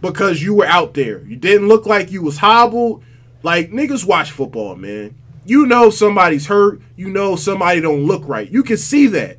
Because 0.00 0.42
you 0.42 0.54
were 0.54 0.66
out 0.66 0.94
there. 0.94 1.22
You 1.22 1.36
didn't 1.36 1.68
look 1.68 1.86
like 1.86 2.10
you 2.10 2.22
was 2.22 2.38
hobbled. 2.38 3.02
Like 3.42 3.70
niggas 3.70 4.04
watch 4.04 4.30
football, 4.30 4.76
man. 4.76 5.14
You 5.44 5.66
know 5.66 5.90
somebody's 5.90 6.46
hurt. 6.46 6.82
You 6.94 7.08
know 7.08 7.36
somebody 7.36 7.80
don't 7.80 8.04
look 8.04 8.28
right. 8.28 8.50
You 8.50 8.62
can 8.62 8.76
see 8.76 9.06
that. 9.08 9.38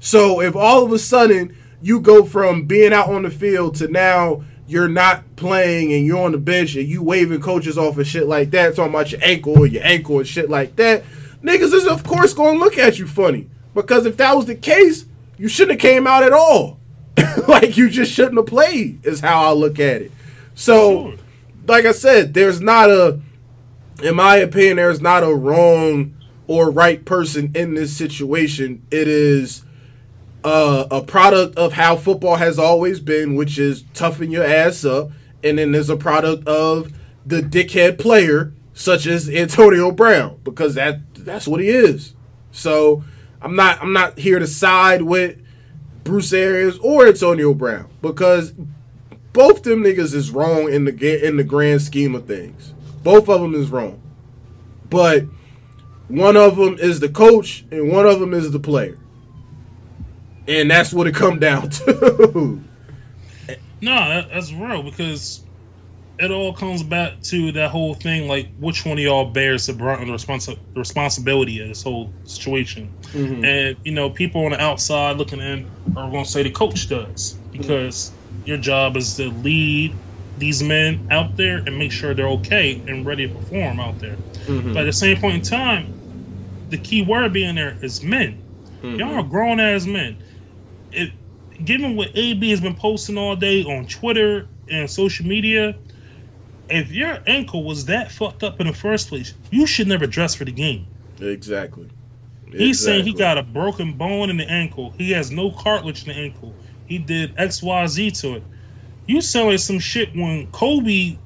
So 0.00 0.40
if 0.40 0.56
all 0.56 0.84
of 0.84 0.92
a 0.92 0.98
sudden 0.98 1.56
you 1.80 2.00
go 2.00 2.24
from 2.24 2.64
being 2.64 2.92
out 2.92 3.08
on 3.08 3.22
the 3.22 3.30
field 3.30 3.76
to 3.76 3.88
now 3.88 4.42
you're 4.66 4.88
not 4.88 5.36
playing 5.36 5.92
and 5.92 6.04
you're 6.04 6.24
on 6.24 6.32
the 6.32 6.38
bench 6.38 6.74
and 6.74 6.88
you 6.88 7.02
waving 7.02 7.40
coaches 7.40 7.78
off 7.78 7.98
and 7.98 8.06
shit 8.06 8.26
like 8.26 8.50
that, 8.50 8.74
talking 8.74 8.92
about 8.92 9.12
your 9.12 9.22
ankle 9.22 9.58
or 9.58 9.66
your 9.66 9.84
ankle 9.84 10.18
and 10.18 10.26
shit 10.26 10.50
like 10.50 10.74
that, 10.76 11.04
niggas 11.42 11.72
is 11.72 11.86
of 11.86 12.02
course 12.02 12.32
gonna 12.32 12.58
look 12.58 12.78
at 12.78 12.98
you 12.98 13.06
funny. 13.06 13.48
Because 13.74 14.06
if 14.06 14.16
that 14.18 14.36
was 14.36 14.46
the 14.46 14.54
case, 14.54 15.06
you 15.36 15.48
shouldn't 15.48 15.80
have 15.80 15.90
came 15.90 16.06
out 16.06 16.22
at 16.22 16.32
all. 16.32 16.78
like 17.48 17.76
you 17.76 17.90
just 17.90 18.12
shouldn't 18.12 18.36
have 18.36 18.46
played, 18.46 19.04
is 19.04 19.20
how 19.20 19.44
I 19.48 19.52
look 19.52 19.78
at 19.78 20.02
it. 20.02 20.12
So 20.54 21.10
Sure. 21.10 21.18
like 21.66 21.84
I 21.84 21.92
said, 21.92 22.34
there's 22.34 22.60
not 22.60 22.90
a, 22.90 23.20
in 24.02 24.14
my 24.16 24.36
opinion, 24.36 24.76
there's 24.76 25.00
not 25.00 25.22
a 25.22 25.34
wrong 25.34 26.14
or 26.46 26.70
right 26.70 27.04
person 27.04 27.50
in 27.54 27.74
this 27.74 27.96
situation. 27.96 28.82
It 28.90 29.08
is 29.08 29.64
uh, 30.44 30.86
a 30.90 31.02
product 31.02 31.56
of 31.56 31.72
how 31.72 31.96
football 31.96 32.36
has 32.36 32.58
always 32.58 33.00
been, 33.00 33.34
which 33.34 33.58
is 33.58 33.84
toughen 33.94 34.30
your 34.30 34.44
ass 34.44 34.84
up, 34.84 35.10
and 35.42 35.58
then 35.58 35.72
there's 35.72 35.90
a 35.90 35.96
product 35.96 36.46
of 36.46 36.92
the 37.24 37.40
dickhead 37.40 37.98
player 37.98 38.52
such 38.74 39.06
as 39.06 39.28
Antonio 39.30 39.90
Brown 39.90 40.38
because 40.44 40.74
that 40.74 40.98
that's 41.14 41.48
what 41.48 41.60
he 41.60 41.68
is. 41.68 42.14
So 42.52 43.04
I'm 43.44 43.56
not 43.56 43.80
I'm 43.82 43.92
not 43.92 44.18
here 44.18 44.38
to 44.38 44.46
side 44.46 45.02
with 45.02 45.38
Bruce 46.02 46.32
Arians 46.32 46.78
or 46.78 47.06
Antonio 47.06 47.52
Brown 47.52 47.88
because 48.00 48.54
both 49.34 49.62
them 49.62 49.84
niggas 49.84 50.14
is 50.14 50.30
wrong 50.30 50.72
in 50.72 50.86
the 50.86 51.26
in 51.26 51.36
the 51.36 51.44
grand 51.44 51.82
scheme 51.82 52.14
of 52.14 52.26
things. 52.26 52.72
Both 53.02 53.28
of 53.28 53.42
them 53.42 53.54
is 53.54 53.70
wrong, 53.70 54.00
but 54.88 55.24
one 56.08 56.36
of 56.36 56.56
them 56.56 56.78
is 56.78 57.00
the 57.00 57.08
coach 57.10 57.66
and 57.70 57.92
one 57.92 58.06
of 58.06 58.18
them 58.18 58.32
is 58.32 58.50
the 58.50 58.58
player, 58.58 58.98
and 60.48 60.70
that's 60.70 60.94
what 60.94 61.06
it 61.06 61.14
come 61.14 61.38
down 61.38 61.68
to. 61.70 62.62
No, 63.82 64.26
that's 64.32 64.52
real 64.54 64.82
because 64.82 65.44
it 66.18 66.30
all 66.30 66.52
comes 66.52 66.82
back 66.82 67.20
to 67.22 67.52
that 67.52 67.70
whole 67.70 67.94
thing. 67.94 68.28
Like, 68.28 68.48
which 68.58 68.84
one 68.84 68.98
of 68.98 69.04
y'all 69.04 69.26
bears 69.26 69.66
the 69.66 69.72
brunt 69.72 70.02
of 70.02 70.08
the 70.08 70.14
responsi- 70.14 70.58
responsibility 70.76 71.60
of 71.60 71.68
this 71.68 71.82
whole 71.82 72.12
situation? 72.24 72.90
And 73.44 73.76
you 73.84 73.92
know, 73.92 74.10
people 74.10 74.44
on 74.44 74.52
the 74.52 74.60
outside 74.60 75.16
looking 75.16 75.40
in 75.40 75.68
are 75.96 76.10
going 76.10 76.24
to 76.24 76.30
say 76.30 76.42
the 76.42 76.50
coach 76.50 76.88
does 76.88 77.36
because 77.52 78.12
your 78.44 78.58
job 78.58 78.96
is 78.96 79.16
to 79.16 79.30
lead 79.30 79.94
these 80.38 80.62
men 80.62 81.06
out 81.10 81.36
there 81.36 81.58
and 81.58 81.78
make 81.78 81.92
sure 81.92 82.14
they're 82.14 82.28
okay 82.28 82.80
and 82.86 83.06
ready 83.06 83.28
to 83.28 83.34
perform 83.34 83.80
out 83.80 83.98
there. 84.00 84.16
Mm-hmm. 84.46 84.72
But 84.72 84.82
at 84.82 84.86
the 84.86 84.92
same 84.92 85.20
point 85.20 85.36
in 85.36 85.42
time, 85.42 85.92
the 86.70 86.78
key 86.78 87.02
word 87.02 87.32
being 87.32 87.54
there 87.54 87.76
is 87.82 88.02
men. 88.02 88.42
Mm-hmm. 88.82 88.98
Y'all 88.98 89.14
are 89.14 89.22
grown 89.22 89.60
as 89.60 89.86
men. 89.86 90.16
It, 90.92 91.12
given 91.64 91.96
what 91.96 92.10
AB 92.14 92.50
has 92.50 92.60
been 92.60 92.74
posting 92.74 93.16
all 93.16 93.36
day 93.36 93.62
on 93.62 93.86
Twitter 93.86 94.48
and 94.68 94.90
social 94.90 95.26
media, 95.26 95.76
if 96.68 96.90
your 96.90 97.18
ankle 97.26 97.64
was 97.64 97.86
that 97.86 98.10
fucked 98.10 98.42
up 98.42 98.60
in 98.60 98.66
the 98.66 98.72
first 98.72 99.08
place, 99.08 99.34
you 99.50 99.66
should 99.66 99.88
never 99.88 100.06
dress 100.06 100.34
for 100.34 100.44
the 100.44 100.52
game. 100.52 100.86
Exactly. 101.20 101.88
He's 102.50 102.80
saying 102.80 103.04
he 103.04 103.12
got 103.12 103.36
a 103.36 103.42
broken 103.42 103.94
bone 103.94 104.30
in 104.30 104.36
the 104.36 104.48
ankle. 104.48 104.92
He 104.96 105.10
has 105.10 105.30
no 105.30 105.50
cartilage 105.50 106.06
in 106.06 106.14
the 106.14 106.20
ankle. 106.20 106.54
He 106.86 106.98
did 106.98 107.34
X, 107.36 107.62
Y, 107.62 107.86
Z 107.86 108.10
to 108.12 108.34
it. 108.36 108.42
You 109.06 109.20
selling 109.20 109.58
some 109.58 109.78
shit 109.78 110.14
when 110.14 110.46
Kobe 110.52 111.18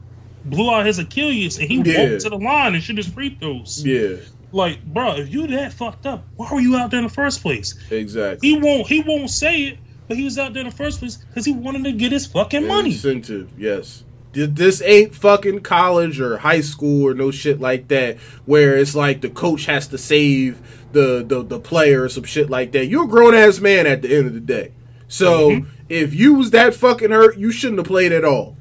blew 0.47 0.71
out 0.71 0.87
his 0.87 0.99
Achilles 0.99 1.59
and 1.59 1.69
he 1.69 1.83
yeah. 1.83 2.11
walked 2.11 2.23
to 2.23 2.31
the 2.31 2.39
line 2.39 2.75
and 2.75 2.83
shit 2.83 2.97
his 2.97 3.09
free 3.09 3.37
throws. 3.41 3.85
Yeah. 3.85 4.17
Like, 4.53 4.83
bro, 4.87 5.17
if 5.17 5.29
you 5.29 5.47
that 5.49 5.73
fucked 5.75 6.07
up, 6.07 6.25
why 6.37 6.53
were 6.53 6.61
you 6.61 6.77
out 6.77 6.91
there 6.91 6.99
in 6.99 7.05
the 7.05 7.13
first 7.13 7.43
place? 7.43 7.79
Exactly. 7.91 8.49
He 8.49 8.59
won't. 8.59 8.87
He 8.87 9.03
won't 9.03 9.31
say 9.31 9.65
it, 9.65 9.79
but 10.07 10.17
he 10.17 10.25
was 10.25 10.39
out 10.39 10.55
there 10.55 10.63
in 10.63 10.71
the 10.71 10.75
first 10.75 11.01
place 11.01 11.17
because 11.17 11.45
he 11.45 11.53
wanted 11.53 11.85
to 11.85 11.93
get 11.93 12.13
his 12.13 12.27
fucking 12.27 12.67
money. 12.67 12.91
Incentive, 12.91 13.53
yes. 13.59 14.05
This 14.33 14.83
ain't 14.83 15.15
fucking 15.15 15.61
college 15.61 16.21
or 16.21 16.39
high 16.39 16.61
school 16.61 17.07
or 17.07 17.15
no 17.15 17.31
shit 17.31 17.61
like 17.61 17.89
that, 17.89 18.19
where 18.45 18.77
it's 18.77 18.95
like 18.95 19.21
the 19.21 19.31
coach 19.31 19.67
has 19.67 19.89
to 19.89 19.99
save 19.99 20.61
the 20.93 21.25
the, 21.27 21.43
the 21.43 21.59
player 21.59 22.03
or 22.05 22.09
some 22.09 22.25
shit 22.25 22.51
like 22.51 22.73
that. 22.73 22.87
You're 22.87 23.05
a 23.05 23.09
grown 23.09 23.35
ass 23.35 23.59
man 23.59 23.87
at 23.87 24.03
the 24.03 24.15
end 24.15 24.27
of 24.27 24.35
the 24.35 24.41
day. 24.41 24.73
So 25.09 25.51
mm-hmm. 25.51 25.71
if 25.89 26.15
you 26.15 26.35
was 26.35 26.51
that 26.51 26.75
fucking 26.75 27.11
hurt, 27.11 27.39
you 27.39 27.51
shouldn't 27.51 27.79
have 27.79 27.87
played 27.87 28.13
at 28.13 28.25
all. 28.25 28.57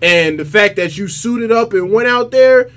And 0.00 0.38
the 0.38 0.44
fact 0.44 0.76
that 0.76 0.96
you 0.96 1.08
suited 1.08 1.52
up 1.52 1.72
and 1.72 1.92
went 1.92 2.08
out 2.08 2.30
there, 2.30 2.70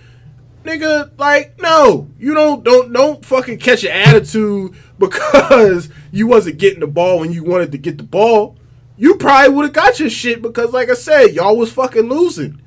nigga, 0.63 1.17
like, 1.17 1.61
no, 1.61 2.09
you 2.19 2.33
don't 2.33 2.63
don't 2.63 2.91
don't 2.91 3.23
fucking 3.23 3.59
catch 3.59 3.83
an 3.83 3.91
attitude 3.91 4.75
because 4.99 5.89
you 6.11 6.27
wasn't 6.27 6.57
getting 6.57 6.79
the 6.79 6.87
ball 6.87 7.19
when 7.19 7.31
you 7.31 7.43
wanted 7.43 7.71
to 7.71 7.77
get 7.77 7.97
the 7.97 8.03
ball. 8.03 8.57
You 8.97 9.15
probably 9.15 9.53
would 9.53 9.65
have 9.65 9.73
got 9.73 9.99
your 9.99 10.09
shit 10.09 10.41
because, 10.41 10.71
like 10.71 10.89
I 10.89 10.93
said, 10.93 11.33
y'all 11.33 11.57
was 11.57 11.71
fucking 11.71 12.09
losing. 12.09 12.61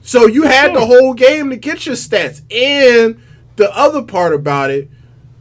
So 0.00 0.26
you 0.26 0.44
had 0.44 0.74
the 0.74 0.86
whole 0.86 1.14
game 1.14 1.50
to 1.50 1.56
get 1.56 1.84
your 1.84 1.96
stats. 1.96 2.40
And 2.50 3.20
the 3.56 3.74
other 3.76 4.02
part 4.02 4.32
about 4.32 4.70
it 4.70 4.88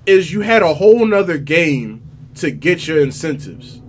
is 0.05 0.33
you 0.33 0.41
had 0.41 0.63
a 0.63 0.73
whole 0.73 1.05
nother 1.05 1.37
game 1.37 2.01
to 2.35 2.51
get 2.51 2.87
your 2.87 2.99
incentives. 2.99 3.81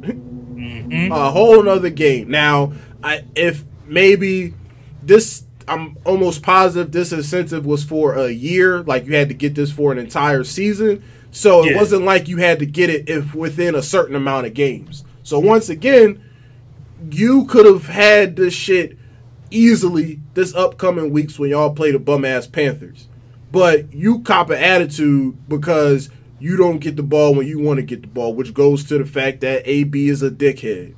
Mm-hmm. 0.88 1.12
a 1.12 1.30
whole 1.30 1.62
nother 1.62 1.90
game. 1.90 2.30
Now, 2.30 2.72
I 3.02 3.24
if 3.34 3.64
maybe 3.86 4.54
this 5.02 5.44
I'm 5.66 5.98
almost 6.04 6.42
positive 6.42 6.92
this 6.92 7.12
incentive 7.12 7.66
was 7.66 7.84
for 7.84 8.14
a 8.14 8.30
year, 8.30 8.82
like 8.82 9.04
you 9.04 9.14
had 9.14 9.28
to 9.28 9.34
get 9.34 9.54
this 9.54 9.70
for 9.70 9.92
an 9.92 9.98
entire 9.98 10.44
season. 10.44 11.02
So 11.30 11.64
it 11.64 11.72
yeah. 11.72 11.76
wasn't 11.76 12.04
like 12.04 12.26
you 12.26 12.38
had 12.38 12.58
to 12.60 12.66
get 12.66 12.88
it 12.88 13.08
if 13.08 13.34
within 13.34 13.74
a 13.74 13.82
certain 13.82 14.16
amount 14.16 14.46
of 14.46 14.54
games. 14.54 15.04
So 15.28 15.38
once 15.38 15.68
again, 15.68 16.24
you 17.10 17.44
could 17.44 17.66
have 17.66 17.86
had 17.86 18.34
this 18.34 18.54
shit 18.54 18.96
easily 19.50 20.20
this 20.32 20.54
upcoming 20.54 21.12
weeks 21.12 21.38
when 21.38 21.50
y'all 21.50 21.74
play 21.74 21.92
the 21.92 21.98
bum 21.98 22.24
ass 22.24 22.46
Panthers. 22.46 23.08
But 23.52 23.92
you 23.92 24.20
cop 24.20 24.48
an 24.48 24.56
attitude 24.56 25.36
because 25.46 26.08
you 26.40 26.56
don't 26.56 26.78
get 26.78 26.96
the 26.96 27.02
ball 27.02 27.34
when 27.34 27.46
you 27.46 27.58
want 27.58 27.76
to 27.76 27.82
get 27.82 28.00
the 28.00 28.08
ball, 28.08 28.32
which 28.32 28.54
goes 28.54 28.84
to 28.84 28.96
the 28.96 29.04
fact 29.04 29.42
that 29.42 29.68
AB 29.68 30.08
is 30.08 30.22
a 30.22 30.30
dickhead. 30.30 30.94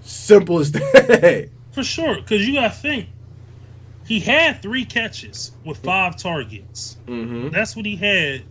Simple 0.00 0.58
as 0.58 0.72
that. 0.72 1.48
For 1.70 1.84
sure, 1.84 2.16
because 2.16 2.48
you 2.48 2.54
gotta 2.54 2.70
think 2.70 3.06
he 4.04 4.18
had 4.18 4.62
three 4.62 4.84
catches 4.84 5.52
with 5.64 5.78
five 5.78 6.16
targets. 6.16 6.96
Mm-hmm. 7.06 7.50
That's 7.50 7.76
what 7.76 7.86
he 7.86 7.94
had, 7.94 8.42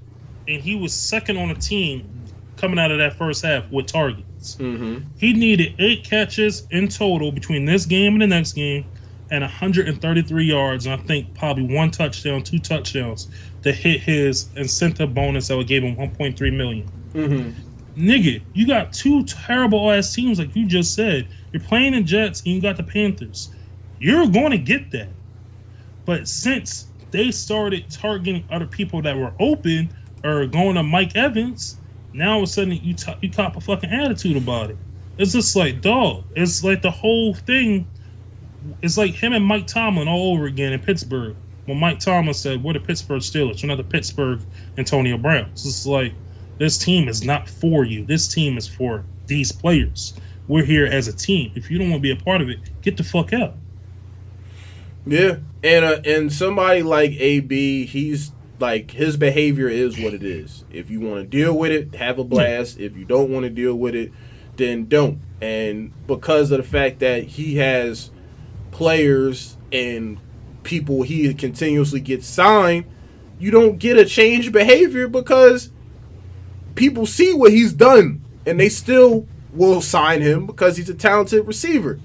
and 0.47 0.61
he 0.61 0.77
was 0.77 0.93
second 0.93 1.35
on 1.35 1.49
the 1.49 1.55
team 1.55 2.09
coming 2.55 2.79
out 2.79 2.91
of 2.91 2.99
that 2.99 3.17
first 3.17 3.43
half 3.43 3.69
with 3.69 3.87
targets. 3.87 4.23
Mm-hmm. 4.39 5.05
He 5.17 5.33
needed 5.33 5.75
eight 5.79 6.03
catches 6.03 6.65
in 6.71 6.87
total 6.87 7.31
between 7.31 7.65
this 7.65 7.85
game 7.85 8.13
and 8.13 8.21
the 8.21 8.27
next 8.27 8.53
game, 8.53 8.85
and 9.31 9.41
133 9.41 10.45
yards, 10.45 10.85
and 10.85 10.99
I 10.99 11.03
think 11.05 11.33
probably 11.35 11.73
one 11.73 11.91
touchdown, 11.91 12.41
two 12.43 12.59
touchdowns 12.59 13.27
to 13.61 13.71
hit 13.71 14.01
his 14.01 14.49
incentive 14.55 15.13
bonus 15.13 15.47
that 15.47 15.57
would 15.57 15.67
give 15.67 15.83
him 15.83 15.95
1.3 15.95 16.55
million. 16.55 16.89
Mm-hmm. 17.13 17.51
Nigga, 17.99 18.41
you 18.53 18.65
got 18.65 18.93
two 18.93 19.23
terrible 19.25 19.91
ass 19.91 20.13
teams, 20.13 20.39
like 20.39 20.55
you 20.55 20.65
just 20.65 20.95
said. 20.95 21.27
You're 21.51 21.63
playing 21.63 21.93
the 21.93 22.01
Jets 22.01 22.41
and 22.45 22.55
you 22.55 22.61
got 22.61 22.77
the 22.77 22.83
Panthers. 22.83 23.53
You're 23.99 24.27
going 24.27 24.51
to 24.51 24.57
get 24.57 24.91
that. 24.91 25.09
But 26.05 26.27
since 26.27 26.87
they 27.11 27.31
started 27.31 27.91
targeting 27.91 28.45
other 28.49 28.67
people 28.67 29.01
that 29.01 29.17
were 29.17 29.33
open 29.39 29.91
or 30.23 30.45
going 30.45 30.75
to 30.75 30.83
Mike 30.83 31.15
Evans, 31.15 31.78
now 32.13 32.33
all 32.33 32.37
of 32.39 32.43
a 32.43 32.47
sudden 32.47 32.73
you 32.73 32.93
t- 32.93 33.15
you 33.21 33.29
cop 33.29 33.55
a 33.55 33.61
fucking 33.61 33.89
attitude 33.89 34.37
about 34.37 34.71
it. 34.71 34.77
It's 35.17 35.33
just 35.33 35.55
like 35.55 35.81
dog. 35.81 36.23
It's 36.35 36.63
like 36.63 36.81
the 36.81 36.91
whole 36.91 37.33
thing. 37.33 37.87
It's 38.81 38.97
like 38.97 39.11
him 39.11 39.33
and 39.33 39.45
Mike 39.45 39.67
Tomlin 39.67 40.07
all 40.07 40.33
over 40.33 40.45
again 40.45 40.73
in 40.73 40.79
Pittsburgh. 40.79 41.35
When 41.65 41.79
Mike 41.79 41.99
Tomlin 41.99 42.33
said, 42.33 42.63
"We're 42.63 42.73
the 42.73 42.79
Pittsburgh 42.79 43.21
Steelers. 43.21 43.61
We're 43.61 43.67
not 43.67 43.77
the 43.77 43.83
Pittsburgh 43.83 44.39
Antonio 44.77 45.17
Browns." 45.17 45.65
It's 45.65 45.85
like 45.85 46.13
this 46.57 46.77
team 46.77 47.07
is 47.07 47.23
not 47.23 47.49
for 47.49 47.85
you. 47.85 48.05
This 48.05 48.27
team 48.27 48.57
is 48.57 48.67
for 48.67 49.03
these 49.27 49.51
players. 49.51 50.13
We're 50.47 50.65
here 50.65 50.85
as 50.85 51.07
a 51.07 51.13
team. 51.13 51.51
If 51.55 51.69
you 51.69 51.77
don't 51.77 51.89
want 51.89 52.01
to 52.01 52.01
be 52.01 52.11
a 52.11 52.23
part 52.23 52.41
of 52.41 52.49
it, 52.49 52.59
get 52.81 52.97
the 52.97 53.03
fuck 53.03 53.33
out. 53.33 53.55
Yeah, 55.05 55.37
and 55.63 55.85
uh, 55.85 56.01
and 56.05 56.31
somebody 56.31 56.83
like 56.83 57.11
AB, 57.11 57.85
he's 57.85 58.31
like 58.59 58.91
his 58.91 59.17
behavior 59.17 59.67
is 59.67 59.99
what 59.99 60.13
it 60.13 60.23
is. 60.23 60.65
If 60.71 60.89
you 60.89 60.99
want 60.99 61.21
to 61.21 61.25
deal 61.25 61.57
with 61.57 61.71
it, 61.71 61.95
have 61.95 62.19
a 62.19 62.23
blast. 62.23 62.79
If 62.79 62.97
you 62.97 63.05
don't 63.05 63.29
want 63.29 63.43
to 63.43 63.49
deal 63.49 63.75
with 63.75 63.95
it, 63.95 64.11
then 64.57 64.85
don't. 64.85 65.19
And 65.41 65.93
because 66.07 66.51
of 66.51 66.57
the 66.57 66.63
fact 66.63 66.99
that 66.99 67.23
he 67.23 67.57
has 67.57 68.11
players 68.71 69.57
and 69.71 70.19
people 70.63 71.03
he 71.03 71.33
continuously 71.33 71.99
gets 71.99 72.27
signed, 72.27 72.85
you 73.39 73.51
don't 73.51 73.77
get 73.77 73.97
a 73.97 74.05
change 74.05 74.51
behavior 74.51 75.07
because 75.07 75.71
people 76.75 77.05
see 77.05 77.33
what 77.33 77.51
he's 77.51 77.73
done 77.73 78.21
and 78.45 78.59
they 78.59 78.69
still 78.69 79.27
will 79.53 79.81
sign 79.81 80.21
him 80.21 80.45
because 80.45 80.77
he's 80.77 80.89
a 80.89 80.93
talented 80.93 81.47
receiver. 81.47 81.99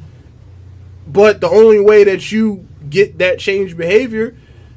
But 1.06 1.40
the 1.40 1.48
only 1.48 1.80
way 1.80 2.04
that 2.04 2.32
you 2.32 2.66
get 2.88 3.18
that 3.18 3.38
change 3.38 3.76
behavior 3.76 4.36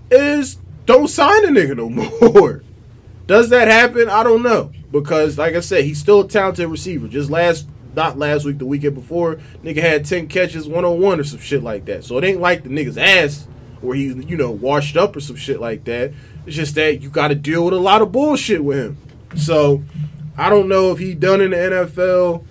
is 0.10 0.58
don't 0.88 1.10
sign 1.10 1.46
a 1.46 1.50
nigga 1.50 1.78
no 1.78 1.90
more. 1.90 2.64
Does 3.28 3.50
that 3.50 3.68
happen? 3.68 4.10
I 4.10 4.24
don't 4.24 4.42
know. 4.42 4.72
Because 4.92 5.38
like 5.38 5.54
I 5.54 5.60
said, 5.60 5.84
he's 5.84 6.00
still 6.00 6.22
a 6.22 6.28
talented 6.28 6.68
receiver. 6.70 7.08
Just 7.08 7.30
last 7.30 7.68
not 7.94 8.18
last 8.18 8.46
week, 8.46 8.58
the 8.58 8.66
weekend 8.66 8.96
before, 8.96 9.36
nigga 9.64 9.82
had 9.82 10.06
10 10.06 10.28
catches, 10.28 10.68
101 10.68 11.20
or 11.20 11.24
some 11.24 11.40
shit 11.40 11.62
like 11.62 11.86
that. 11.86 12.04
So 12.04 12.18
it 12.18 12.24
ain't 12.24 12.40
like 12.40 12.64
the 12.64 12.70
nigga's 12.70 12.98
ass 12.98 13.48
where 13.82 13.96
he's, 13.96 14.16
you 14.26 14.38
know, 14.38 14.52
washed 14.52 14.96
up 14.96 15.16
or 15.16 15.20
some 15.20 15.36
shit 15.36 15.60
like 15.60 15.84
that. 15.86 16.14
It's 16.46 16.56
just 16.56 16.76
that 16.76 17.02
you 17.02 17.10
gotta 17.10 17.36
deal 17.36 17.66
with 17.66 17.74
a 17.74 17.80
lot 17.80 18.02
of 18.02 18.12
bullshit 18.12 18.64
with 18.64 18.78
him. 18.78 18.98
So 19.36 19.84
I 20.38 20.50
don't 20.50 20.70
know 20.70 20.92
if 20.92 21.00
he 21.00 21.14
done 21.14 21.42
in 21.42 21.52
the 21.52 21.58
NFL. 21.58 22.46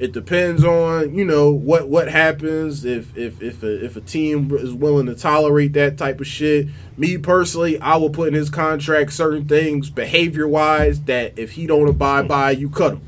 It 0.00 0.12
depends 0.12 0.64
on 0.64 1.14
you 1.14 1.26
know 1.26 1.50
what 1.50 1.88
what 1.88 2.08
happens 2.08 2.86
if 2.86 3.14
if 3.18 3.42
if 3.42 3.62
a, 3.62 3.84
if 3.84 3.96
a 3.96 4.00
team 4.00 4.50
is 4.54 4.72
willing 4.72 5.04
to 5.06 5.14
tolerate 5.14 5.74
that 5.74 5.98
type 5.98 6.20
of 6.20 6.26
shit. 6.26 6.68
Me 6.96 7.18
personally, 7.18 7.78
I 7.80 7.96
will 7.96 8.08
put 8.08 8.28
in 8.28 8.34
his 8.34 8.48
contract 8.48 9.12
certain 9.12 9.46
things 9.46 9.90
behavior 9.90 10.48
wise 10.48 11.02
that 11.02 11.38
if 11.38 11.52
he 11.52 11.66
don't 11.66 11.86
abide 11.86 12.26
by, 12.26 12.52
you 12.52 12.70
cut 12.70 12.94
him. 12.94 13.02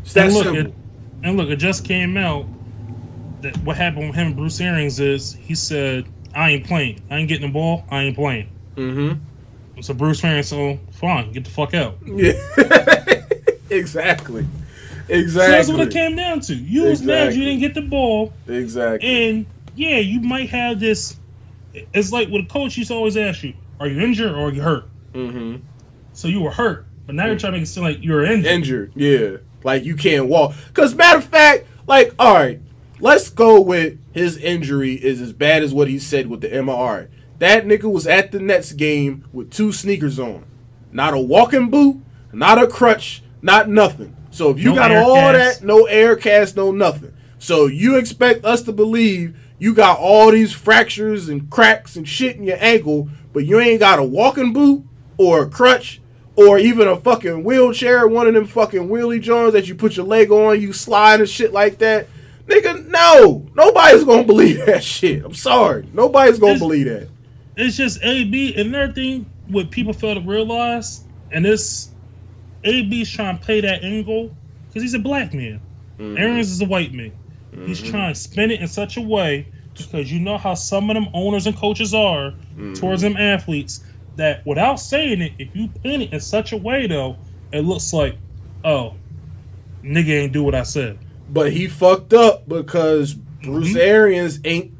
It's 0.00 0.14
that 0.14 0.26
and 0.26 0.34
look, 0.34 0.44
simple. 0.44 0.66
It, 0.66 0.74
and 1.22 1.36
look, 1.36 1.50
it 1.50 1.56
just 1.56 1.84
came 1.84 2.16
out 2.16 2.46
that 3.42 3.54
what 3.58 3.76
happened 3.76 4.06
with 4.06 4.16
him 4.16 4.28
and 4.28 4.36
Bruce 4.36 4.58
Arians 4.58 4.98
is 4.98 5.34
he 5.34 5.54
said, 5.54 6.06
"I 6.34 6.52
ain't 6.52 6.66
playing. 6.66 7.02
I 7.10 7.18
ain't 7.18 7.28
getting 7.28 7.48
the 7.48 7.52
ball. 7.52 7.84
I 7.90 8.04
ain't 8.04 8.16
playing." 8.16 8.48
Mm-hmm. 8.76 9.82
So 9.82 9.92
Bruce 9.92 10.24
Arians, 10.24 10.48
so 10.48 10.78
fine, 10.92 11.30
get 11.32 11.44
the 11.44 11.50
fuck 11.50 11.74
out. 11.74 11.98
Yeah, 12.06 12.32
exactly. 13.70 14.46
Exactly. 15.08 15.30
So 15.30 15.56
that's 15.56 15.68
what 15.68 15.80
it 15.80 15.92
came 15.92 16.16
down 16.16 16.40
to. 16.40 16.54
You 16.54 16.84
was 16.84 17.02
mad 17.02 17.34
you 17.34 17.44
didn't 17.44 17.60
get 17.60 17.74
the 17.74 17.82
ball. 17.82 18.32
Exactly. 18.48 19.28
And 19.28 19.46
yeah, 19.74 19.98
you 19.98 20.20
might 20.20 20.48
have 20.50 20.80
this. 20.80 21.16
It's 21.74 22.12
like 22.12 22.28
with 22.28 22.44
a 22.44 22.48
coach 22.48 22.76
used 22.76 22.90
to 22.90 22.94
always 22.96 23.16
ask 23.16 23.42
you, 23.42 23.54
"Are 23.78 23.86
you 23.86 24.00
injured 24.00 24.32
or 24.32 24.48
are 24.48 24.52
you 24.52 24.62
hurt?" 24.62 24.88
Mm-hmm. 25.12 25.56
So 26.12 26.28
you 26.28 26.40
were 26.40 26.50
hurt, 26.50 26.86
but 27.06 27.14
now 27.14 27.26
you're 27.26 27.38
trying 27.38 27.52
to 27.52 27.58
make 27.58 27.64
it 27.64 27.68
seem 27.68 27.84
like 27.84 28.02
you're 28.02 28.24
injured. 28.24 28.50
Injured, 28.50 28.92
yeah. 28.94 29.36
Like 29.62 29.84
you 29.84 29.96
can't 29.96 30.26
walk. 30.26 30.54
Cause 30.72 30.94
matter 30.94 31.18
of 31.18 31.24
fact, 31.24 31.66
like 31.86 32.14
all 32.18 32.34
right, 32.34 32.60
let's 33.00 33.28
go 33.30 33.60
with 33.60 33.98
his 34.12 34.38
injury 34.38 34.94
is 34.94 35.20
as 35.20 35.32
bad 35.32 35.62
as 35.62 35.74
what 35.74 35.88
he 35.88 35.98
said 35.98 36.28
with 36.28 36.40
the 36.40 36.48
MRI. 36.48 37.08
That 37.38 37.66
nigga 37.66 37.90
was 37.90 38.06
at 38.06 38.32
the 38.32 38.40
Nets 38.40 38.72
game 38.72 39.24
with 39.32 39.50
two 39.50 39.72
sneakers 39.72 40.18
on, 40.18 40.46
not 40.90 41.12
a 41.12 41.18
walking 41.18 41.68
boot, 41.68 42.00
not 42.32 42.62
a 42.62 42.66
crutch, 42.66 43.22
not 43.42 43.68
nothing. 43.68 44.15
So 44.36 44.50
if 44.50 44.58
you 44.58 44.70
no 44.70 44.74
got 44.74 44.90
all 44.92 45.14
cast. 45.16 45.60
that, 45.60 45.66
no 45.66 45.86
air 45.86 46.14
cast, 46.14 46.56
no 46.56 46.70
nothing. 46.70 47.12
So 47.38 47.66
you 47.66 47.96
expect 47.96 48.44
us 48.44 48.62
to 48.62 48.72
believe 48.72 49.34
You 49.58 49.72
got 49.72 49.98
all 49.98 50.30
these 50.30 50.52
fractures 50.52 51.30
and 51.30 51.48
cracks 51.48 51.96
and 51.96 52.06
shit 52.06 52.36
in 52.36 52.44
your 52.44 52.58
ankle, 52.60 53.08
but 53.32 53.46
you 53.46 53.58
ain't 53.58 53.80
got 53.80 53.98
a 53.98 54.02
walking 54.02 54.52
boot 54.52 54.84
or 55.16 55.44
a 55.44 55.48
crutch 55.48 56.02
or 56.36 56.58
even 56.58 56.86
a 56.86 56.96
fucking 56.98 57.42
wheelchair, 57.42 58.06
one 58.06 58.26
of 58.26 58.34
them 58.34 58.46
fucking 58.46 58.86
wheelie 58.90 59.18
joints 59.22 59.54
that 59.54 59.66
you 59.66 59.74
put 59.74 59.96
your 59.96 60.04
leg 60.04 60.30
on, 60.30 60.60
you 60.60 60.74
slide 60.74 61.20
and 61.20 61.28
shit 61.30 61.54
like 61.54 61.78
that. 61.78 62.06
Nigga, 62.46 62.86
no. 62.88 63.46
Nobody's 63.54 64.04
gonna 64.04 64.24
believe 64.24 64.66
that 64.66 64.84
shit. 64.84 65.24
I'm 65.24 65.32
sorry. 65.32 65.86
Nobody's 65.94 66.38
gonna 66.38 66.52
It's- 66.52 66.60
believe 66.60 66.84
that. 66.86 67.08
It's 67.56 67.78
just 67.78 68.04
AB 68.04 68.54
and 68.58 68.74
another 68.74 68.92
thing 68.92 69.24
what 69.48 69.70
people 69.70 69.94
fail 69.94 70.14
to 70.16 70.20
realize, 70.20 71.04
and 71.32 71.42
this 71.42 71.88
AB's 72.66 73.10
trying 73.10 73.38
to 73.38 73.44
play 73.44 73.60
that 73.60 73.82
angle 73.84 74.34
because 74.68 74.82
he's 74.82 74.94
a 74.94 74.98
black 74.98 75.32
man. 75.34 75.60
Mm-hmm. 75.98 76.18
Arians 76.18 76.50
is 76.50 76.60
a 76.60 76.66
white 76.66 76.92
man. 76.92 77.12
He's 77.64 77.80
trying 77.80 78.12
to 78.12 78.20
spin 78.20 78.50
it 78.50 78.60
in 78.60 78.68
such 78.68 78.98
a 78.98 79.00
way 79.00 79.46
because 79.76 80.12
you 80.12 80.20
know 80.20 80.36
how 80.36 80.52
some 80.54 80.90
of 80.90 80.94
them 80.94 81.08
owners 81.14 81.46
and 81.46 81.56
coaches 81.56 81.94
are 81.94 82.30
Mm-hmm. 82.30 82.72
towards 82.74 83.02
them 83.02 83.16
athletes 83.16 83.82
that 84.16 84.44
without 84.46 84.76
saying 84.76 85.20
it, 85.22 85.32
if 85.38 85.54
you 85.54 85.68
pin 85.82 86.02
it 86.02 86.12
in 86.12 86.20
such 86.20 86.52
a 86.52 86.56
way 86.56 86.86
though, 86.86 87.16
it 87.52 87.60
looks 87.60 87.92
like, 87.92 88.16
oh, 88.64 88.94
nigga 89.82 90.08
ain't 90.22 90.32
do 90.32 90.42
what 90.42 90.54
I 90.54 90.62
said. 90.62 90.98
But 91.30 91.52
he 91.52 91.66
fucked 91.68 92.12
up 92.12 92.48
because 92.48 93.14
Bruce 93.14 93.72
Mhm. 93.74 93.80
Arians 93.80 94.40
ain't 94.44 94.72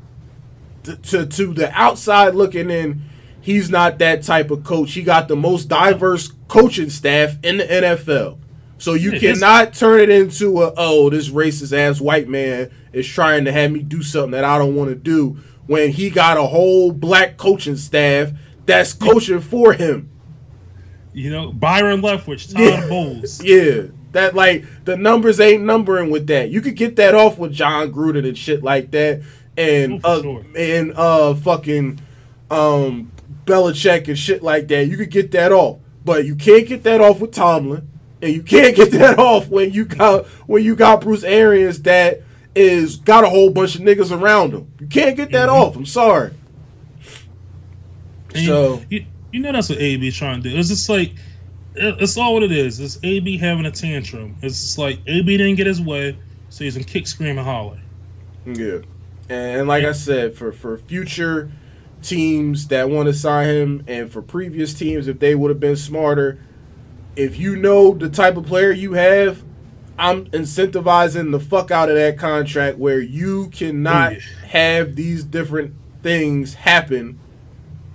to, 0.85 0.97
to 0.97 1.27
to 1.27 1.53
the 1.55 1.71
outside 1.73 2.35
looking 2.35 2.71
in. 2.71 3.03
He's 3.47 3.70
not 3.70 4.01
that 4.01 4.24
type 4.24 4.51
of 4.51 4.64
coach. 4.64 4.93
He 4.94 5.05
got 5.05 5.28
the 5.28 5.36
most 5.36 5.68
diverse 5.68 6.32
coaching 6.48 6.90
staff 6.90 7.36
in 7.44 7.59
the 7.59 7.64
NFL. 7.64 8.39
So 8.78 8.94
you 8.94 9.12
Yeah, 9.12 9.20
cannot 9.20 9.73
turn 9.73 10.01
it 10.01 10.10
into 10.10 10.60
a 10.64 10.73
oh 10.77 11.10
this 11.10 11.28
racist 11.28 11.73
ass 11.73 12.01
white 12.01 12.28
man 12.28 12.73
is 12.93 13.06
trying 13.06 13.44
to 13.44 13.52
have 13.52 13.70
me 13.70 13.85
do 13.85 14.02
something 14.02 14.32
that 14.32 14.43
I 14.43 14.59
don't 14.59 14.74
want 14.74 14.90
to 14.90 14.97
do 14.97 15.39
when 15.68 15.93
he 15.93 16.10
got 16.10 16.36
a 16.39 16.43
whole 16.43 16.90
black 16.90 17.36
coaching 17.36 17.77
staff 17.77 18.32
that's 18.66 18.93
coaching 18.93 19.40
for 19.40 19.73
him. 19.74 20.10
You 21.12 21.31
know, 21.31 21.52
Byron 21.52 22.02
Leftwich, 22.02 22.52
Todd 22.52 22.60
Yeah. 22.60 22.89
Bowles. 22.89 23.40
Yeah, 23.44 23.82
that 24.10 24.35
like 24.35 24.64
the 24.85 24.97
numbers 24.97 25.39
ain't 25.39 25.62
numbering 25.62 26.10
with 26.10 26.27
that. 26.27 26.51
You 26.51 26.60
could 26.60 26.74
get 26.74 26.97
that 26.97 27.14
off 27.14 27.39
with 27.39 27.52
Jon 27.52 27.93
Gruden 27.93 28.27
and 28.27 28.36
shit 28.36 28.64
like 28.64 28.90
that, 28.90 29.23
and 29.56 30.01
Oh, 30.02 30.18
uh, 30.18 30.23
sure. 30.23 30.47
and 30.56 30.93
uh, 30.97 31.35
fucking 31.35 32.01
um, 32.51 33.12
Belichick 33.47 34.09
and 34.09 34.18
shit 34.18 34.43
like 34.43 34.68
that. 34.68 34.86
You 34.89 34.97
could 34.97 35.10
get 35.10 35.31
that 35.32 35.52
off, 35.52 35.78
but 36.05 36.24
you 36.27 36.35
can't 36.36 36.66
get 36.66 36.82
that 36.82 37.01
off 37.01 37.20
with 37.20 37.32
Tomlin, 37.32 37.89
and 38.20 38.32
you 38.35 38.43
can't 38.43 38.77
get 38.77 38.90
that 38.93 39.18
off 39.31 39.48
when 39.48 39.73
you 39.73 39.85
got 39.86 40.27
when 40.47 40.62
you 40.64 40.77
got 40.77 41.01
Bruce 41.01 41.24
Arians 41.24 41.81
that 41.82 42.23
is 42.55 42.97
got 42.97 43.23
a 43.24 43.28
whole 43.28 43.51
bunch 43.51 43.74
of 43.77 43.82
niggas 43.82 44.10
around 44.10 44.52
him. 44.52 44.70
You 44.81 44.86
can't 44.86 45.16
get 45.16 45.31
that 45.32 45.48
Mhm. 45.48 45.52
off. 45.52 45.77
I'm 45.77 45.86
sorry. 45.86 46.32
And 48.35 48.47
So 48.47 48.82
you, 48.90 49.05
you 49.32 49.40
know 49.40 49.52
that's 49.52 49.68
what 49.68 49.78
AB 49.81 50.10
trying 50.10 50.43
to 50.43 50.51
do. 50.51 50.56
It's 50.56 50.68
just 50.68 50.89
like 50.89 51.12
it- 51.74 51.97
it's 52.01 52.16
all 52.16 52.35
what 52.35 52.43
it 52.43 52.52
is. 52.52 52.81
It's 52.81 52.98
AB 53.02 53.36
having 53.36 53.66
a 53.66 53.70
tantrum. 53.70 54.35
It's 54.43 54.60
just 54.60 54.78
like 54.78 54.98
AB 55.06 55.36
didn't 55.36 55.56
get 55.56 55.66
his 55.66 55.81
way, 55.81 56.16
so 56.48 56.64
he's 56.64 56.74
gonna 56.74 56.85
kick, 56.85 57.06
scream, 57.06 57.36
and 57.39 57.47
holler. 57.47 57.78
Yeah, 58.47 58.78
and 59.28 59.68
like 59.68 59.85
I 59.85 59.93
said, 59.93 60.35
for 60.35 60.52
for 60.52 60.78
future 60.78 61.51
teams 62.07 62.69
that 62.69 62.89
want 62.89 63.07
to 63.07 63.15
sign 63.15 63.49
him, 63.49 63.85
and 63.87 64.11
for 64.11 64.23
previous 64.23 64.74
teams, 64.74 65.09
if 65.09 65.19
they 65.19 65.35
would 65.35 65.51
have 65.51 65.61
been 65.61 65.77
smarter, 65.77 66.39
if 67.16 67.39
you 67.39 67.57
know 67.57 67.95
the 67.95 68.09
type 68.09 68.37
of 68.37 68.47
player 68.47 68.70
you 68.70 68.93
have, 68.93 69.43
I'm 69.99 70.27
incentivizing 70.27 71.33
the 71.33 71.41
fuck 71.41 71.70
out 71.70 71.89
of 71.89 71.97
that 71.97 72.19
contract 72.19 72.78
where 72.78 73.01
you 73.01 73.49
cannot 73.49 74.12
have 74.49 74.95
these 74.95 75.24
different 75.24 75.74
things 76.03 76.55
happen 76.55 77.19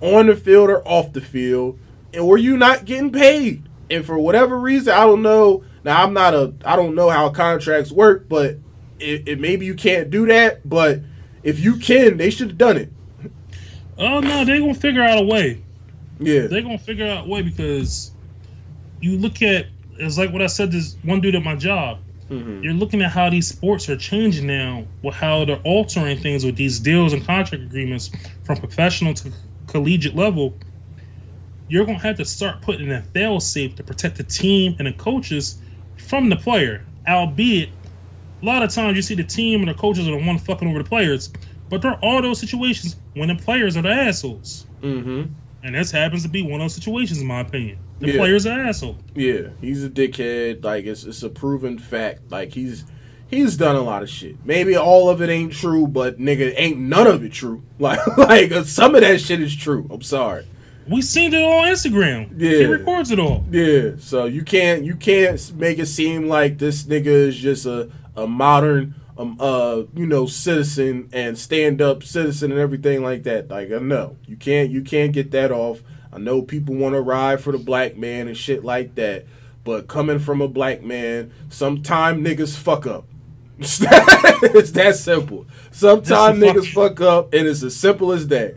on 0.00 0.26
the 0.26 0.36
field 0.36 0.68
or 0.68 0.86
off 0.86 1.12
the 1.12 1.20
field, 1.20 1.78
and 2.12 2.26
where 2.26 2.38
you 2.38 2.56
not 2.56 2.84
getting 2.84 3.12
paid. 3.12 3.68
And 3.88 4.04
for 4.04 4.18
whatever 4.18 4.58
reason, 4.58 4.92
I 4.92 5.04
don't 5.04 5.22
know. 5.22 5.64
Now 5.84 6.02
I'm 6.02 6.12
not 6.12 6.34
a 6.34 6.54
I 6.64 6.76
don't 6.76 6.94
know 6.94 7.10
how 7.10 7.28
contracts 7.30 7.92
work, 7.92 8.28
but 8.28 8.56
it, 8.98 9.28
it 9.28 9.40
maybe 9.40 9.64
you 9.64 9.74
can't 9.74 10.10
do 10.10 10.26
that. 10.26 10.68
But 10.68 11.00
if 11.42 11.60
you 11.60 11.76
can, 11.76 12.16
they 12.16 12.30
should 12.30 12.48
have 12.48 12.58
done 12.58 12.76
it. 12.76 12.90
Oh 13.98 14.20
no, 14.20 14.44
they're 14.44 14.58
gonna 14.60 14.74
figure 14.74 15.02
out 15.02 15.18
a 15.18 15.22
way. 15.22 15.62
Yeah, 16.18 16.46
They're 16.46 16.62
gonna 16.62 16.78
figure 16.78 17.06
out 17.06 17.26
a 17.26 17.28
way 17.28 17.42
because 17.42 18.12
you 19.00 19.18
look 19.18 19.42
at 19.42 19.66
it's 19.98 20.18
like 20.18 20.32
what 20.32 20.42
I 20.42 20.46
said. 20.46 20.72
This 20.72 20.96
one 21.02 21.20
dude 21.20 21.34
at 21.34 21.42
my 21.42 21.54
job. 21.56 21.98
Mhm. 22.30 22.62
You're 22.64 22.72
looking 22.72 23.02
at 23.02 23.10
how 23.10 23.28
these 23.28 23.46
sports 23.48 23.88
are 23.90 23.96
changing 23.96 24.46
now, 24.46 24.84
with 25.02 25.14
how 25.14 25.44
they're 25.44 25.60
altering 25.64 26.18
things 26.18 26.44
with 26.44 26.56
these 26.56 26.78
deals 26.80 27.12
and 27.12 27.24
contract 27.24 27.64
agreements 27.64 28.10
from 28.44 28.56
professional 28.56 29.12
to 29.14 29.32
collegiate 29.66 30.16
level. 30.16 30.56
You're 31.68 31.84
gonna 31.84 31.98
have 31.98 32.16
to 32.18 32.24
start 32.24 32.62
putting 32.62 32.86
in 32.86 32.92
a 32.92 33.02
fail 33.02 33.40
safe 33.40 33.74
to 33.76 33.82
protect 33.82 34.16
the 34.16 34.24
team 34.24 34.76
and 34.78 34.88
the 34.88 34.92
coaches 34.92 35.60
from 35.96 36.28
the 36.28 36.36
player. 36.36 36.84
Albeit, 37.06 37.70
a 38.42 38.46
lot 38.46 38.62
of 38.62 38.70
times 38.70 38.96
you 38.96 39.02
see 39.02 39.14
the 39.14 39.24
team 39.24 39.60
and 39.60 39.68
the 39.68 39.74
coaches 39.74 40.06
are 40.08 40.12
the 40.18 40.24
one 40.26 40.38
fucking 40.38 40.68
over 40.68 40.78
the 40.78 40.88
players, 40.88 41.30
but 41.68 41.82
there 41.82 41.92
are 41.92 41.98
all 42.02 42.22
those 42.22 42.38
situations 42.38 42.96
when 43.14 43.28
the 43.28 43.34
players 43.36 43.76
are 43.76 43.82
the 43.82 43.90
assholes. 43.90 44.66
mm-hmm. 44.82 45.32
And 45.64 45.76
this 45.76 45.92
happens 45.92 46.24
to 46.24 46.28
be 46.28 46.42
one 46.42 46.54
of 46.54 46.60
those 46.64 46.74
situations, 46.74 47.20
in 47.20 47.26
my 47.28 47.40
opinion. 47.40 47.78
The 48.00 48.08
Yeah. 48.08 48.16
players 48.16 48.46
are 48.46 48.58
asshole. 48.60 48.96
yeah. 49.14 49.50
He's 49.60 49.84
a 49.84 49.88
dickhead. 49.88 50.64
Like 50.64 50.86
it's 50.86 51.04
it's 51.04 51.22
a 51.22 51.28
proven 51.28 51.78
fact. 51.78 52.30
Like 52.32 52.52
he's 52.52 52.84
he's 53.28 53.56
done 53.56 53.76
a 53.76 53.80
lot 53.80 54.02
of 54.02 54.10
shit. 54.10 54.36
Maybe 54.44 54.76
all 54.76 55.08
of 55.08 55.22
it 55.22 55.28
ain't 55.30 55.52
true, 55.52 55.86
but 55.86 56.18
nigga, 56.18 56.52
ain't 56.56 56.78
none 56.78 57.06
of 57.06 57.22
it 57.24 57.32
true. 57.32 57.62
Like 57.78 58.04
like 58.16 58.52
some 58.64 58.96
of 58.96 59.02
that 59.02 59.20
shit 59.20 59.40
is 59.40 59.54
true. 59.54 59.86
I'm 59.88 60.02
sorry. 60.02 60.46
We 60.88 61.00
seen 61.00 61.32
it 61.32 61.40
on 61.44 61.68
Instagram. 61.68 62.30
Yeah, 62.36 62.50
He 62.58 62.64
records 62.64 63.12
it 63.12 63.20
all. 63.20 63.44
Yeah, 63.52 63.90
so 63.98 64.24
you 64.24 64.42
can't 64.42 64.82
you 64.84 64.96
can't 64.96 65.52
make 65.54 65.78
it 65.78 65.86
seem 65.86 66.26
like 66.26 66.58
this 66.58 66.82
nigga 66.82 67.06
is 67.06 67.36
just 67.36 67.66
a 67.66 67.88
a 68.16 68.26
modern 68.26 68.96
um 69.18 69.36
uh 69.40 69.82
you 69.94 70.06
know 70.06 70.26
citizen 70.26 71.08
and 71.12 71.38
stand 71.38 71.82
up 71.82 72.02
citizen 72.02 72.50
and 72.50 72.60
everything 72.60 73.02
like 73.02 73.24
that. 73.24 73.48
Like 73.48 73.70
uh, 73.70 73.78
no, 73.78 74.16
you 74.26 74.36
can't 74.36 74.70
you 74.70 74.82
can't 74.82 75.12
get 75.12 75.30
that 75.32 75.50
off. 75.50 75.82
I 76.12 76.18
know 76.18 76.42
people 76.42 76.74
want 76.74 76.94
to 76.94 77.00
ride 77.00 77.40
for 77.40 77.52
the 77.52 77.58
black 77.58 77.96
man 77.96 78.28
and 78.28 78.36
shit 78.36 78.64
like 78.64 78.94
that, 78.96 79.24
but 79.64 79.88
coming 79.88 80.18
from 80.18 80.42
a 80.42 80.48
black 80.48 80.82
man, 80.82 81.32
sometime 81.48 82.22
niggas 82.22 82.56
fuck 82.56 82.86
up. 82.86 83.06
it's 83.58 84.72
that 84.72 84.96
simple. 84.96 85.46
Sometimes 85.70 86.38
niggas 86.38 86.72
fuck 86.72 87.00
up, 87.00 87.32
and 87.32 87.46
it's 87.46 87.62
as 87.62 87.76
simple 87.76 88.12
as 88.12 88.26
that. 88.28 88.56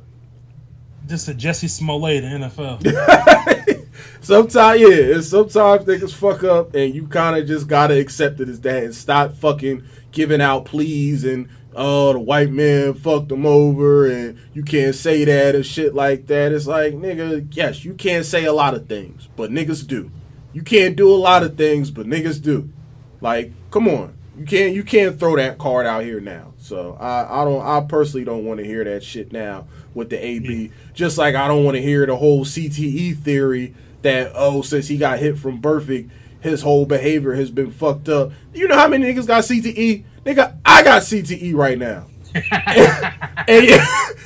Just 1.08 1.30
a 1.30 1.34
Jussie 1.34 1.70
Smollett 1.70 2.24
in 2.24 2.42
the 2.42 2.48
NFL. 2.50 3.86
Sometimes, 4.22 4.82
yeah, 4.82 5.22
sometimes 5.22 5.86
niggas 5.86 6.14
fuck 6.14 6.44
up, 6.44 6.74
and 6.74 6.96
you 6.96 7.08
kind 7.08 7.38
of 7.38 7.48
just 7.48 7.68
gotta 7.68 8.00
accept 8.00 8.40
it 8.40 8.50
as 8.50 8.60
that 8.62 8.84
and 8.84 8.96
stop 8.96 9.34
fucking 9.34 9.84
giving 10.16 10.42
out 10.42 10.66
pleas 10.66 11.24
and 11.24 11.48
oh 11.76 12.14
the 12.14 12.20
white 12.20 12.50
man 12.50 12.94
fucked 12.96 13.30
them 13.30 13.46
over 13.46 14.10
and 14.10 14.40
you 14.54 14.64
can't 14.64 14.96
say 14.96 15.24
that 15.26 15.54
and 15.54 15.66
shit 15.66 15.94
like 15.94 16.26
that. 16.26 16.52
It's 16.52 16.66
like 16.66 16.94
nigga, 16.96 17.48
yes, 17.52 17.86
you 17.86 17.94
can't 17.94 18.26
say 18.26 18.46
a 18.46 18.54
lot 18.54 18.74
of 18.74 18.88
things, 18.88 19.30
but 19.36 19.52
niggas 19.52 19.86
do. 19.86 20.10
You 20.54 20.64
can't 20.64 20.96
do 20.96 21.14
a 21.14 21.18
lot 21.18 21.44
of 21.44 21.58
things, 21.58 21.92
but 21.92 22.08
niggas 22.08 22.42
do. 22.42 22.72
Like, 23.20 23.52
come 23.70 23.88
on, 23.88 24.18
you 24.38 24.46
can't 24.46 24.74
you 24.74 24.84
can't 24.84 25.20
throw 25.20 25.36
that 25.36 25.58
card 25.58 25.86
out 25.86 26.04
here 26.04 26.22
now. 26.22 26.54
So 26.58 26.98
I 27.00 27.42
I 27.42 27.46
don't 27.46 27.62
I 27.62 27.82
personally 27.82 28.26
don't 28.26 28.46
want 28.46 28.60
to 28.60 28.66
hear 28.66 28.84
that 28.86 29.04
shit 29.04 29.32
now 29.32 29.68
with 29.94 30.10
the 30.10 30.26
AB. 30.26 30.72
Just 30.94 31.18
like 31.18 31.36
I 31.36 31.48
don't 31.48 31.66
want 31.66 31.76
to 31.76 31.82
hear 31.82 32.06
the 32.06 32.16
whole 32.16 32.46
CTE 32.46 33.18
theory 33.18 33.76
that 34.02 34.32
oh 34.34 34.62
since 34.62 34.88
he 34.88 34.98
got 34.98 35.20
hit 35.20 35.38
from 35.38 35.62
Burfict, 35.62 36.10
his 36.42 36.62
whole 36.62 36.86
behavior 36.86 37.34
has 37.34 37.52
been 37.52 37.72
fucked 37.72 38.10
up. 38.10 38.32
You 38.54 38.68
know 38.68 38.76
how 38.76 38.88
many 38.88 39.06
niggas 39.06 39.28
got 39.28 39.44
CTE? 39.44 40.04
Nigga, 40.26 40.58
I 40.66 40.84
got 40.84 41.04
CTE 41.04 41.54
right 41.56 41.78
now. 41.78 42.08
and, 42.36 43.82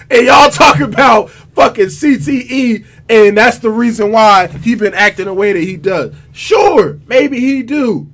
and 0.10 0.26
y'all 0.26 0.50
talk 0.50 0.80
about 0.80 1.30
fucking 1.30 1.88
CTE, 1.88 2.86
and 3.10 3.38
that's 3.38 3.60
the 3.60 3.70
reason 3.70 4.12
why 4.12 4.48
he 4.48 4.76
been 4.76 4.94
acting 4.94 5.26
the 5.26 5.34
way 5.34 5.54
that 5.54 5.60
he 5.60 5.78
does. 5.78 6.16
Sure, 6.32 7.00
maybe 7.08 7.40
he 7.40 7.62
do. 7.62 8.08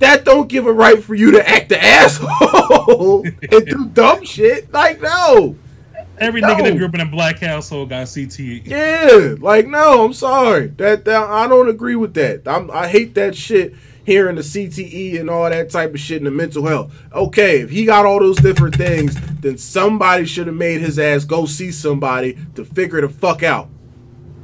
That 0.00 0.24
don't 0.24 0.48
give 0.48 0.66
a 0.66 0.72
right 0.72 1.02
for 1.02 1.14
you 1.14 1.30
to 1.32 1.48
act 1.48 1.68
the 1.68 1.82
asshole 1.82 3.24
and 3.52 3.66
do 3.66 3.86
dumb 3.88 4.24
shit. 4.24 4.72
Like 4.72 5.00
no, 5.00 5.56
Every 6.20 6.40
No. 6.42 6.48
nigga 6.48 6.64
that 6.64 6.76
grew 6.76 6.86
up 6.86 6.94
in 6.94 7.00
a 7.00 7.06
black 7.06 7.38
household 7.40 7.88
got 7.88 8.06
CTE. 8.06 8.66
yeah, 8.66 9.34
like 9.40 9.66
no. 9.66 10.04
I'm 10.04 10.12
sorry. 10.12 10.68
That, 10.68 11.04
that 11.06 11.22
I 11.22 11.46
don't 11.48 11.68
agree 11.68 11.96
with 11.96 12.14
that. 12.14 12.46
I'm, 12.46 12.70
I 12.70 12.88
hate 12.88 13.14
that 13.14 13.34
shit. 13.34 13.74
Hearing 14.04 14.36
the 14.36 14.42
CTE 14.42 15.20
and 15.20 15.30
all 15.30 15.48
that 15.48 15.70
type 15.70 15.94
of 15.94 16.00
shit 16.00 16.18
in 16.18 16.24
the 16.24 16.30
mental 16.30 16.66
health. 16.66 16.92
Okay, 17.12 17.60
if 17.60 17.70
he 17.70 17.84
got 17.84 18.06
all 18.06 18.18
those 18.18 18.36
different 18.38 18.74
things, 18.74 19.14
then 19.40 19.56
somebody 19.58 20.24
should 20.24 20.46
have 20.46 20.56
made 20.56 20.80
his 20.80 20.98
ass 20.98 21.24
go 21.24 21.46
see 21.46 21.70
somebody 21.70 22.36
to 22.54 22.64
figure 22.64 23.00
the 23.02 23.08
fuck 23.08 23.42
out. 23.42 23.68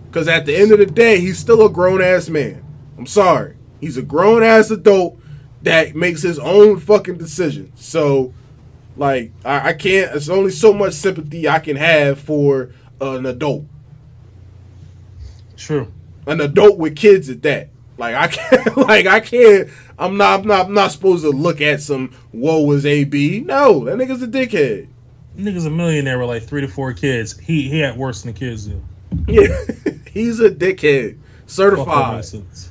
Because 0.06 0.28
at 0.28 0.46
the 0.46 0.54
end 0.56 0.72
of 0.72 0.78
the 0.78 0.86
day, 0.86 1.20
he's 1.20 1.38
still 1.38 1.64
a 1.64 1.70
grown 1.70 2.00
ass 2.02 2.28
man. 2.28 2.64
I'm 2.96 3.06
sorry. 3.06 3.56
He's 3.80 3.96
a 3.96 4.02
grown 4.02 4.42
ass 4.42 4.70
adult 4.70 5.18
that 5.62 5.96
makes 5.96 6.22
his 6.22 6.38
own 6.38 6.78
fucking 6.78 7.18
decisions. 7.18 7.72
So 7.82 8.32
Like 8.96 9.32
I, 9.44 9.68
I 9.68 9.72
can't. 9.72 10.14
It's 10.14 10.28
only 10.28 10.50
so 10.50 10.72
much 10.72 10.94
sympathy 10.94 11.48
I 11.48 11.58
can 11.58 11.76
have 11.76 12.18
for 12.18 12.70
an 13.00 13.26
adult. 13.26 13.64
True. 15.56 15.92
An 16.26 16.40
adult 16.40 16.78
with 16.78 16.96
kids 16.96 17.28
at 17.28 17.42
that. 17.42 17.68
Like 17.98 18.14
I 18.14 18.26
can't. 18.28 18.76
Like 18.76 19.06
I 19.06 19.20
can't. 19.20 19.68
I'm 19.98 20.16
not. 20.16 20.40
I'm 20.40 20.46
not. 20.46 20.66
I'm 20.66 20.74
not 20.74 20.92
supposed 20.92 21.24
to 21.24 21.30
look 21.30 21.60
at 21.60 21.80
some. 21.80 22.12
Whoa, 22.32 22.62
was 22.62 22.84
AB? 22.86 23.40
No, 23.40 23.84
that 23.84 23.96
nigga's 23.96 24.22
a 24.22 24.28
dickhead. 24.28 24.88
Nigga's 25.36 25.66
a 25.66 25.70
millionaire 25.70 26.18
with 26.18 26.28
like 26.28 26.42
three 26.42 26.62
to 26.62 26.68
four 26.68 26.92
kids. 26.92 27.38
He 27.38 27.68
he 27.68 27.80
had 27.80 27.96
worse 27.96 28.22
than 28.22 28.32
the 28.32 28.38
kids 28.38 28.66
do. 28.66 28.82
Yeah, 29.28 29.56
he's 30.10 30.40
a 30.40 30.50
dickhead. 30.50 31.18
Certified. 31.46 32.24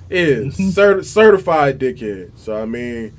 Yeah, 0.09 0.17
cert- 0.51 1.05
certified 1.05 1.79
dickhead. 1.79 2.31
So 2.35 2.61
I 2.61 2.65
mean, 2.65 3.13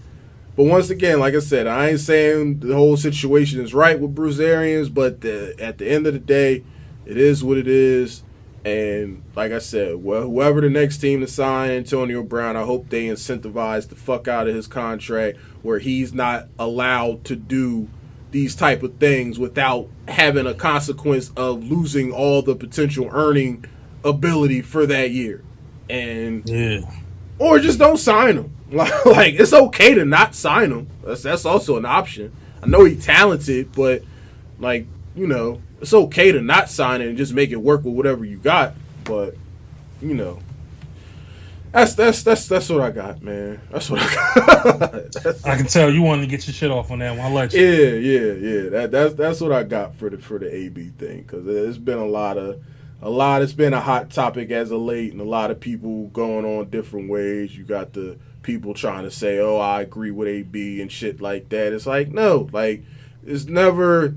but 0.57 0.65
once 0.65 0.91
again, 0.91 1.21
like 1.21 1.35
I 1.35 1.41
said, 1.41 1.67
I 1.67 1.91
ain't 1.91 2.01
saying 2.01 2.61
the 2.61 2.75
whole 2.75 2.97
situation 2.97 3.61
is 3.61 3.75
right 3.75 3.99
with 3.99 4.15
Bruce 4.15 4.39
Arians, 4.39 4.89
but 4.89 5.21
the, 5.21 5.55
at 5.59 5.79
the 5.79 5.87
end 5.87 6.07
of 6.07 6.15
the 6.15 6.19
day, 6.19 6.65
it 7.05 7.17
is 7.17 7.45
what 7.45 7.59
it 7.59 7.69
is. 7.69 8.23
And 8.65 9.23
like 9.37 9.53
I 9.53 9.61
said, 9.61 10.03
well, 10.03 10.23
whoever 10.23 10.61
the 10.61 10.71
next 10.71 10.99
team 10.99 11.21
to 11.21 11.29
sign 11.29 11.71
Antonio 11.71 12.23
Brown, 12.23 12.57
I 12.57 12.65
hope 12.65 12.89
they 12.89 13.05
incentivize 13.05 13.89
the 13.89 13.95
fuck 13.95 14.27
out 14.27 14.49
of 14.49 14.55
his 14.55 14.67
contract 14.67 15.39
where 15.63 15.79
he's 15.79 16.13
not 16.13 16.49
allowed 16.59 17.25
to 17.27 17.37
do 17.37 17.89
these 18.33 18.57
type 18.57 18.83
of 18.83 18.97
things 18.97 19.39
without 19.39 19.89
having 20.09 20.47
a 20.47 20.55
consequence 20.55 21.31
of 21.37 21.63
losing 21.65 22.11
all 22.13 22.43
the 22.43 22.57
potential 22.57 23.09
earning 23.13 23.65
ability 24.05 24.63
for 24.63 24.85
that 24.87 25.11
year. 25.11 25.45
And 25.89 26.49
yeah. 26.49 26.81
Or 27.39 27.59
just 27.59 27.79
don't 27.79 27.99
sign 27.99 28.37
him. 28.37 28.57
like 28.71 29.35
it's 29.35 29.53
okay 29.53 29.95
to 29.95 30.05
not 30.05 30.35
sign 30.35 30.73
him. 30.73 30.89
That's 31.05 31.23
that's 31.23 31.45
also 31.45 31.77
an 31.77 31.85
option. 31.85 32.33
I 32.63 32.67
know 32.67 32.85
he's 32.85 33.05
talented, 33.05 33.73
but 33.73 34.03
like, 34.59 34.87
you 35.15 35.27
know, 35.27 35.63
it's 35.81 35.95
okay 35.95 36.33
to 36.33 36.41
not 36.41 36.69
sign 36.69 37.01
it 37.01 37.09
and 37.09 37.17
just 37.17 37.33
make 37.33 37.51
it 37.51 37.57
work 37.57 37.85
with 37.85 37.95
whatever 37.95 38.25
you 38.25 38.39
got. 38.39 38.75
But 39.05 39.37
you 40.03 40.15
know, 40.15 40.41
that's 41.71 41.95
that's 41.95 42.23
that's 42.25 42.49
that's 42.49 42.69
what 42.69 42.81
I 42.81 42.91
got, 42.91 43.23
man. 43.23 43.61
That's 43.71 43.89
what 43.89 44.01
I 44.03 44.15
got. 44.15 45.45
I 45.47 45.57
can 45.57 45.67
tell 45.67 45.91
you 45.91 46.03
wanted 46.03 46.23
to 46.23 46.29
get 46.29 46.47
your 46.47 46.55
shit 46.55 46.71
off 46.71 46.91
on 46.91 46.99
that 47.01 47.17
one. 47.17 47.21
I 47.21 47.33
let 47.33 47.53
you. 47.53 47.61
Yeah, 47.61 47.93
yeah, 47.95 48.33
yeah. 48.33 48.71
That 48.71 48.91
that's 48.91 49.15
that's 49.15 49.41
what 49.41 49.53
I 49.53 49.63
got 49.63 49.95
for 49.95 50.11
the 50.11 50.19
for 50.19 50.39
the 50.39 50.53
AB 50.53 50.89
thing 50.99 51.23
because 51.23 51.45
there's 51.45 51.79
been 51.79 51.99
a 51.99 52.07
lot 52.07 52.37
of 52.37 52.63
a 53.03 53.11
lot. 53.11 53.43
It's 53.43 53.53
been 53.53 53.75
a 53.75 53.81
hot 53.81 54.11
topic 54.11 54.51
as 54.51 54.71
of 54.71 54.81
late, 54.81 55.13
and 55.13 55.21
a 55.21 55.25
lot 55.25 55.51
of 55.51 55.61
people 55.61 56.07
going 56.09 56.45
on 56.45 56.71
different 56.71 57.09
ways. 57.11 57.57
You 57.57 57.65
got 57.65 57.93
the 57.93 58.19
people 58.43 58.75
trying 58.75 59.05
to 59.05 59.11
say, 59.11 59.39
"Oh, 59.39 59.59
I 59.59 59.83
agree 59.83 60.11
with 60.11 60.29
AB" 60.29 60.81
and 60.81 60.91
shit 60.91 61.21
like 61.21 61.49
that. 61.51 61.73
It's 61.73 61.87
like 61.87 62.13
no, 62.13 62.49
like 62.53 62.83
it's 63.25 63.47
never 63.47 64.15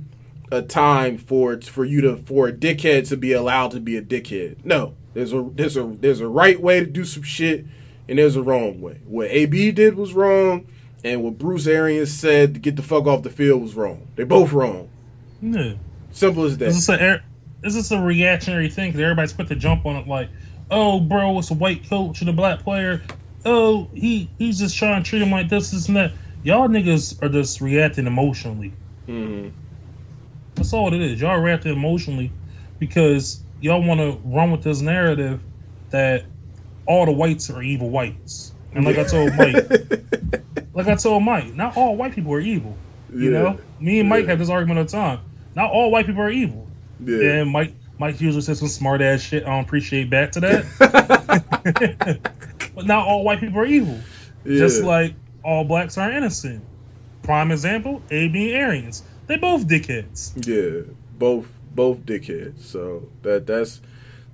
a 0.51 0.61
time 0.61 1.17
for 1.17 1.59
for 1.61 1.85
you 1.85 2.01
to 2.01 2.17
for 2.17 2.47
a 2.47 2.53
dickhead 2.53 3.07
to 3.09 3.17
be 3.17 3.33
allowed 3.33 3.71
to 3.71 3.79
be 3.79 3.97
a 3.97 4.01
dickhead. 4.01 4.63
No, 4.63 4.95
there's 5.13 5.33
a 5.33 5.49
there's 5.53 5.77
a 5.77 5.83
there's 5.83 6.21
a 6.21 6.27
right 6.27 6.59
way 6.59 6.79
to 6.79 6.85
do 6.85 7.05
some 7.05 7.23
shit, 7.23 7.65
and 8.07 8.17
there's 8.17 8.35
a 8.35 8.43
wrong 8.43 8.81
way. 8.81 9.01
What 9.05 9.29
AB 9.29 9.71
did 9.71 9.95
was 9.95 10.13
wrong, 10.13 10.67
and 11.03 11.23
what 11.23 11.37
Bruce 11.37 11.67
Arians 11.67 12.13
said 12.13 12.53
to 12.53 12.59
get 12.59 12.75
the 12.75 12.81
fuck 12.83 13.07
off 13.07 13.23
the 13.23 13.29
field 13.29 13.61
was 13.61 13.75
wrong. 13.75 14.07
They 14.15 14.23
both 14.23 14.51
wrong. 14.53 14.89
Yeah. 15.41 15.73
Simple 16.11 16.45
as 16.45 16.57
that. 16.57 16.73
Is 17.63 17.75
this 17.75 17.91
a, 17.91 17.95
is 17.95 18.01
a 18.01 18.03
reactionary 18.03 18.69
thing? 18.69 18.89
Because 18.89 19.01
everybody's 19.01 19.33
quick 19.33 19.47
to 19.49 19.55
jump 19.55 19.85
on 19.85 19.95
it 19.95 20.07
like, 20.07 20.29
oh, 20.71 20.99
bro, 20.99 21.39
it's 21.39 21.51
a 21.51 21.55
white 21.55 21.87
coach 21.89 22.21
and 22.21 22.29
a 22.29 22.33
black 22.33 22.59
player. 22.59 23.01
Oh, 23.45 23.89
he 23.93 24.29
he's 24.37 24.59
just 24.59 24.77
trying 24.77 25.01
to 25.01 25.09
treat 25.09 25.21
him 25.21 25.31
like 25.31 25.49
this, 25.49 25.71
this, 25.71 25.87
and 25.87 25.97
that. 25.97 26.11
Y'all 26.43 26.67
niggas 26.67 27.21
are 27.21 27.29
just 27.29 27.61
reacting 27.61 28.07
emotionally. 28.07 28.73
Mm-hmm. 29.07 29.49
That's 30.55 30.73
all 30.73 30.93
it 30.93 31.01
is. 31.01 31.19
Y'all 31.19 31.39
reacting 31.39 31.73
emotionally 31.73 32.31
because 32.79 33.43
y'all 33.61 33.83
want 33.83 33.99
to 33.99 34.19
run 34.25 34.51
with 34.51 34.63
this 34.63 34.81
narrative 34.81 35.41
that 35.89 36.25
all 36.85 37.05
the 37.05 37.11
whites 37.11 37.49
are 37.49 37.61
evil 37.61 37.89
whites. 37.89 38.53
And 38.73 38.85
like 38.85 38.97
I 38.97 39.03
told 39.03 39.31
Mike, 39.37 39.55
like 40.73 40.87
I 40.87 40.95
told 40.95 41.23
Mike, 41.23 41.53
not 41.55 41.75
all 41.75 41.95
white 41.95 42.13
people 42.13 42.33
are 42.33 42.39
evil. 42.39 42.75
You 43.13 43.31
yeah. 43.31 43.41
know, 43.41 43.59
me 43.79 43.99
and 43.99 44.07
Mike 44.07 44.23
yeah. 44.23 44.31
have 44.31 44.39
this 44.39 44.49
argument 44.49 44.79
all 44.79 44.85
the 44.85 44.91
time. 44.91 45.19
Not 45.55 45.71
all 45.71 45.91
white 45.91 46.05
people 46.05 46.21
are 46.21 46.29
evil. 46.29 46.68
Yeah. 47.03 47.41
And 47.41 47.49
Mike, 47.49 47.73
Mike 47.97 48.19
usually 48.21 48.41
says 48.41 48.59
some 48.59 48.67
smart 48.67 49.01
ass 49.01 49.21
shit. 49.21 49.43
I 49.43 49.49
don't 49.49 49.63
appreciate 49.63 50.09
back 50.09 50.31
to 50.33 50.39
that. 50.41 52.21
but 52.75 52.85
not 52.85 53.07
all 53.07 53.23
white 53.23 53.39
people 53.39 53.59
are 53.59 53.65
evil. 53.65 53.99
Yeah. 54.45 54.59
Just 54.59 54.83
like 54.83 55.13
all 55.43 55.63
blacks 55.63 55.97
are 55.97 56.11
innocent. 56.11 56.63
Prime 57.23 57.51
example: 57.51 58.01
AB 58.09 58.53
and 58.53 58.61
Arians. 58.61 59.03
They 59.27 59.37
both 59.37 59.67
dickheads. 59.67 60.33
Yeah, 60.47 60.91
both 61.17 61.47
both 61.75 61.99
dickheads. 61.99 62.63
So 62.63 63.09
that 63.21 63.45
that's 63.45 63.81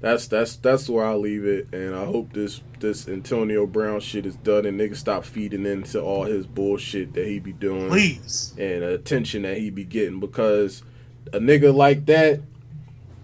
that's 0.02 0.28
that's 0.28 0.56
that's 0.58 0.90
where 0.90 1.06
I 1.06 1.16
leave 1.16 1.46
it. 1.46 1.74
And 1.74 1.96
I 1.96 2.06
hope 2.06 2.34
this 2.34 2.62
this 2.80 3.08
Antonio 3.08 3.66
Brown 3.66 4.00
shit 4.00 4.26
is 4.26 4.36
done 4.36 4.66
and 4.66 4.80
niggas 4.80 4.98
stop 4.98 5.26
feeding 5.26 5.66
into 5.66 6.02
all 6.02 6.24
his 6.24 6.46
bullshit 6.46 7.14
that 7.14 7.28
he 7.28 7.40
be 7.40 7.54
doing. 7.54 7.90
Please. 7.90 8.54
And 8.58 8.84
attention 8.84 9.42
that 9.42 9.58
he 9.58 9.70
be 9.70 9.84
getting 9.84 10.20
because 10.20 10.84
a 11.34 11.40
nigga 11.40 11.74
like 11.74 12.06
that, 12.06 12.42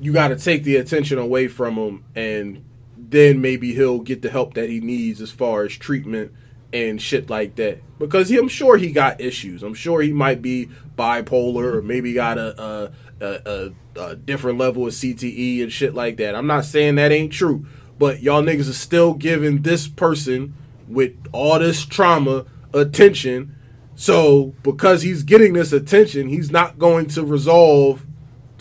you 0.02 0.12
got 0.12 0.30
to 0.30 0.36
take 0.36 0.64
the 0.64 0.78
attention 0.78 1.20
away 1.20 1.48
from 1.48 1.76
him, 1.76 2.04
and 2.16 2.66
then 2.98 3.40
maybe 3.40 3.74
he'll 3.74 4.00
get 4.00 4.24
the 4.24 4.30
help 4.30 4.56
that 4.56 4.68
he 4.68 4.80
needs 4.80 5.22
as 5.22 5.32
far 5.32 5.64
as 5.64 5.78
treatment 5.78 6.32
and 6.74 7.02
shit 7.02 7.30
like 7.30 7.56
that. 7.56 7.82
Because 8.00 8.30
he, 8.30 8.38
I'm 8.38 8.48
sure 8.48 8.78
he 8.78 8.92
got 8.92 9.22
issues. 9.22 9.62
I'm 9.62 9.76
sure 9.76 10.02
he 10.02 10.12
might 10.12 10.42
be 10.42 10.70
bipolar 10.98 11.76
or 11.76 11.82
maybe 11.82 12.14
got 12.14 12.38
a, 12.38 12.62
a, 12.62 12.92
a, 13.22 13.72
a, 13.96 14.16
different 14.16 14.58
level 14.58 14.88
of 14.88 14.94
CTE 14.94 15.62
and 15.62 15.72
shit 15.72 15.94
like 15.94 16.18
that. 16.18 16.34
I'm 16.34 16.48
not 16.48 16.66
saying 16.66 16.96
that 16.96 17.12
ain't 17.12 17.34
true, 17.34 17.66
but 18.00 18.22
y'all 18.22 18.42
niggas 18.42 18.70
are 18.70 18.74
still 18.74 19.14
giving 19.14 19.62
this 19.62 19.88
person 19.88 20.56
with 20.88 21.14
all 21.32 21.60
this 21.60 21.86
trauma 21.86 22.46
attention. 22.74 23.56
So 23.96 24.56
because 24.64 25.04
he's 25.04 25.24
getting 25.24 25.54
this 25.54 25.74
attention, 25.74 26.30
he's 26.30 26.50
not 26.50 26.80
going 26.80 27.08
to 27.10 27.24
resolve 27.24 28.06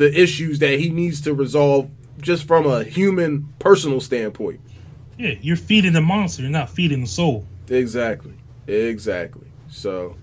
the 0.00 0.18
issues 0.18 0.60
that 0.60 0.78
he 0.78 0.88
needs 0.88 1.20
to 1.20 1.34
resolve 1.34 1.90
just 2.22 2.48
from 2.48 2.64
a 2.64 2.82
human 2.82 3.52
personal 3.58 4.00
standpoint. 4.00 4.58
Yeah, 5.18 5.34
you're 5.42 5.58
feeding 5.58 5.92
the 5.92 6.00
monster, 6.00 6.40
you're 6.40 6.50
not 6.50 6.70
feeding 6.70 7.02
the 7.02 7.06
soul. 7.06 7.44
Exactly. 7.68 8.32
Exactly. 8.66 9.46
So 9.68 10.16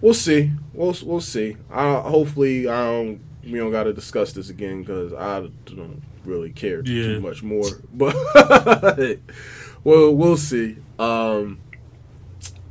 we'll 0.00 0.14
see. 0.14 0.52
We'll 0.72 0.96
we'll 1.02 1.20
see. 1.20 1.58
I 1.70 2.00
hopefully 2.00 2.66
I 2.66 2.82
don't 2.82 3.20
we 3.44 3.58
don't 3.58 3.70
got 3.70 3.82
to 3.84 3.92
discuss 3.92 4.32
this 4.32 4.48
again 4.48 4.80
because 4.80 5.12
I 5.12 5.50
don't 5.66 6.02
really 6.24 6.50
care 6.50 6.78
yeah. 6.78 7.02
too 7.02 7.20
much 7.20 7.42
more. 7.42 7.68
But 7.92 8.16
well, 9.84 10.14
we'll 10.14 10.38
see. 10.38 10.78
Um, 10.98 11.60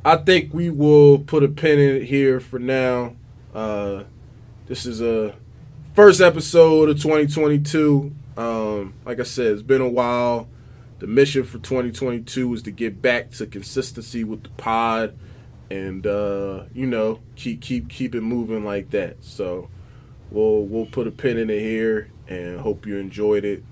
I 0.04 0.16
think 0.16 0.52
we 0.52 0.68
will 0.68 1.20
put 1.20 1.44
a 1.44 1.48
pin 1.48 1.78
in 1.78 1.96
it 1.96 2.06
here 2.06 2.40
for 2.40 2.58
now. 2.58 3.14
Uh, 3.54 4.02
this 4.66 4.84
is 4.84 5.00
a 5.00 5.36
first 5.98 6.20
episode 6.20 6.88
of 6.88 6.96
2022. 7.02 8.14
Um, 8.36 8.94
like 9.04 9.18
I 9.18 9.24
said, 9.24 9.46
it's 9.46 9.62
been 9.62 9.80
a 9.80 9.88
while. 9.88 10.46
The 11.00 11.08
mission 11.08 11.42
for 11.42 11.58
2022 11.58 12.54
is 12.54 12.62
to 12.62 12.70
get 12.70 13.02
back 13.02 13.32
to 13.32 13.46
consistency 13.46 14.22
with 14.22 14.44
the 14.44 14.48
pod 14.50 15.18
and 15.72 16.06
uh, 16.06 16.66
you 16.72 16.86
know 16.86 17.18
keep 17.34 17.62
keep 17.62 17.88
keep 17.88 18.14
it 18.14 18.20
moving 18.20 18.64
like 18.64 18.90
that. 18.90 19.24
So 19.24 19.70
we'll 20.30 20.66
we'll 20.66 20.86
put 20.86 21.08
a 21.08 21.10
pin 21.10 21.36
in 21.36 21.50
it 21.50 21.58
here 21.58 22.12
and 22.28 22.60
hope 22.60 22.86
you 22.86 22.98
enjoyed 22.98 23.44
it. 23.44 23.64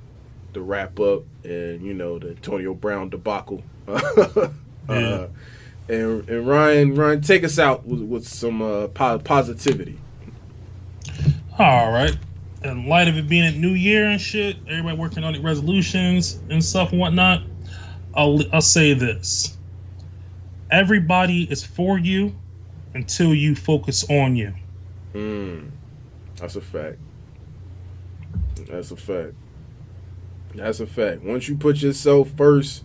The 0.53 0.63
wrap 0.63 0.99
up 0.99 1.23
and 1.45 1.81
you 1.81 1.95
know 1.95 2.19
the 2.19 2.31
Antonio 2.31 2.75
Brown 2.75 3.09
debacle. 3.09 3.63
uh, 3.87 4.49
and 4.89 6.29
and 6.29 6.45
Ryan 6.45 6.97
Ryan 6.97 7.21
take 7.21 7.45
us 7.45 7.61
out 7.61 7.87
with, 7.87 8.01
with 8.01 8.27
some 8.27 8.63
uh, 8.63 8.89
positivity. 8.89 10.01
All 11.59 11.91
right. 11.91 12.17
In 12.65 12.87
light 12.87 13.09
of 13.09 13.17
it 13.17 13.29
being 13.29 13.47
a 13.47 13.53
new 13.53 13.71
year 13.71 14.09
and 14.09 14.21
shit, 14.21 14.57
everybody 14.69 14.97
working 14.97 15.25
on 15.25 15.33
the 15.33 15.41
resolutions 15.41 16.39
and 16.51 16.63
stuff 16.63 16.91
and 16.93 17.01
whatnot. 17.01 17.45
I'll 18.15 18.41
I'll 18.53 18.61
say 18.61 18.93
this 18.95 19.57
everybody 20.71 21.45
is 21.51 21.65
for 21.65 21.99
you 21.99 22.35
until 22.95 23.35
you 23.35 23.55
focus 23.55 24.05
on 24.11 24.37
you. 24.37 24.53
Mm, 25.15 25.71
that's 26.37 26.57
a 26.57 26.61
fact. 26.61 26.99
That's 28.69 28.91
a 28.91 28.97
fact. 28.97 29.35
That's 30.55 30.81
a 30.81 30.87
fact. 30.87 31.23
Once 31.23 31.49
you 31.49 31.57
put 31.57 31.83
yourself 31.83 32.31
first, 32.37 32.85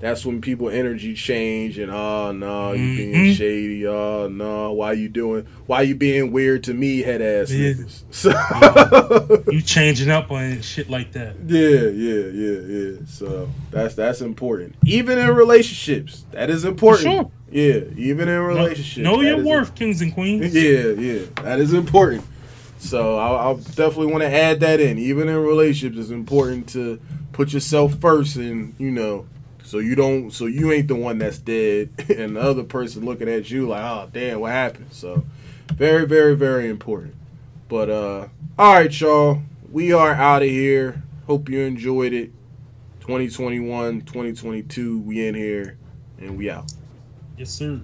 that's 0.00 0.26
when 0.26 0.40
people 0.40 0.68
energy 0.68 1.14
change 1.14 1.78
and 1.78 1.90
oh 1.90 2.32
no 2.32 2.72
you 2.72 2.84
Mhm. 2.84 2.96
being 2.96 3.34
shady 3.34 3.86
oh 3.86 4.28
no 4.28 4.72
why 4.72 4.92
you 4.92 5.08
doing 5.08 5.46
why 5.66 5.82
you 5.82 5.94
being 5.94 6.30
weird 6.32 6.64
to 6.64 6.74
me 6.74 6.98
head 7.00 7.22
ass 7.22 7.50
Yeah. 7.50 7.72
niggas 7.72 8.02
so 8.10 9.42
You 9.50 9.62
changing 9.62 10.10
up 10.10 10.30
on 10.30 10.60
shit 10.62 10.90
like 10.90 11.12
that. 11.12 11.36
yeah 11.46 11.88
yeah 11.88 12.26
yeah 12.32 12.60
yeah 12.92 12.96
so 13.06 13.48
that's 13.70 13.94
that's 13.94 14.20
important 14.20 14.74
even 14.84 15.18
in 15.18 15.30
relationships 15.34 16.24
that 16.32 16.50
is 16.50 16.64
important 16.64 17.02
sure. 17.04 17.30
yeah 17.50 17.80
even 17.96 18.28
in 18.28 18.40
relationships 18.40 18.98
know 18.98 19.20
your 19.20 19.42
worth, 19.42 19.74
kings 19.74 20.02
and 20.02 20.12
queens. 20.12 20.54
yeah, 20.54 20.88
yeah, 20.90 21.20
that 21.42 21.60
is 21.60 21.72
important. 21.72 22.24
So 22.78 23.16
I'll, 23.18 23.36
I'll 23.36 23.56
definitely 23.56 24.08
want 24.08 24.22
to 24.24 24.30
add 24.30 24.60
that 24.60 24.78
in. 24.78 24.98
Even 24.98 25.28
in 25.28 25.36
relationships, 25.36 25.98
it's 25.98 26.10
important 26.10 26.68
to 26.70 27.00
put 27.32 27.52
yourself 27.54 27.94
first, 27.98 28.36
and 28.36 28.74
you 28.78 28.90
know, 28.90 29.24
so 29.74 29.80
you 29.80 29.96
don't, 29.96 30.30
so 30.30 30.46
you 30.46 30.70
ain't 30.70 30.86
the 30.86 30.94
one 30.94 31.18
that's 31.18 31.38
dead, 31.38 31.88
and 32.16 32.36
the 32.36 32.40
other 32.40 32.62
person 32.62 33.04
looking 33.04 33.28
at 33.28 33.50
you 33.50 33.66
like, 33.66 33.82
oh 33.82 34.08
damn, 34.12 34.38
what 34.38 34.52
happened? 34.52 34.86
So 34.92 35.24
very, 35.72 36.06
very, 36.06 36.36
very 36.36 36.68
important. 36.68 37.16
But 37.68 37.90
uh, 37.90 38.28
all 38.56 38.74
right, 38.74 39.00
y'all, 39.00 39.42
we 39.72 39.92
are 39.92 40.12
out 40.12 40.42
of 40.42 40.48
here. 40.48 41.02
Hope 41.26 41.48
you 41.48 41.58
enjoyed 41.62 42.12
it. 42.12 42.30
2021, 43.00 44.02
2022, 44.02 45.00
we 45.00 45.26
in 45.26 45.34
here, 45.34 45.76
and 46.20 46.38
we 46.38 46.48
out. 46.48 46.72
Yes, 47.36 47.50
sir. 47.50 47.80